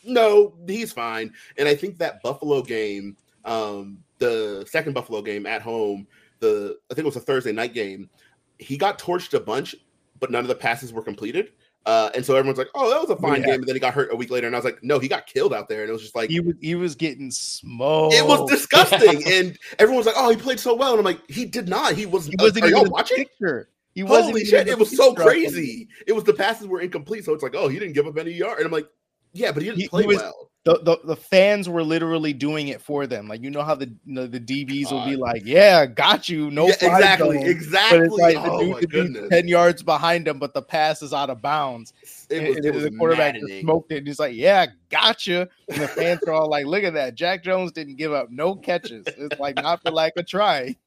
"No, 0.03 0.53
he's 0.67 0.91
fine." 0.91 1.33
And 1.57 1.67
I 1.67 1.75
think 1.75 1.97
that 1.99 2.21
Buffalo 2.21 2.61
game, 2.61 3.15
um, 3.45 3.99
the 4.17 4.65
second 4.69 4.93
Buffalo 4.93 5.21
game 5.21 5.45
at 5.45 5.61
home, 5.61 6.07
the 6.39 6.77
I 6.91 6.93
think 6.93 7.05
it 7.05 7.13
was 7.13 7.15
a 7.15 7.21
Thursday 7.21 7.53
night 7.53 7.73
game, 7.73 8.09
he 8.57 8.77
got 8.77 8.99
torched 8.99 9.33
a 9.33 9.39
bunch, 9.39 9.75
but 10.19 10.31
none 10.31 10.43
of 10.43 10.49
the 10.49 10.55
passes 10.55 10.91
were 10.91 11.03
completed. 11.03 11.51
Uh, 11.85 12.09
and 12.13 12.25
so 12.25 12.35
everyone's 12.35 12.57
like, 12.57 12.69
"Oh, 12.75 12.89
that 12.89 12.99
was 13.01 13.09
a 13.09 13.15
fine 13.15 13.41
Yeah. 13.41 13.47
game," 13.47 13.55
and 13.61 13.67
then 13.67 13.75
he 13.75 13.79
got 13.79 13.93
hurt 13.93 14.11
a 14.11 14.15
week 14.15 14.29
later, 14.29 14.47
and 14.47 14.55
I 14.55 14.59
was 14.59 14.65
like, 14.65 14.83
"No, 14.83 14.99
he 14.99 15.07
got 15.07 15.25
killed 15.27 15.53
out 15.53 15.69
there," 15.69 15.81
and 15.81 15.89
it 15.89 15.93
was 15.93 16.01
just 16.01 16.15
like, 16.15 16.29
He 16.29 16.39
was 16.39 16.55
he 16.61 16.75
was 16.75 16.95
getting 16.95 17.31
smoked. 17.31 18.13
it 18.15 18.25
was 18.25 18.49
disgusting, 18.49 19.23
and 19.31 19.57
everyone's 19.79 20.05
like, 20.05 20.15
"Oh, 20.17 20.29
he 20.29 20.35
played 20.37 20.59
so 20.59 20.75
well," 20.75 20.91
and 20.91 20.99
I'm 20.99 21.05
like, 21.05 21.21
"He 21.29 21.45
did 21.45 21.67
not. 21.69 21.93
He 21.93 22.05
was. 22.05 22.25
He 22.27 22.33
uh, 22.37 22.43
wasn't 22.43 22.65
are 22.65 22.69
y'all 22.69 22.85
watching? 22.89 23.17
picture. 23.17 23.69
He 23.95 24.03
wasn't 24.03 24.31
Holy 24.33 24.45
shit! 24.45 24.67
It 24.67 24.77
was 24.77 24.95
so 24.95 25.13
crazy. 25.15 25.87
It 26.05 26.13
was 26.13 26.23
the 26.23 26.33
passes 26.33 26.67
were 26.67 26.79
incomplete, 26.81 27.25
so 27.25 27.33
it's 27.33 27.43
like, 27.43 27.55
"Oh, 27.55 27.67
he 27.69 27.79
didn't 27.79 27.93
give 27.93 28.05
up 28.07 28.17
any 28.17 28.31
yard," 28.31 28.57
and 28.59 28.65
I'm 28.67 28.71
like, 28.71 28.87
"Yeah, 29.33 29.51
but 29.51 29.61
he 29.63 29.69
didn't 29.69 29.77
He- 29.77 29.83
he 29.83 29.89
play 29.89 30.05
was- 30.05 30.17
well." 30.17 30.45
the, 30.65 30.77
the 30.83 30.97
the 31.05 31.15
fans 31.15 31.69
were 31.69 31.83
literally 31.83 32.33
doing 32.33 32.67
it 32.67 32.81
for 32.81 33.07
them. 33.07 33.29
Like 33.29 33.41
you 33.41 33.49
know 33.49 33.63
how 33.63 33.75
the 33.75 33.85
you 33.85 34.13
know, 34.13 34.27
the 34.27 34.41
DBs 34.41 34.91
will 34.91 35.05
be 35.05 35.15
like, 35.15 35.43
"Yeah, 35.45 35.85
got 35.85 36.27
you, 36.27 36.51
no 36.51 36.67
yeah, 36.67 36.73
exactly, 36.73 37.37
zone." 37.39 37.47
exactly. 37.47 37.99
But 37.99 38.05
it's 38.07 38.17
like 38.17 38.35
the 38.35 38.51
oh 38.51 38.59
dude 38.59 38.69
my 38.73 38.79
could 38.81 38.89
be 38.89 38.97
goodness, 38.97 39.29
ten 39.29 39.47
yards 39.47 39.81
behind 39.83 40.27
him, 40.27 40.37
but 40.37 40.53
the 40.53 40.61
pass 40.61 41.01
is 41.01 41.13
out 41.13 41.29
of 41.29 41.41
bounds. 41.41 41.93
it 42.29 42.45
was, 42.49 42.57
and 42.57 42.65
it 42.65 42.73
was 42.73 42.83
the 42.83 42.91
quarterback 42.91 43.35
just 43.35 43.43
maddening. 43.45 43.63
smoked 43.63 43.91
it. 43.93 43.99
And 43.99 44.07
he's 44.07 44.19
like, 44.19 44.35
"Yeah, 44.35 44.65
gotcha." 44.89 45.47
And 45.69 45.81
the 45.81 45.87
fans 45.87 46.21
are 46.27 46.33
all 46.33 46.49
like, 46.49 46.65
"Look 46.65 46.83
at 46.83 46.93
that! 46.93 47.15
Jack 47.15 47.41
Jones 47.43 47.71
didn't 47.71 47.95
give 47.95 48.11
up 48.11 48.29
no 48.29 48.53
catches. 48.53 49.05
It's 49.07 49.39
like 49.39 49.55
not 49.55 49.81
for 49.81 49.91
lack 49.91 50.17
of 50.17 50.27
trying." 50.27 50.75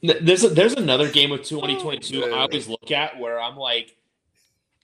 There's 0.00 0.44
a, 0.44 0.48
there's 0.50 0.74
another 0.74 1.10
game 1.10 1.32
of 1.32 1.42
2022 1.42 2.20
man. 2.28 2.32
I 2.32 2.42
always 2.42 2.68
look 2.68 2.92
at 2.92 3.18
where 3.18 3.40
I'm 3.40 3.56
like, 3.56 3.96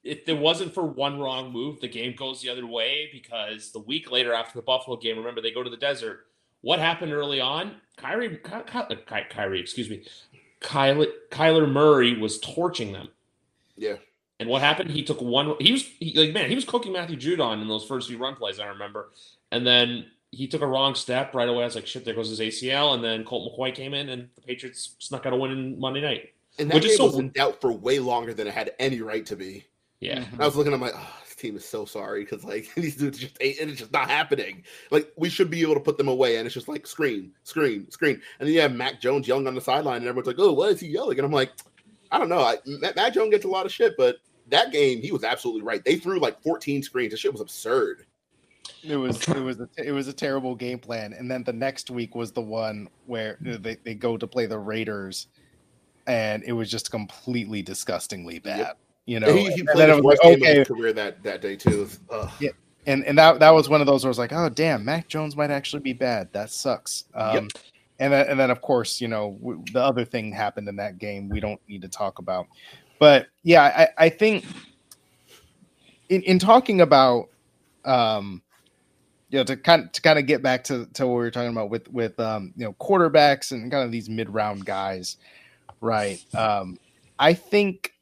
if 0.05 0.25
there 0.27 0.37
wasn't 0.37 0.73
for 0.75 0.85
one 0.85 1.19
wrong 1.19 1.51
move, 1.53 1.81
the 1.81 1.89
game 1.89 2.15
goes 2.17 2.41
the 2.43 2.49
other 2.51 2.67
way 2.67 3.09
because 3.13 3.73
the 3.73 3.79
week 3.81 4.11
later 4.11 4.33
after 4.35 4.59
the 4.59 4.63
Buffalo 4.63 4.97
game, 4.97 5.17
remember 5.17 5.41
they 5.41 5.51
go 5.51 5.63
to 5.63 5.71
the 5.71 5.77
desert. 5.77 6.27
What 6.61 6.79
happened 6.79 7.13
early 7.13 7.41
on? 7.41 7.77
Kyrie, 7.97 8.39
Ky, 8.43 8.51
Ky, 8.67 8.95
Ky- 9.07 9.27
Kyrie, 9.31 9.61
excuse 9.61 9.89
me, 9.91 10.03
Kyler, 10.61 11.07
Kyler 11.31 11.71
Murray 11.71 12.19
was 12.19 12.39
torching 12.41 12.93
them. 12.93 13.09
Yeah, 13.77 13.97
And 14.41 14.49
what 14.49 14.63
happened? 14.63 14.91
He 14.91 15.03
took 15.03 15.21
one. 15.21 15.55
He 15.61 15.73
was 15.73 15.83
he, 15.99 16.15
like, 16.19 16.33
man, 16.33 16.49
he 16.49 16.55
was 16.55 16.65
cooking 16.65 16.93
Matthew 16.93 17.17
Judon 17.17 17.61
in 17.61 17.69
those 17.69 17.85
first 17.85 18.09
few 18.09 18.19
run 18.19 18.35
plays. 18.37 18.61
I 18.61 18.67
remember, 18.67 19.11
and 19.51 19.67
then 19.67 20.07
he 20.31 20.47
took 20.47 20.63
a 20.63 20.67
wrong 20.67 20.95
step 20.95 21.35
right 21.35 21.49
away. 21.49 21.63
I 21.63 21.67
was 21.67 21.75
like, 21.75 21.87
shit, 21.87 22.05
there 22.05 22.15
goes 22.15 22.29
his 22.31 22.41
ACL. 22.41 22.95
And 22.95 23.03
then 23.05 23.25
Colt 23.25 23.53
McCoy 23.53 23.75
came 23.75 23.95
in, 23.95 24.09
and 24.11 24.29
the 24.37 24.43
Patriots 24.43 24.95
snuck 25.01 25.27
out 25.27 25.33
a 25.33 25.37
win 25.37 25.51
in 25.53 25.79
Monday 25.81 26.01
night. 26.01 26.33
and 26.59 26.71
that 26.71 26.75
Which 26.75 26.85
game 26.85 26.97
so- 26.97 27.07
was 27.07 27.17
in 27.17 27.31
doubt 27.31 27.61
for 27.61 27.73
way 27.73 27.99
longer 27.99 28.33
than 28.33 28.47
it 28.47 28.55
had 28.55 28.73
any 28.79 29.01
right 29.01 29.27
to 29.27 29.35
be. 29.37 29.65
Yeah, 30.05 30.25
Mhm. 30.25 30.41
I 30.41 30.45
was 30.47 30.55
looking, 30.57 30.73
I'm 30.75 30.81
like, 30.81 30.93
oh, 30.95 31.17
this 31.25 31.35
team 31.35 31.57
is 31.57 31.65
so 31.65 31.85
sorry 31.85 32.25
because 32.25 32.45
like 32.45 32.69
these 32.77 32.97
dudes 32.97 33.19
just 33.19 33.37
ain't, 33.41 33.59
and 33.61 33.71
it's 33.71 33.81
just 33.81 33.93
not 33.93 34.09
happening. 34.11 34.63
Like 34.91 35.11
we 35.17 35.29
should 35.31 35.51
be 35.51 35.63
able 35.63 35.75
to 35.75 35.81
put 35.81 35.97
them 35.99 36.09
away, 36.09 36.37
and 36.37 36.47
it's 36.47 36.55
just 36.55 36.69
like 36.69 36.87
screen, 36.87 37.33
screen, 37.45 37.91
screen, 37.91 38.21
and 38.39 38.47
then 38.47 38.55
you 38.55 38.61
have 38.61 38.73
Mac 38.75 39.01
Jones 39.01 39.27
yelling 39.27 39.47
on 39.47 39.55
the 39.55 39.61
sideline, 39.61 39.99
and 39.99 40.07
everyone's 40.07 40.27
like, 40.27 40.39
oh, 40.39 40.53
what 40.53 40.71
is 40.73 40.81
he 40.81 40.89
yelling? 40.89 41.19
And 41.19 41.25
I'm 41.27 41.33
like, 41.33 41.53
I 42.11 42.19
don't 42.19 42.29
know. 42.29 42.41
I, 42.41 42.59
Mac, 42.67 42.97
Mac 42.97 43.15
Jones 43.15 43.31
gets 43.31 43.45
a 43.45 43.49
lot 43.49 43.67
of 43.67 43.73
shit, 43.73 43.95
but 43.97 44.17
that 44.49 44.73
game 44.73 45.01
he 45.01 45.11
was 45.11 45.25
absolutely 45.25 45.63
right. 45.63 45.83
They 45.85 45.97
threw 45.97 46.21
like 46.21 46.41
14 46.43 46.83
screens. 46.83 47.13
This 47.13 47.21
shit 47.21 47.33
was 47.33 47.41
absurd. 47.41 48.05
It 48.83 48.97
was 48.97 49.27
it 49.29 49.41
was 49.41 49.59
a, 49.61 49.69
it 49.79 49.93
was 49.93 50.07
a 50.09 50.13
terrible 50.13 50.55
game 50.55 50.79
plan. 50.79 51.15
And 51.15 51.31
then 51.31 51.45
the 51.45 51.53
next 51.55 51.91
week 51.91 52.15
was 52.15 52.31
the 52.33 52.43
one 52.43 52.89
where 53.07 53.39
they, 53.41 53.77
they 53.85 53.95
go 53.95 54.19
to 54.19 54.27
play 54.27 54.45
the 54.45 54.59
Raiders, 54.59 55.29
and 56.07 56.43
it 56.45 56.53
was 56.53 56.71
just 56.71 56.91
completely 56.91 57.63
disgustingly 57.63 58.39
bad. 58.39 58.59
Yep. 58.59 58.79
You 59.07 59.21
know, 59.21 59.33
he, 59.35 59.51
he 59.53 59.61
and 59.61 59.69
played 59.69 59.91
his 59.91 60.01
worst 60.01 60.25
like, 60.25 60.39
game 60.39 60.43
of 60.43 60.49
okay, 60.49 60.59
his 60.61 60.69
career 60.69 60.93
that 60.95 61.23
that 61.23 61.43
day 61.43 61.57
too. 61.57 61.89
Ugh. 62.11 62.31
and 62.87 63.05
and 63.05 63.19
that 63.19 63.39
that 63.41 63.51
was 63.51 63.69
one 63.69 63.81
of 63.81 63.87
those 63.87 64.05
where 64.05 64.09
I 64.09 64.13
was 64.13 64.19
like, 64.19 64.33
oh 64.33 64.49
damn, 64.49 64.85
Mac 64.85 65.09
Jones 65.09 65.37
might 65.37 65.51
actually 65.51 65.81
be 65.81 65.93
bad. 65.93 66.33
That 66.33 66.51
sucks. 66.51 67.05
Um, 67.15 67.35
Yep. 67.35 67.53
And 68.01 68.13
then 68.13 68.27
and 68.29 68.41
then 68.41 68.51
of 68.51 68.61
course 68.61 69.01
you 69.01 69.07
know 69.07 69.39
w- 69.41 69.63
the 69.73 69.81
other 69.81 70.05
thing 70.05 70.33
happened 70.33 70.69
in 70.69 70.75
that 70.77 70.99
game 70.99 71.29
we 71.29 71.39
don't 71.39 71.61
need 71.69 71.83
to 71.83 71.89
talk 71.89 72.19
about, 72.19 72.49
but 72.99 73.29
yeah, 73.45 73.63
I, 73.63 74.07
I 74.07 74.09
think 74.09 74.45
in 76.09 76.23
in 76.23 76.39
talking 76.41 76.81
about 76.81 77.29
um 77.85 78.43
you 79.31 79.39
know 79.39 79.45
to 79.45 79.57
kind 79.57 79.93
to 79.93 80.03
kind 80.03 80.19
of 80.19 80.27
get 80.27 80.43
back 80.43 80.65
to 80.65 80.87
to 80.95 81.07
what 81.07 81.13
we 81.13 81.19
were 81.19 81.31
talking 81.31 81.53
about 81.53 81.71
with 81.71 81.89
with 81.93 82.19
um 82.19 82.53
you 82.57 82.65
know 82.65 82.73
quarterbacks 82.75 83.53
and 83.53 83.71
kind 83.71 83.85
of 83.85 83.93
these 83.93 84.09
mid 84.09 84.29
round 84.29 84.65
guys, 84.65 85.17
right? 85.81 86.25
Um, 86.35 86.79
I 87.19 87.33
think 87.33 87.94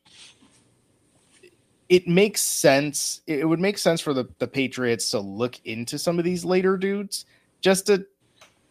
it 1.93 2.09
makes 2.09 2.41
sense. 2.41 3.21
It 3.27 3.41
it 3.41 3.45
would 3.45 3.61
make 3.61 3.77
sense 3.77 4.01
for 4.01 4.15
the, 4.15 4.25
the 4.39 4.49
Patriots 4.49 5.11
to 5.11 5.21
look 5.21 5.61
into 5.67 5.99
some 5.99 6.19
of 6.19 6.25
these 6.25 6.43
later 6.43 6.79
dudes 6.79 7.27
just 7.61 7.87
to 7.89 8.07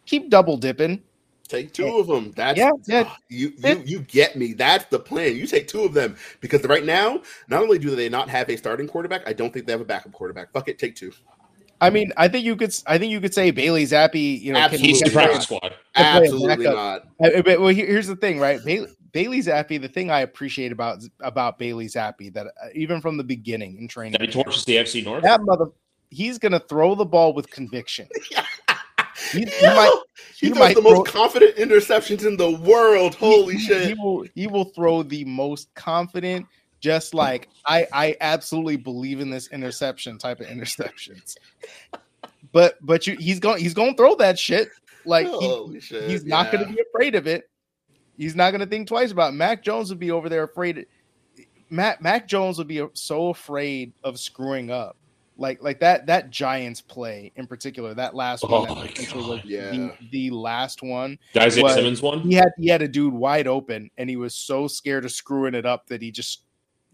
keep 0.06 0.28
double 0.28 0.56
dipping. 0.56 1.00
Take 1.46 1.72
two 1.72 1.98
of 1.98 2.08
them. 2.08 2.32
That's 2.34 2.58
Yeah, 2.58 2.72
yeah. 2.88 3.12
You 3.28 3.52
you 3.58 3.82
you 3.86 4.00
get 4.00 4.34
me. 4.34 4.54
That's 4.54 4.86
the 4.86 4.98
plan. 4.98 5.36
You 5.36 5.46
take 5.46 5.68
two 5.68 5.84
of 5.84 5.94
them 5.94 6.16
because 6.40 6.64
right 6.64 6.84
now, 6.84 7.22
not 7.46 7.62
only 7.62 7.78
do 7.78 7.94
they 7.94 8.08
not 8.08 8.28
have 8.28 8.50
a 8.50 8.56
starting 8.56 8.88
quarterback, 8.88 9.22
I 9.24 9.32
don't 9.32 9.52
think 9.52 9.66
they 9.66 9.72
have 9.72 9.80
a 9.80 9.84
backup 9.84 10.10
quarterback. 10.12 10.50
Fuck 10.52 10.66
it, 10.66 10.80
take 10.80 10.96
two. 10.96 11.12
I 11.80 11.90
mean, 11.90 12.12
I 12.16 12.26
think 12.26 12.44
you 12.44 12.56
could. 12.56 12.74
I 12.88 12.98
think 12.98 13.12
you 13.12 13.20
could 13.20 13.34
say 13.34 13.52
Bailey 13.52 13.84
Zappe. 13.84 14.40
You 14.40 14.52
know, 14.52 14.58
Absolutely. 14.58 14.88
He's 14.88 15.00
the 15.00 15.10
practice 15.10 15.44
squad. 15.44 15.60
Could 15.62 15.72
play 15.94 16.04
a 16.04 16.22
Absolutely 16.22 16.64
not. 16.64 17.02
Uh, 17.22 17.42
But 17.42 17.60
well, 17.60 17.68
here's 17.68 18.08
the 18.08 18.16
thing, 18.16 18.40
right? 18.40 18.58
Bailey, 18.64 18.88
Bailey 19.12 19.40
Zappe. 19.40 19.80
The 19.80 19.88
thing 19.88 20.10
I 20.10 20.20
appreciate 20.20 20.72
about 20.72 21.02
about 21.20 21.58
Bailey 21.58 21.86
Zappe 21.86 22.32
that 22.34 22.46
uh, 22.46 22.50
even 22.74 23.00
from 23.00 23.16
the 23.16 23.24
beginning 23.24 23.78
in 23.78 23.88
training, 23.88 24.12
That 24.12 24.22
he 24.22 24.26
torches 24.28 24.64
the 24.64 24.76
FC 24.76 25.04
North. 25.04 25.22
that 25.22 25.40
mother, 25.42 25.66
he's 26.10 26.38
gonna 26.38 26.60
throw 26.60 26.94
the 26.94 27.04
ball 27.04 27.32
with 27.34 27.50
conviction. 27.50 28.08
He, 29.30 29.40
he 29.44 29.44
Yo, 29.62 29.74
might, 29.74 29.94
he 30.40 30.46
he 30.46 30.52
throws 30.52 30.58
might 30.58 30.74
the 30.74 30.82
throw- 30.82 30.94
most 30.94 31.06
confident 31.12 31.56
interceptions 31.56 32.26
in 32.26 32.36
the 32.36 32.50
world. 32.50 33.14
Holy 33.14 33.54
he, 33.54 33.60
he- 33.60 33.66
shit! 33.66 33.86
He 33.88 33.94
will 33.94 34.26
he 34.34 34.46
will 34.46 34.64
throw 34.64 35.02
the 35.02 35.24
most 35.26 35.72
confident, 35.74 36.46
just 36.80 37.14
like 37.14 37.48
I 37.66 37.86
I 37.92 38.16
absolutely 38.20 38.76
believe 38.76 39.20
in 39.20 39.30
this 39.30 39.48
interception 39.48 40.18
type 40.18 40.40
of 40.40 40.46
interceptions. 40.48 41.36
But 42.52 42.78
but 42.84 43.06
you 43.06 43.16
he's 43.16 43.38
going 43.38 43.60
he's 43.62 43.74
going 43.74 43.90
to 43.92 43.96
throw 43.96 44.14
that 44.16 44.38
shit 44.38 44.68
like 45.04 45.26
he, 45.26 45.32
Holy 45.32 45.80
shit! 45.80 46.10
he's 46.10 46.24
not 46.24 46.50
going 46.50 46.66
to 46.66 46.72
be 46.72 46.80
afraid 46.90 47.14
of 47.14 47.26
it. 47.26 47.48
He's 48.16 48.34
not 48.36 48.50
going 48.50 48.60
to 48.60 48.66
think 48.66 48.88
twice 48.88 49.10
about 49.10 49.30
it. 49.32 49.36
Mac 49.36 49.62
Jones 49.62 49.88
would 49.90 49.98
be 49.98 50.10
over 50.10 50.28
there 50.28 50.44
afraid. 50.44 50.86
Mac 51.70 52.02
Mac 52.02 52.28
Jones 52.28 52.58
would 52.58 52.68
be 52.68 52.86
so 52.94 53.28
afraid 53.28 53.92
of 54.04 54.18
screwing 54.20 54.70
up. 54.70 54.96
Like 55.38 55.62
like 55.62 55.80
that 55.80 56.06
that 56.06 56.28
Giants 56.30 56.82
play 56.82 57.32
in 57.36 57.46
particular, 57.46 57.94
that 57.94 58.14
last 58.14 58.42
one 58.42 58.66
Oh 58.68 58.74
that 58.74 59.14
was 59.16 59.24
God. 59.24 59.42
Yeah. 59.46 59.70
the, 59.70 59.92
the 60.10 60.30
last 60.30 60.82
one 60.82 61.18
Isaiah 61.34 61.62
What? 61.64 61.74
Simmons 61.74 62.02
one. 62.02 62.20
he 62.20 62.34
had 62.34 62.50
he 62.58 62.68
had 62.68 62.82
a 62.82 62.86
dude 62.88 63.14
wide 63.14 63.46
open 63.46 63.90
and 63.96 64.10
he 64.10 64.16
was 64.16 64.34
so 64.34 64.68
scared 64.68 65.06
of 65.06 65.10
screwing 65.10 65.54
it 65.54 65.64
up 65.64 65.86
that 65.86 66.02
he 66.02 66.10
just 66.10 66.42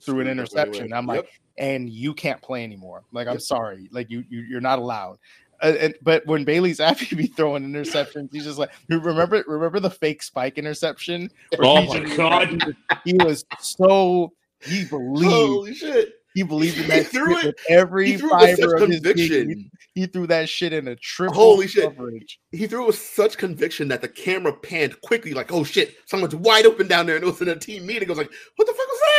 threw 0.01 0.21
an 0.21 0.29
interception. 0.29 0.85
anyway. 0.85 0.97
I'm 0.97 1.07
like, 1.07 1.17
Yep. 1.25 1.29
and 1.59 1.91
you 1.91 2.15
can't 2.15 2.41
play 2.41 2.63
anymore. 2.63 3.03
Like, 3.11 3.27
I'm 3.27 3.35
Yep. 3.35 3.43
sorry, 3.43 3.89
like 3.91 4.09
you, 4.09 4.23
you 4.31 4.43
you're 4.43 4.61
not 4.61 4.79
allowed. 4.79 5.19
Uh, 5.63 5.75
and, 5.81 5.95
but 6.03 6.25
when 6.27 6.45
Bailey 6.45 6.73
Zappe 6.73 7.09
to 7.09 7.17
be 7.17 7.27
throwing 7.27 7.65
interceptions, 7.65 8.29
he's 8.33 8.45
just 8.45 8.59
like, 8.59 8.71
remember, 8.89 9.43
remember 9.47 9.81
the 9.81 9.91
fake 9.91 10.23
spike 10.23 10.57
interception? 10.59 11.31
Oh 11.59 11.81
he 11.83 11.89
my 11.89 11.99
just- 12.01 12.17
God. 12.17 12.77
he 13.05 13.15
was- 13.15 13.45
so 13.61 14.33
he 14.61 14.85
believed 14.85 15.31
Holy 15.33 15.75
shit! 15.75 16.15
he 16.35 16.43
believed 16.43 16.77
in 16.79 16.85
He 16.85 16.89
that 16.91 17.07
threw 17.07 17.35
shit 17.37 17.45
it- 17.45 17.47
with 17.47 17.57
every 17.71 18.07
He 18.13 18.17
threw 18.19 18.31
it 18.31 18.41
with 18.41 18.59
fiber 18.61 18.71
such 18.79 18.83
of 18.83 18.89
his 18.91 19.01
being. 19.01 19.17
He, 19.17 19.29
conviction. 19.29 19.71
he 19.95 20.07
threw 20.07 20.27
that 20.29 20.49
shit 20.49 20.73
in 20.73 20.89
a 20.89 20.97
triple 20.97 21.35
Holy 21.35 21.67
shit. 21.67 21.85
coverage. 21.85 22.39
He 22.53 22.67
threw 22.67 22.85
it 22.85 22.87
with 22.89 22.99
such 22.99 23.37
conviction 23.39 23.89
that 23.89 24.01
the 24.01 24.09
camera 24.09 24.53
panned 24.53 25.01
quickly, 25.01 25.33
like, 25.35 25.53
"Oh 25.53 25.65
shit, 25.65 25.97
someone's 26.07 26.35
wide 26.37 26.67
open 26.67 26.87
down 26.87 27.07
there." 27.07 27.17
And 27.17 27.25
it 27.25 27.27
was 27.27 27.41
in 27.43 27.49
a 27.49 27.57
team 27.57 27.85
meeting. 27.87 28.09
I 28.09 28.13
was 28.13 28.19
like, 28.19 28.31
"What 28.57 28.67
the 28.67 28.73
fuck 28.75 28.87
was 28.89 29.01
that? 29.01 29.18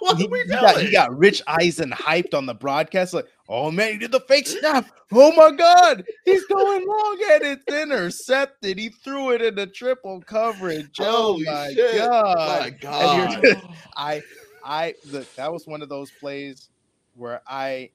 What 0.00 0.16
he, 0.16 0.24
are 0.24 0.28
we 0.28 0.44
doing?" 0.44 0.60
got, 0.60 0.80
he 0.80 0.90
got 0.90 1.16
Rich 1.16 1.42
Eisen 1.46 1.90
hyped 1.90 2.34
on 2.34 2.46
the 2.46 2.54
broadcast, 2.54 3.14
like, 3.14 3.26
oh 3.48 3.70
man, 3.70 3.92
he 3.92 3.98
did 3.98 4.12
the 4.12 4.20
fake 4.20 4.46
snap. 4.46 4.90
Oh 5.12 5.32
my 5.32 5.50
god, 5.50 6.04
he's 6.24 6.44
going 6.46 6.86
long 6.86 7.18
and 7.32 7.42
it's 7.42 7.64
intercepted. 7.72 8.78
He 8.78 8.90
threw 8.90 9.30
it 9.30 9.42
into 9.42 9.66
triple 9.66 10.20
coverage. 10.22 10.98
Oh, 11.00 11.32
Holy 11.34 11.46
oh 11.46 11.52
my 11.52 11.68
shit. 11.72 11.96
god. 11.96 12.36
My 12.62 12.70
God. 12.70 13.42
you're- 13.42 13.60
I 13.96 14.22
I 14.64 14.94
look, 15.10 15.34
that 15.36 15.52
was 15.52 15.66
one 15.66 15.82
of 15.82 15.88
those 15.88 16.10
plays 16.12 16.68
where 17.16 17.42
I 17.46 17.90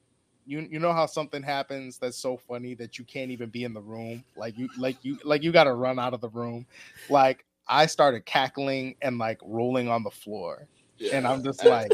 you 0.46 0.60
you 0.70 0.78
know 0.78 0.92
how 0.92 1.06
something 1.06 1.42
happens 1.42 1.98
that's 1.98 2.18
so 2.18 2.36
funny 2.36 2.74
that 2.74 2.98
you 2.98 3.04
can't 3.04 3.30
even 3.30 3.50
be 3.50 3.64
in 3.64 3.74
the 3.74 3.80
room. 3.80 4.22
Like 4.36 4.56
you 4.58 4.68
like 4.78 4.96
you 5.02 5.18
like 5.24 5.42
you 5.42 5.52
gotta 5.52 5.72
run 5.72 5.98
out 5.98 6.14
of 6.14 6.20
the 6.20 6.28
room. 6.28 6.66
Like 7.08 7.44
I 7.68 7.86
started 7.86 8.24
cackling 8.26 8.94
and 9.02 9.18
like 9.18 9.40
rolling 9.42 9.88
on 9.88 10.02
the 10.02 10.10
floor. 10.10 10.68
And 11.12 11.26
I'm 11.26 11.42
just 11.44 11.64
like- 11.64 11.92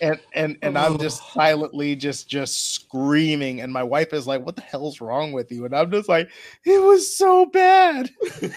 and 0.00 0.20
and 0.34 0.58
and 0.60 0.76
I'm 0.76 0.98
just 0.98 1.22
silently 1.32 1.96
just 1.96 2.28
just 2.28 2.74
screaming, 2.74 3.62
and 3.62 3.72
my 3.72 3.82
wife 3.82 4.12
is 4.12 4.26
like, 4.26 4.44
"What 4.44 4.54
the 4.56 4.62
hell's 4.62 5.00
wrong 5.00 5.32
with 5.32 5.50
you?" 5.50 5.64
And 5.64 5.74
I'm 5.74 5.90
just 5.90 6.06
like, 6.08 6.28
"It 6.64 6.82
was 6.82 7.16
so 7.16 7.46
bad." 7.46 8.10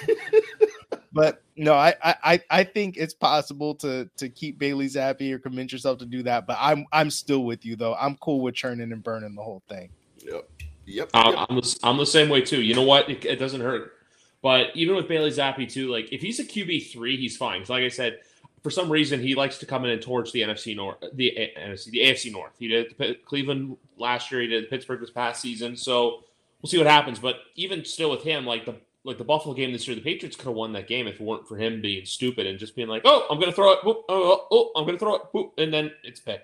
but 1.13 1.41
no, 1.55 1.73
I 1.73 1.95
I 2.03 2.15
I- 2.23 2.41
I 2.49 2.63
think 2.63 2.97
it's 2.97 3.13
possible 3.13 3.75
to 3.75 4.09
to 4.17 4.29
keep 4.29 4.59
Bailey 4.59 4.87
Zappe 4.87 5.31
or 5.31 5.39
convince 5.39 5.71
yourself 5.71 5.99
to 5.99 6.05
do 6.05 6.23
that. 6.23 6.45
But 6.45 6.57
I'm 6.59 6.85
I'm 6.91 7.09
still 7.09 7.43
with 7.45 7.65
you 7.65 7.75
though. 7.75 7.95
I'm 7.95 8.15
cool 8.17 8.41
with 8.41 8.55
churning 8.55 8.91
and 8.91 9.03
burning 9.03 9.35
the 9.35 9.43
whole 9.43 9.63
thing. 9.69 9.89
Yep. 10.25 10.49
Yep. 10.85 11.09
I'm, 11.13 11.33
yep. 11.33 11.45
I'm, 11.49 11.55
the, 11.55 11.79
I'm 11.83 11.97
the 11.97 12.05
same 12.05 12.29
way 12.29 12.41
too. 12.41 12.61
You 12.61 12.75
know 12.75 12.83
what? 12.83 13.09
It, 13.09 13.23
it 13.23 13.35
doesn't 13.37 13.61
hurt. 13.61 13.93
But 14.41 14.67
even 14.75 14.95
with 14.95 15.07
Bailey 15.07 15.29
Zappe 15.31 15.69
too, 15.71 15.89
like 15.89 16.11
if 16.11 16.21
he's 16.21 16.39
a 16.39 16.45
QB 16.45 16.91
three, 16.91 17.15
he's 17.17 17.37
fine. 17.37 17.61
'Cause 17.61 17.69
like 17.69 17.83
I 17.83 17.89
said, 17.89 18.19
for 18.61 18.69
some 18.69 18.91
reason 18.91 19.21
he 19.21 19.35
likes 19.35 19.57
to 19.59 19.65
come 19.65 19.85
in 19.85 19.91
and 19.91 20.01
torch 20.01 20.31
the 20.31 20.41
NFC 20.41 20.75
North, 20.75 20.97
the 21.13 21.29
A- 21.37 21.53
NFC, 21.59 21.91
the 21.91 21.99
AFC 21.99 22.31
North. 22.31 22.53
He 22.59 22.67
did 22.67 22.95
Cleveland 23.25 23.77
last 23.97 24.31
year. 24.31 24.41
He 24.41 24.47
did 24.47 24.69
Pittsburgh 24.69 24.99
this 24.99 25.11
past 25.11 25.41
season. 25.41 25.75
So 25.77 26.23
we'll 26.61 26.69
see 26.69 26.77
what 26.77 26.87
happens. 26.87 27.19
But 27.19 27.37
even 27.55 27.85
still 27.85 28.11
with 28.11 28.23
him, 28.23 28.45
like 28.45 28.65
the 28.65 28.75
like 29.05 29.17
the 29.17 29.23
Buffalo 29.23 29.55
game 29.55 29.71
this 29.71 29.87
year, 29.87 29.95
the 29.95 30.01
Patriots 30.01 30.35
could 30.35 30.45
have 30.47 30.55
won 30.55 30.73
that 30.73 30.87
game 30.87 31.07
if 31.07 31.15
it 31.15 31.21
weren't 31.21 31.47
for 31.47 31.55
him 31.57 31.81
being 31.81 32.05
stupid 32.05 32.45
and 32.45 32.59
just 32.59 32.75
being 32.75 32.89
like, 32.89 33.03
"Oh, 33.05 33.25
I'm 33.29 33.39
going 33.39 33.49
to 33.49 33.55
throw 33.55 33.71
it. 33.71 33.79
Oh, 33.85 34.03
oh, 34.09 34.47
oh, 34.51 34.71
I'm 34.75 34.83
going 34.85 34.97
to 34.97 34.99
throw 34.99 35.15
it," 35.15 35.21
whoop, 35.31 35.53
and 35.57 35.73
then 35.73 35.91
it's 36.03 36.19
pick. 36.19 36.41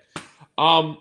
Um, 0.56 0.98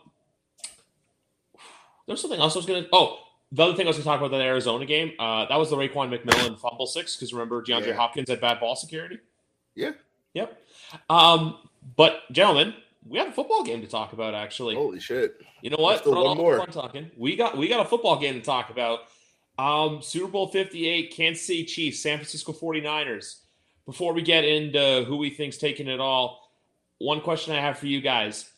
there's 2.07 2.21
something 2.21 2.39
else 2.39 2.55
I 2.55 2.59
was 2.59 2.65
going 2.65 2.83
to. 2.83 2.89
Oh, 2.91 3.19
the 3.51 3.63
other 3.63 3.75
thing 3.75 3.85
I 3.85 3.89
was 3.89 3.97
going 3.97 4.03
to 4.03 4.09
talk 4.09 4.19
about 4.19 4.31
that 4.31 4.43
Arizona 4.43 4.85
game, 4.85 5.13
uh, 5.17 5.45
that 5.45 5.55
was 5.55 5.69
the 5.69 5.77
Raekwon 5.77 6.15
McMillan 6.15 6.59
fumble 6.59 6.87
six. 6.87 7.15
Because 7.15 7.31
remember, 7.33 7.63
DeAndre 7.63 7.87
Yeah. 7.87 7.93
Hopkins 7.93 8.29
had 8.29 8.41
bad 8.41 8.59
ball 8.59 8.75
security. 8.75 9.19
Yeah. 9.75 9.91
Yep. 10.33 10.61
Um, 11.09 11.57
but 11.95 12.21
gentlemen, 12.31 12.73
we 13.07 13.19
have 13.19 13.27
a 13.27 13.31
football 13.31 13.63
game 13.63 13.81
to 13.81 13.87
talk 13.87 14.13
about. 14.13 14.33
Actually, 14.33 14.75
Holy 14.75 14.99
shit. 14.99 15.41
you 15.61 15.69
know 15.69 15.77
what? 15.77 15.99
Still 15.99 16.23
one 16.23 16.37
more. 16.37 16.65
talking. 16.67 17.11
We 17.17 17.35
got 17.35 17.57
we 17.57 17.67
got 17.67 17.85
a 17.85 17.89
football 17.89 18.19
game 18.19 18.35
to 18.35 18.41
talk 18.41 18.69
about. 18.69 19.01
Um, 19.57 20.01
Super 20.01 20.27
Bowl 20.27 20.47
58, 20.47 21.13
Kansas 21.15 21.45
City 21.45 21.63
Chiefs, 21.63 21.99
San 22.01 22.17
Francisco 22.17 22.51
49ers. 22.51 23.37
Before 23.85 24.13
we 24.13 24.21
get 24.21 24.43
into 24.43 25.05
who 25.07 25.17
we 25.17 25.29
think's 25.29 25.57
taking 25.57 25.87
it 25.87 25.99
all, 25.99 26.51
one 26.97 27.21
question 27.21 27.55
I 27.55 27.61
have 27.61 27.77
for 27.77 27.85
you 27.85 28.01
guys. 28.01 28.49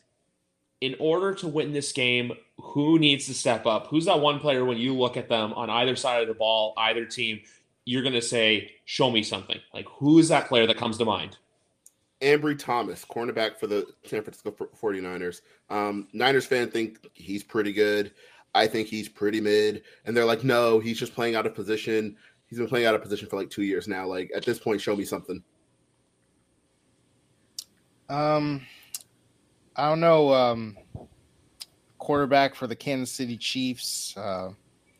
In 0.80 0.96
order 0.98 1.34
to 1.34 1.48
win 1.48 1.72
this 1.72 1.92
game, 1.92 2.32
who 2.56 2.98
needs 2.98 3.26
to 3.26 3.34
step 3.34 3.66
up? 3.66 3.88
Who's 3.88 4.06
that 4.06 4.20
one 4.20 4.38
player 4.38 4.64
when 4.64 4.78
you 4.78 4.94
look 4.94 5.16
at 5.16 5.28
them 5.28 5.52
on 5.52 5.70
either 5.70 5.96
side 5.96 6.22
of 6.22 6.28
the 6.28 6.34
ball, 6.34 6.72
either 6.78 7.04
team, 7.04 7.40
you're 7.84 8.02
going 8.02 8.14
to 8.14 8.22
say, 8.22 8.72
show 8.84 9.10
me 9.10 9.22
something? 9.22 9.58
Like, 9.74 9.86
who 9.88 10.18
is 10.18 10.28
that 10.28 10.46
player 10.48 10.66
that 10.66 10.76
comes 10.76 10.98
to 10.98 11.04
mind? 11.04 11.36
Ambry 12.20 12.58
Thomas, 12.58 13.04
cornerback 13.04 13.56
for 13.56 13.66
the 13.66 13.86
San 14.04 14.22
Francisco 14.22 14.50
49ers. 14.50 15.42
Um, 15.70 16.08
Niners 16.12 16.46
fan 16.46 16.70
think 16.70 17.06
he's 17.14 17.44
pretty 17.44 17.72
good. 17.72 18.12
I 18.54 18.66
think 18.66 18.88
he's 18.88 19.08
pretty 19.08 19.40
mid. 19.40 19.82
And 20.04 20.16
they're 20.16 20.24
like, 20.24 20.42
no, 20.42 20.80
he's 20.80 20.98
just 20.98 21.14
playing 21.14 21.36
out 21.36 21.46
of 21.46 21.54
position. 21.54 22.16
He's 22.46 22.58
been 22.58 22.68
playing 22.68 22.86
out 22.86 22.94
of 22.94 23.02
position 23.02 23.28
for 23.28 23.36
like 23.36 23.50
two 23.50 23.62
years 23.62 23.86
now. 23.86 24.06
Like 24.06 24.30
at 24.34 24.44
this 24.44 24.58
point, 24.58 24.80
show 24.80 24.96
me 24.96 25.04
something. 25.04 25.42
Um, 28.08 28.62
I 29.76 29.88
don't 29.88 30.00
know. 30.00 30.32
Um, 30.32 30.76
quarterback 31.98 32.54
for 32.54 32.66
the 32.66 32.74
Kansas 32.74 33.14
City 33.14 33.36
Chiefs. 33.36 34.16
Uh, 34.16 34.50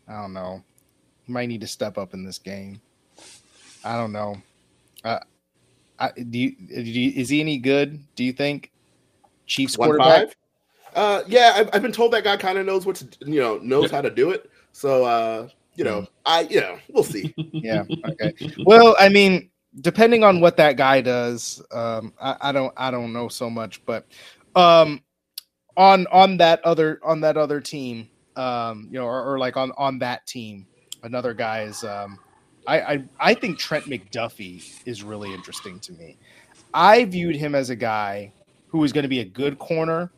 I 0.07 0.21
don't 0.21 0.35
know. 0.35 0.63
Might 1.27 1.47
need 1.47 1.63
to 1.63 1.67
step 1.67 1.99
up 1.99 2.15
in 2.15 2.25
this 2.25 2.39
game. 2.39 2.81
I 3.85 3.97
don't 3.97 4.13
know. 4.13 4.37
Uh, 5.05 5.21
I, 5.99 6.11
do, 6.13 6.39
you, 6.39 6.51
do 6.53 6.83
you, 6.83 7.13
is 7.21 7.29
he 7.29 7.41
any 7.41 7.59
good? 7.59 8.01
Do 8.15 8.25
you 8.25 8.33
think 8.33 8.71
Chiefs 9.47 9.77
One 9.77 9.89
quarterback? 9.89 10.29
five. 10.29 10.37
Uh, 10.95 11.23
yeah, 11.27 11.53
I've, 11.57 11.71
I've 11.73 11.83
been 11.83 11.93
told 11.93 12.13
that 12.13 12.25
guy 12.25 12.37
kind 12.37 12.59
of 12.59 12.67
knows 12.67 12.87
what 12.87 12.97
to, 12.97 13.07
you 13.21 13.41
know, 13.41 13.59
knows 13.59 13.91
how 13.91 14.01
to 14.01 14.11
do 14.11 14.31
it. 14.31 14.51
So, 14.73 15.05
uh, 15.05 15.49
you 15.75 15.85
know, 15.85 16.07
I, 16.25 16.41
you 16.43 16.61
know, 16.61 16.79
we'll 16.91 17.05
see. 17.05 17.35
Yeah. 17.53 17.85
Okay. 18.09 18.33
well, 18.65 18.95
I 18.99 19.09
mean, 19.09 19.51
depending 19.81 20.23
on 20.23 20.41
what 20.41 20.57
that 20.59 20.77
guy 20.77 21.01
does, 21.01 21.63
um, 21.73 22.13
I, 22.21 22.37
I 22.41 22.53
don't, 22.53 22.73
I 22.77 22.91
don't 22.91 23.13
know 23.13 23.29
so 23.29 23.51
much, 23.51 23.85
but 23.85 24.07
Um, 24.55 25.03
on 25.77 26.07
on 26.09 26.37
that 26.39 26.65
other 26.65 26.99
on 27.05 27.21
that 27.21 27.37
other 27.37 27.61
team, 27.61 28.09
um, 28.37 28.89
you 28.91 28.99
know, 28.99 29.07
or, 29.07 29.25
or 29.25 29.39
like 29.39 29.57
on 29.57 29.73
on 29.79 30.01
that 30.01 30.27
team, 30.27 30.67
another 31.05 31.33
guy 31.33 31.63
is 31.63 31.85
um, 31.85 32.19
I, 32.69 32.93
I 32.93 33.05
I 33.19 33.35
think 33.35 33.59
Trent 33.59 33.87
McDuffie 33.87 34.83
is 34.85 35.03
really 35.03 35.33
interesting 35.33 35.81
to 35.81 35.93
me. 35.95 36.19
I 36.75 37.07
viewed 37.07 37.35
him 37.35 37.55
as 37.55 37.71
a 37.71 37.77
guy 37.77 38.33
who 38.69 38.79
was 38.79 38.93
going 38.93 39.05
to 39.05 39.09
be 39.09 39.21
a 39.21 39.25
good 39.25 39.59
corner, 39.59 40.13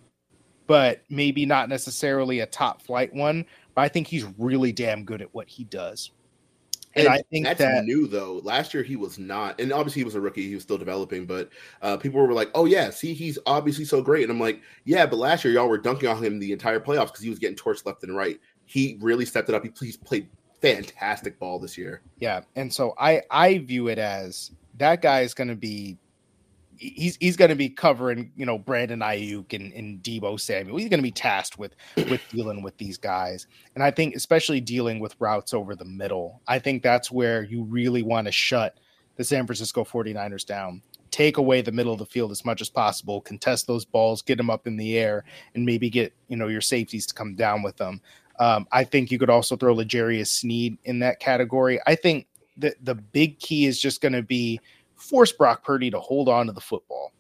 but 0.66 1.02
maybe 1.08 1.46
not 1.46 1.68
necessarily 1.68 2.40
a 2.40 2.46
top 2.46 2.82
flight 2.82 3.14
one. 3.14 3.46
But 3.74 3.82
I 3.82 3.88
think 3.88 4.08
he's 4.08 4.26
really 4.36 4.72
damn 4.72 5.04
good 5.04 5.22
at 5.22 5.32
what 5.32 5.48
he 5.48 5.62
does. 5.64 6.10
And, 6.96 7.06
and 7.06 7.14
I 7.14 7.22
think 7.30 7.46
that's 7.46 7.60
that, 7.60 7.84
new 7.84 8.08
though. 8.08 8.40
Last 8.42 8.74
year 8.74 8.82
he 8.82 8.96
was 8.96 9.16
not, 9.16 9.60
and 9.60 9.72
obviously 9.72 10.00
he 10.00 10.04
was 10.04 10.16
a 10.16 10.20
rookie. 10.20 10.48
He 10.48 10.54
was 10.54 10.64
still 10.64 10.76
developing, 10.76 11.26
but 11.26 11.50
uh, 11.82 11.98
people 11.98 12.20
were 12.20 12.32
like, 12.32 12.50
"Oh 12.56 12.64
yeah, 12.64 12.90
see, 12.90 13.14
he's 13.14 13.38
obviously 13.46 13.84
so 13.84 14.02
great." 14.02 14.24
And 14.24 14.32
I'm 14.32 14.40
like, 14.40 14.60
"Yeah, 14.84 15.06
but 15.06 15.20
last 15.20 15.44
year 15.44 15.54
y'all 15.54 15.68
were 15.68 15.78
dunking 15.78 16.08
on 16.08 16.20
him 16.20 16.40
the 16.40 16.50
entire 16.50 16.80
playoffs 16.80 17.06
because 17.06 17.22
he 17.22 17.30
was 17.30 17.38
getting 17.38 17.56
torched 17.56 17.86
left 17.86 18.02
and 18.02 18.16
right. 18.16 18.40
He 18.64 18.98
really 19.00 19.24
stepped 19.24 19.48
it 19.48 19.54
up. 19.54 19.62
He 19.62 19.70
he's 19.78 19.96
played 19.96 20.28
fantastic 20.60 21.38
ball 21.38 21.58
this 21.58 21.76
year. 21.76 22.02
Yeah, 22.18 22.42
and 22.56 22.72
so 22.72 22.94
I 22.98 23.22
I 23.30 23.58
view 23.58 23.88
it 23.88 23.98
as 23.98 24.50
that 24.78 25.02
guy 25.02 25.20
is 25.20 25.34
going 25.34 25.48
to 25.48 25.56
be 25.56 25.98
he's 26.80 27.16
he's 27.20 27.36
going 27.36 27.50
to 27.50 27.54
be 27.54 27.68
covering 27.68 28.32
you 28.36 28.46
know 28.46 28.58
Brandon 28.58 29.00
Aiyuk 29.00 29.52
and, 29.52 29.72
and 29.72 30.02
Deebo 30.02 30.40
Samuel. 30.40 30.78
He's 30.78 30.88
going 30.88 30.98
to 30.98 31.02
be 31.02 31.10
tasked 31.10 31.58
with 31.58 31.76
with 31.96 32.22
dealing 32.30 32.62
with 32.62 32.76
these 32.78 32.96
guys, 32.96 33.46
and 33.74 33.84
I 33.84 33.90
think 33.90 34.14
especially 34.14 34.60
dealing 34.60 34.98
with 34.98 35.14
routes 35.20 35.54
over 35.54 35.76
the 35.76 35.84
middle. 35.84 36.40
I 36.48 36.58
think 36.58 36.82
that's 36.82 37.10
where 37.10 37.42
you 37.42 37.62
really 37.64 38.02
want 38.02 38.26
to 38.26 38.32
shut 38.32 38.78
the 39.16 39.24
San 39.24 39.46
Francisco 39.46 39.84
49ers 39.84 40.46
down. 40.46 40.82
Take 41.10 41.36
away 41.36 41.60
the 41.60 41.72
middle 41.72 41.92
of 41.92 41.98
the 41.98 42.06
field 42.06 42.30
as 42.30 42.44
much 42.44 42.60
as 42.60 42.70
possible, 42.70 43.20
contest 43.20 43.66
those 43.66 43.84
balls, 43.84 44.22
get 44.22 44.36
them 44.36 44.48
up 44.48 44.66
in 44.66 44.76
the 44.76 44.96
air, 44.96 45.24
and 45.54 45.66
maybe 45.66 45.90
get 45.90 46.14
you 46.28 46.36
know 46.36 46.48
your 46.48 46.62
safeties 46.62 47.06
to 47.06 47.14
come 47.14 47.34
down 47.34 47.62
with 47.62 47.76
them. 47.76 48.00
Um, 48.40 48.66
I 48.72 48.84
think 48.84 49.10
you 49.10 49.18
could 49.18 49.30
also 49.30 49.54
throw 49.54 49.74
L'Jarius 49.74 50.28
Sneed 50.28 50.78
in 50.84 50.98
that 51.00 51.20
category. 51.20 51.78
I 51.86 51.94
think 51.94 52.26
the 52.56 52.74
the 52.82 52.94
big 52.94 53.38
key 53.38 53.66
is 53.66 53.80
just 53.80 54.00
going 54.00 54.14
to 54.14 54.22
be 54.22 54.58
force 54.96 55.30
Brock 55.30 55.62
Purdy 55.62 55.90
to 55.90 56.00
hold 56.00 56.28
on 56.28 56.46
to 56.46 56.52
the 56.52 56.60
football, 56.60 57.12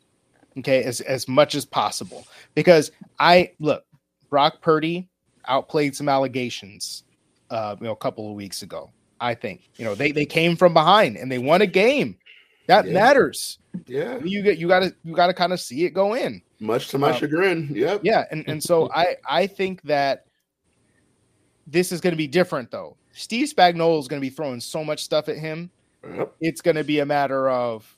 okay, 0.58 0.82
as 0.82 1.02
as 1.02 1.28
much 1.28 1.54
as 1.54 1.66
possible. 1.66 2.26
Because 2.54 2.90
I 3.18 3.52
look, 3.60 3.84
Brock 4.30 4.62
Purdy 4.62 5.08
outplayed 5.46 5.94
some 5.94 6.08
allegations, 6.08 7.04
uh, 7.50 7.76
you 7.78 7.86
know, 7.86 7.92
a 7.92 7.96
couple 7.96 8.28
of 8.28 8.34
weeks 8.34 8.62
ago. 8.62 8.90
I 9.20 9.34
think 9.34 9.68
you 9.76 9.84
know 9.84 9.94
they 9.94 10.12
they 10.12 10.26
came 10.26 10.56
from 10.56 10.72
behind 10.72 11.18
and 11.18 11.30
they 11.30 11.38
won 11.38 11.60
a 11.60 11.66
game. 11.66 12.16
That 12.66 12.86
yeah. 12.86 12.94
matters. 12.94 13.58
Yeah, 13.86 14.18
you 14.24 14.42
get 14.42 14.56
you 14.56 14.68
got 14.68 14.80
to 14.80 14.94
you 15.04 15.14
got 15.14 15.26
to 15.26 15.34
kind 15.34 15.52
of 15.52 15.60
see 15.60 15.84
it 15.84 15.90
go 15.90 16.14
in. 16.14 16.40
Much 16.60 16.88
to 16.88 16.98
my 16.98 17.10
um, 17.10 17.18
chagrin. 17.18 17.68
Yep. 17.74 18.00
Yeah, 18.04 18.24
and 18.30 18.48
and 18.48 18.62
so 18.62 18.90
I 18.94 19.16
I 19.28 19.46
think 19.46 19.82
that 19.82 20.24
this 21.66 21.92
is 21.92 22.00
going 22.00 22.12
to 22.12 22.18
be 22.18 22.26
different 22.26 22.70
though. 22.70 22.96
Steve 23.12 23.48
Spagnuolo 23.48 23.98
is 23.98 24.08
going 24.08 24.20
to 24.20 24.26
be 24.26 24.34
throwing 24.34 24.60
so 24.60 24.84
much 24.84 25.02
stuff 25.02 25.28
at 25.28 25.36
him 25.36 25.70
Yep. 26.04 26.34
It's 26.40 26.60
going 26.60 26.76
to 26.76 26.84
be 26.84 27.00
a 27.00 27.06
matter 27.06 27.48
of 27.50 27.96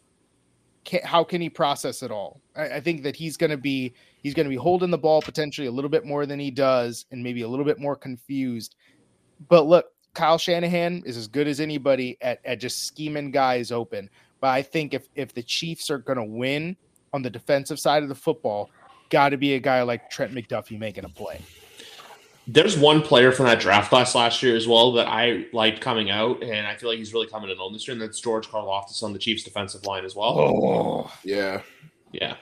can, 0.85 1.01
how 1.05 1.23
can 1.23 1.41
he 1.41 1.49
process 1.49 2.03
it 2.03 2.11
all. 2.11 2.41
I, 2.57 2.65
I 2.77 2.81
think 2.81 3.03
that 3.05 3.17
he's 3.17 3.37
going 3.37 3.51
to 3.51 3.57
be 3.57 3.95
he's 4.23 4.35
going 4.35 4.45
to 4.45 4.51
be 4.51 4.57
holding 4.57 4.91
the 4.91 4.99
ball 4.99 5.23
potentially 5.23 5.67
a 5.67 5.71
little 5.71 5.91
bit 5.91 6.05
more 6.05 6.27
than 6.27 6.39
he 6.39 6.51
does, 6.51 7.07
and 7.11 7.23
maybe 7.23 7.43
a 7.43 7.49
little 7.49 7.65
bit 7.65 7.79
more 7.79 7.97
confused. 7.97 8.77
But 9.49 9.67
look, 9.67 9.87
Kyle 10.15 10.39
Shanahan 10.39 11.03
is 11.07 11.17
as 11.17 11.29
good 11.29 11.47
as 11.47 11.61
anybody 11.61 12.17
at, 12.21 12.41
at 12.45 12.61
just 12.61 12.87
scheming 12.87 13.31
guys 13.31 13.71
open. 13.71 14.11
But 14.41 14.49
I 14.49 14.63
think 14.63 14.95
if 14.95 15.09
if 15.15 15.33
the 15.33 15.43
Chiefs 15.43 15.91
are 15.91 15.99
going 15.99 16.19
to 16.19 16.25
win 16.25 16.77
on 17.13 17.23
the 17.23 17.31
defensive 17.31 17.79
side 17.79 18.03
of 18.03 18.09
the 18.09 18.15
football, 18.15 18.71
got 19.11 19.29
to 19.29 19.37
be 19.37 19.55
a 19.55 19.61
guy 19.61 19.83
like 19.83 20.11
Trent 20.11 20.33
McDuffie 20.33 20.79
making 20.79 21.05
a 21.05 21.09
play. 21.09 21.41
There's 22.47 22.77
one 22.77 23.03
player 23.03 23.31
from 23.31 23.47
that 23.47 23.61
draft 23.61 23.89
class 23.89 24.15
last 24.15 24.43
year 24.43 24.57
as 24.57 24.67
well 24.67 24.93
that 24.93 25.07
I 25.07 25.47
liked 25.53 25.81
coming 25.81 26.11
out, 26.11 26.43
and 26.43 26.67
I 26.67 26.75
feel 26.75 26.89
like 26.89 26.99
he's 26.99 27.13
really 27.13 27.29
coming 27.29 27.51
in 27.51 27.59
on 27.59 27.73
this 27.73 27.87
year, 27.87 27.93
and 27.93 28.03
that's 28.03 28.21
George 28.21 28.49
Karlaftis 28.49 29.03
on 29.03 29.13
the 29.13 29.19
Chiefs 29.19 29.45
defensive 29.45 29.87
line 29.87 30.05
as 30.05 30.17
well. 30.17 30.39
Oh, 30.39 31.13
yeah. 31.23 31.63
Yeah. 32.11 32.37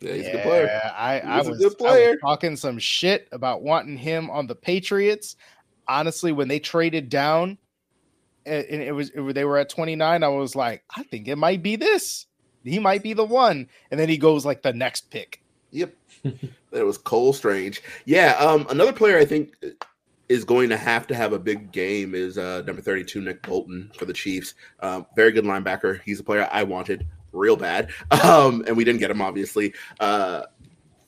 Yeah, 0.00 0.12
he's 0.12 0.24
yeah, 0.24 0.28
a 0.28 0.32
good 0.32 0.42
player. 0.42 0.80
I, 0.96 1.20
I, 1.20 1.42
was, 1.42 1.58
good 1.58 1.78
player. 1.78 2.08
I 2.08 2.10
was 2.10 2.20
talking 2.20 2.56
some 2.56 2.78
shit 2.78 3.28
about 3.32 3.62
wanting 3.62 3.96
him 3.96 4.28
on 4.30 4.46
the 4.46 4.54
Patriots. 4.54 5.36
Honestly, 5.88 6.32
when 6.32 6.48
they 6.48 6.58
traded 6.58 7.08
down, 7.08 7.56
and 8.46 8.64
it 8.66 8.92
was 8.92 9.10
it, 9.14 9.34
they 9.34 9.44
were 9.44 9.58
at 9.58 9.70
29, 9.70 10.22
I 10.22 10.28
was 10.28 10.54
like, 10.54 10.84
I 10.94 11.02
think 11.04 11.28
it 11.28 11.36
might 11.36 11.62
be 11.62 11.76
this. 11.76 12.26
He 12.64 12.78
might 12.78 13.02
be 13.02 13.12
the 13.12 13.24
one. 13.24 13.68
And 13.90 14.00
then 14.00 14.08
he 14.08 14.18
goes 14.18 14.44
like 14.44 14.62
the 14.62 14.72
next 14.72 15.10
pick. 15.10 15.42
Yep. 15.70 15.94
that 16.74 16.84
was 16.84 16.98
Cole 16.98 17.32
Strange. 17.32 17.82
Yeah, 18.04 18.32
um, 18.32 18.66
another 18.68 18.92
player 18.92 19.18
I 19.18 19.24
think 19.24 19.54
is 20.28 20.44
going 20.44 20.68
to 20.68 20.76
have 20.76 21.06
to 21.06 21.14
have 21.14 21.32
a 21.32 21.38
big 21.38 21.72
game 21.72 22.14
is 22.14 22.38
uh, 22.38 22.62
number 22.66 22.82
32, 22.82 23.20
Nick 23.20 23.42
Bolton 23.42 23.90
for 23.96 24.04
the 24.04 24.12
Chiefs. 24.12 24.54
Um, 24.80 25.06
very 25.16 25.32
good 25.32 25.44
linebacker. 25.44 26.00
He's 26.02 26.20
a 26.20 26.24
player 26.24 26.48
I 26.50 26.62
wanted 26.62 27.06
real 27.32 27.56
bad, 27.56 27.90
um, 28.24 28.64
and 28.66 28.76
we 28.76 28.84
didn't 28.84 29.00
get 29.00 29.10
him, 29.10 29.22
obviously. 29.22 29.72
Uh, 30.00 30.42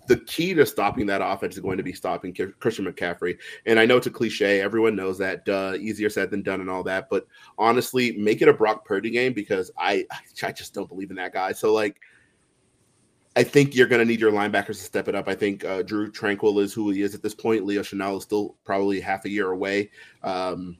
the 0.09 0.18
key 0.18 0.55
to 0.55 0.64
stopping 0.64 1.05
that 1.06 1.20
offense 1.20 1.56
is 1.56 1.60
going 1.60 1.78
to 1.78 1.82
be 1.82 1.93
stopping 1.93 2.32
Christian 2.60 2.84
McCaffrey. 2.84 3.38
And 3.66 3.80
I 3.80 3.86
know 3.86 3.97
it's 3.97 4.06
a 4.06 4.10
cliche. 4.10 4.60
Everyone 4.60 4.94
knows 4.94 5.18
that. 5.18 5.44
Duh, 5.44 5.74
easier 5.80 6.09
said 6.09 6.30
than 6.30 6.43
done 6.43 6.60
and 6.60 6.70
all 6.70 6.84
that. 6.84 7.10
But 7.10 7.26
honestly, 7.59 8.12
make 8.12 8.40
it 8.40 8.47
a 8.47 8.52
Brock 8.52 8.84
Purdy 8.84 9.10
game 9.10 9.32
because 9.32 9.72
I 9.76 10.06
I 10.44 10.52
just 10.52 10.74
don't 10.74 10.88
believe 10.88 11.10
in 11.10 11.16
that 11.16 11.32
guy. 11.32 11.51
So 11.52 11.74
like– 11.74 12.01
I 13.37 13.43
think 13.43 13.75
you're 13.75 13.87
going 13.87 13.99
to 13.99 14.07
need 14.07 14.19
your 14.19 14.33
linebackers 14.33 14.67
to 14.67 14.75
step 14.75 15.09
it 15.09 15.15
up. 15.15 15.29
I 15.29 15.35
think 15.35 15.63
uh, 15.65 15.83
Drue 15.83 16.11
Tranquill 16.11 16.63
is 16.63 16.73
who 16.73 16.89
he 16.89 17.03
is 17.03 17.15
at 17.15 17.23
this 17.23 17.35
point. 17.35 17.67
Leo 17.67 17.83
Chenal 17.83 18.17
is 18.17 18.23
still 18.23 18.57
probably 18.65 18.99
half 18.99 19.27
a 19.27 19.29
year 19.29 19.51
away. 19.51 19.91
Um, 20.23 20.79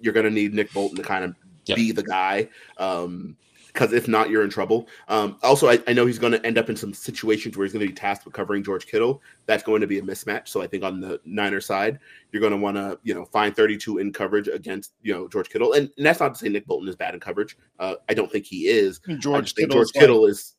you're 0.00 0.14
going 0.14 0.24
to 0.24 0.30
need 0.30 0.54
Nick 0.54 0.72
Bolton 0.72 0.96
to 0.96 1.02
kind 1.02 1.22
of 1.22 1.36
yep. 1.66 1.76
be 1.76 1.92
the 1.92 2.02
guy. 2.02 2.48
Um, 2.78 3.36
because 3.72 3.94
if 3.94 4.06
not, 4.06 4.28
you're 4.28 4.44
in 4.44 4.50
trouble. 4.50 4.86
Um, 5.08 5.38
also, 5.42 5.70
I, 5.70 5.78
I, 5.86 5.94
know 5.94 6.04
he's 6.04 6.18
going 6.18 6.34
to 6.34 6.44
end 6.44 6.58
up 6.58 6.68
in 6.68 6.76
some 6.76 6.92
situations 6.92 7.56
where 7.56 7.64
he's 7.64 7.72
going 7.72 7.80
to 7.80 7.90
be 7.90 7.94
tasked 7.94 8.26
with 8.26 8.34
covering 8.34 8.62
George 8.62 8.86
Kittle. 8.86 9.22
That's 9.46 9.62
going 9.62 9.80
to 9.80 9.86
be 9.86 9.98
a 9.98 10.02
mismatch. 10.02 10.48
So 10.48 10.60
I 10.60 10.66
think 10.66 10.84
on 10.84 11.00
the 11.00 11.18
Niner 11.24 11.62
side, 11.62 11.98
you're 12.30 12.40
going 12.40 12.52
to 12.52 12.58
want 12.58 12.76
to, 12.76 12.98
you 13.02 13.14
know, 13.14 13.24
find 13.24 13.56
32 13.56 13.96
in 13.96 14.12
coverage 14.12 14.46
against, 14.46 14.92
you 15.02 15.14
know, 15.14 15.26
George 15.26 15.48
Kittle. 15.48 15.72
And, 15.72 15.90
and 15.96 16.04
that's 16.04 16.20
not 16.20 16.34
to 16.34 16.38
say 16.38 16.50
Nick 16.50 16.66
Bolton 16.66 16.86
is 16.86 16.96
bad 16.96 17.14
in 17.14 17.20
coverage. 17.20 17.56
Uh, 17.78 17.94
I 18.10 18.12
don't 18.12 18.30
think 18.30 18.44
he 18.44 18.66
is. 18.66 19.00
George, 19.18 19.54
Kittle, 19.54 19.76
George 19.76 19.92
Kittle 19.94 20.26
is 20.26 20.54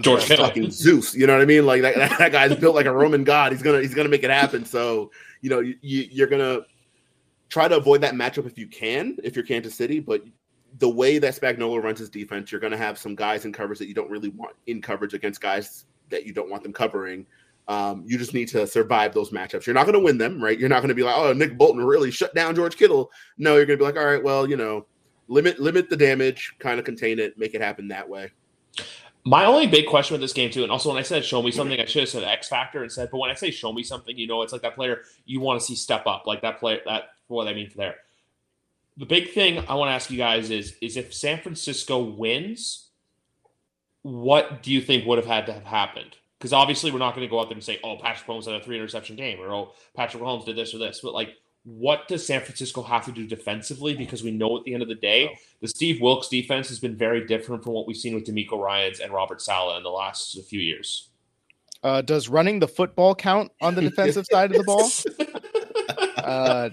George 0.00 0.24
Kittle. 0.24 0.46
fucking 0.46 0.70
Zeus. 0.70 1.14
You 1.14 1.26
know 1.26 1.34
what 1.34 1.42
I 1.42 1.46
mean? 1.46 1.66
Like 1.66 1.82
that, 1.82 1.96
that 2.18 2.32
guy's 2.32 2.54
built 2.56 2.74
like 2.74 2.86
a 2.86 2.92
Roman 2.92 3.24
god. 3.24 3.52
He's 3.52 3.62
gonna 3.62 3.80
he's 3.80 3.94
gonna 3.94 4.08
make 4.08 4.24
it 4.24 4.30
happen. 4.30 4.64
So 4.64 5.10
you 5.40 5.50
know 5.50 5.60
you, 5.60 5.74
you're 5.82 6.26
gonna 6.26 6.60
try 7.48 7.68
to 7.68 7.76
avoid 7.76 8.00
that 8.02 8.14
matchup 8.14 8.46
if 8.46 8.58
you 8.58 8.66
can, 8.66 9.16
if 9.22 9.36
you're 9.36 9.44
Kansas 9.44 9.74
City. 9.74 10.00
But 10.00 10.22
the 10.78 10.88
way 10.88 11.18
that 11.18 11.34
Spagnuolo 11.34 11.82
runs 11.82 11.98
his 11.98 12.10
defense, 12.10 12.52
you're 12.52 12.60
gonna 12.60 12.76
have 12.76 12.98
some 12.98 13.14
guys 13.14 13.44
in 13.44 13.52
coverage 13.52 13.78
that 13.78 13.88
you 13.88 13.94
don't 13.94 14.10
really 14.10 14.30
want 14.30 14.56
in 14.66 14.82
coverage 14.82 15.14
against 15.14 15.40
guys 15.40 15.84
that 16.10 16.26
you 16.26 16.32
don't 16.32 16.50
want 16.50 16.62
them 16.62 16.72
covering. 16.72 17.26
Um, 17.68 18.04
you 18.06 18.16
just 18.16 18.32
need 18.32 18.48
to 18.48 18.66
survive 18.66 19.12
those 19.12 19.30
matchups. 19.30 19.66
You're 19.66 19.74
not 19.74 19.84
going 19.84 19.92
to 19.92 20.00
win 20.00 20.16
them, 20.16 20.42
right? 20.42 20.58
You're 20.58 20.70
not 20.70 20.80
going 20.80 20.88
to 20.88 20.94
be 20.94 21.02
like, 21.02 21.14
oh, 21.14 21.34
Nick 21.34 21.58
Bolton 21.58 21.84
really 21.84 22.10
shut 22.10 22.34
down 22.34 22.54
George 22.54 22.78
Kittle. 22.78 23.10
No, 23.36 23.56
you're 23.56 23.66
going 23.66 23.78
to 23.78 23.82
be 23.82 23.84
like, 23.84 23.98
all 23.98 24.06
right, 24.06 24.24
well, 24.24 24.48
you 24.48 24.56
know, 24.56 24.86
limit 25.28 25.60
limit 25.60 25.90
the 25.90 25.96
damage, 25.96 26.54
kind 26.58 26.78
of 26.78 26.86
contain 26.86 27.18
it, 27.18 27.38
make 27.38 27.54
it 27.54 27.60
happen 27.60 27.88
that 27.88 28.08
way. 28.08 28.32
My 29.28 29.44
only 29.44 29.66
big 29.66 29.86
question 29.86 30.14
with 30.14 30.22
this 30.22 30.32
game 30.32 30.50
too, 30.50 30.62
and 30.62 30.72
also 30.72 30.88
when 30.88 30.96
I 30.96 31.02
said 31.02 31.22
show 31.22 31.42
me 31.42 31.50
something, 31.50 31.78
I 31.78 31.84
should 31.84 32.00
have 32.00 32.08
said 32.08 32.24
X 32.24 32.48
factor 32.48 32.82
and 32.82 32.90
said, 32.90 33.10
but 33.10 33.18
when 33.18 33.30
I 33.30 33.34
say 33.34 33.50
show 33.50 33.74
me 33.74 33.82
something, 33.82 34.16
you 34.16 34.26
know, 34.26 34.40
it's 34.40 34.54
like 34.54 34.62
that 34.62 34.74
player 34.74 35.02
you 35.26 35.40
want 35.40 35.60
to 35.60 35.66
see 35.66 35.74
step 35.74 36.06
up, 36.06 36.26
like 36.26 36.40
that 36.40 36.58
player 36.58 36.80
that 36.86 37.10
what 37.26 37.46
I 37.46 37.52
mean 37.52 37.68
for 37.68 37.76
there. 37.76 37.96
The 38.96 39.04
big 39.04 39.32
thing 39.32 39.58
I 39.68 39.74
want 39.74 39.90
to 39.90 39.92
ask 39.92 40.10
you 40.10 40.16
guys 40.16 40.48
is 40.48 40.76
is 40.80 40.96
if 40.96 41.12
San 41.12 41.40
Francisco 41.42 42.02
wins, 42.02 42.88
what 44.00 44.62
do 44.62 44.72
you 44.72 44.80
think 44.80 45.04
would 45.04 45.18
have 45.18 45.26
had 45.26 45.44
to 45.44 45.52
have 45.52 45.64
happened? 45.64 46.16
Because 46.38 46.54
obviously 46.54 46.90
we're 46.90 46.98
not 46.98 47.14
going 47.14 47.26
to 47.26 47.30
go 47.30 47.38
out 47.38 47.50
there 47.50 47.54
and 47.54 47.62
say, 47.62 47.80
oh, 47.84 47.96
Patrick 47.96 48.26
Mahomes 48.26 48.46
had 48.46 48.54
a 48.54 48.64
three 48.64 48.76
interception 48.76 49.14
game, 49.14 49.40
or 49.40 49.52
oh, 49.52 49.74
Patrick 49.94 50.22
Mahomes 50.22 50.46
did 50.46 50.56
this 50.56 50.72
or 50.72 50.78
this, 50.78 51.00
but 51.02 51.12
like 51.12 51.34
what 51.68 52.08
does 52.08 52.24
San 52.24 52.40
Francisco 52.40 52.82
have 52.82 53.04
to 53.04 53.12
do 53.12 53.26
defensively? 53.26 53.94
Because 53.94 54.22
we 54.22 54.30
know 54.30 54.56
at 54.56 54.64
the 54.64 54.72
end 54.72 54.82
of 54.82 54.88
the 54.88 54.94
day, 54.94 55.38
the 55.60 55.68
Steve 55.68 56.00
Wilks 56.00 56.28
defense 56.28 56.68
has 56.70 56.78
been 56.78 56.96
very 56.96 57.26
different 57.26 57.62
from 57.62 57.74
what 57.74 57.86
we've 57.86 57.96
seen 57.96 58.14
with 58.14 58.24
DeMeco 58.24 58.58
Ryans 58.58 59.00
and 59.00 59.12
Robert 59.12 59.42
Saleh 59.42 59.76
in 59.76 59.82
the 59.82 59.90
last 59.90 60.38
few 60.48 60.60
years. 60.60 61.10
Uh, 61.82 62.00
does 62.00 62.28
running 62.28 62.58
the 62.58 62.66
football 62.66 63.14
count 63.14 63.52
on 63.60 63.74
the 63.74 63.82
defensive 63.82 64.26
side 64.30 64.50
of 64.50 64.56
the 64.56 64.64
ball? 64.64 64.90
Uh, 66.16 66.70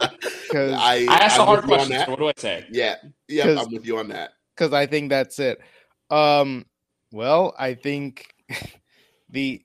I, 0.54 1.06
I 1.10 1.18
asked 1.24 1.40
a 1.40 1.46
hard 1.46 1.66
question. 1.66 2.00
So 2.06 2.12
what 2.12 2.20
do 2.20 2.28
I 2.28 2.34
say? 2.38 2.66
Yeah, 2.72 2.96
yeah, 3.28 3.60
I'm 3.60 3.72
with 3.72 3.86
you 3.86 3.98
on 3.98 4.08
that. 4.10 4.32
Because 4.56 4.72
I 4.74 4.86
think 4.86 5.10
that's 5.10 5.40
it. 5.40 5.60
Um, 6.10 6.66
well, 7.12 7.54
I 7.60 7.74
think 7.74 8.34
the 9.30 9.62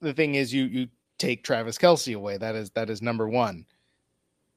the 0.00 0.12
thing 0.12 0.34
is 0.34 0.52
you 0.52 0.64
you 0.64 0.88
take 1.18 1.44
Travis 1.44 1.78
Kelce 1.78 2.16
away. 2.16 2.36
That 2.36 2.56
is 2.56 2.70
that 2.70 2.90
is 2.90 3.00
number 3.00 3.28
one. 3.28 3.64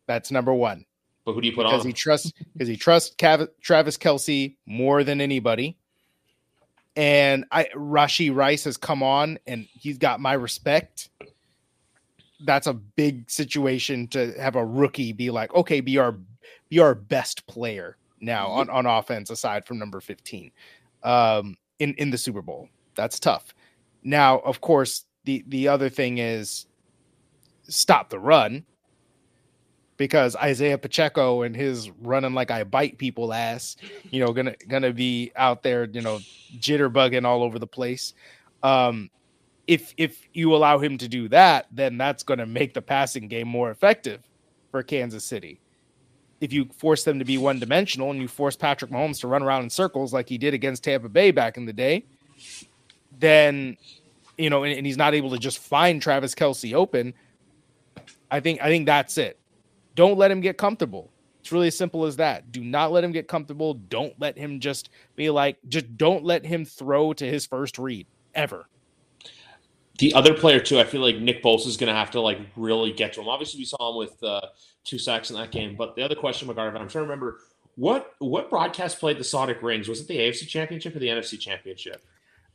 That's 0.07 0.31
number 0.31 0.53
one. 0.53 0.85
But 1.25 1.33
who 1.33 1.41
do 1.41 1.47
you 1.47 1.53
put 1.53 1.63
because 1.63 1.73
on? 1.73 1.79
Because 1.79 1.85
he 1.85 1.93
trusts 1.93 2.33
because 2.53 2.67
he 2.67 2.75
trusts 2.77 3.15
Cav- 3.15 3.49
Travis 3.61 3.97
Kelce 3.97 4.55
more 4.65 5.03
than 5.03 5.21
anybody. 5.21 5.77
and 6.95 7.45
I 7.51 7.65
Rashee 7.75 8.33
Rice 8.35 8.65
has 8.65 8.77
come 8.77 9.01
on 9.01 9.39
and 9.47 9.67
he's 9.71 9.97
got 9.97 10.19
my 10.19 10.33
respect. 10.33 11.09
That's 12.45 12.67
a 12.67 12.73
big 12.73 13.29
situation 13.31 14.07
to 14.09 14.33
have 14.33 14.55
a 14.57 14.65
rookie 14.65 15.13
be 15.13 15.29
like, 15.29 15.53
okay, 15.55 15.79
be 15.79 15.97
our 15.97 16.15
be 16.69 16.79
our 16.79 16.93
best 16.93 17.45
player 17.47 17.97
now 18.19 18.47
on, 18.47 18.69
on 18.69 18.85
offense 18.85 19.29
aside 19.29 19.65
from 19.65 19.77
number 19.79 19.99
15 19.99 20.51
um 21.03 21.55
in 21.79 21.93
in 21.95 22.09
the 22.09 22.17
Super 22.17 22.41
Bowl. 22.41 22.67
That's 22.95 23.19
tough. 23.19 23.55
Now, 24.03 24.39
of 24.39 24.59
course, 24.59 25.05
the 25.23 25.43
the 25.47 25.69
other 25.69 25.89
thing 25.89 26.17
is 26.17 26.65
stop 27.63 28.09
the 28.09 28.19
run 28.19 28.65
because 29.97 30.35
Isaiah 30.35 30.77
Pacheco 30.77 31.43
and 31.43 31.55
his 31.55 31.89
running 32.01 32.33
like 32.33 32.51
I 32.51 32.63
bite 32.63 32.97
people 32.97 33.33
ass, 33.33 33.77
you 34.09 34.23
know, 34.23 34.33
gonna 34.33 34.55
gonna 34.67 34.93
be 34.93 35.31
out 35.35 35.63
there, 35.63 35.85
you 35.85 36.01
know, 36.01 36.19
jitterbugging 36.57 37.25
all 37.25 37.43
over 37.43 37.59
the 37.59 37.67
place. 37.67 38.13
Um, 38.63 39.09
if 39.67 39.93
if 39.97 40.27
you 40.33 40.55
allow 40.55 40.79
him 40.79 40.97
to 40.97 41.07
do 41.07 41.29
that, 41.29 41.67
then 41.71 41.97
that's 41.97 42.23
gonna 42.23 42.45
make 42.45 42.73
the 42.73 42.81
passing 42.81 43.27
game 43.27 43.47
more 43.47 43.71
effective 43.71 44.21
for 44.71 44.83
Kansas 44.83 45.23
City. 45.23 45.59
If 46.41 46.51
you 46.51 46.65
force 46.77 47.03
them 47.03 47.19
to 47.19 47.25
be 47.25 47.37
one 47.37 47.59
dimensional 47.59 48.11
and 48.11 48.19
you 48.19 48.27
force 48.27 48.55
Patrick 48.55 48.91
Mahomes 48.91 49.21
to 49.21 49.27
run 49.27 49.43
around 49.43 49.63
in 49.63 49.69
circles 49.69 50.11
like 50.11 50.27
he 50.27 50.37
did 50.37 50.53
against 50.53 50.83
Tampa 50.83 51.07
Bay 51.07 51.31
back 51.31 51.55
in 51.55 51.65
the 51.65 51.71
day, 51.71 52.03
then 53.19 53.77
you 54.37 54.49
know, 54.49 54.63
and, 54.63 54.73
and 54.73 54.85
he's 54.85 54.97
not 54.97 55.13
able 55.13 55.29
to 55.29 55.37
just 55.37 55.59
find 55.59 56.01
Travis 56.01 56.33
Kelce 56.33 56.73
open. 56.73 57.13
I 58.31 58.39
think 58.39 58.61
I 58.61 58.67
think 58.67 58.87
that's 58.87 59.17
it. 59.17 59.37
Don't 59.95 60.17
let 60.17 60.31
him 60.31 60.41
get 60.41 60.57
comfortable. 60.57 61.11
It's 61.39 61.51
really 61.51 61.67
as 61.67 61.77
simple 61.77 62.05
as 62.05 62.15
that. 62.17 62.51
Do 62.51 62.63
not 62.63 62.91
let 62.91 63.03
him 63.03 63.11
get 63.11 63.27
comfortable. 63.27 63.73
Don't 63.73 64.13
let 64.19 64.37
him 64.37 64.59
just 64.61 64.89
be 65.15 65.29
like, 65.29 65.57
just 65.67 65.97
don't 65.97 66.23
let 66.23 66.45
him 66.45 66.63
throw 66.65 67.11
to 67.13 67.25
his 67.25 67.45
first 67.45 67.77
read 67.77 68.07
ever. 68.33 68.65
The 69.99 70.13
other 70.13 70.33
player 70.33 70.59
too, 70.59 70.79
I 70.79 70.85
feel 70.85 71.01
like 71.01 71.17
Nick 71.17 71.43
Bosa 71.43 71.67
is 71.67 71.77
going 71.77 71.91
to 71.91 71.97
have 71.97 72.11
to 72.11 72.21
like 72.21 72.39
really 72.55 72.91
get 72.91 73.13
to 73.13 73.21
him. 73.21 73.27
Obviously, 73.27 73.59
we 73.59 73.65
saw 73.65 73.91
him 73.91 73.97
with 73.97 74.21
uh, 74.23 74.41
two 74.83 74.97
sacks 74.97 75.29
in 75.29 75.35
that 75.35 75.51
game. 75.51 75.75
But 75.75 75.95
the 75.95 76.01
other 76.01 76.15
question, 76.15 76.47
McGarvin, 76.47 76.69
I'm 76.79 76.87
trying 76.87 76.89
to 76.89 77.01
remember 77.01 77.39
what 77.75 78.13
what 78.19 78.49
broadcast 78.49 78.99
played 78.99 79.17
the 79.19 79.23
Sonic 79.23 79.61
Rings. 79.61 79.87
Was 79.87 80.01
it 80.01 80.07
the 80.07 80.17
AFC 80.17 80.47
Championship 80.47 80.95
or 80.95 80.99
the 80.99 81.07
NFC 81.07 81.39
Championship? 81.39 82.03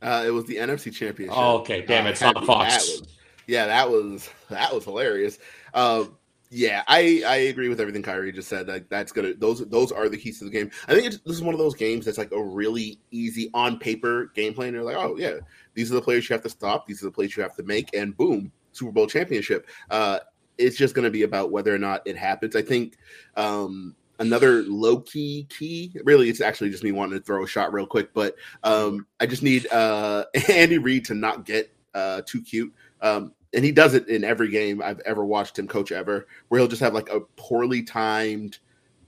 Uh, 0.01 0.23
it 0.25 0.31
was 0.31 0.45
the 0.45 0.55
NFC 0.55 0.93
Championship. 0.93 1.37
Oh, 1.37 1.59
okay. 1.59 1.81
Damn 1.85 2.07
it, 2.07 2.11
it's 2.11 2.21
Uh, 2.21 2.31
not 2.31 2.45
Fox. 2.45 2.73
that 2.73 2.81
was- 3.01 3.15
yeah, 3.47 3.65
that 3.67 3.89
was 3.89 4.29
that 4.49 4.73
was 4.75 4.83
hilarious. 4.83 5.39
Uh, 5.73 6.05
yeah, 6.51 6.83
I 6.87 7.21
I 7.27 7.35
agree 7.35 7.69
with 7.69 7.79
everything 7.79 8.01
Khari 8.01 8.33
just 8.33 8.49
said. 8.49 8.67
Like 8.67 8.89
that's 8.89 9.11
gonna 9.11 9.33
those 9.35 9.67
those 9.69 9.91
are 9.91 10.09
the 10.09 10.17
keys 10.17 10.39
to 10.39 10.45
the 10.45 10.51
game. 10.51 10.71
I 10.87 10.95
think 10.95 11.05
this 11.05 11.35
is 11.35 11.43
one 11.43 11.53
of 11.53 11.59
those 11.59 11.75
games 11.75 12.05
that's 12.05 12.17
like 12.17 12.31
a 12.31 12.41
really 12.41 12.99
easy 13.11 13.51
on 13.53 13.77
paper 13.77 14.31
game 14.33 14.55
plan. 14.55 14.73
You're 14.73 14.83
like, 14.83 14.97
oh 14.97 15.15
yeah, 15.17 15.35
these 15.75 15.91
are 15.91 15.95
the 15.95 16.01
players 16.01 16.27
you 16.27 16.33
have 16.33 16.43
to 16.43 16.49
stop. 16.49 16.87
These 16.87 17.03
are 17.03 17.05
the 17.05 17.11
plays 17.11 17.37
you 17.37 17.43
have 17.43 17.55
to 17.57 17.63
make, 17.63 17.93
and 17.93 18.17
boom, 18.17 18.51
Super 18.71 18.91
Bowl 18.91 19.05
championship. 19.05 19.67
Uh, 19.91 20.19
it's 20.57 20.75
just 20.75 20.95
to 20.95 21.09
be 21.11 21.23
about 21.23 21.51
whether 21.51 21.73
or 21.73 21.77
not 21.77 22.01
it 22.05 22.17
happens. 22.17 22.55
I 22.55 22.63
think 22.63 22.97
um, 23.37 23.95
another 24.17 24.63
low 24.63 25.01
key 25.01 25.45
key. 25.49 25.93
Really, 26.03 26.29
it's 26.29 26.41
actually 26.41 26.71
just 26.71 26.83
me 26.83 26.91
wanting 26.91 27.19
to 27.19 27.23
throw 27.23 27.43
a 27.43 27.47
shot 27.47 27.73
real 27.73 27.85
quick, 27.85 28.11
but 28.13 28.35
um, 28.63 29.05
I 29.19 29.27
just 29.27 29.43
need 29.43 29.67
uh, 29.71 30.25
Andy 30.49 30.79
Reid 30.79 31.05
to 31.05 31.13
not 31.13 31.45
get 31.45 31.71
uh, 31.93 32.23
too 32.25 32.41
cute. 32.41 32.73
Um, 33.01 33.33
and 33.53 33.65
he 33.65 33.71
does 33.71 33.93
it 33.93 34.07
in 34.07 34.23
every 34.23 34.49
game 34.49 34.81
I've 34.81 34.99
ever 35.01 35.25
watched 35.25 35.57
him 35.57 35.67
coach 35.67 35.91
ever, 35.91 36.27
where 36.47 36.59
he'll 36.59 36.67
just 36.67 36.81
have 36.81 36.93
like 36.93 37.09
a 37.09 37.21
poorly 37.35 37.83
timed 37.83 38.59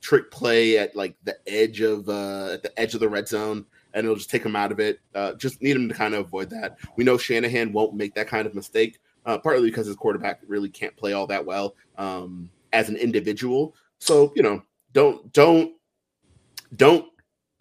trick 0.02 0.32
play 0.32 0.78
at 0.80 0.96
like 0.96 1.16
the 1.24 1.38
edge 1.48 1.82
of 1.82 2.10
uh, 2.10 2.54
at 2.54 2.64
the 2.64 2.80
edge 2.80 2.94
of 2.94 3.00
the 3.00 3.10
red 3.10 3.28
zone, 3.28 3.66
and 3.94 4.06
it'll 4.06 4.18
just 4.18 4.30
take 4.30 4.44
him 4.44 4.56
out 4.56 4.72
of 4.72 4.80
it. 4.80 5.00
Uh, 5.14 5.34
just 5.34 5.62
need 5.62 5.76
him 5.76 5.88
to 5.88 5.96
kind 5.96 6.14
of 6.14 6.26
avoid 6.26 6.50
that. 6.50 6.78
We 6.96 7.04
know 7.04 7.18
Shanahan 7.18 7.72
won't 7.72 7.94
make 7.94 8.16
that 8.16 8.28
kind 8.28 8.48
of 8.48 8.56
mistake, 8.56 9.00
uh, 9.26 9.38
partly 9.38 9.70
because 9.70 9.88
his 9.88 9.96
quarterback 9.96 10.42
really 10.48 10.70
can't 10.70 10.96
play 10.98 11.14
all 11.14 11.28
that 11.28 11.46
well 11.46 11.76
um, 11.98 12.50
as 12.74 12.90
an 12.90 12.96
individual. 12.96 13.76
So 14.00 14.34
you 14.36 14.44
know, 14.44 14.64
don't 14.94 15.32
don't 15.34 15.74
don't 16.76 17.06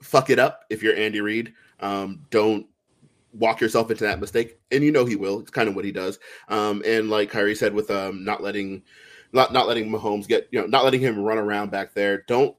fuck 0.03 0.31
it 0.31 0.39
up 0.39 0.65
if 0.71 0.83
you're 0.83 0.97
Andy 0.97 1.21
Reid. 1.21 1.53
Um, 1.81 2.27
don't 2.31 2.67
walk 3.33 3.61
yourself 3.61 3.91
into 3.91 4.05
that 4.05 4.21
mistake, 4.21 4.59
and 4.71 4.83
you 4.85 4.93
know 4.93 5.05
he 5.05 5.17
will. 5.17 5.41
It's 5.41 5.51
kind 5.51 5.69
of 5.69 5.75
what 5.77 5.85
he 5.85 5.93
does. 5.93 6.19
Um, 6.49 6.83
and 6.87 7.11
like 7.11 7.31
Khari 7.31 7.57
said, 7.57 7.75
with 7.75 7.91
um, 7.91 8.25
not 8.25 8.43
letting 8.43 8.83
not 9.33 9.53
not 9.53 9.69
letting 9.69 9.91
Mahomes 9.91 10.27
get 10.27 10.49
you 10.51 10.61
know 10.61 10.67
not 10.67 10.85
letting 10.85 11.01
him 11.01 11.19
run 11.19 11.39
around 11.39 11.71
back 11.71 11.95
there. 11.95 12.23
Don't 12.27 12.57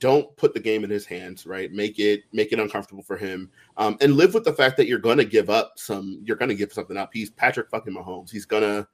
don't 0.00 0.34
put 0.36 0.54
the 0.54 0.60
game 0.60 0.84
in 0.84 0.90
his 0.90 1.06
hands. 1.06 1.46
Right, 1.46 1.72
make 1.72 1.98
it 1.98 2.22
make 2.32 2.52
it 2.52 2.60
uncomfortable 2.60 3.02
for 3.02 3.16
him, 3.16 3.50
um, 3.76 3.96
and 4.00 4.14
live 4.14 4.34
with 4.34 4.44
the 4.44 4.52
fact 4.52 4.76
that 4.76 4.86
you're 4.86 4.98
to 5.18 5.24
give 5.24 5.50
up 5.50 5.72
some. 5.76 6.20
You're 6.24 6.36
to 6.36 6.54
give 6.54 6.72
something 6.72 6.96
up. 6.96 7.10
He's 7.12 7.30
Patrick 7.30 7.70
fucking 7.70 7.94
Mahomes. 7.94 8.30
He's 8.30 8.46
gonna. 8.46 8.86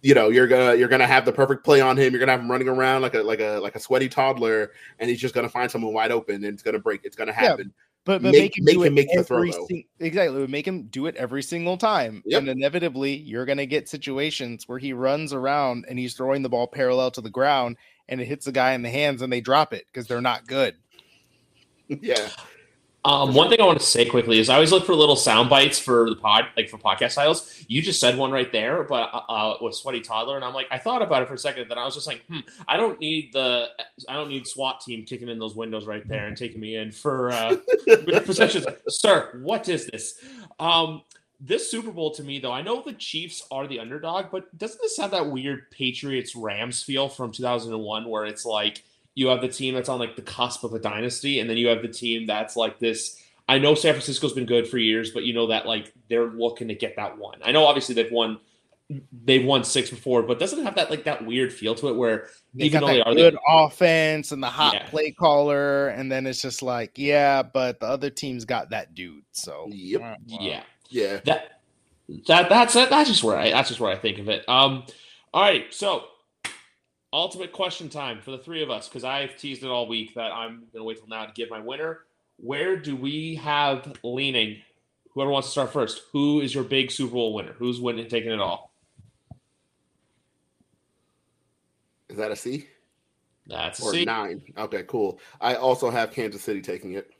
You 0.00 0.14
know, 0.14 0.28
you're 0.28 0.46
gonna 0.46 0.76
you're 0.76 0.86
gonna 0.86 1.08
have 1.08 1.24
the 1.24 1.32
perfect 1.32 1.64
play 1.64 1.80
on 1.80 1.96
him. 1.96 2.12
You're 2.12 2.20
gonna 2.20 2.30
have 2.30 2.40
him 2.40 2.48
running 2.48 2.68
around 2.68 3.02
like 3.02 3.14
a 3.14 3.18
like 3.20 3.40
a 3.40 3.58
like 3.58 3.74
a 3.74 3.80
sweaty 3.80 4.08
toddler, 4.08 4.70
and 5.00 5.10
he's 5.10 5.18
just 5.20 5.34
gonna 5.34 5.48
find 5.48 5.68
someone 5.68 5.92
wide 5.92 6.12
open, 6.12 6.36
and 6.36 6.54
it's 6.54 6.62
gonna 6.62 6.78
break. 6.78 7.00
It's 7.02 7.16
gonna 7.16 7.32
Yeah, 7.32 7.48
happen. 7.48 7.72
But, 8.08 8.22
but 8.22 8.32
Make- 8.32 8.40
make, 8.40 8.58
him 8.58 8.64
make 8.64 8.74
do 8.74 8.82
him 8.84 8.92
it 8.92 8.94
make 8.94 9.08
the 9.14 9.22
throw, 9.22 9.36
every 9.36 9.50
though. 9.50 9.66
sing- 9.68 9.84
exactly. 10.00 10.46
Make 10.46 10.66
him 10.66 10.84
do 10.84 11.04
it 11.04 11.16
every 11.16 11.42
single 11.42 11.76
time, 11.76 12.22
Yep. 12.24 12.38
and 12.40 12.48
inevitably 12.48 13.14
you're 13.16 13.44
going 13.44 13.58
to 13.58 13.66
get 13.66 13.86
situations 13.86 14.66
where 14.66 14.78
he 14.78 14.94
runs 14.94 15.34
around 15.34 15.84
and 15.90 15.98
he's 15.98 16.14
throwing 16.14 16.40
the 16.40 16.48
ball 16.48 16.66
parallel 16.68 17.10
to 17.10 17.20
the 17.20 17.28
ground, 17.28 17.76
and 18.08 18.18
it 18.18 18.24
hits 18.24 18.46
the 18.46 18.52
guy 18.52 18.72
in 18.72 18.80
the 18.80 18.88
hands, 18.88 19.20
and 19.20 19.30
they 19.30 19.42
drop 19.42 19.74
it 19.74 19.84
because 19.92 20.06
they're 20.06 20.22
not 20.22 20.46
good. 20.46 20.74
yeah, 21.88 22.30
Um, 23.04 23.32
one 23.32 23.48
thing 23.48 23.60
I 23.60 23.64
want 23.64 23.78
to 23.78 23.86
say 23.86 24.04
quickly 24.04 24.38
is 24.38 24.48
I 24.48 24.54
always 24.54 24.72
look 24.72 24.84
for 24.84 24.94
little 24.94 25.16
sound 25.16 25.48
bites 25.48 25.78
for 25.78 26.10
the 26.10 26.16
pod, 26.16 26.46
like 26.56 26.68
for 26.68 26.78
podcast 26.78 27.12
styles. 27.12 27.64
You 27.68 27.80
just 27.80 28.00
said 28.00 28.18
one 28.18 28.32
right 28.32 28.50
there, 28.50 28.82
but 28.82 29.08
uh, 29.12 29.22
uh, 29.28 29.56
with 29.60 29.74
sweaty 29.74 30.00
toddler, 30.00 30.36
and 30.36 30.44
I'm 30.44 30.52
like, 30.52 30.66
I 30.70 30.78
thought 30.78 31.00
about 31.00 31.22
it 31.22 31.28
for 31.28 31.34
a 31.34 31.38
second, 31.38 31.68
then 31.68 31.78
I 31.78 31.84
was 31.84 31.94
just 31.94 32.06
like, 32.06 32.24
hmm, 32.26 32.40
I 32.66 32.76
don't 32.76 32.98
need 32.98 33.32
the, 33.32 33.68
I 34.08 34.14
don't 34.14 34.28
need 34.28 34.46
SWAT 34.46 34.80
team 34.80 35.04
kicking 35.04 35.28
in 35.28 35.38
those 35.38 35.54
windows 35.54 35.86
right 35.86 36.06
there 36.08 36.26
and 36.26 36.36
taking 36.36 36.60
me 36.60 36.76
in 36.76 36.90
for 36.90 37.30
uh, 37.30 37.56
possessions. 38.24 38.66
Sir, 38.88 39.38
what 39.42 39.68
is 39.68 39.86
this? 39.86 40.22
Um, 40.58 41.02
this 41.40 41.70
Super 41.70 41.92
Bowl 41.92 42.12
to 42.14 42.24
me, 42.24 42.40
though, 42.40 42.52
I 42.52 42.62
know 42.62 42.82
the 42.82 42.94
Chiefs 42.94 43.46
are 43.52 43.68
the 43.68 43.78
underdog, 43.78 44.26
but 44.32 44.56
doesn't 44.58 44.80
this 44.82 44.96
have 44.98 45.12
that 45.12 45.30
weird 45.30 45.70
Patriots 45.70 46.34
Rams 46.34 46.82
feel 46.82 47.08
from 47.08 47.30
2001 47.30 48.08
where 48.08 48.26
it's 48.26 48.44
like 48.44 48.82
you 49.18 49.26
have 49.26 49.40
the 49.40 49.48
team 49.48 49.74
that's 49.74 49.88
on 49.88 49.98
like 49.98 50.14
the 50.14 50.22
cusp 50.22 50.62
of 50.62 50.72
a 50.74 50.78
dynasty, 50.78 51.40
and 51.40 51.50
then 51.50 51.56
you 51.56 51.66
have 51.66 51.82
the 51.82 51.88
team 51.88 52.24
that's 52.24 52.54
like 52.54 52.78
this. 52.78 53.20
I 53.48 53.58
know 53.58 53.74
San 53.74 53.92
Francisco's 53.94 54.32
been 54.32 54.46
good 54.46 54.68
for 54.68 54.78
years, 54.78 55.10
but 55.10 55.24
you 55.24 55.34
know 55.34 55.48
that 55.48 55.66
like 55.66 55.92
they're 56.08 56.28
looking 56.30 56.68
to 56.68 56.76
get 56.76 56.94
that 56.94 57.18
one. 57.18 57.40
I 57.44 57.50
know 57.50 57.64
obviously 57.66 57.96
they've 57.96 58.12
won, 58.12 58.38
they've 59.24 59.44
won 59.44 59.64
six 59.64 59.90
before, 59.90 60.22
but 60.22 60.38
doesn't 60.38 60.60
it 60.60 60.62
have 60.62 60.76
that 60.76 60.88
like 60.88 61.02
that 61.04 61.26
weird 61.26 61.52
feel 61.52 61.74
to 61.76 61.88
it 61.88 61.96
where 61.96 62.28
They 62.54 62.66
even 62.66 62.80
got 62.80 62.86
though 62.86 62.92
they 62.92 63.02
are 63.02 63.12
good 63.12 63.34
the, 63.34 63.40
offense 63.48 64.30
and 64.30 64.40
the 64.40 64.46
hot 64.46 64.74
Yeah. 64.74 64.88
play 64.88 65.10
caller, 65.10 65.88
and 65.88 66.12
then 66.12 66.24
it's 66.24 66.40
just 66.40 66.62
like, 66.62 66.92
yeah, 66.96 67.42
but 67.42 67.80
the 67.80 67.86
other 67.86 68.10
team's 68.10 68.44
got 68.44 68.70
that 68.70 68.94
dude. 68.94 69.24
So 69.32 69.66
Yep. 69.72 70.00
uh, 70.00 70.14
yeah, 70.28 70.62
yeah. 70.90 71.18
that 71.24 71.60
that 72.28 72.48
that's 72.48 72.74
that's 72.74 73.08
just 73.10 73.24
where 73.24 73.36
I 73.36 73.50
that's 73.50 73.66
just 73.68 73.80
where 73.80 73.90
I 73.90 73.96
think 73.96 74.20
of 74.20 74.28
it. 74.28 74.48
Um, 74.48 74.84
all 75.34 75.42
right, 75.42 75.64
so 75.74 76.04
ultimate 77.12 77.52
question 77.52 77.88
time 77.88 78.20
for 78.20 78.30
the 78.30 78.38
three 78.38 78.62
of 78.62 78.70
us 78.70 78.88
because 78.88 79.04
I've 79.04 79.36
teased 79.36 79.62
it 79.62 79.68
all 79.68 79.86
week 79.86 80.14
that 80.14 80.32
I'm 80.32 80.64
gonna 80.72 80.84
wait 80.84 80.98
till 80.98 81.08
now 81.08 81.26
to 81.26 81.32
give 81.32 81.50
my 81.50 81.60
winner. 81.60 82.00
Where 82.36 82.76
do 82.76 82.94
we 82.96 83.34
have 83.36 83.94
leaning? 84.02 84.58
Whoever 85.12 85.30
wants 85.30 85.48
to 85.48 85.52
start 85.52 85.72
first. 85.72 86.02
Who 86.12 86.40
is 86.40 86.54
your 86.54 86.64
big 86.64 86.90
Super 86.90 87.14
Bowl 87.14 87.34
winner? 87.34 87.52
Who's 87.52 87.80
winning, 87.80 88.08
taking 88.08 88.30
it 88.30 88.40
all? 88.40 88.72
Is 92.08 92.16
that 92.16 92.30
a 92.30 92.36
C 92.36 92.66
That's 93.46 93.80
a 93.80 93.84
or 93.84 93.92
C. 93.92 94.04
nine? 94.04 94.42
Okay, 94.56 94.84
cool. 94.86 95.18
I 95.40 95.56
also 95.56 95.90
have 95.90 96.12
Kansas 96.12 96.42
City 96.42 96.60
taking 96.60 96.92
it. 96.92 97.10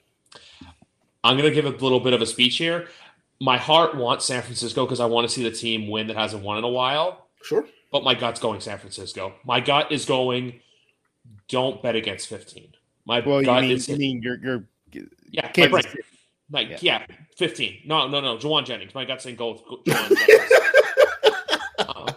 I'm 1.24 1.36
gonna 1.36 1.50
give 1.50 1.66
a 1.66 1.70
little 1.70 2.00
bit 2.00 2.12
of 2.12 2.22
a 2.22 2.26
speech 2.26 2.56
here. 2.56 2.88
My 3.40 3.56
heart 3.56 3.96
wants 3.96 4.24
San 4.24 4.42
Francisco 4.42 4.84
because 4.84 5.00
I 5.00 5.06
want 5.06 5.28
to 5.28 5.32
see 5.32 5.42
the 5.42 5.50
team 5.50 5.88
win 5.88 6.06
that 6.08 6.16
hasn't 6.16 6.42
won 6.42 6.58
in 6.58 6.64
a 6.64 6.68
while. 6.68 7.28
Sure. 7.42 7.64
But 7.90 8.04
my 8.04 8.14
gut's 8.14 8.40
going 8.40 8.60
San 8.60 8.78
Francisco. 8.78 9.34
My 9.44 9.60
gut 9.60 9.90
is 9.92 10.04
going. 10.04 10.60
Don't 11.48 11.82
bet 11.82 11.96
against 11.96 12.28
15. 12.28 12.74
My 13.06 13.20
well, 13.20 13.40
you 13.40 13.46
gut 13.46 13.62
mean, 13.62 13.70
is 13.72 13.88
you 13.88 13.96
mean 13.96 14.22
you're 14.22 14.38
you're 14.38 14.64
yeah, 15.30 15.42
my 15.42 15.48
Kansas 15.48 15.86
brain. 15.92 16.04
Like 16.50 16.68
Yeah. 16.68 16.78
yeah. 16.80 17.06
15. 17.36 17.80
No, 17.86 18.08
no, 18.08 18.20
no. 18.20 18.36
Jauan 18.36 18.64
Jennings. 18.66 18.94
My 18.94 19.04
gut's 19.04 19.24
saying 19.24 19.36
go 19.36 19.52
with 19.52 19.62
Jauan 19.86 20.08
Jennings. 20.08 20.52
Uh, 21.78 22.12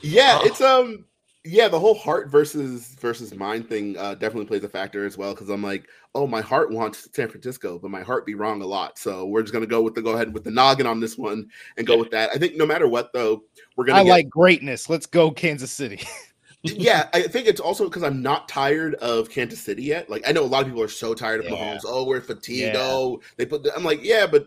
Yeah, 0.00 0.38
Oh. 0.40 0.46
it's 0.46 0.60
um 0.60 1.04
yeah, 1.44 1.66
the 1.66 1.78
whole 1.78 1.94
heart 1.94 2.30
versus 2.30 2.94
versus 3.00 3.34
mind 3.34 3.68
thing 3.68 3.96
uh, 3.98 4.14
definitely 4.14 4.46
plays 4.46 4.62
a 4.62 4.68
factor 4.68 5.04
as 5.04 5.18
well 5.18 5.34
because 5.34 5.48
I'm 5.48 5.62
like, 5.62 5.88
oh, 6.14 6.26
my 6.26 6.40
heart 6.40 6.70
wants 6.70 7.08
San 7.12 7.28
Francisco, 7.28 7.78
but 7.80 7.90
my 7.90 8.02
heart 8.02 8.24
be 8.24 8.34
wrong 8.34 8.62
a 8.62 8.66
lot. 8.66 8.96
So 8.98 9.26
we're 9.26 9.42
just 9.42 9.52
gonna 9.52 9.66
go 9.66 9.82
with 9.82 9.94
the 9.94 10.02
go 10.02 10.12
ahead 10.12 10.32
with 10.32 10.44
the 10.44 10.52
noggin 10.52 10.86
on 10.86 11.00
this 11.00 11.18
one 11.18 11.48
and 11.76 11.86
go 11.86 11.98
with 11.98 12.10
that. 12.12 12.30
I 12.32 12.38
think 12.38 12.56
no 12.56 12.66
matter 12.66 12.86
what 12.86 13.12
though, 13.12 13.42
we're 13.76 13.86
gonna 13.86 14.00
I 14.00 14.04
get, 14.04 14.10
like 14.10 14.30
greatness. 14.30 14.88
Let's 14.88 15.06
go 15.06 15.32
Kansas 15.32 15.72
City. 15.72 16.00
yeah, 16.62 17.08
I 17.12 17.22
think 17.22 17.48
it's 17.48 17.60
also 17.60 17.84
because 17.84 18.04
I'm 18.04 18.22
not 18.22 18.48
tired 18.48 18.94
of 18.96 19.28
Kansas 19.28 19.60
City 19.60 19.82
yet. 19.82 20.08
Like 20.08 20.22
I 20.28 20.32
know 20.32 20.44
a 20.44 20.46
lot 20.46 20.62
of 20.62 20.68
people 20.68 20.82
are 20.82 20.88
so 20.88 21.12
tired 21.12 21.40
of 21.44 21.50
Yeah. 21.50 21.56
Mahomes. 21.56 21.80
Oh, 21.84 22.04
we're 22.04 22.20
fatigued. 22.20 22.74
Yeah. 22.74 22.82
Oh, 22.84 23.20
they 23.36 23.46
put. 23.46 23.64
The, 23.64 23.74
I'm 23.74 23.82
like, 23.82 24.04
yeah, 24.04 24.28
but 24.28 24.46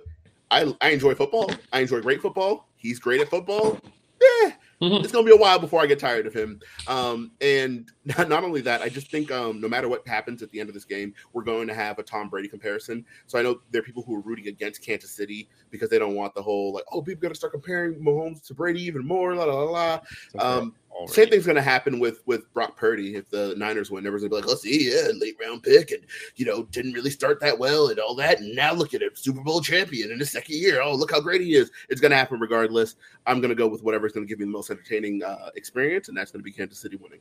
I 0.49 0.73
I 0.79 0.91
enjoy 0.91 1.13
football. 1.13 1.51
I 1.73 1.81
enjoy 1.81 1.99
great 1.99 2.21
football. 2.21 2.69
He's 2.77 2.99
great 2.99 3.19
at 3.19 3.29
football. 3.29 3.79
Yeah, 4.21 4.51
Mhm. 4.81 5.03
it's 5.03 5.11
gonna 5.11 5.25
be 5.25 5.31
a 5.31 5.37
while 5.37 5.57
before 5.59 5.81
I 5.81 5.85
get 5.85 5.99
tired 5.99 6.27
of 6.27 6.33
him. 6.33 6.59
Um, 6.87 7.31
and 7.41 7.91
not, 8.05 8.29
not 8.29 8.43
only 8.43 8.61
that, 8.61 8.81
I 8.81 8.89
just 8.89 9.09
think 9.09 9.31
um, 9.31 9.61
no 9.61 9.67
matter 9.67 9.87
what 9.87 10.07
happens 10.07 10.41
at 10.43 10.51
the 10.51 10.59
end 10.59 10.69
of 10.69 10.75
this 10.75 10.85
game, 10.85 11.13
we're 11.33 11.43
going 11.43 11.67
to 11.67 11.73
have 11.73 11.97
a 11.99 12.03
Tom 12.03 12.29
Brady 12.29 12.47
comparison. 12.47 13.05
So 13.27 13.39
I 13.39 13.41
know 13.41 13.61
there 13.71 13.79
are 13.79 13.85
people 13.85 14.03
who 14.03 14.15
are 14.15 14.21
rooting 14.21 14.47
against 14.47 14.81
Kansas 14.83 15.11
City 15.11 15.47
because 15.71 15.89
they 15.89 15.99
don't 15.99 16.15
want 16.15 16.35
the 16.35 16.41
whole 16.41 16.73
like, 16.73 16.83
oh, 16.91 17.01
people 17.01 17.21
got 17.21 17.29
to 17.29 17.35
start 17.35 17.53
comparing 17.53 17.95
Mahomes 17.95 18.45
to 18.47 18.53
Brady 18.53 18.81
even 18.83 19.05
more. 19.05 19.33
La 19.35 19.45
la 19.45 19.63
la. 19.63 19.99
la. 20.33 20.57
Um, 20.57 20.75
same 21.07 21.29
thing's 21.29 21.45
going 21.45 21.55
to 21.55 21.61
happen 21.61 21.99
with 21.99 22.21
with 22.25 22.51
Brock 22.53 22.77
Purdy 22.77 23.15
if 23.15 23.29
the 23.29 23.53
Niners 23.57 23.91
win. 23.91 24.05
Everyone's 24.05 24.23
going 24.23 24.31
to 24.31 24.35
be 24.35 24.41
like, 24.41 24.47
let's 24.47 24.61
see, 24.61 24.91
yeah, 24.91 25.11
late 25.19 25.35
round 25.41 25.63
pick, 25.63 25.91
and 25.91 26.03
you 26.35 26.45
know, 26.45 26.63
didn't 26.63 26.93
really 26.93 27.09
start 27.09 27.39
that 27.41 27.59
well, 27.59 27.89
and 27.89 27.99
all 27.99 28.15
that, 28.15 28.39
and 28.39 28.55
now 28.55 28.73
look 28.73 28.93
at 28.93 29.01
him, 29.01 29.11
Super 29.13 29.41
Bowl 29.41 29.61
champion 29.61 30.11
in 30.11 30.19
his 30.19 30.31
second 30.31 30.55
year. 30.55 30.81
Oh, 30.81 30.95
look 30.95 31.11
how 31.11 31.19
great 31.19 31.41
he 31.41 31.55
is. 31.55 31.71
It's 31.89 32.01
going 32.01 32.11
to 32.11 32.17
happen 32.17 32.39
regardless. 32.39 32.95
I'm 33.25 33.41
going 33.41 33.49
to 33.49 33.55
go 33.55 33.67
with 33.67 33.83
whatever's 33.83 34.13
going 34.13 34.25
to 34.25 34.29
give 34.29 34.39
me 34.39 34.45
the 34.45 34.51
most 34.51 34.69
entertaining 34.69 35.23
uh, 35.23 35.49
experience, 35.55 36.07
and 36.07 36.17
that's 36.17 36.31
going 36.31 36.41
to 36.41 36.45
be 36.45 36.51
Kansas 36.51 36.79
City 36.79 36.95
winning. 36.95 37.19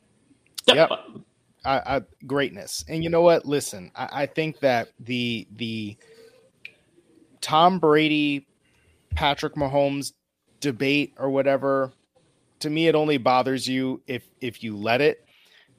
Yep. 0.67 0.89
I, 1.65 1.97
I, 1.97 2.01
greatness. 2.25 2.85
And 2.87 3.03
you 3.03 3.09
know 3.09 3.21
what? 3.21 3.45
Listen, 3.45 3.91
I, 3.95 4.09
I 4.23 4.25
think 4.25 4.59
that 4.59 4.89
the 4.99 5.47
the 5.55 5.97
Tom 7.41 7.79
Brady, 7.79 8.47
Patrick 9.15 9.55
Mahomes 9.55 10.13
debate 10.59 11.13
or 11.17 11.29
whatever, 11.29 11.91
to 12.59 12.69
me, 12.69 12.87
it 12.87 12.95
only 12.95 13.17
bothers 13.17 13.67
you 13.67 14.01
if 14.07 14.23
if 14.41 14.63
you 14.63 14.77
let 14.77 15.01
it, 15.01 15.25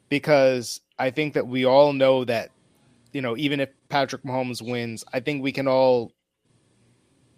because 0.09 0.81
I 0.98 1.11
think 1.11 1.35
that 1.35 1.47
we 1.47 1.65
all 1.65 1.93
know 1.93 2.24
that, 2.24 2.51
you 3.12 3.23
know, 3.23 3.36
even 3.36 3.61
if 3.61 3.70
Patrick 3.89 4.23
Mahomes 4.23 4.62
wins, 4.62 5.05
I 5.12 5.20
think 5.20 5.43
we 5.43 5.53
can 5.53 5.69
all, 5.69 6.12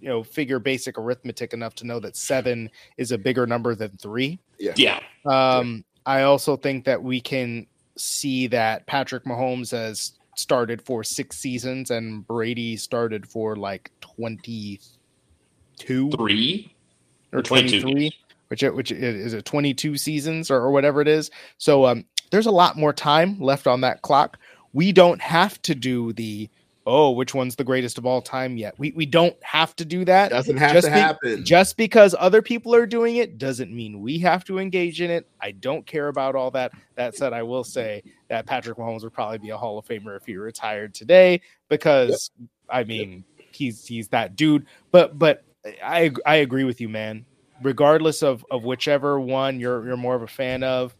you 0.00 0.08
know, 0.08 0.22
figure 0.22 0.58
basic 0.58 0.98
arithmetic 0.98 1.52
enough 1.52 1.74
to 1.76 1.86
know 1.86 2.00
that 2.00 2.16
seven 2.16 2.70
is 2.96 3.12
a 3.12 3.18
bigger 3.18 3.46
number 3.46 3.74
than 3.74 3.96
three. 3.98 4.38
Yeah. 4.58 4.72
Yeah. 4.76 5.00
Um, 5.26 5.84
I 6.06 6.22
also 6.22 6.56
think 6.56 6.84
that 6.84 7.02
we 7.02 7.20
can 7.20 7.66
see 7.96 8.46
that 8.48 8.86
Patrick 8.86 9.24
Mahomes 9.24 9.72
has 9.72 10.12
started 10.36 10.80
for 10.80 11.02
six 11.02 11.36
seasons 11.36 11.90
and 11.90 12.26
Brady 12.26 12.76
started 12.76 13.28
for 13.28 13.56
like 13.56 13.90
22 14.00 16.10
Three. 16.10 16.74
or 17.32 17.42
22. 17.42 17.80
23, 17.80 18.12
which 18.48 18.62
which 18.62 18.92
is 18.92 19.34
it 19.34 19.44
22 19.44 19.96
seasons 19.96 20.50
or, 20.50 20.56
or 20.56 20.70
whatever 20.70 21.00
it 21.00 21.08
is. 21.08 21.30
So 21.58 21.86
um, 21.86 22.04
there's 22.30 22.46
a 22.46 22.50
lot 22.50 22.76
more 22.76 22.92
time 22.92 23.40
left 23.40 23.66
on 23.66 23.80
that 23.82 24.02
clock. 24.02 24.38
We 24.72 24.92
don't 24.92 25.20
have 25.20 25.60
to 25.62 25.74
do 25.74 26.12
the 26.12 26.50
oh, 26.90 27.10
which 27.10 27.34
one's 27.34 27.54
the 27.54 27.64
greatest 27.64 27.98
of 27.98 28.06
all 28.06 28.22
time 28.22 28.56
yet. 28.56 28.74
We 28.78 28.92
we 28.92 29.06
don't 29.06 29.36
have 29.42 29.76
to 29.76 29.84
do 29.84 30.04
that. 30.06 30.30
Doesn't 30.30 30.56
have 30.56 30.72
Just 30.72 30.86
to 30.86 30.92
be- 30.92 30.98
happen. 30.98 31.44
Just 31.44 31.76
because 31.76 32.14
other 32.18 32.42
people 32.42 32.74
are 32.74 32.86
doing 32.86 33.16
it 33.16 33.38
doesn't 33.38 33.70
mean 33.70 34.00
we 34.00 34.18
have 34.20 34.44
to 34.44 34.58
engage 34.58 35.00
in 35.00 35.10
it. 35.10 35.28
I 35.40 35.52
don't 35.52 35.86
care 35.86 36.08
about 36.08 36.34
all 36.34 36.50
that. 36.52 36.72
That 36.96 37.14
said, 37.14 37.32
I 37.32 37.42
will 37.42 37.64
say 37.64 38.02
that 38.28 38.46
Patrick 38.46 38.78
Mahomes 38.78 39.02
would 39.02 39.12
probably 39.12 39.38
be 39.38 39.50
a 39.50 39.56
Hall 39.56 39.78
of 39.78 39.86
Famer 39.86 40.16
if 40.16 40.24
he 40.24 40.36
retired 40.36 40.94
today 40.94 41.42
because 41.68 42.30
I 42.68 42.84
mean 42.84 43.24
he's 43.52 43.86
he's 43.86 44.08
that 44.08 44.34
dude. 44.36 44.66
But 44.90 45.18
but 45.18 45.44
I 45.84 46.10
I 46.24 46.36
agree 46.36 46.64
with 46.64 46.80
you, 46.80 46.88
man. 46.88 47.26
Regardless 47.62 48.22
of 48.22 48.44
of 48.50 48.64
whichever 48.64 49.18
one 49.20 49.58
you're 49.60 49.84
you're 49.86 49.96
more 49.96 50.14
of 50.14 50.22
a 50.22 50.26
fan 50.28 50.62
of, 50.62 50.94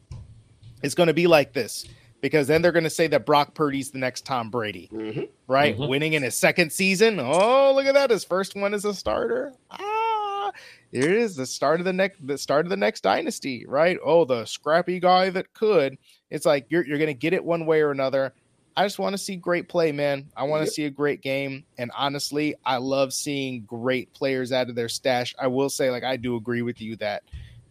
it's 0.83 0.95
going 0.95 1.07
to 1.07 1.15
be 1.15 1.27
like 1.27 1.53
this 1.53 1.87
because 2.21 2.49
then 2.49 2.63
they're 2.63 2.73
going 2.73 2.85
to 2.85 2.91
say 2.91 3.07
that 3.07 3.25
Brock 3.25 3.55
Purdy's 3.55 3.91
the 3.93 3.99
next 3.99 4.27
Tom 4.27 4.51
Brady 4.51 4.89
Mhm. 4.93 5.29
right? 5.47 5.77
Mhm. 5.79 5.89
Winning 5.89 6.15
in 6.15 6.23
his 6.23 6.35
second 6.35 6.73
season. 6.73 7.21
Oh, 7.21 7.73
look 7.75 7.87
at 7.87 7.95
that! 7.95 8.11
His 8.11 8.25
first 8.25 8.57
one 8.57 8.75
as 8.75 8.85
a 8.85 8.93
starter. 8.93 9.53
Ah, 9.71 10.51
here 10.91 11.05
it 11.05 11.13
is, 11.17 11.37
the 11.37 11.47
start 11.47 11.79
of 11.81 11.85
the 11.85 11.93
next, 11.93 12.27
the 12.27 12.37
start 12.39 12.67
of 12.67 12.71
the 12.71 12.77
next 12.77 13.03
dynasty, 13.03 13.65
right? 13.69 13.97
Oh, 14.05 14.25
the 14.25 14.45
scrappy 14.45 14.99
guy 14.99 15.31
that 15.31 15.53
could. 15.55 15.97
It's 16.31 16.45
like 16.47 16.67
you're 16.71 16.85
you're 16.85 16.99
gonna 16.99 17.15
get 17.15 17.35
it 17.35 17.45
one 17.45 17.67
way 17.67 17.83
or 17.83 17.93
another. 17.93 18.35
I 18.79 18.85
just 18.85 19.01
want 19.01 19.13
to 19.13 19.19
see 19.19 19.35
great 19.35 19.69
play, 19.69 19.91
man. 19.91 20.31
I 20.37 20.45
want 20.45 20.61
to 20.63 20.67
Yep. 20.67 20.73
see 20.73 20.85
a 20.85 20.91
great 20.91 21.21
game, 21.21 21.65
and 21.79 21.91
honestly, 21.97 22.55
I 22.65 22.77
love 22.77 23.13
seeing 23.13 23.63
great 23.63 24.13
players 24.15 24.53
out 24.53 24.69
of 24.69 24.77
their 24.77 24.89
stash. 24.89 25.35
I 25.37 25.49
will 25.49 25.69
say, 25.69 25.91
like, 25.91 26.05
I 26.05 26.17
do 26.17 26.37
agree 26.37 26.63
with 26.63 26.81
you 26.81 26.95
that, 26.97 27.25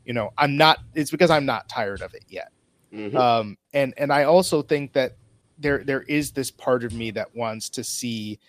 you 0.03 0.13
know, 0.13 0.31
I'm 0.37 0.57
not. 0.57 0.79
It's 0.95 1.09
because 1.09 1.31
I'm 1.31 1.45
not 1.45 1.69
tired 1.69 2.01
of 2.01 2.13
it 2.13 2.23
yet 2.27 2.49
Mhm. 2.93 3.15
um 3.17 3.57
and 3.73 3.93
and 3.97 4.13
i 4.13 4.23
also 4.23 4.61
think 4.61 4.93
that 4.93 5.17
there 5.57 5.83
there 5.83 6.03
is 6.03 6.31
this 6.31 6.49
part 6.49 6.85
of 6.85 6.93
me 6.93 7.11
that 7.11 7.35
wants 7.35 7.67
to 7.69 7.83
see 7.83 8.39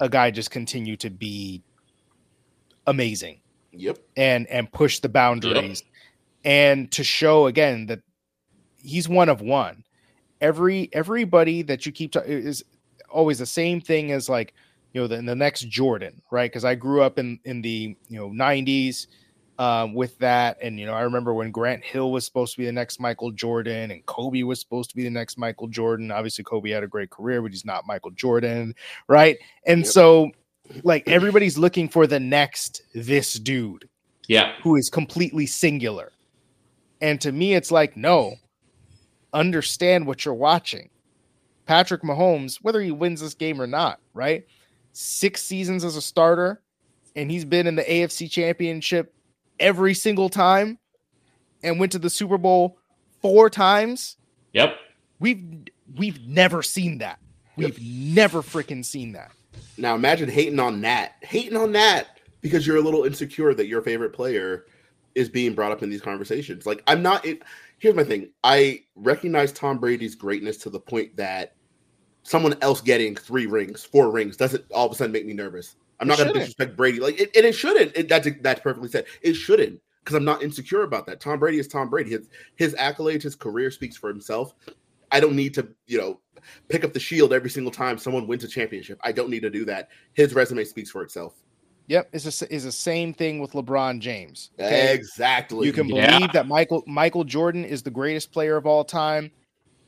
a 0.00 0.08
guy 0.10 0.30
just 0.30 0.50
continue 0.50 0.94
to 0.96 1.08
be 1.08 1.62
amazing 2.86 3.40
Yep. 3.72 3.98
and 4.16 4.46
and 4.48 4.70
push 4.72 4.98
the 4.98 5.08
boundaries 5.08 5.82
and 6.44 6.90
to 6.92 7.02
show 7.02 7.46
again 7.46 7.86
that 7.86 8.00
he's 8.76 9.08
one 9.08 9.30
of 9.30 9.40
one 9.40 9.82
every 10.42 10.90
everybody 10.92 11.62
that 11.62 11.86
you 11.86 11.92
keep 11.92 12.12
ta- 12.12 12.20
is 12.26 12.62
always 13.08 13.38
the 13.38 13.46
same 13.46 13.80
thing 13.80 14.12
as 14.12 14.28
like 14.28 14.52
you 14.92 15.00
know 15.00 15.06
the, 15.06 15.16
the 15.22 15.34
next 15.34 15.68
jordan 15.68 16.20
right 16.30 16.50
because 16.50 16.64
i 16.64 16.74
grew 16.74 17.00
up 17.02 17.18
in 17.18 17.38
in 17.44 17.62
the 17.62 17.96
you 18.08 18.18
know 18.18 18.28
90s 18.28 19.06
um, 19.58 19.94
with 19.94 20.18
that 20.18 20.58
and 20.62 20.78
you 20.80 20.84
know 20.86 20.94
i 20.94 21.02
remember 21.02 21.32
when 21.34 21.50
grant 21.50 21.84
hill 21.84 22.10
was 22.10 22.24
supposed 22.26 22.52
to 22.54 22.58
be 22.58 22.66
the 22.66 22.72
next 22.72 22.98
michael 23.00 23.30
jordan 23.30 23.90
and 23.90 24.04
kobe 24.06 24.42
was 24.42 24.58
supposed 24.60 24.90
to 24.90 24.96
be 24.96 25.04
the 25.04 25.10
next 25.10 25.38
michael 25.38 25.68
jordan 25.68 26.10
obviously 26.10 26.42
kobe 26.44 26.70
had 26.70 26.82
a 26.82 26.88
great 26.88 27.10
career 27.10 27.40
but 27.42 27.50
he's 27.50 27.64
not 27.64 27.86
michael 27.86 28.10
jordan 28.12 28.74
right 29.08 29.38
and 29.66 29.80
Yep. 29.80 29.86
so 29.86 30.30
like 30.84 31.06
everybody's 31.08 31.56
looking 31.58 31.88
for 31.88 32.06
the 32.06 32.18
next 32.20 32.82
this 32.94 33.34
dude 33.34 33.88
Yeah. 34.26 34.54
who 34.62 34.76
is 34.76 34.88
completely 34.88 35.46
singular. 35.46 36.12
And 37.02 37.20
to 37.20 37.32
me, 37.32 37.54
it's 37.54 37.72
like, 37.72 37.96
no, 37.96 38.36
understand 39.32 40.06
what 40.06 40.24
you're 40.24 40.34
watching. 40.34 40.90
Patrick 41.66 42.02
Mahomes, 42.02 42.56
whether 42.62 42.80
he 42.80 42.90
wins 42.90 43.20
this 43.20 43.34
game 43.34 43.60
or 43.60 43.66
not, 43.66 44.00
right? 44.14 44.46
Six 44.92 45.42
seasons 45.42 45.84
as 45.84 45.96
a 45.96 46.02
starter, 46.02 46.60
and 47.14 47.30
he's 47.30 47.44
been 47.44 47.66
in 47.66 47.76
the 47.76 47.84
AFC 47.84 48.30
championship 48.30 49.14
every 49.60 49.94
single 49.94 50.28
time 50.28 50.78
and 51.62 51.78
went 51.78 51.92
to 51.92 51.98
the 51.98 52.10
Super 52.10 52.38
Bowl 52.38 52.78
four 53.20 53.48
times. 53.48 54.16
Yep. 54.52 54.76
We've 55.20 55.42
we've 55.96 56.26
never 56.26 56.62
seen 56.62 56.98
that. 56.98 57.18
We've 57.56 57.80
never 57.80 58.42
freaking 58.42 58.84
seen 58.84 59.12
that. 59.12 59.30
Now 59.78 59.94
imagine 59.94 60.28
hating 60.28 60.58
on 60.58 60.80
that, 60.82 61.14
hating 61.20 61.56
on 61.56 61.72
that 61.72 62.18
because 62.40 62.66
you're 62.66 62.76
a 62.76 62.82
little 62.82 63.04
insecure 63.04 63.54
that 63.54 63.66
your 63.66 63.82
favorite 63.82 64.12
player 64.12 64.66
is 65.14 65.28
being 65.28 65.54
brought 65.54 65.72
up 65.72 65.82
in 65.82 65.90
these 65.90 66.00
conversations. 66.00 66.66
Like 66.66 66.82
I'm 66.86 67.02
not. 67.02 67.24
It, 67.24 67.42
here's 67.82 67.96
my 67.96 68.04
thing. 68.04 68.30
I 68.44 68.84
recognize 68.94 69.52
Tom 69.52 69.78
Brady's 69.78 70.14
greatness 70.14 70.56
to 70.58 70.70
the 70.70 70.78
point 70.78 71.16
that 71.16 71.56
someone 72.22 72.54
else 72.62 72.80
getting 72.80 73.16
three 73.16 73.46
rings, 73.46 73.82
four 73.82 74.12
rings, 74.12 74.36
doesn't 74.36 74.64
all 74.70 74.86
of 74.86 74.92
a 74.92 74.94
sudden 74.94 75.10
make 75.10 75.26
me 75.26 75.32
nervous. 75.32 75.74
I'm 75.98 76.06
It 76.06 76.10
not 76.10 76.18
going 76.18 76.32
to 76.32 76.38
disrespect 76.38 76.76
Brady. 76.76 77.00
Like, 77.00 77.20
it, 77.20 77.36
and 77.36 77.44
it 77.44 77.54
shouldn't. 77.54 77.96
It, 77.96 78.08
that's 78.08 78.28
that's 78.40 78.60
perfectly 78.60 78.88
said. 78.88 79.06
It 79.20 79.34
shouldn't 79.34 79.80
because 79.98 80.14
I'm 80.14 80.24
not 80.24 80.44
insecure 80.44 80.84
about 80.84 81.06
that. 81.06 81.20
Tom 81.20 81.40
Brady 81.40 81.58
is 81.58 81.66
Tom 81.66 81.90
Brady. 81.90 82.10
His 82.10 82.28
his 82.54 82.72
accolades, 82.74 83.22
his 83.22 83.34
career 83.34 83.72
speaks 83.72 83.96
for 83.96 84.08
himself. 84.08 84.54
I 85.10 85.18
don't 85.18 85.34
need 85.34 85.52
to, 85.54 85.66
you 85.88 85.98
know, 85.98 86.20
pick 86.68 86.84
up 86.84 86.92
the 86.92 87.00
shield 87.00 87.32
every 87.32 87.50
single 87.50 87.72
time 87.72 87.98
someone 87.98 88.28
wins 88.28 88.44
a 88.44 88.48
championship. 88.48 89.00
I 89.02 89.10
don't 89.10 89.28
need 89.28 89.42
to 89.42 89.50
do 89.50 89.64
that. 89.64 89.88
His 90.12 90.34
resume 90.34 90.62
speaks 90.64 90.90
for 90.90 91.02
itself. 91.02 91.34
Yep, 91.88 92.10
it's 92.12 92.42
a, 92.42 92.54
is 92.54 92.64
the 92.64 92.72
same 92.72 93.12
thing 93.12 93.38
with 93.40 93.52
LeBron 93.52 93.98
James. 94.00 94.50
okay? 94.58 94.94
Exactly. 94.94 95.66
You 95.66 95.72
can 95.72 95.88
Yeah. 95.88 96.10
believe 96.18 96.32
that 96.32 96.46
Michael 96.46 96.82
Michael 96.86 97.24
Jordan 97.24 97.64
is 97.64 97.82
the 97.82 97.90
greatest 97.90 98.32
player 98.32 98.56
of 98.56 98.66
all 98.66 98.84
time, 98.84 99.30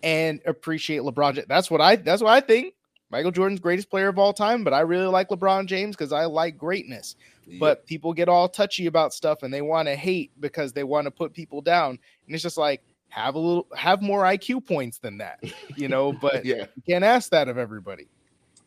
and 0.02 0.40
appreciate 0.46 1.02
LeBron. 1.02 1.36
Ja- 1.36 1.42
That's 1.48 1.70
what 1.70 1.80
I. 1.80 1.96
That's 1.96 2.22
what 2.22 2.32
I 2.32 2.40
think. 2.40 2.74
Michael 3.10 3.30
Jordan's 3.30 3.60
greatest 3.60 3.90
player 3.90 4.08
of 4.08 4.18
all 4.18 4.32
time, 4.32 4.64
but 4.64 4.72
I 4.72 4.80
really 4.80 5.06
like 5.06 5.28
LeBron 5.28 5.66
James 5.66 5.94
because 5.94 6.12
I 6.12 6.24
like 6.24 6.58
greatness. 6.58 7.16
But 7.60 7.84
people 7.86 8.12
get 8.14 8.28
all 8.28 8.48
touchy 8.48 8.86
about 8.86 9.12
stuff 9.12 9.42
and 9.42 9.52
they 9.52 9.60
want 9.60 9.86
to 9.86 9.94
hate 9.94 10.32
because 10.40 10.72
they 10.72 10.82
want 10.82 11.04
to 11.04 11.10
put 11.10 11.32
people 11.34 11.60
down, 11.60 11.90
and 12.26 12.34
it's 12.34 12.42
just 12.42 12.56
like 12.56 12.82
have 13.10 13.34
a 13.36 13.38
little, 13.38 13.66
have 13.76 14.02
more 14.02 14.22
IQ 14.24 14.66
points 14.66 14.98
than 14.98 15.18
that, 15.18 15.38
you 15.76 15.86
know. 15.88 16.12
But 16.20 16.44
yeah, 16.44 16.66
you 16.74 16.82
can't 16.88 17.04
ask 17.04 17.30
that 17.30 17.48
of 17.48 17.56
everybody. 17.58 18.08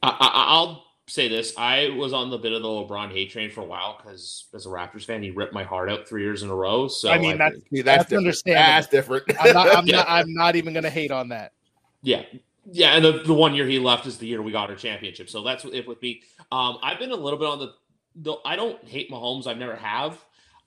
I, 0.02 0.10
I, 0.10 0.32
I'll 0.54 0.86
say 1.08 1.28
this: 1.28 1.54
I 1.58 1.90
was 1.98 2.14
on 2.14 2.30
the 2.30 2.38
bit 2.38 2.52
of 2.54 2.62
the 2.62 2.68
LeBron 2.68 3.12
hate 3.12 3.32
train 3.32 3.50
for 3.50 3.62
a 3.62 3.66
while 3.66 3.98
because, 3.98 4.46
as 4.54 4.66
a 4.66 4.70
Raptors 4.70 5.06
fan, 5.06 5.24
he 5.24 5.32
ripped 5.32 5.54
my 5.54 5.64
heart 5.64 5.90
out 5.90 6.08
three 6.08 6.24
years 6.24 6.44
in 6.44 6.50
a 6.50 6.56
row. 6.56 6.88
So 6.88 7.10
I 7.10 7.18
mean, 7.18 7.38
that's- 7.38 7.62
See, 7.74 7.82
That's 7.82 7.86
that's, 7.86 8.04
different. 8.10 8.26
understandable. 8.26 8.66
That's 8.68 8.88
different. 8.88 9.24
I'm 9.40 9.54
not. 9.54 9.76
I'm 9.78 9.86
Yeah. 9.88 9.96
not. 9.98 10.10
I'm 10.10 10.34
not 10.34 10.56
even 10.56 10.74
gonna 10.74 10.90
hate 10.90 11.12
on 11.12 11.30
that. 11.30 11.54
Yeah. 12.02 12.24
Yeah, 12.70 12.96
and 12.98 13.06
the, 13.06 13.24
the 13.24 13.34
one 13.34 13.56
year 13.56 13.66
he 13.66 13.80
left 13.80 14.06
is 14.08 14.18
the 14.18 14.28
year 14.28 14.42
we 14.42 14.52
got 14.52 14.70
our 14.70 14.76
championship. 14.76 15.30
So 15.30 15.42
that's 15.42 15.64
it 15.64 15.88
with 15.88 16.02
me. 16.02 16.24
Um, 16.52 16.78
I've 16.84 17.00
been 17.00 17.12
a 17.12 17.16
little 17.16 17.40
bit 17.40 17.48
on 17.48 17.60
the, 17.60 17.74
the 18.18 18.36
I 18.44 18.58
don't 18.58 18.84
hate 18.86 19.10
Mahomes. 19.10 19.48
I've 19.48 19.58
never 19.58 19.78
have. 19.78 20.22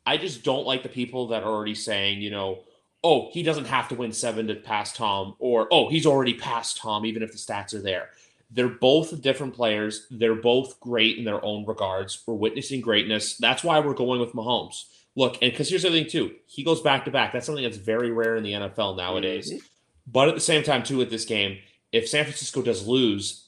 I 0.06 0.16
just 0.16 0.42
don't 0.42 0.66
like 0.66 0.82
the 0.82 0.88
people 0.88 1.26
that 1.28 1.42
are 1.42 1.50
already 1.50 1.74
saying, 1.74 2.22
you 2.22 2.30
know, 2.30 2.60
oh, 3.04 3.28
he 3.32 3.42
doesn't 3.42 3.66
have 3.66 3.86
to 3.90 3.94
win 3.94 4.12
seven 4.12 4.46
to 4.46 4.54
pass 4.54 4.94
Tom, 4.94 5.34
or 5.38 5.68
oh, 5.70 5.90
he's 5.90 6.06
already 6.06 6.32
passed 6.32 6.78
Tom, 6.78 7.04
even 7.04 7.22
if 7.22 7.32
the 7.32 7.38
stats 7.38 7.74
are 7.74 7.82
there. 7.82 8.08
They're 8.50 8.68
both 8.68 9.22
different 9.22 9.54
players. 9.54 10.06
They're 10.10 10.34
both 10.34 10.80
great 10.80 11.18
in 11.18 11.24
their 11.24 11.44
own 11.44 11.64
regards. 11.66 12.22
We're 12.26 12.34
witnessing 12.34 12.80
greatness. 12.80 13.36
That's 13.36 13.62
why 13.62 13.78
we're 13.78 13.94
going 13.94 14.20
with 14.20 14.32
Mahomes. 14.32 14.84
Look, 15.16 15.38
and 15.42 15.50
because 15.50 15.68
here's 15.68 15.82
the 15.82 15.90
thing 15.90 16.08
too, 16.08 16.34
he 16.46 16.64
goes 16.64 16.80
back 16.80 17.04
to 17.04 17.10
back. 17.10 17.32
That's 17.32 17.46
something 17.46 17.64
that's 17.64 17.76
very 17.76 18.10
rare 18.10 18.36
in 18.36 18.42
the 18.42 18.52
NFL 18.52 18.96
nowadays. 18.96 19.52
Mm-hmm. 19.52 19.64
But 20.06 20.28
at 20.28 20.34
the 20.34 20.40
same 20.40 20.62
time, 20.62 20.82
too, 20.82 20.96
with 20.96 21.10
this 21.10 21.24
game, 21.24 21.58
if 21.92 22.08
San 22.08 22.24
Francisco 22.24 22.62
does 22.62 22.86
lose, 22.86 23.46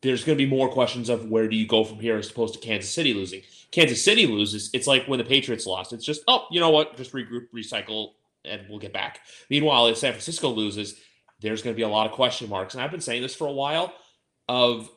there's 0.00 0.24
going 0.24 0.38
to 0.38 0.44
be 0.44 0.48
more 0.48 0.70
questions 0.70 1.08
of 1.08 1.28
where 1.28 1.48
do 1.48 1.56
you 1.56 1.66
go 1.66 1.84
from 1.84 1.98
here 1.98 2.16
as 2.16 2.30
opposed 2.30 2.54
to 2.54 2.60
Kansas 2.60 2.90
City 2.90 3.12
losing. 3.12 3.42
Kansas 3.70 4.02
City 4.02 4.26
loses, 4.26 4.70
it's 4.72 4.86
like 4.86 5.06
when 5.06 5.18
the 5.18 5.24
Patriots 5.24 5.66
lost. 5.66 5.92
It's 5.92 6.04
just, 6.04 6.22
oh, 6.28 6.46
you 6.50 6.60
know 6.60 6.70
what? 6.70 6.96
Just 6.96 7.12
regroup, 7.12 7.48
recycle, 7.54 8.12
and 8.44 8.62
we'll 8.68 8.78
get 8.78 8.92
back. 8.92 9.20
Meanwhile, 9.50 9.88
if 9.88 9.98
San 9.98 10.12
Francisco 10.12 10.48
loses, 10.48 10.98
there's 11.40 11.62
going 11.62 11.74
to 11.74 11.76
be 11.76 11.82
a 11.82 11.88
lot 11.88 12.06
of 12.06 12.12
question 12.12 12.48
marks. 12.48 12.74
And 12.74 12.82
I've 12.82 12.90
been 12.90 13.00
saying 13.00 13.22
this 13.22 13.34
for 13.34 13.46
a 13.46 13.52
while 13.52 13.92
of 14.48 14.90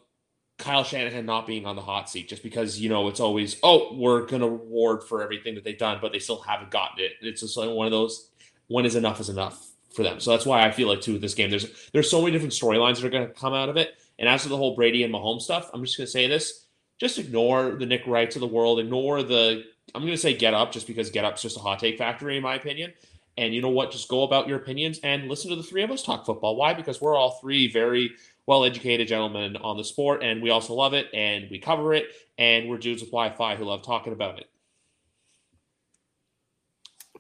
Kyle 0.58 0.84
Shanahan 0.84 1.26
not 1.26 1.48
being 1.48 1.66
on 1.66 1.76
the 1.76 1.82
hot 1.82 2.10
seat 2.10 2.30
just 2.30 2.44
because, 2.44 2.80
you 2.80 2.90
know, 2.90 3.08
it's 3.08 3.20
always, 3.20 3.58
oh, 3.64 3.96
we're 3.96 4.26
going 4.26 4.42
to 4.42 4.50
reward 4.50 5.04
for 5.04 5.24
everything 5.24 5.56
that 5.56 5.64
they've 5.64 5.78
done, 5.78 6.00
but 6.02 6.12
they 6.12 6.20
still 6.20 6.40
haven't 6.42 6.72
gotten 6.72 7.04
it. 7.04 7.14
It's 7.22 7.42
just 7.42 7.58
like 7.58 7.70
one 7.70 7.88
of 7.88 7.92
those, 7.92 8.30
when 8.68 8.86
is 8.86 8.96
enough 8.96 9.20
is 9.20 9.30
enough 9.30 9.68
for 9.94 10.04
them. 10.04 10.20
So 10.20 10.32
that's 10.32 10.46
why 10.46 10.66
I 10.66 10.72
feel 10.72 10.88
like, 10.88 11.02
too, 11.02 11.14
with 11.14 11.22
this 11.22 11.34
game, 11.34 11.50
there's 11.50 11.90
there's 11.92 12.10
so 12.10 12.22
many 12.22 12.32
different 12.32 12.54
storylines 12.54 12.96
that 12.96 13.06
are 13.06 13.10
going 13.10 13.28
to 13.28 13.34
come 13.34 13.54
out 13.54 13.70
of 13.70 13.78
it. 13.78 13.96
And 14.20 14.30
as 14.30 14.44
for 14.44 14.50
the 14.50 14.58
whole 14.58 14.76
Brady 14.76 15.04
and 15.04 15.14
Mahomes 15.14 15.42
stuff, 15.42 15.70
I'm 15.74 15.84
just 15.84 15.98
going 15.98 16.06
to 16.06 16.12
say 16.12 16.28
this 16.28 16.68
just 17.02 17.18
ignore 17.18 17.72
the 17.72 17.86
Nick 17.88 18.06
Wrights 18.06 18.36
of 18.36 18.42
the 18.42 18.48
world, 18.48 18.80
ignore 18.80 19.24
the, 19.24 19.64
I'm 19.96 20.04
going 20.04 20.14
to 20.14 20.18
say 20.18 20.36
get 20.36 20.54
up 20.54 20.72
just 20.72 20.86
because 20.86 21.10
get 21.10 21.26
up's 21.26 21.42
just 21.42 21.58
a 21.58 21.60
hot 21.60 21.80
take 21.80 21.98
factory, 21.98 22.38
in 22.38 22.44
my 22.44 22.54
opinion. 22.54 22.94
And 23.38 23.56
you 23.56 23.62
know 23.62 23.70
what? 23.70 23.92
Just 23.92 24.08
go 24.08 24.22
about 24.22 24.48
your 24.48 24.58
opinions 24.58 25.00
and 25.04 25.28
listen 25.28 25.50
to 25.50 25.56
the 25.56 25.64
three 25.64 25.82
of 25.82 25.90
us 25.90 26.04
talk 26.04 26.28
football. 26.28 26.56
Why? 26.56 26.76
Because 26.76 27.02
we're 27.02 27.16
all 27.16 27.40
three 27.42 27.72
very 27.72 28.12
well 28.46 28.64
educated 28.64 29.08
gentlemen 29.08 29.56
on 29.58 29.78
the 29.78 29.84
sport, 29.84 30.24
and 30.24 30.42
we 30.42 30.50
also 30.50 30.74
love 30.74 30.94
it, 30.94 31.08
and 31.14 31.48
we 31.50 31.60
cover 31.60 31.94
it, 31.94 32.08
and 32.38 32.70
we're 32.70 32.78
dudes 32.78 33.02
with 33.02 33.12
Wi 33.12 33.36
Fi 33.36 33.56
who 33.56 33.66
love 33.66 33.84
talking 33.84 34.14
about 34.14 34.40
it. 34.40 34.50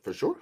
For 0.03 0.13
sure. 0.13 0.37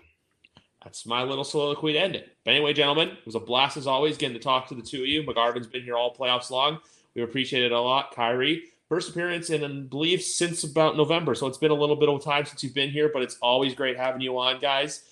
That's 0.84 1.06
my 1.06 1.24
little 1.24 1.44
soliloquy 1.44 1.94
to 1.94 2.00
end 2.00 2.16
it. 2.16 2.38
But 2.46 2.52
anyway, 2.52 2.74
gentlemen, 2.74 3.10
it 3.10 3.26
was 3.26 3.36
a 3.36 3.40
blast 3.40 3.76
as 3.76 3.88
always 3.88 4.18
getting 4.18 4.38
to 4.38 4.42
talk 4.42 4.68
to 4.70 4.76
the 4.76 4.82
two 4.82 5.02
of 5.02 5.08
you. 5.08 5.24
McGarvin's 5.24 5.68
been 5.68 5.84
here 5.84 5.98
all 5.98 6.16
playoffs 6.16 6.50
long. 6.50 6.80
We 7.14 7.22
appreciate 7.22 7.64
it 7.64 7.74
a 7.74 7.80
lot. 7.80 8.16
Khari, 8.16 8.62
first 8.88 9.10
appearance 9.10 9.50
in, 9.50 9.64
I 9.64 9.68
believe, 9.68 10.22
since 10.22 10.64
about 10.64 10.96
November. 10.96 11.36
So 11.36 11.48
it's 11.48 11.58
been 11.58 11.72
a 11.72 11.76
little 11.76 11.98
bit 11.98 12.08
of 12.08 12.24
time 12.24 12.46
since 12.46 12.64
you've 12.64 12.74
been 12.74 12.90
here, 12.90 13.10
but 13.12 13.22
it's 13.22 13.38
always 13.42 13.76
great 13.76 13.98
having 13.98 14.22
you 14.22 14.38
on, 14.40 14.60
guys. 14.60 15.04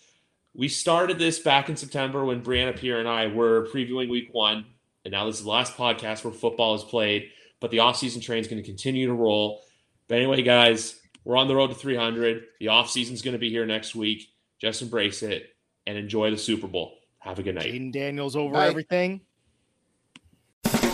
We 0.56 0.70
started 0.70 1.20
this 1.20 1.40
back 1.40 1.68
in 1.68 1.76
September 1.76 2.24
when 2.24 2.42
Brianna 2.42 2.76
Pierre 2.76 3.00
and 3.00 3.08
I 3.08 3.28
were 3.28 3.68
previewing 3.68 4.10
week 4.10 4.30
one. 4.32 4.66
And 5.08 5.14
now 5.14 5.26
this 5.26 5.38
is 5.38 5.46
the 5.46 5.50
last 5.50 5.78
podcast 5.78 6.26
where 6.26 6.34
football 6.34 6.76
is 6.76 6.84
played, 6.84 7.30
but 7.62 7.72
the 7.72 7.78
offseason 7.78 8.22
train 8.22 8.40
is 8.40 8.48
going 8.50 8.62
to 8.62 8.68
continue 8.68 9.08
to 9.08 9.14
roll. 9.14 9.64
But 10.10 10.16
anyway, 10.16 10.42
guys, 10.42 11.00
we're 11.24 11.38
on 11.38 11.48
the 11.48 11.56
road 11.56 11.68
to 11.68 11.76
300. 11.76 12.44
The 12.60 12.66
offseason 12.66 13.14
is 13.14 13.22
going 13.22 13.32
to 13.32 13.40
be 13.40 13.50
here 13.50 13.66
next 13.66 13.96
week. 13.96 14.28
Just 14.60 14.82
embrace 14.82 15.24
it 15.24 15.48
and 15.86 15.98
enjoy 15.98 16.30
the 16.30 16.38
Super 16.38 16.68
Bowl. 16.68 16.98
Have 17.20 17.40
a 17.40 17.44
good 17.44 17.56
night. 17.56 17.72
Jayden 17.72 17.94
Daniels 17.94 18.36
over 18.36 18.56
Bye. 18.56 18.68
everything. 18.68 19.22